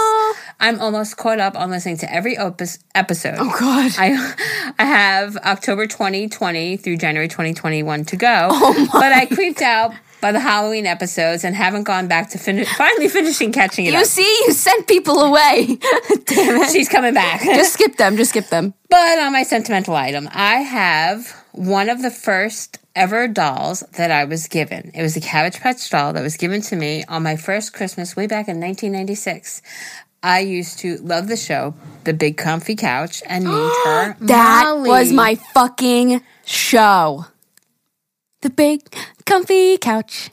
I'm 0.60 0.80
almost 0.80 1.18
caught 1.18 1.40
up 1.40 1.56
on 1.56 1.70
listening 1.70 1.98
to 1.98 2.14
every 2.14 2.38
opus 2.38 2.80
episode. 2.96 3.36
Oh 3.38 3.56
God. 3.60 3.92
I 3.98 4.74
I 4.80 4.86
have 4.86 5.38
October 5.38 5.88
2020 5.88 6.78
through 6.78 6.98
January 6.98 7.28
2021 7.28 8.06
to 8.06 8.16
go. 8.16 8.48
Oh, 8.52 8.61
but 8.92 9.12
I 9.14 9.26
creeped 9.32 9.62
out 9.62 9.94
by 10.22 10.32
the 10.32 10.40
Halloween 10.40 10.86
episodes 10.86 11.44
and 11.44 11.56
haven't 11.56 11.84
gone 11.84 12.08
back 12.08 12.30
to 12.30 12.38
finish 12.38 12.68
finally 12.76 13.08
finishing 13.10 13.52
catching 13.52 13.88
it 13.88 13.94
You 13.94 14.00
up. 14.00 14.06
see, 14.06 14.22
you 14.46 14.54
sent 14.54 14.88
people 14.88 15.20
away. 15.22 15.66
Damn 16.26 16.62
it. 16.62 16.72
She's 16.72 16.88
coming 16.90 17.14
back. 17.14 17.42
Just 17.44 17.74
skip 17.74 17.96
them. 17.98 18.18
Just 18.18 18.30
skip 18.32 18.48
them. 18.50 18.74
but 18.90 19.20
on 19.20 19.34
my 19.34 19.44
sentimental 19.44 19.96
item, 19.96 20.30
I 20.32 20.58
have 20.58 21.32
one 21.54 21.90
of 21.90 22.02
the 22.04 22.12
first 22.12 22.78
ever 22.96 23.28
dolls 23.28 23.82
that 23.98 24.12
I 24.12 24.26
was 24.26 24.48
given. 24.48 24.92
It 24.94 25.02
was 25.02 25.16
a 25.18 25.22
Cabbage 25.22 25.60
Patch 25.60 25.90
doll 25.90 26.14
that 26.14 26.22
was 26.22 26.38
given 26.38 26.62
to 26.64 26.76
me 26.76 27.04
on 27.08 27.24
my 27.24 27.36
first 27.36 27.74
Christmas 27.74 28.16
way 28.16 28.28
back 28.28 28.48
in 28.48 28.60
1996. 28.60 29.62
I 30.24 30.42
used 30.42 30.78
to 30.80 30.98
love 30.98 31.28
the 31.30 31.36
show, 31.38 31.74
The 32.04 32.14
Big 32.14 32.38
Comfy 32.38 32.76
Couch, 32.76 33.24
and 33.26 33.44
named 33.46 33.56
her 33.86 34.16
That 34.22 34.66
Molly. 34.68 34.90
was 34.90 35.12
my 35.12 35.34
fucking 35.56 36.22
show. 36.46 37.26
The 38.42 38.50
big 38.50 38.82
comfy 39.26 39.78
couch 39.78 40.30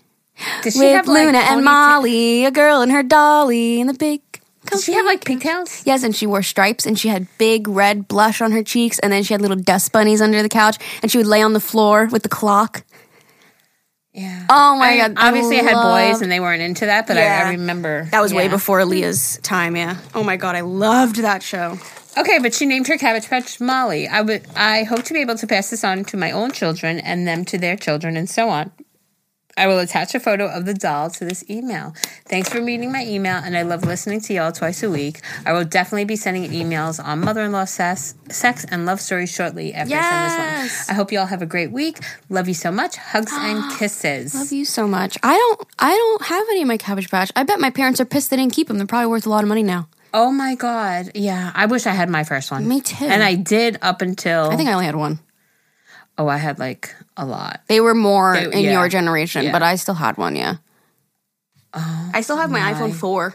Did 0.63 0.73
she 0.73 0.79
with 0.81 0.93
have, 0.95 1.07
like, 1.09 1.27
Luna 1.27 1.39
and 1.39 1.61
ponytail- 1.61 1.65
Molly, 1.65 2.45
a 2.47 2.51
girl 2.51 2.81
and 2.81 2.91
her 2.93 3.03
dolly, 3.03 3.81
and 3.81 3.89
the 3.91 3.95
big. 3.95 4.21
Comfy 4.67 4.85
she 4.85 4.93
have 4.95 5.07
like 5.07 5.25
pigtails? 5.25 5.83
Yes, 5.87 6.03
and 6.03 6.15
she 6.15 6.27
wore 6.27 6.43
stripes, 6.43 6.85
and 6.87 6.99
she 6.99 7.09
had 7.09 7.27
big 7.39 7.69
red 7.69 8.07
blush 8.09 8.41
on 8.41 8.53
her 8.53 8.63
cheeks, 8.63 8.99
and 8.99 9.13
then 9.13 9.23
she 9.23 9.33
had 9.35 9.41
little 9.41 9.57
dust 9.57 9.93
bunnies 9.93 10.21
under 10.21 10.43
the 10.43 10.49
couch, 10.49 10.77
and 11.03 11.11
she 11.11 11.17
would 11.19 11.27
lay 11.27 11.41
on 11.43 11.53
the 11.55 11.61
floor 11.61 12.07
with 12.11 12.23
the 12.23 12.29
clock. 12.29 12.85
Yeah. 14.13 14.47
Oh 14.51 14.77
my 14.79 14.87
I 14.87 14.91
mean, 14.91 14.99
god! 14.99 15.15
Obviously, 15.19 15.61
I, 15.61 15.63
had 15.63 15.75
loved- 15.75 16.13
boys 16.15 16.23
and 16.23 16.33
they 16.33 16.41
weren't 16.41 16.61
into 16.63 16.87
that, 16.87 17.07
but 17.07 17.17
I, 17.17 17.23
Yeah. 17.23 17.43
I 17.47 17.51
remember 17.51 18.09
That 18.11 18.21
was 18.21 18.35
way 18.35 18.45
yeah. 18.45 18.51
before 18.51 18.85
Leah's 18.85 19.39
time. 19.43 19.77
Yeah. 19.77 19.97
Oh 20.15 20.25
my 20.25 20.37
god, 20.37 20.57
I 20.57 20.63
loved 20.63 21.17
that 21.17 21.43
show. 21.43 21.79
Okay, 22.19 22.41
but 22.41 22.53
she 22.53 22.67
named 22.67 22.89
her 22.89 22.99
Cabbage 22.99 23.29
Patch 23.29 23.61
Molly. 23.61 24.09
I 24.09 24.23
would. 24.23 24.45
I 24.57 24.83
hope 24.83 25.05
to 25.05 25.15
be 25.15 25.21
able 25.21 25.37
to 25.37 25.47
pass 25.47 25.71
this 25.71 25.85
on 25.85 26.05
to 26.07 26.17
my 26.17 26.33
own 26.33 26.51
children 26.51 26.99
and 26.99 27.29
them 27.29 27.45
to 27.47 27.59
their 27.59 27.77
children, 27.77 28.17
and 28.17 28.29
so 28.29 28.49
on. 28.49 28.73
I 29.57 29.67
will 29.67 29.81
attach 29.81 30.15
a 30.15 30.21
photo 30.21 30.47
of 30.47 30.67
the 30.67 30.75
doll 30.75 31.11
to 31.11 31.25
this 31.25 31.49
email. 31.51 31.93
Thanks 32.27 32.49
for 32.49 32.63
reading 32.63 32.93
my 32.93 33.05
email, 33.05 33.37
and 33.37 33.57
I 33.57 33.63
love 33.63 33.85
listening 33.85 34.21
to 34.23 34.33
y'all 34.33 34.53
twice 34.53 34.85
a 34.85 34.91
week. 34.91 35.21
I 35.45 35.53
will 35.53 35.65
definitely 35.65 36.05
be 36.05 36.15
sending 36.15 36.49
emails 36.51 37.05
on 37.05 37.21
mother-in-law 37.21 37.65
sex, 37.65 38.15
sex 38.31 38.65
and 38.71 38.87
love 38.87 39.01
stories 39.01 39.31
shortly 39.31 39.75
after 39.75 39.97
I 39.97 40.01
send 40.01 40.65
this 40.65 40.87
one. 40.87 40.95
I 40.95 40.97
hope 40.97 41.11
y'all 41.11 41.27
have 41.27 41.43
a 41.43 41.47
great 41.47 41.73
week. 41.73 41.99
Love 42.29 42.47
you 42.47 42.55
so 42.55 42.71
much. 42.71 42.97
Hugs 42.97 43.33
ah, 43.35 43.47
and 43.47 43.79
kisses. 43.79 44.35
Love 44.35 44.53
you 44.53 44.65
so 44.65 44.87
much. 44.87 45.19
I 45.25 45.37
don't. 45.37 45.69
I 45.79 45.95
don't 45.95 46.23
have 46.23 46.47
any 46.51 46.63
of 46.63 46.69
my 46.69 46.77
Cabbage 46.77 47.11
Patch. 47.11 47.33
I 47.35 47.43
bet 47.43 47.59
my 47.59 47.71
parents 47.71 48.01
are 48.01 48.05
pissed 48.05 48.31
they 48.31 48.37
didn't 48.37 48.53
keep 48.53 48.69
them. 48.69 48.79
They're 48.79 48.87
probably 48.87 49.07
worth 49.09 49.27
a 49.27 49.31
lot 49.31 49.43
of 49.43 49.49
money 49.49 49.65
now. 49.65 49.89
Oh 50.15 50.31
my 50.33 50.55
god. 50.55 51.11
Yeah, 51.15 51.53
I 51.55 51.67
wish 51.67 51.87
I 51.87 51.93
had 51.93 52.09
my 52.09 52.25
first 52.25 52.51
one. 52.51 52.67
Me 52.67 52.81
too. 52.81 53.05
And 53.05 53.23
I 53.23 53.35
did 53.35 53.79
up 53.83 54.01
until 54.03 54.51
I 54.51 54.57
think 54.57 54.69
I 54.69 54.73
only 54.73 54.87
had 54.87 54.97
one. 54.97 55.19
oh, 56.17 56.29
I 56.29 56.39
had 56.39 56.59
like 56.59 56.95
a 57.17 57.27
lot. 57.27 57.61
They 57.69 57.81
were 57.81 57.95
more 57.95 58.35
They- 58.35 58.45
in 58.53 58.65
yeah. 58.65 58.73
your 58.73 58.89
generation, 58.89 59.45
Yeah. 59.45 59.53
but 59.53 59.63
I 59.63 59.77
still 59.77 59.95
had 59.95 60.17
one. 60.17 60.35
Yeah. 60.37 60.57
Oh, 61.75 62.11
I 62.15 62.23
still 62.23 62.39
have 62.39 62.51
my, 62.51 62.61
iPhone 62.73 62.95
four. 62.95 63.35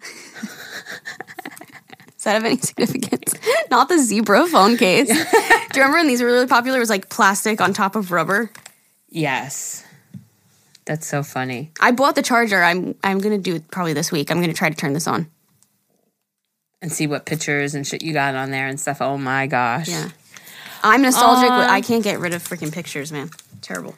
Does 0.00 0.08
that 2.24 2.32
have 2.34 2.44
any 2.44 2.58
significance? 2.58 3.34
Not 3.70 3.88
the 3.88 3.98
zebra 3.98 4.46
phone 4.46 4.76
case. 4.76 5.08
Do 5.08 5.14
you 5.14 5.24
remember 5.76 5.98
when 5.98 6.06
these 6.06 6.20
were 6.20 6.26
really 6.28 6.46
popular? 6.46 6.78
It 6.78 6.80
was 6.80 6.90
like 6.90 7.08
plastic 7.08 7.60
on 7.60 7.72
top 7.72 7.96
of 7.96 8.12
rubber. 8.12 8.50
Yes. 9.08 9.84
That's 10.84 11.06
so 11.06 11.22
funny. 11.22 11.70
I 11.80 11.92
bought 11.92 12.14
the 12.16 12.22
charger. 12.22 12.62
I'm 12.62 12.94
I'm 13.04 13.18
gonna 13.20 13.38
do 13.38 13.56
it 13.56 13.70
probably 13.70 13.92
this 13.92 14.10
week. 14.12 14.30
I'm 14.30 14.40
gonna 14.40 14.52
try 14.54 14.68
to 14.70 14.74
turn 14.74 14.92
this 14.92 15.06
on. 15.06 15.30
And 16.82 16.90
see 16.90 17.06
what 17.06 17.26
pictures 17.26 17.74
and 17.74 17.86
shit 17.86 18.02
you 18.02 18.12
got 18.12 18.34
on 18.34 18.50
there 18.50 18.66
and 18.66 18.80
stuff. 18.80 19.02
Oh 19.02 19.18
my 19.18 19.46
gosh. 19.46 19.88
Yeah. 19.88 20.10
I'm 20.82 21.02
nostalgic. 21.02 21.48
but 21.48 21.68
I 21.68 21.76
um, 21.76 21.82
can't 21.82 22.02
get 22.02 22.20
rid 22.20 22.32
of 22.32 22.42
freaking 22.42 22.72
pictures, 22.72 23.12
man. 23.12 23.30
Terrible. 23.60 23.94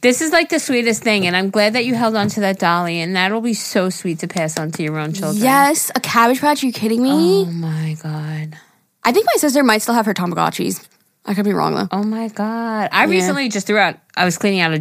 This 0.00 0.20
is 0.20 0.32
like 0.32 0.50
the 0.50 0.58
sweetest 0.58 1.02
thing, 1.02 1.26
and 1.26 1.34
I'm 1.34 1.48
glad 1.48 1.72
that 1.74 1.86
you 1.86 1.94
held 1.94 2.14
on 2.14 2.28
to 2.28 2.40
that 2.40 2.58
dolly, 2.58 3.00
and 3.00 3.16
that'll 3.16 3.40
be 3.40 3.54
so 3.54 3.88
sweet 3.88 4.18
to 4.18 4.28
pass 4.28 4.58
on 4.58 4.70
to 4.72 4.82
your 4.82 4.98
own 4.98 5.14
children. 5.14 5.42
Yes, 5.42 5.90
a 5.94 6.00
Cabbage 6.00 6.40
Patch. 6.40 6.62
Are 6.62 6.66
you 6.66 6.72
kidding 6.72 7.02
me? 7.02 7.10
Oh 7.10 7.46
my 7.46 7.96
god. 8.02 8.58
I 9.02 9.12
think 9.12 9.26
my 9.26 9.38
sister 9.38 9.62
might 9.62 9.78
still 9.78 9.94
have 9.94 10.06
her 10.06 10.12
Tamagotchis. 10.12 10.86
I 11.24 11.32
could 11.32 11.46
be 11.46 11.54
wrong 11.54 11.74
though. 11.74 11.88
Oh 11.90 12.02
my 12.02 12.28
god. 12.28 12.90
I 12.92 13.04
recently 13.04 13.48
just 13.48 13.66
threw 13.66 13.78
out. 13.78 13.96
I 14.14 14.26
was 14.26 14.36
cleaning 14.36 14.60
out 14.60 14.74
a 14.74 14.78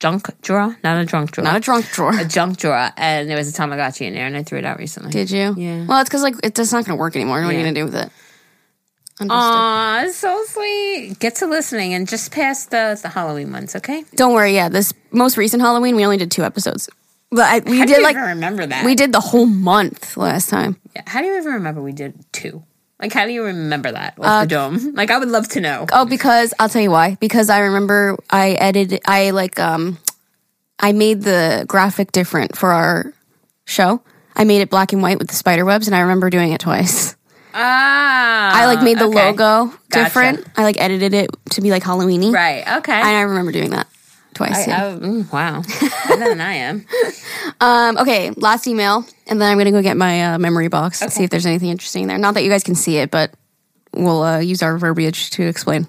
junk 0.00 0.28
drawer, 0.42 0.76
not 0.84 0.98
a 1.00 1.04
drunk 1.04 1.30
drawer, 1.32 1.44
Not 1.44 1.56
a 1.56 1.60
drunk 1.60 1.86
drawer. 1.90 2.18
a 2.18 2.24
junk 2.24 2.58
drawer, 2.58 2.90
and 2.96 3.28
there 3.28 3.36
was 3.36 3.48
a 3.48 3.52
Tamagotchi 3.60 4.06
in 4.06 4.14
there, 4.14 4.26
and 4.26 4.36
I 4.36 4.42
threw 4.42 4.58
it 4.58 4.64
out 4.64 4.78
recently. 4.78 5.10
Did 5.10 5.30
you? 5.30 5.54
Yeah. 5.56 5.86
Well, 5.86 6.00
it's 6.00 6.08
because 6.10 6.22
like 6.22 6.34
it's 6.42 6.56
just 6.58 6.72
not 6.72 6.84
going 6.84 6.96
to 6.96 7.00
work 7.00 7.16
anymore. 7.16 7.40
What 7.40 7.48
are 7.48 7.52
you 7.52 7.62
going 7.62 7.74
to 7.74 7.80
do 7.80 7.84
with 7.84 7.94
it? 7.94 8.10
Understood. 9.20 9.30
Aw, 9.30 10.02
it's 10.04 10.16
so 10.16 10.42
sweet. 10.48 11.18
Get 11.20 11.36
to 11.36 11.46
listening 11.46 11.94
and 11.94 12.08
just 12.08 12.32
pass 12.32 12.66
the 12.66 12.98
the 13.00 13.08
Halloween 13.08 13.52
ones, 13.52 13.76
okay? 13.76 14.04
Don't 14.16 14.34
worry. 14.34 14.54
Yeah, 14.54 14.68
this 14.68 14.92
most 15.12 15.36
recent 15.36 15.62
Halloween, 15.62 15.94
we 15.96 16.04
only 16.04 16.16
did 16.16 16.30
two 16.32 16.42
episodes. 16.42 16.90
But 17.30 17.44
I, 17.46 17.58
we 17.70 17.78
How 17.78 17.86
did 17.86 18.02
like 18.02 18.16
even 18.16 18.28
remember 18.28 18.66
that? 18.66 18.84
we 18.84 18.94
did 18.94 19.12
the 19.12 19.20
whole 19.20 19.46
month 19.46 20.16
last 20.16 20.50
time. 20.50 20.76
Yeah, 20.94 21.02
How 21.06 21.20
do 21.20 21.26
you 21.28 21.36
even 21.36 21.52
remember 21.54 21.80
we 21.82 21.92
did 21.92 22.14
two? 22.32 22.62
Like, 23.04 23.12
how 23.12 23.26
do 23.26 23.32
you 23.32 23.44
remember 23.44 23.92
that 23.92 24.14
off 24.18 24.44
the 24.44 24.48
dome? 24.48 24.94
Like, 24.94 25.10
I 25.10 25.18
would 25.18 25.28
love 25.28 25.46
to 25.48 25.60
know. 25.60 25.84
Oh, 25.92 26.06
because 26.06 26.54
I'll 26.58 26.70
tell 26.70 26.80
you 26.80 26.90
why. 26.90 27.18
Because 27.20 27.50
I 27.50 27.58
remember 27.58 28.16
I 28.30 28.52
edited. 28.52 29.02
I 29.06 29.28
like 29.28 29.60
um, 29.60 29.98
I 30.78 30.92
made 30.92 31.20
the 31.20 31.66
graphic 31.68 32.12
different 32.12 32.56
for 32.56 32.72
our 32.72 33.12
show. 33.66 34.00
I 34.34 34.44
made 34.44 34.62
it 34.62 34.70
black 34.70 34.94
and 34.94 35.02
white 35.02 35.18
with 35.18 35.28
the 35.28 35.34
spider 35.34 35.66
webs, 35.66 35.86
and 35.86 35.94
I 35.94 36.00
remember 36.00 36.30
doing 36.30 36.52
it 36.52 36.62
twice. 36.62 37.14
Ah, 37.52 38.52
I 38.54 38.64
like 38.64 38.82
made 38.82 38.98
the 38.98 39.04
okay. 39.04 39.26
logo 39.26 39.66
Gotcha. 39.90 40.04
different. 40.04 40.46
I 40.56 40.62
like 40.62 40.80
edited 40.80 41.12
it 41.12 41.28
to 41.50 41.60
be 41.60 41.70
like 41.70 41.82
Halloweeny. 41.82 42.32
Right. 42.32 42.66
Okay. 42.78 42.92
And 42.92 43.06
I 43.06 43.20
remember 43.20 43.52
doing 43.52 43.68
that 43.72 43.86
twice. 44.34 44.68
I, 44.68 44.70
yeah. 44.70 44.86
I, 44.86 44.98
mm, 44.98 45.32
wow. 45.32 45.62
Better 46.08 46.28
than 46.28 46.40
I 46.40 46.54
am. 46.54 46.86
Um, 47.60 47.98
okay, 47.98 48.30
last 48.30 48.66
email, 48.66 49.04
and 49.26 49.40
then 49.40 49.50
I'm 49.50 49.58
gonna 49.58 49.70
go 49.70 49.82
get 49.82 49.96
my 49.96 50.34
uh, 50.34 50.38
memory 50.38 50.68
box 50.68 51.02
and 51.02 51.12
see 51.12 51.24
if 51.24 51.30
there's 51.30 51.46
anything 51.46 51.70
interesting 51.70 52.06
there. 52.06 52.18
Not 52.18 52.34
that 52.34 52.44
you 52.44 52.50
guys 52.50 52.62
can 52.62 52.74
see 52.74 52.98
it, 52.98 53.10
but 53.10 53.32
we'll 53.94 54.22
uh, 54.22 54.38
use 54.38 54.62
our 54.62 54.76
verbiage 54.76 55.30
to 55.30 55.42
explain. 55.42 55.86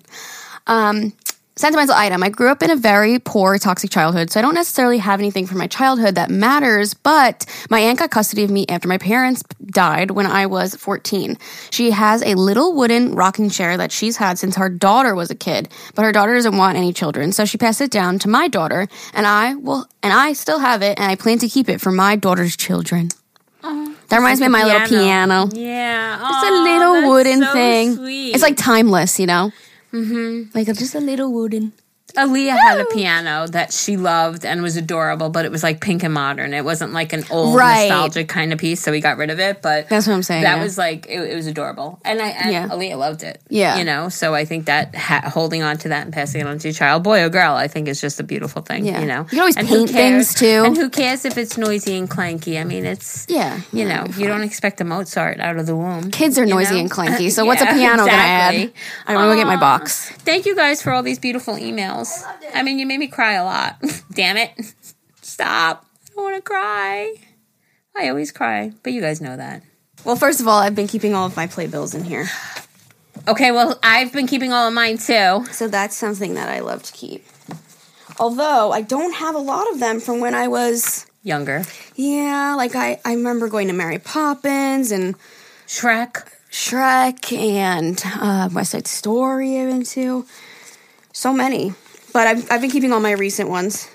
Um, 0.67 1.13
sentimental 1.57 1.95
item. 1.95 2.21
I 2.21 2.29
grew 2.29 2.49
up 2.49 2.61
in 2.61 2.69
a 2.69 2.75
very 2.75 3.17
poor, 3.19 3.57
toxic 3.57 3.89
childhood, 3.89 4.29
so 4.29 4.39
I 4.39 4.41
don't 4.41 4.55
necessarily 4.55 4.97
have 4.97 5.19
anything 5.19 5.47
from 5.47 5.57
my 5.57 5.67
childhood 5.67 6.15
that 6.15 6.29
matters. 6.29 6.93
But 6.93 7.45
my 7.69 7.79
aunt 7.79 7.99
got 7.99 8.11
custody 8.11 8.43
of 8.43 8.51
me 8.51 8.65
after 8.67 8.87
my 8.87 8.97
parents 8.97 9.41
died 9.65 10.11
when 10.11 10.25
I 10.25 10.45
was 10.47 10.75
14. 10.75 11.37
She 11.71 11.91
has 11.91 12.21
a 12.23 12.35
little 12.35 12.73
wooden 12.73 13.15
rocking 13.15 13.49
chair 13.49 13.77
that 13.77 13.91
she's 13.91 14.17
had 14.17 14.37
since 14.37 14.55
her 14.57 14.69
daughter 14.69 15.15
was 15.15 15.31
a 15.31 15.35
kid, 15.35 15.69
but 15.95 16.03
her 16.03 16.11
daughter 16.11 16.33
doesn't 16.35 16.57
want 16.57 16.77
any 16.77 16.91
children, 16.91 17.31
so 17.31 17.45
she 17.45 17.57
passed 17.57 17.81
it 17.81 17.91
down 17.91 18.19
to 18.19 18.27
my 18.27 18.47
daughter, 18.47 18.87
and 19.13 19.25
I 19.25 19.55
will, 19.55 19.87
and 20.03 20.11
I 20.11 20.33
still 20.33 20.59
have 20.59 20.81
it, 20.81 20.99
and 20.99 21.09
I 21.09 21.15
plan 21.15 21.39
to 21.39 21.47
keep 21.47 21.69
it 21.69 21.79
for 21.79 21.91
my 21.91 22.15
daughter's 22.15 22.57
children. 22.57 23.09
that 24.09 24.17
reminds 24.17 24.39
me 24.39 24.45
of 24.45 24.51
my 24.51 24.63
little 24.63 24.87
piano. 24.87 25.49
Yeah. 25.53 26.19
It's 26.21 26.49
a 26.49 26.53
little 26.53 27.09
wooden 27.09 27.45
thing. 27.53 27.95
Sweet. 27.95 28.33
It's 28.35 28.43
like 28.43 28.57
timeless, 28.57 29.19
you 29.19 29.25
know. 29.25 29.51
Mm-hmm. 29.95 30.51
Like 30.53 30.67
I'm 30.67 30.75
just 30.75 30.93
a 30.95 30.99
little 30.99 31.31
wooden. 31.31 31.71
Aaliyah 32.15 32.57
had 32.57 32.79
a 32.79 32.85
piano 32.85 33.47
that 33.47 33.73
she 33.73 33.97
loved 33.97 34.45
and 34.45 34.61
was 34.61 34.77
adorable, 34.77 35.29
but 35.29 35.45
it 35.45 35.51
was 35.51 35.63
like 35.63 35.81
pink 35.81 36.03
and 36.03 36.13
modern. 36.13 36.53
It 36.53 36.63
wasn't 36.65 36.93
like 36.93 37.13
an 37.13 37.23
old 37.29 37.55
Right. 37.55 37.89
nostalgic 37.89 38.27
kind 38.27 38.51
of 38.53 38.59
piece, 38.59 38.81
so 38.81 38.91
we 38.91 39.01
got 39.01 39.17
rid 39.17 39.29
of 39.29 39.39
it. 39.39 39.61
But 39.61 39.89
That's 39.89 40.07
what 40.07 40.13
I'm 40.13 40.23
saying, 40.23 40.43
That 40.43 40.57
yeah. 40.57 40.63
was 40.63 40.77
like 40.77 41.05
it, 41.07 41.19
it 41.19 41.35
was 41.35 41.47
adorable, 41.47 41.99
and 42.03 42.21
I 42.21 42.27
and 42.29 42.51
Yeah. 42.51 42.67
Aaliyah 42.69 42.97
loved 42.97 43.23
it. 43.23 43.41
Yeah. 43.49 43.77
you 43.77 43.83
know. 43.83 44.09
So 44.09 44.33
I 44.33 44.45
think 44.45 44.65
that 44.65 44.95
ha- 44.95 45.29
holding 45.33 45.63
on 45.63 45.77
to 45.79 45.89
that 45.89 46.03
and 46.05 46.13
passing 46.13 46.41
it 46.41 46.47
on 46.47 46.57
to 46.59 46.67
your 46.67 46.73
child, 46.73 47.03
boy 47.03 47.21
or 47.23 47.29
girl, 47.29 47.53
I 47.55 47.67
think 47.67 47.87
is 47.87 47.99
just 48.01 48.19
a 48.19 48.23
beautiful 48.23 48.61
thing. 48.61 48.85
Yeah. 48.85 48.99
You 49.01 49.05
know, 49.07 49.19
You 49.23 49.25
can 49.29 49.39
always 49.39 49.57
And 49.57 49.67
paint 49.67 49.89
things, 49.89 50.33
too. 50.33 50.63
And 50.65 50.75
who 50.77 50.89
cares 50.89 51.25
if 51.25 51.37
it's 51.37 51.57
noisy 51.57 51.97
and 51.97 52.09
clanky? 52.09 52.59
I 52.59 52.63
mean, 52.63 52.85
it's 52.85 53.25
Yeah, 53.29 53.57
You 53.71 53.85
yeah, 53.87 54.03
know, 54.03 54.13
you 54.17 54.27
don't 54.27 54.43
expect 54.43 54.81
a 54.81 54.83
Mozart 54.83 55.39
out 55.39 55.57
of 55.57 55.65
the 55.65 55.75
womb. 55.75 56.11
Kids 56.11 56.37
are 56.37 56.45
noisy 56.45 56.75
know? 56.75 56.79
and 56.81 56.91
clanky. 56.91 57.31
So 57.35 57.43
what's 57.45 57.61
a 57.61 57.65
piano 57.65 57.97
gonna 58.05 58.11
add? 58.11 58.53
exactly. 58.53 58.81
I 59.07 59.15
want 59.15 59.25
to 59.25 59.35
go 59.35 59.35
get 59.41 59.47
my 59.47 59.57
box. 59.59 60.09
Thank 60.23 60.45
you 60.45 60.55
guys 60.55 60.81
for 60.81 60.91
all 60.93 61.03
these 61.03 61.19
beautiful 61.19 61.55
emails. 61.55 62.04
I, 62.53 62.63
mean, 62.63 62.79
you 62.79 62.85
made 62.85 62.99
me 62.99 63.07
cry 63.07 63.33
a 63.33 63.43
lot. 63.43 63.81
Damn 64.13 64.37
it. 64.37 64.51
Stop. 65.21 65.85
I 66.03 66.15
don't 66.15 66.23
want 66.23 66.35
to 66.37 66.41
cry. 66.41 67.15
I 67.97 68.09
always 68.09 68.31
cry, 68.31 68.71
but 68.83 68.93
you 68.93 69.01
guys 69.01 69.21
know 69.21 69.35
that. 69.37 69.63
Well, 70.03 70.15
first 70.15 70.39
of 70.41 70.47
all, 70.47 70.59
I've 70.59 70.75
been 70.75 70.87
keeping 70.87 71.13
all 71.15 71.25
of 71.25 71.35
my 71.35 71.47
playbills 71.47 71.93
in 71.95 72.03
here, 72.03 72.27
Okay, 73.27 73.51
well, 73.51 73.79
I've 73.81 74.11
been 74.13 74.27
keeping 74.27 74.53
all 74.53 74.67
of 74.67 74.73
mine 74.73 74.97
too. 74.99 75.45
so 75.51 75.67
that's 75.67 75.95
something 75.95 76.35
that 76.35 76.47
I 76.49 76.59
love 76.59 76.83
to 76.83 76.93
keep. 76.93 77.25
Although 78.19 78.71
I 78.71 78.81
don't 78.81 79.15
have 79.15 79.33
a 79.33 79.39
lot 79.39 79.69
of 79.71 79.79
them 79.79 79.99
from 79.99 80.19
when 80.19 80.35
I 80.35 80.47
was, 80.47 81.07
Younger. 81.23 81.63
yeah, 81.95 82.53
like 82.55 82.75
I 82.75 82.99
I 83.03 83.13
remember 83.13 83.47
going 83.47 83.67
to 83.69 83.73
Mary 83.73 83.97
Poppins 83.99 84.91
and 84.91 85.15
Shrek. 85.65 86.23
Shrek 86.51 87.35
and 87.35 87.99
uh, 88.05 88.49
West 88.53 88.71
Side 88.71 88.85
Story. 88.87 89.59
I've 89.59 89.69
been 89.69 89.83
to 89.83 90.25
so 91.11 91.33
many, 91.33 91.73
but 92.15 92.27
I've 92.27 92.49
I've 92.49 92.61
been 92.61 92.71
keeping 92.71 92.93
all 92.93 93.01
my 93.01 93.11
recent 93.11 93.49
ones 93.49 93.89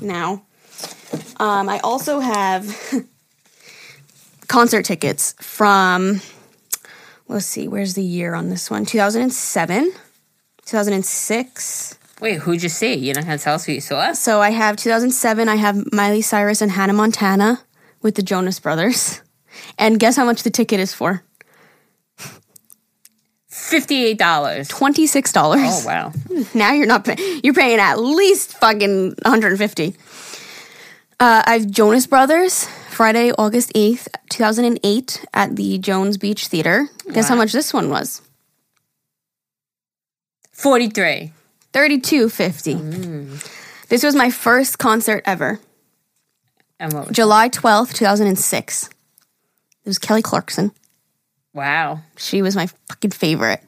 now. 0.00 0.44
Um, 1.38 1.68
I 1.68 1.80
also 1.80 2.20
have 2.20 2.64
concert 4.48 4.84
tickets 4.84 5.34
from. 5.40 6.20
Let's 7.26 7.46
see, 7.46 7.66
where's 7.66 7.94
the 7.94 8.02
year 8.02 8.34
on 8.34 8.48
this 8.48 8.70
one? 8.70 8.86
2007, 8.86 9.92
2006. 10.64 11.98
Wait, 12.20 12.38
who'd 12.38 12.62
you 12.62 12.68
see? 12.68 12.94
You're 12.94 13.16
not 13.16 13.26
going 13.26 13.36
to 13.36 13.44
tell 13.44 13.56
us 13.56 13.66
who 13.66 13.72
you 13.72 13.80
saw? 13.82 14.12
So 14.12 14.40
I 14.40 14.50
have 14.50 14.76
2007. 14.76 15.46
I 15.48 15.56
have 15.56 15.92
Miley 15.92 16.22
Cyrus 16.22 16.62
and 16.62 16.70
Hannah 16.70 16.94
Montana 16.94 17.60
with 18.00 18.14
the 18.14 18.22
Jonas 18.22 18.60
Brothers. 18.60 19.20
And 19.76 20.00
guess 20.00 20.16
how 20.16 20.24
much 20.24 20.42
the 20.42 20.50
ticket 20.50 20.80
is 20.80 20.94
for? 20.94 21.22
$58. 23.70 24.68
Twenty 24.68 25.06
six 25.06 25.32
dollars. 25.32 25.60
Oh, 25.62 25.82
wow. 25.86 26.12
Now 26.54 26.72
you're 26.72 26.86
not 26.86 27.04
paying. 27.04 27.40
You're 27.42 27.54
paying 27.54 27.78
at 27.80 27.98
least 28.00 28.56
fucking 28.58 29.14
150. 29.22 29.96
Uh, 31.20 31.42
I've 31.46 31.68
Jonas 31.70 32.06
Brothers 32.06 32.66
Friday, 32.90 33.32
August 33.36 33.72
8th, 33.74 34.08
2008 34.30 35.24
at 35.34 35.56
the 35.56 35.78
Jones 35.78 36.16
Beach 36.16 36.46
Theater. 36.46 36.88
Guess 37.12 37.28
how 37.28 37.34
much 37.36 37.52
this 37.52 37.72
one 37.74 37.90
was? 37.90 38.22
43. 40.52 41.32
32.50. 41.72 43.42
This 43.88 44.02
was 44.02 44.14
my 44.14 44.30
first 44.30 44.78
concert 44.78 45.22
ever. 45.26 45.60
And 46.80 46.92
what 46.92 47.08
was 47.08 47.16
July 47.16 47.48
12th, 47.48 47.94
2006. 47.94 48.84
It 48.86 48.90
was 49.84 49.98
Kelly 49.98 50.22
Clarkson. 50.22 50.72
Wow. 51.58 52.02
She 52.16 52.40
was 52.40 52.54
my 52.54 52.68
fucking 52.86 53.10
favorite. 53.10 53.60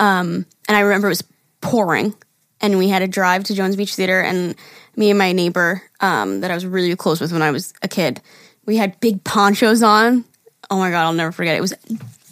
Um, 0.00 0.44
and 0.66 0.76
I 0.76 0.80
remember 0.80 1.06
it 1.06 1.10
was 1.10 1.22
pouring, 1.60 2.14
and 2.60 2.78
we 2.78 2.88
had 2.88 2.98
to 2.98 3.06
drive 3.06 3.44
to 3.44 3.54
Jones 3.54 3.76
Beach 3.76 3.94
Theater, 3.94 4.20
and 4.20 4.56
me 4.96 5.10
and 5.10 5.18
my 5.18 5.30
neighbor 5.30 5.82
um, 6.00 6.40
that 6.40 6.50
I 6.50 6.54
was 6.54 6.66
really 6.66 6.96
close 6.96 7.20
with 7.20 7.32
when 7.32 7.42
I 7.42 7.52
was 7.52 7.72
a 7.80 7.86
kid, 7.86 8.20
we 8.64 8.76
had 8.76 8.98
big 8.98 9.22
ponchos 9.22 9.84
on. 9.84 10.24
Oh 10.68 10.78
my 10.78 10.90
god, 10.90 11.04
I'll 11.04 11.12
never 11.12 11.30
forget. 11.30 11.56
It 11.56 11.60
was 11.60 11.74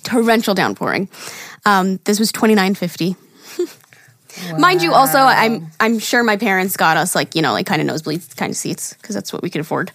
torrential 0.03 0.55
downpouring. 0.55 1.09
Um, 1.65 2.01
this 2.05 2.19
was 2.19 2.33
twenty 2.33 2.57
nine 2.57 2.75
fifty. 2.75 3.15
Mind 4.59 4.83
you, 4.83 4.93
also 4.93 5.19
I'm 5.19 5.69
I'm 5.79 6.01
sure 6.01 6.25
my 6.25 6.37
parents 6.37 6.77
got 6.77 6.97
us 6.97 7.15
like 7.15 7.37
you 7.37 7.43
know 7.43 7.53
like 7.53 7.67
kind 7.67 7.81
of 7.81 7.87
nosebleed 7.87 8.23
kind 8.37 8.51
of 8.51 8.57
seats 8.57 8.93
because 8.95 9.15
that's 9.15 9.33
what 9.33 9.41
we 9.41 9.51
could 9.51 9.61
afford. 9.61 9.93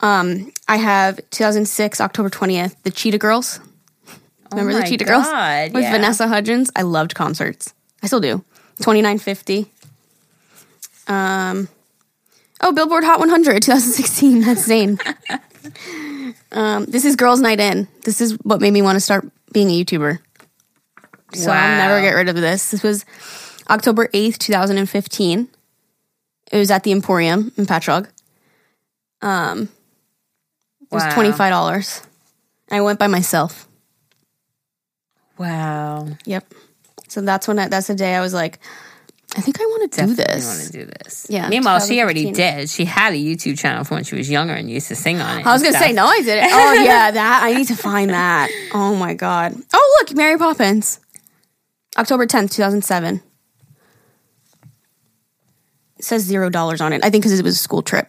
Um, 0.00 0.52
I 0.66 0.76
have 0.78 1.20
2006 1.30 2.00
October 2.00 2.30
20th, 2.30 2.74
the 2.82 2.90
Cheetah 2.90 3.18
Girls. 3.18 3.60
Remember 4.50 4.72
the 4.72 4.78
Oh 4.78 4.82
my 4.82 4.88
Cheetah 4.88 5.04
Girls 5.04 5.26
with 5.72 5.82
yeah. 5.82 5.92
Vanessa 5.92 6.26
Hudgens? 6.28 6.70
I 6.74 6.82
loved 6.82 7.14
concerts. 7.14 7.74
I 8.02 8.06
still 8.06 8.20
do. 8.20 8.44
2950. 8.78 9.66
Um, 11.06 11.68
oh, 12.60 12.72
Billboard 12.72 13.04
Hot 13.04 13.18
100 13.20 13.62
2016. 13.62 14.40
That's 14.42 14.66
Shayne. 14.66 14.98
um, 16.52 16.84
this 16.86 17.04
is 17.04 17.16
Girls 17.16 17.40
Night 17.40 17.60
In. 17.60 17.88
This 18.04 18.20
is 18.20 18.32
what 18.42 18.60
made 18.60 18.72
me 18.72 18.82
want 18.82 18.96
to 18.96 19.00
start 19.00 19.26
being 19.52 19.68
a 19.70 19.84
YouTuber. 19.84 20.18
So 21.34 21.50
I'll 21.50 21.76
never 21.76 22.00
get 22.00 22.14
rid 22.14 22.28
of 22.28 22.34
this. 22.36 22.70
This 22.72 22.82
was 22.82 23.04
October 23.68 24.08
8th, 24.08 24.38
2015. 24.38 25.48
It 26.50 26.56
was 26.58 26.70
at 26.72 26.82
the 26.82 26.90
Emporium 26.90 27.52
in 27.56 27.66
Patchogue. 27.66 28.08
Um, 29.22 29.68
it 30.82 30.90
was 30.90 31.04
Wow. 31.04 31.10
$25. 31.14 32.02
I 32.72 32.80
went 32.80 32.98
by 32.98 33.06
myself. 33.06 33.68
Wow. 35.40 36.06
Yep. 36.26 36.52
So 37.08 37.22
that's 37.22 37.48
when 37.48 37.58
I, 37.58 37.68
that's 37.68 37.86
the 37.86 37.94
day 37.94 38.14
I 38.14 38.20
was 38.20 38.34
like, 38.34 38.58
I 39.34 39.40
think 39.40 39.58
I 39.58 39.64
want 39.64 39.90
to 39.92 40.06
do 40.06 40.14
this. 40.14 40.46
want 40.46 40.60
to 40.66 40.72
do 40.72 40.84
this. 40.84 41.26
Yeah, 41.30 41.48
Meanwhile, 41.48 41.80
she 41.80 42.02
already 42.02 42.30
did. 42.30 42.68
She 42.68 42.84
had 42.84 43.14
a 43.14 43.16
YouTube 43.16 43.58
channel 43.58 43.84
from 43.84 43.96
when 43.96 44.04
she 44.04 44.16
was 44.16 44.28
younger 44.28 44.52
and 44.52 44.70
used 44.70 44.88
to 44.88 44.96
sing 44.96 45.18
on 45.18 45.38
it. 45.38 45.46
I 45.46 45.52
was 45.52 45.62
gonna 45.62 45.78
say 45.78 45.92
no, 45.92 46.04
I 46.04 46.18
did 46.18 46.44
it. 46.44 46.50
Oh 46.52 46.72
yeah, 46.74 47.10
that 47.12 47.40
I 47.42 47.54
need 47.54 47.68
to 47.68 47.76
find 47.76 48.10
that. 48.10 48.50
Oh 48.74 48.94
my 48.96 49.14
god. 49.14 49.54
Oh 49.72 49.98
look, 50.00 50.14
Mary 50.14 50.36
Poppins, 50.36 51.00
October 51.96 52.26
tenth, 52.26 52.52
two 52.52 52.60
thousand 52.62 52.82
seven. 52.82 53.22
It 55.98 56.04
says 56.04 56.22
zero 56.22 56.50
dollars 56.50 56.80
on 56.80 56.92
it. 56.92 57.02
I 57.04 57.08
think 57.10 57.22
because 57.22 57.38
it 57.38 57.44
was 57.44 57.54
a 57.54 57.58
school 57.58 57.82
trip. 57.82 58.08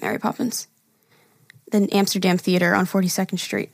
Mary 0.00 0.18
Poppins. 0.18 0.66
Then 1.70 1.88
Amsterdam 1.92 2.38
Theater 2.38 2.74
on 2.74 2.86
Forty 2.86 3.08
Second 3.08 3.38
Street. 3.38 3.70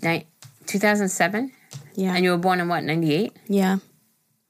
Ni- 0.00 0.26
2007? 0.66 1.52
Yeah. 1.94 2.14
And 2.14 2.24
you 2.24 2.30
were 2.30 2.38
born 2.38 2.60
in 2.60 2.68
what, 2.68 2.84
98? 2.84 3.32
yeah. 3.48 3.78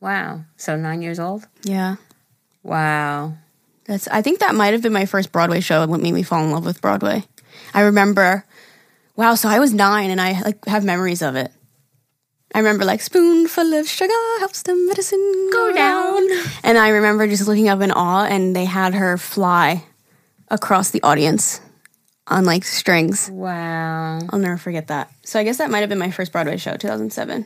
Wow. 0.00 0.44
So 0.56 0.76
nine 0.76 1.02
years 1.02 1.18
old? 1.20 1.46
Yeah. 1.62 1.96
Wow. 2.62 3.34
That's. 3.84 4.08
I 4.08 4.22
think 4.22 4.38
that 4.40 4.54
might 4.54 4.72
have 4.72 4.80
been 4.82 4.94
my 4.94 5.04
first 5.04 5.30
Broadway 5.30 5.60
show. 5.60 5.82
and 5.82 5.90
What 5.90 6.00
made 6.00 6.14
me 6.14 6.22
fall 6.22 6.42
in 6.42 6.50
love 6.52 6.64
with 6.64 6.80
Broadway. 6.80 7.24
I 7.74 7.82
remember. 7.82 8.46
Wow. 9.16 9.34
So 9.34 9.48
I 9.50 9.58
was 9.58 9.74
nine, 9.74 10.10
and 10.10 10.18
I 10.20 10.40
like 10.40 10.64
have 10.64 10.84
memories 10.84 11.20
of 11.20 11.36
it. 11.36 11.52
I 12.54 12.58
remember 12.58 12.84
like 12.86 13.00
spoonful 13.02 13.74
of 13.74 13.88
sugar 13.88 14.12
helps 14.38 14.62
the 14.62 14.74
medicine 14.74 15.50
go 15.52 15.72
down. 15.74 16.26
And 16.64 16.78
I 16.78 16.88
remember 16.88 17.28
just 17.28 17.46
looking 17.46 17.68
up 17.68 17.80
in 17.82 17.90
awe, 17.92 18.24
and 18.24 18.56
they 18.56 18.64
had 18.64 18.94
her 18.94 19.18
fly 19.18 19.84
across 20.48 20.90
the 20.90 21.02
audience 21.02 21.60
on 22.30 22.44
like 22.44 22.64
strings. 22.64 23.28
Wow. 23.30 24.20
I'll 24.30 24.38
never 24.38 24.56
forget 24.56 24.86
that. 24.86 25.10
So 25.24 25.38
I 25.38 25.44
guess 25.44 25.58
that 25.58 25.70
might 25.70 25.80
have 25.80 25.88
been 25.88 25.98
my 25.98 26.10
first 26.10 26.32
Broadway 26.32 26.56
show, 26.56 26.76
2007. 26.76 27.44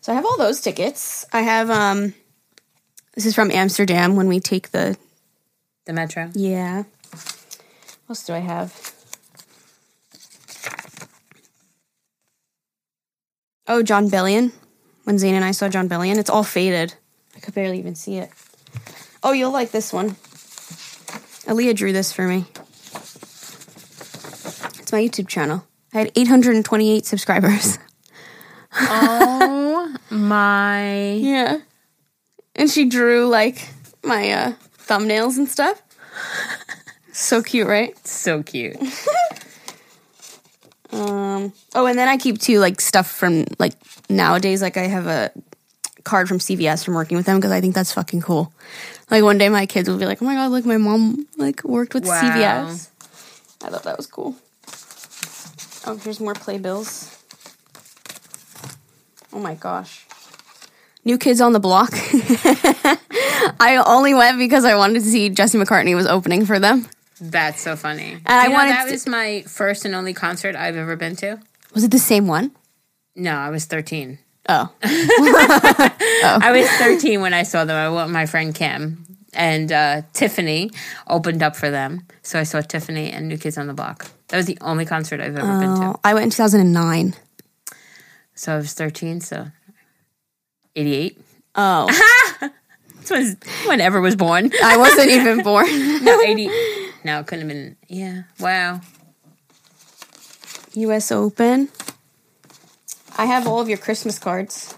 So 0.00 0.12
I 0.12 0.14
have 0.16 0.24
all 0.24 0.38
those 0.38 0.60
tickets. 0.60 1.26
I 1.32 1.42
have 1.42 1.70
um 1.70 2.14
this 3.14 3.26
is 3.26 3.34
from 3.34 3.50
Amsterdam 3.50 4.16
when 4.16 4.28
we 4.28 4.40
take 4.40 4.70
the 4.70 4.96
The 5.84 5.92
Metro? 5.92 6.30
yeah. 6.34 6.84
What 8.06 8.16
else 8.16 8.24
do 8.26 8.32
I 8.32 8.38
have? 8.40 8.94
Oh, 13.68 13.82
Jon 13.82 14.08
Bellion. 14.10 14.52
When 15.04 15.18
Shayne 15.18 15.34
and 15.34 15.44
I 15.44 15.52
saw 15.52 15.68
Jon 15.68 15.88
Bellion, 15.88 16.16
it's 16.18 16.30
all 16.30 16.42
faded. 16.42 16.94
I 17.36 17.40
could 17.40 17.54
barely 17.54 17.78
even 17.78 17.94
see 17.94 18.16
it. 18.16 18.30
Oh, 19.22 19.32
you'll 19.32 19.52
like 19.52 19.70
this 19.70 19.92
one. 19.92 20.10
Aaliyah 21.46 21.74
drew 21.76 21.92
this 21.92 22.12
for 22.12 22.26
me. 22.26 22.46
It's 24.90 24.92
my 24.92 25.02
YouTube 25.06 25.28
channel. 25.28 25.64
I 25.94 25.98
had 25.98 26.12
828 26.16 27.06
subscribers. 27.06 27.78
Oh 28.72 29.94
my. 30.10 31.12
Yeah. 31.12 31.58
And 32.56 32.68
she 32.68 32.88
drew 32.88 33.28
like 33.28 33.68
my 34.02 34.32
uh, 34.32 34.52
thumbnails 34.78 35.36
and 35.38 35.48
stuff. 35.48 35.80
so 37.12 37.40
cute, 37.40 37.68
right? 37.68 37.96
So 38.04 38.42
cute. 38.42 38.76
Um, 40.92 41.52
oh, 41.76 41.86
and 41.86 41.96
then 41.96 42.08
I 42.08 42.16
keep 42.16 42.40
too 42.40 42.58
like 42.58 42.80
stuff 42.80 43.08
from 43.08 43.44
like 43.60 43.74
nowadays. 44.08 44.60
Like 44.60 44.76
I 44.76 44.88
have 44.88 45.06
a 45.06 45.30
card 46.02 46.26
from 46.26 46.38
CVS 46.38 46.84
from 46.84 46.94
working 46.94 47.16
with 47.16 47.26
them 47.26 47.36
because 47.38 47.52
I 47.52 47.60
think 47.60 47.76
that's 47.76 47.92
fucking 47.92 48.22
cool. 48.22 48.52
Like 49.08 49.22
one 49.22 49.38
day 49.38 49.48
my 49.50 49.66
kids 49.66 49.88
will 49.88 49.98
be 49.98 50.04
like, 50.04 50.20
"Oh 50.20 50.24
my 50.24 50.34
god, 50.34 50.50
look, 50.50 50.66
my 50.66 50.78
mom 50.78 51.28
like 51.36 51.62
worked 51.62 51.94
with 51.94 52.06
Wow. 52.06 52.20
CVS." 52.20 52.88
I 53.62 53.70
thought 53.70 53.84
that 53.84 53.96
was 53.96 54.08
cool. 54.08 54.34
Oh, 55.86 55.96
here's 55.96 56.20
more 56.20 56.34
playbills. 56.34 57.16
Oh 59.32 59.38
my 59.38 59.54
gosh. 59.54 60.06
New 61.04 61.16
Kids 61.16 61.40
on 61.40 61.52
the 61.52 61.60
Block. 61.60 61.90
I 63.60 63.82
only 63.86 64.12
went 64.12 64.38
because 64.38 64.64
I 64.64 64.74
wanted 64.76 64.94
to 64.94 65.00
see 65.02 65.30
Jesse 65.30 65.56
McCartney 65.56 65.94
was 65.94 66.06
opening 66.06 66.44
for 66.44 66.58
them. 66.58 66.86
That's 67.20 67.60
so 67.60 67.76
funny. 67.76 68.12
And 68.14 68.22
I 68.26 68.46
know, 68.48 68.52
wanted 68.52 68.70
that 68.72 68.84
to- 68.86 68.90
was 68.92 69.06
my 69.06 69.42
first 69.46 69.84
and 69.84 69.94
only 69.94 70.12
concert 70.12 70.56
I've 70.56 70.76
ever 70.76 70.96
been 70.96 71.16
to. 71.16 71.38
Was 71.74 71.84
it 71.84 71.90
the 71.90 71.98
same 71.98 72.26
one? 72.26 72.50
No, 73.16 73.34
I 73.34 73.50
was 73.50 73.64
13. 73.66 74.18
Oh. 74.48 74.68
I 74.82 76.50
was 76.52 76.68
13 76.78 77.20
when 77.20 77.32
I 77.34 77.44
saw 77.44 77.64
them. 77.64 77.76
I 77.76 77.88
went 77.88 78.06
with 78.08 78.12
my 78.12 78.26
friend 78.26 78.52
Kim 78.54 79.04
and 79.32 79.70
uh, 79.70 80.02
Tiffany 80.12 80.70
opened 81.06 81.40
up 81.42 81.54
for 81.54 81.70
them. 81.70 82.06
So 82.22 82.40
I 82.40 82.42
saw 82.42 82.60
Tiffany 82.60 83.10
and 83.12 83.28
New 83.28 83.38
Kids 83.38 83.56
on 83.58 83.68
the 83.68 83.74
Block. 83.74 84.10
That 84.30 84.36
was 84.36 84.46
the 84.46 84.58
only 84.60 84.86
concert 84.86 85.20
I've 85.20 85.36
ever 85.36 85.58
been 85.58 85.74
to. 85.80 85.86
Oh, 85.86 86.00
I 86.04 86.14
went 86.14 86.24
in 86.24 86.30
2009. 86.30 87.14
So 88.34 88.54
I 88.54 88.56
was 88.56 88.72
13, 88.72 89.20
so 89.20 89.46
88. 90.76 91.20
Oh. 91.54 91.88
This 93.00 93.10
was 93.10 93.36
whenever 93.66 94.00
was 94.00 94.14
born. 94.14 94.50
I 94.62 94.76
wasn't 94.76 95.10
even 95.10 95.42
born. 95.42 95.66
No, 96.04 96.20
80. 96.20 96.48
No, 97.02 97.20
it 97.20 97.26
couldn't 97.26 97.48
have 97.48 97.56
been. 97.56 97.76
Yeah. 97.88 98.22
Wow. 98.38 98.82
US 100.74 101.10
Open. 101.10 101.68
I 103.16 103.24
have 103.24 103.46
all 103.48 103.60
of 103.60 103.68
your 103.68 103.78
Christmas 103.78 104.18
cards. 104.18 104.74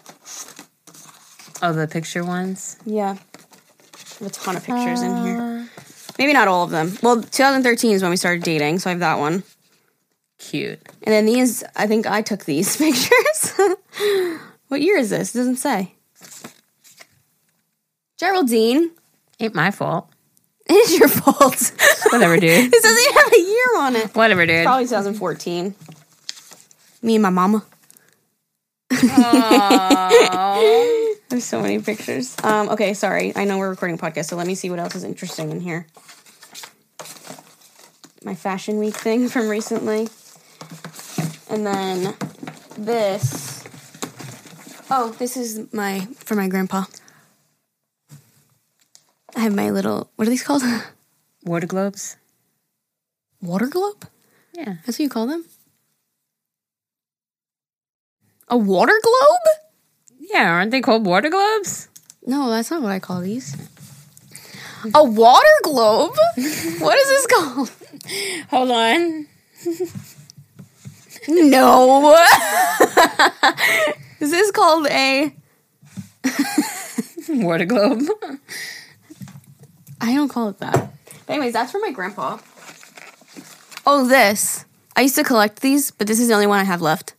Oh, 1.60 1.72
the 1.72 1.86
picture 1.88 2.24
ones. 2.24 2.76
Yeah. 2.86 3.16
I 3.16 4.24
have 4.24 4.26
a 4.26 4.30
ton 4.30 4.56
of 4.56 4.64
pictures 4.64 5.02
in 5.02 5.10
uh, 5.10 5.24
here. 5.24 5.68
Maybe 6.18 6.32
not 6.32 6.48
all 6.48 6.64
of 6.64 6.70
them. 6.70 6.96
Well, 7.02 7.22
2013 7.22 7.92
is 7.92 8.02
when 8.02 8.10
we 8.10 8.16
started 8.16 8.42
dating, 8.42 8.78
so 8.78 8.90
I 8.90 8.92
have 8.92 9.00
that 9.00 9.18
one. 9.18 9.42
Cute. 10.38 10.80
And 11.02 11.12
then 11.12 11.26
these, 11.26 11.64
I 11.76 11.86
think 11.86 12.06
I 12.06 12.22
took 12.22 12.44
these 12.44 12.76
pictures. 12.78 13.54
what 14.68 14.80
year 14.82 14.98
is 14.98 15.10
this? 15.10 15.34
It 15.34 15.38
doesn't 15.38 15.56
say. 15.56 15.94
Geraldine, 18.18 18.90
Ain't 19.40 19.54
my 19.56 19.72
fault. 19.72 20.08
it 20.66 20.74
is 20.74 20.96
your 20.98 21.08
fault. 21.08 21.72
Whatever, 22.12 22.36
dude. 22.36 22.70
this 22.72 22.82
doesn't 22.82 23.02
even 23.02 23.14
have 23.14 23.32
a 23.32 23.40
year 23.40 23.78
on 23.78 23.96
it. 23.96 24.14
Whatever, 24.14 24.46
dude. 24.46 24.64
Probably 24.64 24.84
2014. 24.84 25.74
Me 27.02 27.14
and 27.16 27.22
my 27.22 27.30
mama. 27.30 27.64
There's 31.32 31.44
so 31.44 31.62
many 31.62 31.78
pictures. 31.78 32.36
Um, 32.44 32.68
okay, 32.68 32.92
sorry. 32.92 33.32
I 33.34 33.44
know 33.46 33.56
we're 33.56 33.70
recording 33.70 33.94
a 33.94 33.98
podcast, 33.98 34.26
so 34.26 34.36
let 34.36 34.46
me 34.46 34.54
see 34.54 34.68
what 34.68 34.78
else 34.78 34.94
is 34.94 35.02
interesting 35.02 35.50
in 35.50 35.62
here. 35.62 35.86
My 38.22 38.34
Fashion 38.34 38.78
Week 38.78 38.94
thing 38.94 39.28
from 39.30 39.48
recently. 39.48 40.10
And 41.48 41.66
then 41.66 42.14
this. 42.76 43.64
Oh, 44.90 45.16
this 45.18 45.38
is 45.38 45.72
my 45.72 46.00
for 46.16 46.34
my 46.34 46.48
grandpa. 46.48 46.84
I 49.34 49.40
have 49.40 49.54
my 49.54 49.70
little 49.70 50.10
what 50.16 50.28
are 50.28 50.30
these 50.30 50.42
called? 50.42 50.62
Water 51.44 51.66
globes. 51.66 52.18
Water 53.40 53.68
globe? 53.68 54.06
Yeah. 54.52 54.74
That's 54.84 54.98
what 54.98 55.00
you 55.00 55.08
call 55.08 55.26
them? 55.26 55.46
A 58.48 58.58
water 58.58 59.00
globe? 59.02 59.61
Yeah, 60.32 60.50
aren't 60.50 60.70
they 60.70 60.80
called 60.80 61.04
water 61.04 61.28
globes? 61.28 61.88
No, 62.26 62.48
that's 62.50 62.70
not 62.70 62.82
what 62.82 62.92
I 62.92 62.98
call 62.98 63.20
these. 63.20 63.56
A 64.94 65.04
water 65.04 65.46
globe? 65.62 66.16
what 66.78 66.98
is 66.98 67.08
this 67.08 67.26
called? 67.26 67.70
Hold 68.50 68.70
on. 68.70 69.26
No. 71.28 72.16
This 74.18 74.30
is 74.30 74.38
this 74.38 74.50
called 74.52 74.86
a 74.86 75.34
Water 77.28 77.64
globe. 77.64 78.08
I 80.00 80.14
don't 80.14 80.28
call 80.28 80.48
it 80.48 80.58
that. 80.58 80.92
But 81.26 81.32
anyways, 81.32 81.52
that's 81.52 81.72
for 81.72 81.80
my 81.80 81.90
grandpa. 81.90 82.38
Oh, 83.86 84.06
this. 84.06 84.64
I 84.94 85.00
used 85.02 85.16
to 85.16 85.24
collect 85.24 85.60
these, 85.60 85.90
but 85.90 86.06
this 86.06 86.20
is 86.20 86.28
the 86.28 86.34
only 86.34 86.46
one 86.46 86.60
I 86.60 86.64
have 86.64 86.80
left. 86.80 87.14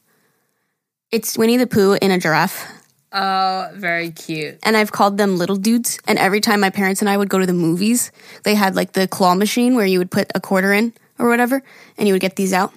It's 1.11 1.37
Winnie 1.37 1.57
the 1.57 1.67
Pooh 1.67 1.97
in 2.01 2.11
a 2.11 2.17
giraffe. 2.17 2.67
Oh, 3.13 3.69
very 3.75 4.09
cute. 4.09 4.57
and 4.63 4.75
I've 4.75 4.91
called 4.91 5.17
them 5.17 5.37
little 5.37 5.55
dudes. 5.55 5.99
And 6.07 6.17
every 6.17 6.41
time 6.41 6.59
my 6.59 6.71
parents 6.71 7.01
and 7.01 7.09
I 7.09 7.15
would 7.15 7.29
go 7.29 7.37
to 7.37 7.45
the 7.45 7.53
movies, 7.53 8.11
they 8.43 8.55
had 8.55 8.75
like 8.75 8.93
the 8.93 9.07
claw 9.07 9.35
machine 9.35 9.75
where 9.75 9.85
you 9.85 9.99
would 9.99 10.09
put 10.09 10.31
a 10.33 10.39
quarter 10.39 10.73
in 10.73 10.93
or 11.19 11.29
whatever, 11.29 11.61
and 11.97 12.07
you 12.07 12.13
would 12.13 12.21
get 12.21 12.35
these 12.35 12.53
out. 12.53 12.73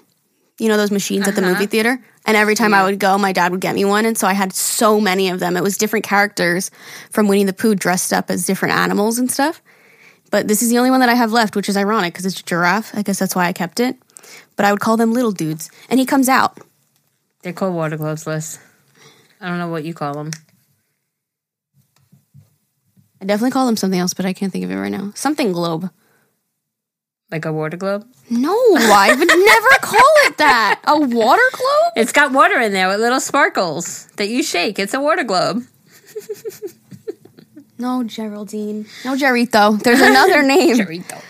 You 0.58 0.68
know 0.68 0.76
those 0.76 0.90
machines 0.90 1.26
at 1.26 1.34
the 1.34 1.42
uh-huh. 1.42 1.52
movie 1.52 1.66
theater? 1.66 1.98
And 2.26 2.36
every 2.36 2.54
time 2.54 2.74
I 2.74 2.82
would 2.84 2.98
go, 2.98 3.16
my 3.18 3.32
dad 3.32 3.52
would 3.52 3.60
get 3.60 3.74
me 3.74 3.84
one. 3.84 4.04
And 4.04 4.18
so 4.18 4.26
I 4.26 4.32
had 4.32 4.52
so 4.52 5.00
many 5.00 5.28
of 5.28 5.38
them. 5.38 5.56
It 5.56 5.62
was 5.62 5.78
different 5.78 6.04
characters 6.04 6.72
from 7.10 7.28
Winnie 7.28 7.44
the 7.44 7.52
Pooh 7.52 7.76
dressed 7.76 8.12
up 8.12 8.30
as 8.30 8.44
different 8.44 8.74
animals 8.74 9.18
and 9.18 9.30
stuff. 9.30 9.62
But 10.30 10.48
this 10.48 10.60
is 10.60 10.70
the 10.70 10.78
only 10.78 10.90
one 10.90 11.00
that 11.00 11.08
I 11.08 11.14
have 11.14 11.30
left, 11.30 11.54
which 11.54 11.68
is 11.68 11.76
ironic 11.76 12.12
because 12.12 12.26
it's 12.26 12.40
a 12.40 12.42
giraffe. 12.42 12.92
I 12.94 13.02
guess 13.02 13.18
that's 13.18 13.36
why 13.36 13.46
I 13.46 13.52
kept 13.52 13.78
it. 13.78 13.96
But 14.56 14.66
I 14.66 14.72
would 14.72 14.80
call 14.80 14.96
them 14.96 15.12
little 15.12 15.30
dudes. 15.30 15.70
And 15.88 16.00
he 16.00 16.06
comes 16.06 16.28
out. 16.28 16.58
They're 17.42 17.52
called 17.52 17.74
water 17.74 17.96
gloves, 17.96 18.26
Liz. 18.26 18.58
I 19.40 19.48
don't 19.48 19.58
know 19.58 19.68
what 19.68 19.84
you 19.84 19.94
call 19.94 20.14
them. 20.14 20.30
I 23.20 23.24
definitely 23.24 23.50
call 23.52 23.66
them 23.66 23.76
something 23.76 23.98
else, 23.98 24.14
but 24.14 24.26
I 24.26 24.32
can't 24.32 24.52
think 24.52 24.64
of 24.64 24.70
it 24.70 24.76
right 24.76 24.90
now. 24.92 25.12
Something 25.14 25.52
globe. 25.52 25.90
Like 27.30 27.44
a 27.44 27.52
water 27.52 27.76
globe? 27.76 28.06
No, 28.30 28.52
I 28.76 29.14
would 29.16 29.28
never 29.28 29.68
call 29.82 30.12
it 30.26 30.36
that. 30.38 30.80
A 30.86 30.98
water 30.98 31.42
globe? 31.52 31.92
It's 31.96 32.12
got 32.12 32.32
water 32.32 32.60
in 32.60 32.72
there 32.72 32.88
with 32.88 33.00
little 33.00 33.20
sparkles 33.20 34.06
that 34.16 34.28
you 34.28 34.42
shake. 34.42 34.78
It's 34.78 34.94
a 34.94 35.00
water 35.00 35.24
globe. 35.24 35.64
No, 37.78 38.04
Geraldine. 38.04 38.86
No, 39.04 39.16
Jerito. 39.16 39.82
There's 39.82 40.00
another 40.00 40.42
name. 40.46 40.76
Chorito. 40.76 41.20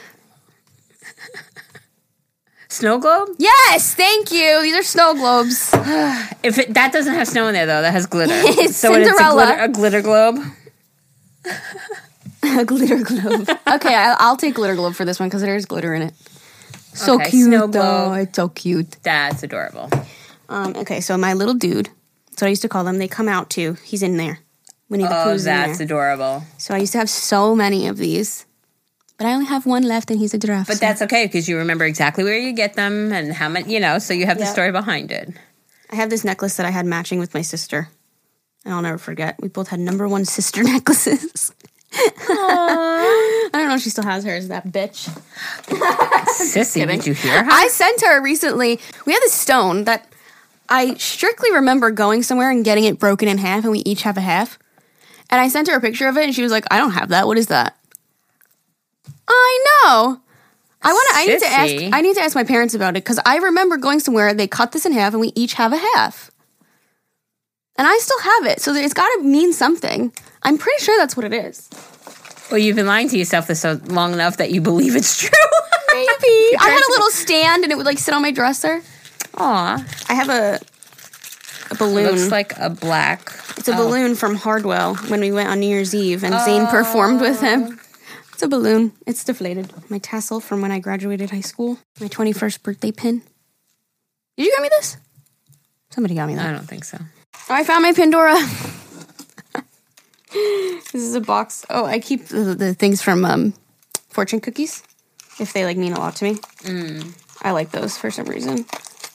Snow 2.77 2.99
globe? 2.99 3.29
yes, 3.39 3.95
thank 3.95 4.31
you. 4.33 4.61
These 4.63 4.77
are 4.77 4.83
snow 4.83 5.15
globes. 5.15 5.71
If 6.43 6.59
it, 6.59 6.75
that 6.75 6.93
doesn't 6.93 7.15
have 7.15 7.27
snow 7.27 7.49
in 7.49 7.55
there 7.55 7.67
though, 7.67 7.81
that 7.83 7.93
has 7.93 8.07
glitter. 8.07 8.35
It's 8.63 8.77
so 8.77 8.93
it's 8.95 9.09
a 9.09 9.13
Cinderella. 9.13 9.45
glitter, 9.47 9.63
a 9.63 9.69
glitter 9.69 10.03
globe. 10.03 10.39
a 12.43 12.65
glitter 12.65 13.03
globe. 13.03 13.49
Okay, 13.67 13.95
I, 13.95 14.17
I'll 14.19 14.37
take 14.37 14.55
glitter 14.55 14.75
globe 14.75 14.95
for 14.95 15.05
this 15.05 15.19
one 15.19 15.29
because 15.29 15.43
there's 15.43 15.67
glitter 15.67 15.95
in 15.95 16.03
it. 16.03 16.15
So 16.95 17.15
Okay, 17.17 17.31
cute, 17.31 17.47
snow 17.47 17.67
though. 17.67 18.07
globe. 18.11 18.19
It's 18.29 18.37
so 18.37 18.49
cute. 18.49 18.97
That's 19.03 19.43
adorable. 19.43 19.91
Um, 20.49 20.77
okay, 20.77 21.01
so 21.01 21.17
my 21.17 21.33
little 21.35 21.55
dude. 21.55 21.89
That's 22.31 22.43
what 22.43 22.47
I 22.47 22.51
used 22.51 22.63
to 22.63 22.69
call 22.69 22.85
them. 22.85 22.99
They 22.99 23.09
come 23.09 23.29
out 23.29 23.51
too. 23.51 23.77
He's 23.85 24.03
in 24.03 24.17
there. 24.17 24.39
Winnie 24.89 25.05
the 25.05 25.11
Oh, 25.11 25.25
Pooh's 25.25 25.47
in 25.47 25.53
that's 25.53 25.79
there. 25.79 25.85
adorable. 25.87 26.45
So 26.59 26.75
I 26.75 26.79
used 26.79 26.93
to 26.93 26.99
have 26.99 27.11
so 27.11 27.57
many 27.57 27.89
of 27.89 27.97
these, 27.97 28.46
but 29.19 29.27
I 29.27 29.33
only 29.33 29.47
have 29.47 29.67
one 29.67 29.83
left, 29.83 30.11
and 30.11 30.19
he's 30.21 30.35
a 30.35 30.39
giraffe. 30.39 30.67
But 30.69 30.77
so- 30.79 30.87
that's 30.87 31.03
okay 31.03 31.27
because 31.27 31.49
you 31.49 31.57
remember 31.59 31.85
exactly 31.85 32.25
where 32.25 32.39
you 32.39 32.53
get 32.53 32.75
them 32.75 33.13
and 33.13 33.33
how 33.33 33.49
many, 33.49 33.73
you 33.73 33.81
know, 33.81 33.99
so 33.99 34.13
you 34.15 34.27
have 34.27 34.39
the 34.39 34.47
story 34.47 34.73
behind 34.73 35.11
it. 35.11 35.31
I 35.91 35.97
have 35.97 36.11
this 36.11 36.25
necklace 36.25 36.57
that 36.57 36.67
I 36.67 36.71
had 36.71 36.85
matching 36.87 37.19
with 37.19 37.33
my 37.35 37.43
sister, 37.43 37.89
and 38.65 38.75
I'll 38.75 38.83
never 38.83 38.99
forget. 38.99 39.37
We 39.41 39.49
both 39.49 39.69
had 39.69 39.81
number 39.81 40.09
one 40.09 40.25
sister 40.25 40.63
necklaces. 40.75 41.53
I 41.93 43.49
don't 43.53 43.69
know 43.69 43.75
if 43.77 43.81
she 43.83 43.91
still 43.91 44.05
has 44.05 44.25
hers. 44.25 44.49
That 44.49 44.67
bitch. 44.67 45.09
Sissy, 45.67 46.87
did 46.87 47.07
you 47.07 47.15
hear 47.15 47.45
her? 47.45 47.51
I 47.51 47.69
sent 47.69 48.03
her 48.03 48.21
recently. 48.21 48.81
We 49.07 49.13
had 49.13 49.21
this 49.23 49.33
stone 49.33 49.85
that 49.85 50.07
I 50.69 50.95
strictly 50.95 51.53
remember 51.53 51.91
going 51.91 52.23
somewhere 52.23 52.51
and 52.51 52.65
getting 52.65 52.85
it 52.85 52.99
broken 52.99 53.29
in 53.29 53.39
half, 53.39 53.63
and 53.65 53.71
we 53.73 53.79
each 53.81 54.03
have 54.03 54.17
a 54.17 54.21
half. 54.21 54.59
And 55.31 55.41
I 55.41 55.49
sent 55.49 55.69
her 55.69 55.77
a 55.77 55.81
picture 55.81 56.09
of 56.09 56.17
it, 56.17 56.25
and 56.25 56.35
she 56.35 56.43
was 56.43 56.53
like, 56.53 56.65
"I 56.71 56.79
don't 56.79 56.91
have 56.93 57.09
that. 57.11 57.27
What 57.27 57.39
is 57.39 57.47
that?" 57.47 57.76
I 59.29 59.65
know. 59.65 60.21
I 60.83 60.93
want 60.93 61.09
to. 61.11 61.17
I 61.17 61.27
need 61.27 61.41
to 61.41 61.47
ask. 61.47 61.95
I 61.95 62.01
need 62.01 62.15
to 62.15 62.23
ask 62.23 62.35
my 62.35 62.45
parents 62.45 62.75
about 62.75 62.91
it 62.91 63.05
because 63.05 63.19
I 63.27 63.39
remember 63.39 63.77
going 63.77 64.01
somewhere. 64.01 64.33
They 64.35 64.47
cut 64.47 64.73
this 64.73 64.87
in 64.87 64.93
half, 64.93 65.13
and 65.13 65.21
we 65.21 65.33
each 65.35 65.55
have 65.55 65.73
a 65.73 65.79
half. 65.79 66.31
And 67.79 67.87
I 67.87 67.99
still 67.99 68.21
have 68.21 68.47
it, 68.47 68.61
so 68.61 68.73
it's 68.75 68.95
got 68.95 69.09
to 69.17 69.23
mean 69.23 69.53
something. 69.53 70.13
I'm 70.43 70.57
pretty 70.57 70.83
sure 70.83 70.97
that's 70.99 71.17
what 71.17 71.25
it 71.25 71.35
is. 71.35 71.69
well, 72.51 72.59
you've 72.59 72.77
been 72.77 72.87
lying 72.87 73.09
to 73.11 73.19
yourself 73.19 73.49
this 73.49 73.61
so 73.61 73.81
long 73.87 74.13
enough 74.13 74.39
that 74.39 74.51
you 74.51 74.61
believe 74.61 74.97
it's 74.97 75.19
true. 75.21 75.29
Maybe 75.93 76.57
I 76.59 76.71
had 76.71 76.89
a 76.89 76.91
little 76.91 77.11
stand, 77.11 77.65
and 77.65 77.73
it 77.73 77.77
would 77.77 77.87
like 77.87 77.99
sit 77.99 78.15
on 78.15 78.23
my 78.23 78.31
dresser. 78.31 78.83
Aw, 79.35 79.85
I 80.09 80.15
have 80.15 80.29
a 80.29 80.61
a 81.71 81.75
balloon. 81.75 82.07
looks 82.07 82.31
like 82.31 82.57
a 82.59 82.71
black. 82.71 83.33
It's 83.57 83.69
a 83.69 83.75
oh. 83.75 83.89
balloon 83.89 84.15
from 84.15 84.37
Hardwell 84.37 84.95
when 85.09 85.21
we 85.21 85.33
went 85.33 85.49
on 85.49 85.61
New 85.61 85.67
Year's 85.67 85.95
Eve 85.95 86.23
and 86.23 86.35
Shayne 86.45 86.63
oh. 86.63 86.71
performed 86.71 87.21
with 87.21 87.41
him. 87.41 87.81
It's 88.37 88.43
a 88.43 88.49
balloon. 88.49 88.93
It's 89.07 89.25
deflated. 89.25 89.73
My 89.89 89.97
tassel 89.97 90.41
from 90.41 90.61
when 90.61 90.71
I 90.71 90.79
graduated 90.79 91.31
high 91.31 91.41
school. 91.41 91.79
My 91.99 92.09
21st 92.09 92.63
birthday 92.63 92.93
pin. 92.93 93.23
Did 94.37 94.45
you 94.45 94.51
get 94.51 94.61
me 94.61 94.69
this? 94.77 94.99
Somebody 95.89 96.17
got 96.17 96.29
me 96.29 96.35
that. 96.35 96.47
I 96.47 96.53
don't 96.53 96.69
think 96.69 96.85
so. 96.85 96.99
Oh, 97.33 97.55
I 97.55 97.65
found 97.65 97.83
my 97.83 97.95
Pandora. 97.95 98.35
this 100.35 100.95
is 101.03 101.15
a 101.15 101.23
box. 101.23 101.65
Oh, 101.71 101.87
I 101.87 101.99
keep 101.99 102.27
the, 102.27 102.55
the 102.55 102.75
things 102.75 103.01
from 103.01 103.25
um, 103.25 103.55
fortune 104.11 104.41
cookies 104.41 104.83
if 105.41 105.55
they 105.55 105.65
like 105.65 105.79
mean 105.79 105.95
a 105.95 105.99
lot 105.99 106.17
to 106.17 106.25
me. 106.25 106.37
I 107.41 107.53
like 107.53 107.71
those 107.71 107.97
for 107.97 108.11
some 108.11 108.27
reason. 108.27 108.67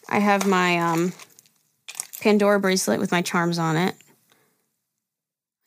I 0.10 0.18
have 0.18 0.48
my 0.48 0.80
um, 0.80 1.14
Pandora 2.22 2.60
bracelet 2.60 3.00
with 3.00 3.12
my 3.12 3.22
charms 3.22 3.60
on 3.60 3.78
it. 3.78 3.94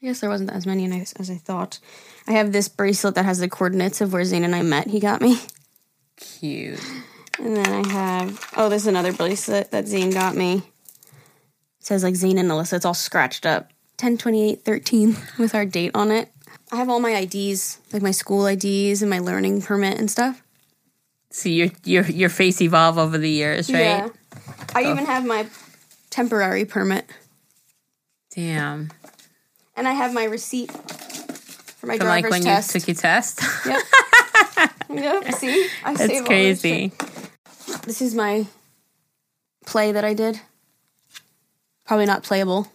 I 0.03 0.07
guess 0.07 0.19
there 0.19 0.29
wasn't 0.29 0.51
as 0.51 0.67
many 0.67 0.87
as 0.91 1.31
I 1.31 1.37
thought. 1.37 1.79
I 2.27 2.33
have 2.33 2.53
this 2.53 2.69
bracelet 2.69 3.17
that 3.17 3.25
has 3.25 3.39
the 3.39 3.49
coordinates 3.49 4.01
of 4.01 4.13
where 4.13 4.25
Shayne 4.25 4.45
and 4.45 4.55
I 4.55 4.63
met. 4.63 4.89
He 4.89 5.01
got 5.01 5.21
me. 5.21 5.41
Cute. 6.17 6.81
And 7.39 7.57
then 7.57 7.67
I 7.67 7.89
have 7.89 8.53
oh, 8.57 8.69
this 8.69 8.83
is 8.83 8.89
another 8.89 9.13
bracelet 9.13 9.71
that 9.73 9.89
Shayne 9.89 10.11
got 10.11 10.37
me. 10.37 10.57
It 10.57 10.63
says 11.81 12.03
like 12.03 12.17
Shayne 12.17 12.39
and 12.39 12.51
Alyssa. 12.51 12.75
It's 12.75 12.85
all 12.85 12.95
scratched 12.95 13.45
up. 13.45 13.71
10 13.97 14.19
28 14.19 14.65
13 14.65 15.17
with 15.39 15.55
our 15.55 15.65
date 15.65 15.93
on 15.95 16.11
it. 16.11 16.31
I 16.73 16.77
have 16.77 16.89
all 16.89 17.01
my 17.01 17.11
IDs, 17.11 17.79
like 17.93 18.03
my 18.03 18.11
school 18.11 18.47
IDs 18.47 19.03
and 19.03 19.11
my 19.11 19.19
learning 19.19 19.63
permit 19.63 19.99
and 19.99 20.11
stuff. 20.11 20.43
See 21.31 21.55
your 21.55 21.69
your 21.85 22.05
your 22.05 22.29
face 22.29 22.61
evolve 22.61 22.97
over 22.97 23.19
the 23.19 23.31
years, 23.31 23.73
right? 23.73 23.81
Yeah. 23.81 24.09
I 24.75 24.85
oh. 24.85 24.93
even 24.93 25.07
have 25.07 25.27
my 25.27 25.47
temporary 26.11 26.65
permit. 26.65 27.07
Damn. 28.35 28.91
And 29.77 29.89
I 29.89 29.93
have 29.93 30.15
my 30.15 30.25
receipt 30.25 30.71
for 31.85 31.89
my 31.89 31.99
From 31.99 32.07
driver's 32.07 32.23
like 32.23 32.31
when 32.31 32.43
test. 32.43 32.75
you 32.75 32.81
took 32.81 32.89
your 32.89 32.95
test. 32.97 33.41
Yep. 34.89 35.25
yep. 35.25 35.35
See? 35.35 35.69
I 35.85 35.95
save 35.95 35.95
all 35.95 35.95
That's 35.95 36.13
this 36.13 36.23
crazy. 36.23 36.93
shit. 36.99 37.83
This 37.83 38.01
is 38.01 38.15
my 38.15 38.47
play 39.67 39.93
that 39.93 40.05
I 40.05 40.15
did. 40.15 40.41
Probably 41.85 42.07
not 42.07 42.23
playable. 42.23 42.69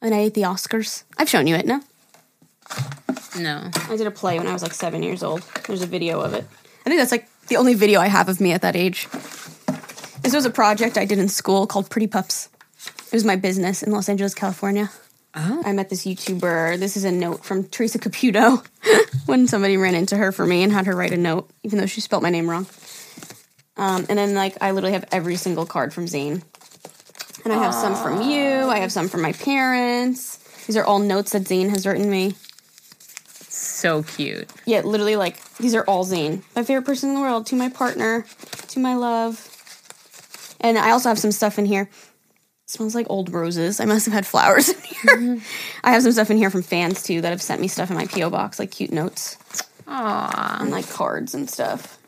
And 0.00 0.14
I 0.14 0.18
ate 0.18 0.34
the 0.34 0.42
Oscars. 0.42 1.02
I've 1.16 1.28
shown 1.28 1.46
you 1.46 1.56
it, 1.56 1.66
no? 1.66 1.80
No. 3.36 3.70
I 3.88 3.96
did 3.96 4.06
a 4.06 4.10
play 4.10 4.38
when 4.38 4.46
I 4.46 4.52
was 4.52 4.62
like 4.62 4.72
seven 4.74 5.02
years 5.02 5.22
old. 5.22 5.42
There's 5.66 5.82
a 5.82 5.86
video 5.86 6.20
of 6.20 6.32
it. 6.34 6.46
I 6.86 6.88
think 6.88 7.00
that's 7.00 7.10
like 7.12 7.28
the 7.48 7.56
only 7.56 7.74
video 7.74 8.00
I 8.00 8.06
have 8.06 8.28
of 8.28 8.40
me 8.40 8.52
at 8.52 8.62
that 8.62 8.76
age. 8.76 9.08
This 10.22 10.34
was 10.34 10.44
a 10.46 10.50
project 10.50 10.96
I 10.96 11.04
did 11.04 11.18
in 11.18 11.28
school 11.28 11.66
called 11.66 11.90
Pretty 11.90 12.06
Pups. 12.06 12.48
It 13.06 13.12
was 13.14 13.24
my 13.24 13.36
business 13.36 13.82
in 13.82 13.90
Los 13.92 14.08
Angeles, 14.08 14.34
California. 14.34 14.90
Oh. 15.40 15.62
I 15.64 15.72
met 15.72 15.88
this 15.88 16.04
YouTuber. 16.04 16.80
This 16.80 16.96
is 16.96 17.04
a 17.04 17.12
note 17.12 17.44
from 17.44 17.62
Teresa 17.64 18.00
Caputo 18.00 18.66
when 19.26 19.46
somebody 19.46 19.76
ran 19.76 19.94
into 19.94 20.16
her 20.16 20.32
for 20.32 20.44
me 20.44 20.64
and 20.64 20.72
had 20.72 20.86
her 20.86 20.96
write 20.96 21.12
a 21.12 21.16
note, 21.16 21.48
even 21.62 21.78
though 21.78 21.86
she 21.86 22.00
spelt 22.00 22.24
my 22.24 22.30
name 22.30 22.50
wrong. 22.50 22.66
Um, 23.76 24.04
and 24.08 24.18
then, 24.18 24.34
like, 24.34 24.56
I 24.60 24.72
literally 24.72 24.94
have 24.94 25.04
every 25.12 25.36
single 25.36 25.64
card 25.64 25.94
from 25.94 26.08
Shayne. 26.08 26.42
And 27.44 27.52
I 27.52 27.62
have 27.62 27.72
some 27.72 27.94
from 27.94 28.28
you. 28.28 28.68
I 28.68 28.78
have 28.80 28.90
some 28.90 29.06
from 29.06 29.22
my 29.22 29.32
parents. 29.32 30.38
These 30.66 30.76
are 30.76 30.84
all 30.84 30.98
notes 30.98 31.30
that 31.30 31.46
Shayne 31.46 31.68
has 31.68 31.86
written 31.86 32.10
me. 32.10 32.34
So 33.48 34.02
cute. 34.02 34.50
Yeah, 34.66 34.80
literally, 34.80 35.14
like, 35.14 35.38
these 35.58 35.76
are 35.76 35.84
all 35.84 36.04
Shayne. 36.04 36.42
My 36.56 36.64
favorite 36.64 36.84
person 36.84 37.10
in 37.10 37.14
the 37.14 37.20
world, 37.20 37.46
to 37.46 37.54
my 37.54 37.68
partner, 37.68 38.26
to 38.68 38.80
my 38.80 38.96
love. 38.96 39.54
And 40.60 40.76
I 40.76 40.90
also 40.90 41.08
have 41.08 41.18
some 41.20 41.30
stuff 41.30 41.60
in 41.60 41.66
here. 41.66 41.88
Smells 42.68 42.94
like 42.94 43.06
old 43.08 43.32
roses. 43.32 43.80
I 43.80 43.86
must 43.86 44.04
have 44.06 44.14
had 44.14 44.26
flowers 44.26 44.68
in 44.68 44.80
here. 44.80 45.40
I 45.82 45.90
have 45.92 46.02
some 46.02 46.12
stuff 46.12 46.30
in 46.30 46.36
here 46.36 46.50
from 46.50 46.62
fans, 46.62 47.02
too, 47.02 47.20
that 47.22 47.30
have 47.30 47.42
sent 47.42 47.60
me 47.60 47.66
stuff 47.68 47.90
in 47.90 47.96
my 47.96 48.06
P.O. 48.06 48.30
box, 48.30 48.58
like 48.58 48.70
cute 48.70 48.92
notes 48.92 49.36
Aw. 49.88 50.58
and, 50.60 50.70
like, 50.70 50.88
cards 50.88 51.34
and 51.34 51.48
stuff. 51.50 51.98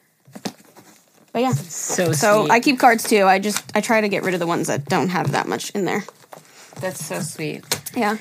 But 1.33 1.43
yeah. 1.43 1.53
So 1.53 2.13
So 2.13 2.43
sweet. 2.43 2.51
I 2.53 2.61
keep 2.61 2.79
cards, 2.79 3.05
too. 3.09 3.25
I 3.25 3.39
just, 3.39 3.65
I 3.75 3.81
try 3.81 4.01
to 4.03 4.09
get 4.09 4.23
rid 4.23 4.35
of 4.35 4.41
the 4.41 4.47
ones 4.47 4.67
that 4.69 4.85
don't 4.85 5.09
have 5.09 5.33
that 5.33 5.49
much 5.49 5.71
in 5.71 5.87
there. 5.87 6.05
That's 6.81 7.05
so 7.05 7.21
sweet. 7.21 7.65
Yeah. 7.97 8.19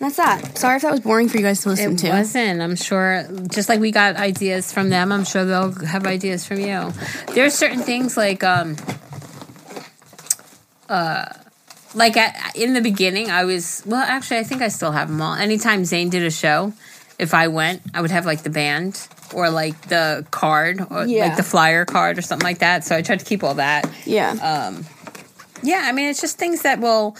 That's 0.00 0.16
that. 0.16 0.58
Sorry 0.58 0.76
if 0.76 0.82
that 0.82 0.90
was 0.92 1.00
boring 1.00 1.28
for 1.28 1.36
you 1.38 1.42
guys 1.42 1.60
to 1.62 1.70
listen 1.70 1.92
It 1.94 1.98
to. 2.00 2.08
wasn't. 2.10 2.60
I'm 2.62 2.76
sure, 2.76 3.24
just 3.50 3.68
like 3.68 3.80
we 3.80 3.90
got 3.90 4.16
ideas 4.16 4.72
from 4.72 4.88
them, 4.90 5.12
I'm 5.12 5.24
sure 5.24 5.44
they'll 5.44 5.72
have 5.84 6.06
ideas 6.06 6.46
from 6.46 6.60
you. 6.60 6.92
There 7.34 7.44
are 7.46 7.50
certain 7.50 7.80
things 7.80 8.16
like, 8.16 8.42
um, 8.44 8.76
uh, 10.88 11.26
like 11.94 12.16
at, 12.16 12.56
in 12.56 12.72
the 12.74 12.80
beginning, 12.80 13.30
I 13.30 13.44
was 13.44 13.82
well. 13.86 14.02
Actually, 14.02 14.38
I 14.38 14.44
think 14.44 14.62
I 14.62 14.68
still 14.68 14.92
have 14.92 15.08
them 15.08 15.20
all. 15.22 15.34
Anytime 15.34 15.84
Shayne 15.84 16.10
did 16.10 16.22
a 16.24 16.30
show, 16.30 16.72
if 17.18 17.34
I 17.34 17.48
went, 17.48 17.82
I 17.94 18.00
would 18.00 18.10
have 18.10 18.26
like 18.26 18.42
the 18.42 18.50
band 18.50 19.06
or 19.32 19.50
like 19.50 19.80
the 19.88 20.26
card 20.30 20.80
or 20.90 21.06
Yeah. 21.06 21.26
like 21.28 21.36
the 21.36 21.42
flyer 21.42 21.84
card 21.84 22.18
or 22.18 22.22
something 22.22 22.44
like 22.44 22.58
that. 22.58 22.84
So 22.84 22.96
I 22.96 23.02
tried 23.02 23.20
to 23.20 23.24
keep 23.24 23.42
all 23.44 23.54
that. 23.54 23.88
Yeah. 24.04 24.30
Um, 24.32 24.84
Yeah, 25.62 25.82
I 25.84 25.92
mean, 25.92 26.10
it's 26.10 26.20
just 26.20 26.36
things 26.38 26.62
that 26.62 26.80
will 26.80 27.16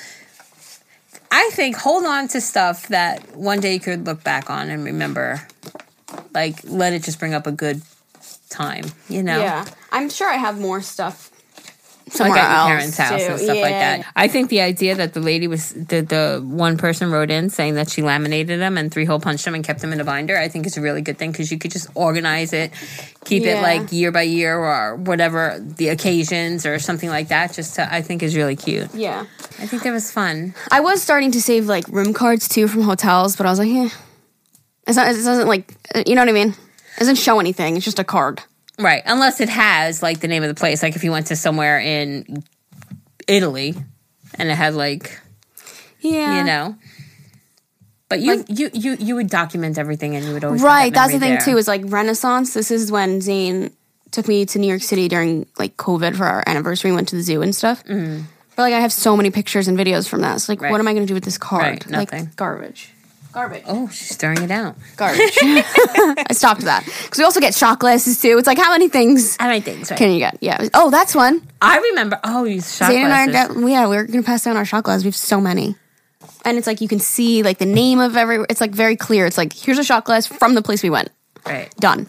I 1.30 1.50
think 1.52 1.76
hold 1.76 2.04
on 2.04 2.28
to 2.28 2.40
stuff 2.40 2.88
that 2.88 3.34
one 3.36 3.60
day 3.60 3.74
you 3.74 3.80
could 3.80 4.06
look 4.06 4.22
back 4.22 4.50
on 4.50 4.70
and 4.70 4.84
remember. 4.84 5.46
Like, 6.32 6.60
let 6.64 6.92
it 6.92 7.02
just 7.02 7.18
bring 7.18 7.34
up 7.34 7.46
a 7.46 7.52
good 7.52 7.82
time, 8.50 8.84
you 9.08 9.22
know? 9.22 9.40
Yeah, 9.40 9.64
I'm 9.90 10.10
sure 10.10 10.30
I 10.30 10.36
have 10.36 10.60
more 10.60 10.80
stuff 10.80 11.30
like 12.06 12.12
somewhere 12.12 12.38
at 12.38 12.68
your 12.68 12.76
parents' 12.76 12.96
house 12.98 13.24
too. 13.24 13.32
and 13.32 13.40
stuff 13.40 13.56
like 13.56 13.70
that. 13.70 14.06
I 14.14 14.28
think 14.28 14.50
the 14.50 14.60
idea 14.60 14.94
that 14.94 15.14
the 15.14 15.20
lady 15.20 15.46
was 15.48 15.72
the 15.72 16.02
the 16.02 16.42
one 16.44 16.76
person 16.76 17.10
wrote 17.10 17.30
in 17.30 17.50
saying 17.50 17.74
that 17.74 17.88
she 17.90 18.02
laminated 18.02 18.60
them 18.60 18.76
and 18.76 18.92
three 18.92 19.04
hole 19.04 19.20
punched 19.20 19.44
them 19.44 19.54
and 19.54 19.64
kept 19.64 19.80
them 19.80 19.92
in 19.92 20.00
a 20.00 20.04
binder. 20.04 20.36
I 20.36 20.48
think 20.48 20.66
is 20.66 20.76
a 20.76 20.80
really 20.80 21.00
good 21.00 21.18
thing 21.18 21.32
because 21.32 21.50
you 21.50 21.58
could 21.58 21.70
just 21.70 21.88
organize 21.94 22.52
it, 22.52 22.72
keep 23.24 23.44
it 23.44 23.62
like 23.62 23.90
year 23.92 24.12
by 24.12 24.22
year 24.22 24.56
or 24.56 24.96
whatever 24.96 25.58
the 25.58 25.88
occasions 25.88 26.66
or 26.66 26.78
something 26.78 27.08
like 27.08 27.28
that. 27.28 27.52
Just 27.54 27.76
to, 27.76 27.92
I 27.92 28.02
think 28.02 28.22
is 28.22 28.36
really 28.36 28.56
cute. 28.56 28.94
Yeah, 28.94 29.26
I 29.58 29.66
think 29.66 29.82
that 29.84 29.92
was 29.92 30.10
fun. 30.12 30.54
I 30.70 30.80
was 30.80 31.02
starting 31.02 31.30
to 31.32 31.40
save 31.40 31.66
like 31.66 31.88
room 31.88 32.12
cards 32.12 32.48
too 32.48 32.68
from 32.68 32.82
hotels, 32.82 33.36
but 33.36 33.46
I 33.46 33.50
was 33.50 33.58
like, 33.58 33.70
yeah, 33.70 33.88
it's 34.86 34.96
not. 34.96 35.08
It 35.08 35.14
doesn't 35.14 35.48
like, 35.48 35.74
uh, 35.94 36.02
you 36.06 36.14
know 36.14 36.20
what 36.22 36.28
I 36.28 36.32
mean? 36.32 36.48
It 36.50 36.98
doesn't 36.98 37.16
show 37.16 37.40
anything. 37.40 37.76
It's 37.76 37.84
just 37.84 37.98
a 37.98 38.04
card. 38.04 38.42
Right, 38.78 39.02
unless 39.06 39.40
it 39.40 39.48
has 39.48 40.02
like 40.02 40.20
the 40.20 40.28
name 40.28 40.42
of 40.42 40.48
the 40.48 40.54
place. 40.54 40.82
Like 40.82 40.96
if 40.96 41.04
you 41.04 41.10
went 41.12 41.28
to 41.28 41.36
somewhere 41.36 41.78
in 41.78 42.42
Italy 43.28 43.74
and 44.36 44.50
it 44.50 44.54
had 44.54 44.74
like 44.74 45.20
Yeah, 46.00 46.38
you 46.38 46.44
know. 46.44 46.76
But 48.08 48.20
you, 48.20 48.44
you 48.48 48.70
you 48.74 48.96
you 49.00 49.14
would 49.14 49.28
document 49.30 49.78
everything 49.78 50.14
and 50.14 50.24
you 50.24 50.32
would 50.34 50.44
always 50.44 50.62
right. 50.62 50.92
that 50.92 51.00
That's 51.08 51.12
the 51.12 51.18
thing 51.20 51.32
there. 51.34 51.40
too. 51.40 51.56
Is 51.56 51.66
like 51.68 51.82
Renaissance. 51.84 52.52
This 52.54 52.70
is 52.70 52.92
when 52.92 53.20
Shayne 53.20 53.70
took 54.10 54.28
me 54.28 54.44
to 54.46 54.58
New 54.58 54.68
York 54.68 54.82
City 54.82 55.08
during 55.08 55.46
like 55.58 55.76
COVID 55.76 56.16
for 56.16 56.24
our 56.24 56.42
anniversary. 56.46 56.90
We 56.90 56.96
went 56.96 57.08
to 57.08 57.16
the 57.16 57.22
zoo 57.22 57.42
and 57.42 57.54
stuff. 57.54 57.82
Mm. 57.84 58.24
But 58.56 58.62
like, 58.62 58.74
I 58.74 58.78
have 58.80 58.92
so 58.92 59.16
many 59.16 59.32
pictures 59.32 59.66
and 59.66 59.76
videos 59.76 60.08
from 60.08 60.20
that. 60.20 60.40
So 60.40 60.52
like, 60.52 60.60
Right. 60.60 60.70
what 60.70 60.78
am 60.80 60.86
I 60.86 60.92
going 60.92 61.04
to 61.04 61.08
do 61.08 61.14
with 61.14 61.24
this 61.24 61.38
card? 61.38 61.84
Right. 61.90 62.12
Like 62.12 62.36
garbage. 62.36 62.92
Garbage. 63.34 63.64
Oh, 63.66 63.88
she's 63.88 64.16
throwing 64.16 64.40
it 64.42 64.50
out. 64.52 64.76
Garbage. 64.96 65.36
I 65.42 66.26
stopped 66.30 66.60
that 66.62 66.84
because 66.84 67.18
we 67.18 67.24
also 67.24 67.40
get 67.40 67.52
shot 67.52 67.80
glasses 67.80 68.20
too. 68.22 68.38
It's 68.38 68.46
like 68.46 68.58
how 68.58 68.70
many 68.70 68.88
things 68.88 69.36
How 69.38 69.48
many 69.48 69.60
things? 69.60 69.90
Right? 69.90 69.98
can 69.98 70.12
you 70.12 70.20
get? 70.20 70.38
Yeah. 70.40 70.68
Oh, 70.72 70.88
that's 70.90 71.16
one. 71.16 71.42
I 71.60 71.78
remember. 71.78 72.20
Oh, 72.22 72.44
you 72.44 72.60
shot 72.60 72.90
Shayne 72.92 73.04
and 73.04 73.12
I 73.12 73.26
glasses. 73.26 73.56
yeah, 73.68 73.88
we're 73.88 74.06
gonna 74.06 74.22
pass 74.22 74.44
down 74.44 74.56
our 74.56 74.64
shot 74.64 74.84
glasses. 74.84 75.02
We 75.04 75.08
have 75.08 75.16
so 75.16 75.40
many, 75.40 75.74
and 76.44 76.56
it's 76.58 76.68
like 76.68 76.80
you 76.80 76.86
can 76.86 77.00
see 77.00 77.42
like 77.42 77.58
the 77.58 77.66
name 77.66 77.98
of 77.98 78.16
every. 78.16 78.44
It's 78.48 78.60
like 78.60 78.70
very 78.70 78.94
clear. 78.96 79.26
It's 79.26 79.36
like 79.36 79.52
here's 79.52 79.78
a 79.78 79.84
shot 79.84 80.04
glass 80.04 80.26
from 80.28 80.54
the 80.54 80.62
place 80.62 80.82
we 80.84 80.90
went. 80.90 81.10
right. 81.44 81.74
Done. 81.80 82.06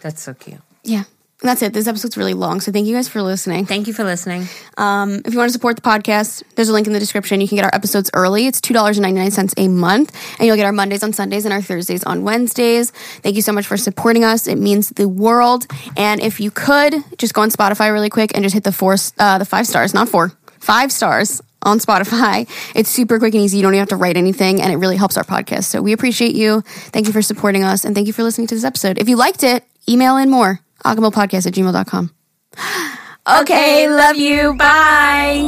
That's 0.00 0.22
so 0.22 0.32
cute. 0.32 0.60
Yeah, 0.84 1.04
that's 1.42 1.60
it. 1.60 1.74
This 1.74 1.86
episode's 1.86 2.16
really 2.16 2.32
long, 2.32 2.60
so 2.60 2.72
thank 2.72 2.86
you 2.86 2.94
guys 2.94 3.08
for 3.08 3.20
listening. 3.20 3.66
Thank 3.66 3.86
you 3.86 3.92
for 3.92 4.04
listening. 4.04 4.48
Um, 4.78 5.20
if 5.24 5.32
you 5.32 5.38
want 5.38 5.50
to 5.50 5.52
support 5.52 5.76
the 5.76 5.82
podcast, 5.82 6.42
there's 6.54 6.70
a 6.70 6.72
link 6.72 6.86
in 6.86 6.94
the 6.94 6.98
description. 6.98 7.40
You 7.42 7.48
can 7.48 7.56
get 7.56 7.64
our 7.64 7.74
episodes 7.74 8.10
early. 8.14 8.46
It's 8.46 8.60
two 8.60 8.72
dollars 8.72 8.96
and 8.96 9.02
ninety 9.02 9.20
nine 9.20 9.30
cents 9.30 9.52
a 9.58 9.68
month, 9.68 10.16
and 10.38 10.46
you'll 10.46 10.56
get 10.56 10.64
our 10.64 10.72
Mondays 10.72 11.02
on 11.02 11.12
Sundays 11.12 11.44
and 11.44 11.52
our 11.52 11.60
Thursdays 11.60 12.04
on 12.04 12.24
Wednesdays. 12.24 12.90
Thank 13.20 13.36
you 13.36 13.42
so 13.42 13.52
much 13.52 13.66
for 13.66 13.76
supporting 13.76 14.24
us. 14.24 14.46
It 14.46 14.56
means 14.56 14.90
the 14.90 15.08
world. 15.08 15.66
And 15.96 16.22
if 16.22 16.40
you 16.40 16.50
could 16.50 16.94
just 17.18 17.34
go 17.34 17.42
on 17.42 17.50
Spotify 17.50 17.92
really 17.92 18.10
quick 18.10 18.32
and 18.34 18.42
just 18.42 18.54
hit 18.54 18.64
the 18.64 18.72
four, 18.72 18.96
uh, 19.18 19.38
the 19.38 19.44
five 19.44 19.66
stars, 19.66 19.92
not 19.92 20.08
four, 20.08 20.32
five 20.58 20.90
stars 20.90 21.42
on 21.62 21.80
Spotify. 21.80 22.48
It's 22.74 22.88
super 22.88 23.18
quick 23.18 23.34
and 23.34 23.42
easy. 23.42 23.58
You 23.58 23.62
don't 23.62 23.74
even 23.74 23.80
have 23.80 23.88
to 23.90 23.96
write 23.96 24.16
anything, 24.16 24.62
and 24.62 24.72
it 24.72 24.76
really 24.76 24.96
helps 24.96 25.16
our 25.16 25.24
podcast. 25.24 25.64
So 25.64 25.82
we 25.82 25.92
appreciate 25.92 26.34
you. 26.34 26.62
Thank 26.92 27.06
you 27.06 27.12
for 27.12 27.22
supporting 27.22 27.62
us, 27.62 27.84
and 27.84 27.94
thank 27.94 28.06
you 28.06 28.12
for 28.14 28.22
listening 28.22 28.46
to 28.48 28.54
this 28.54 28.64
episode. 28.64 28.98
If 28.98 29.08
you 29.08 29.16
liked 29.16 29.42
it, 29.42 29.64
email 29.88 30.16
in 30.16 30.30
more. 30.30 30.60
Podcast 30.84 31.46
at 31.46 31.54
gmail.com. 31.54 32.10
Okay, 33.28 33.88
love 33.88 34.14
you. 34.14 34.54
Bye. 34.54 35.42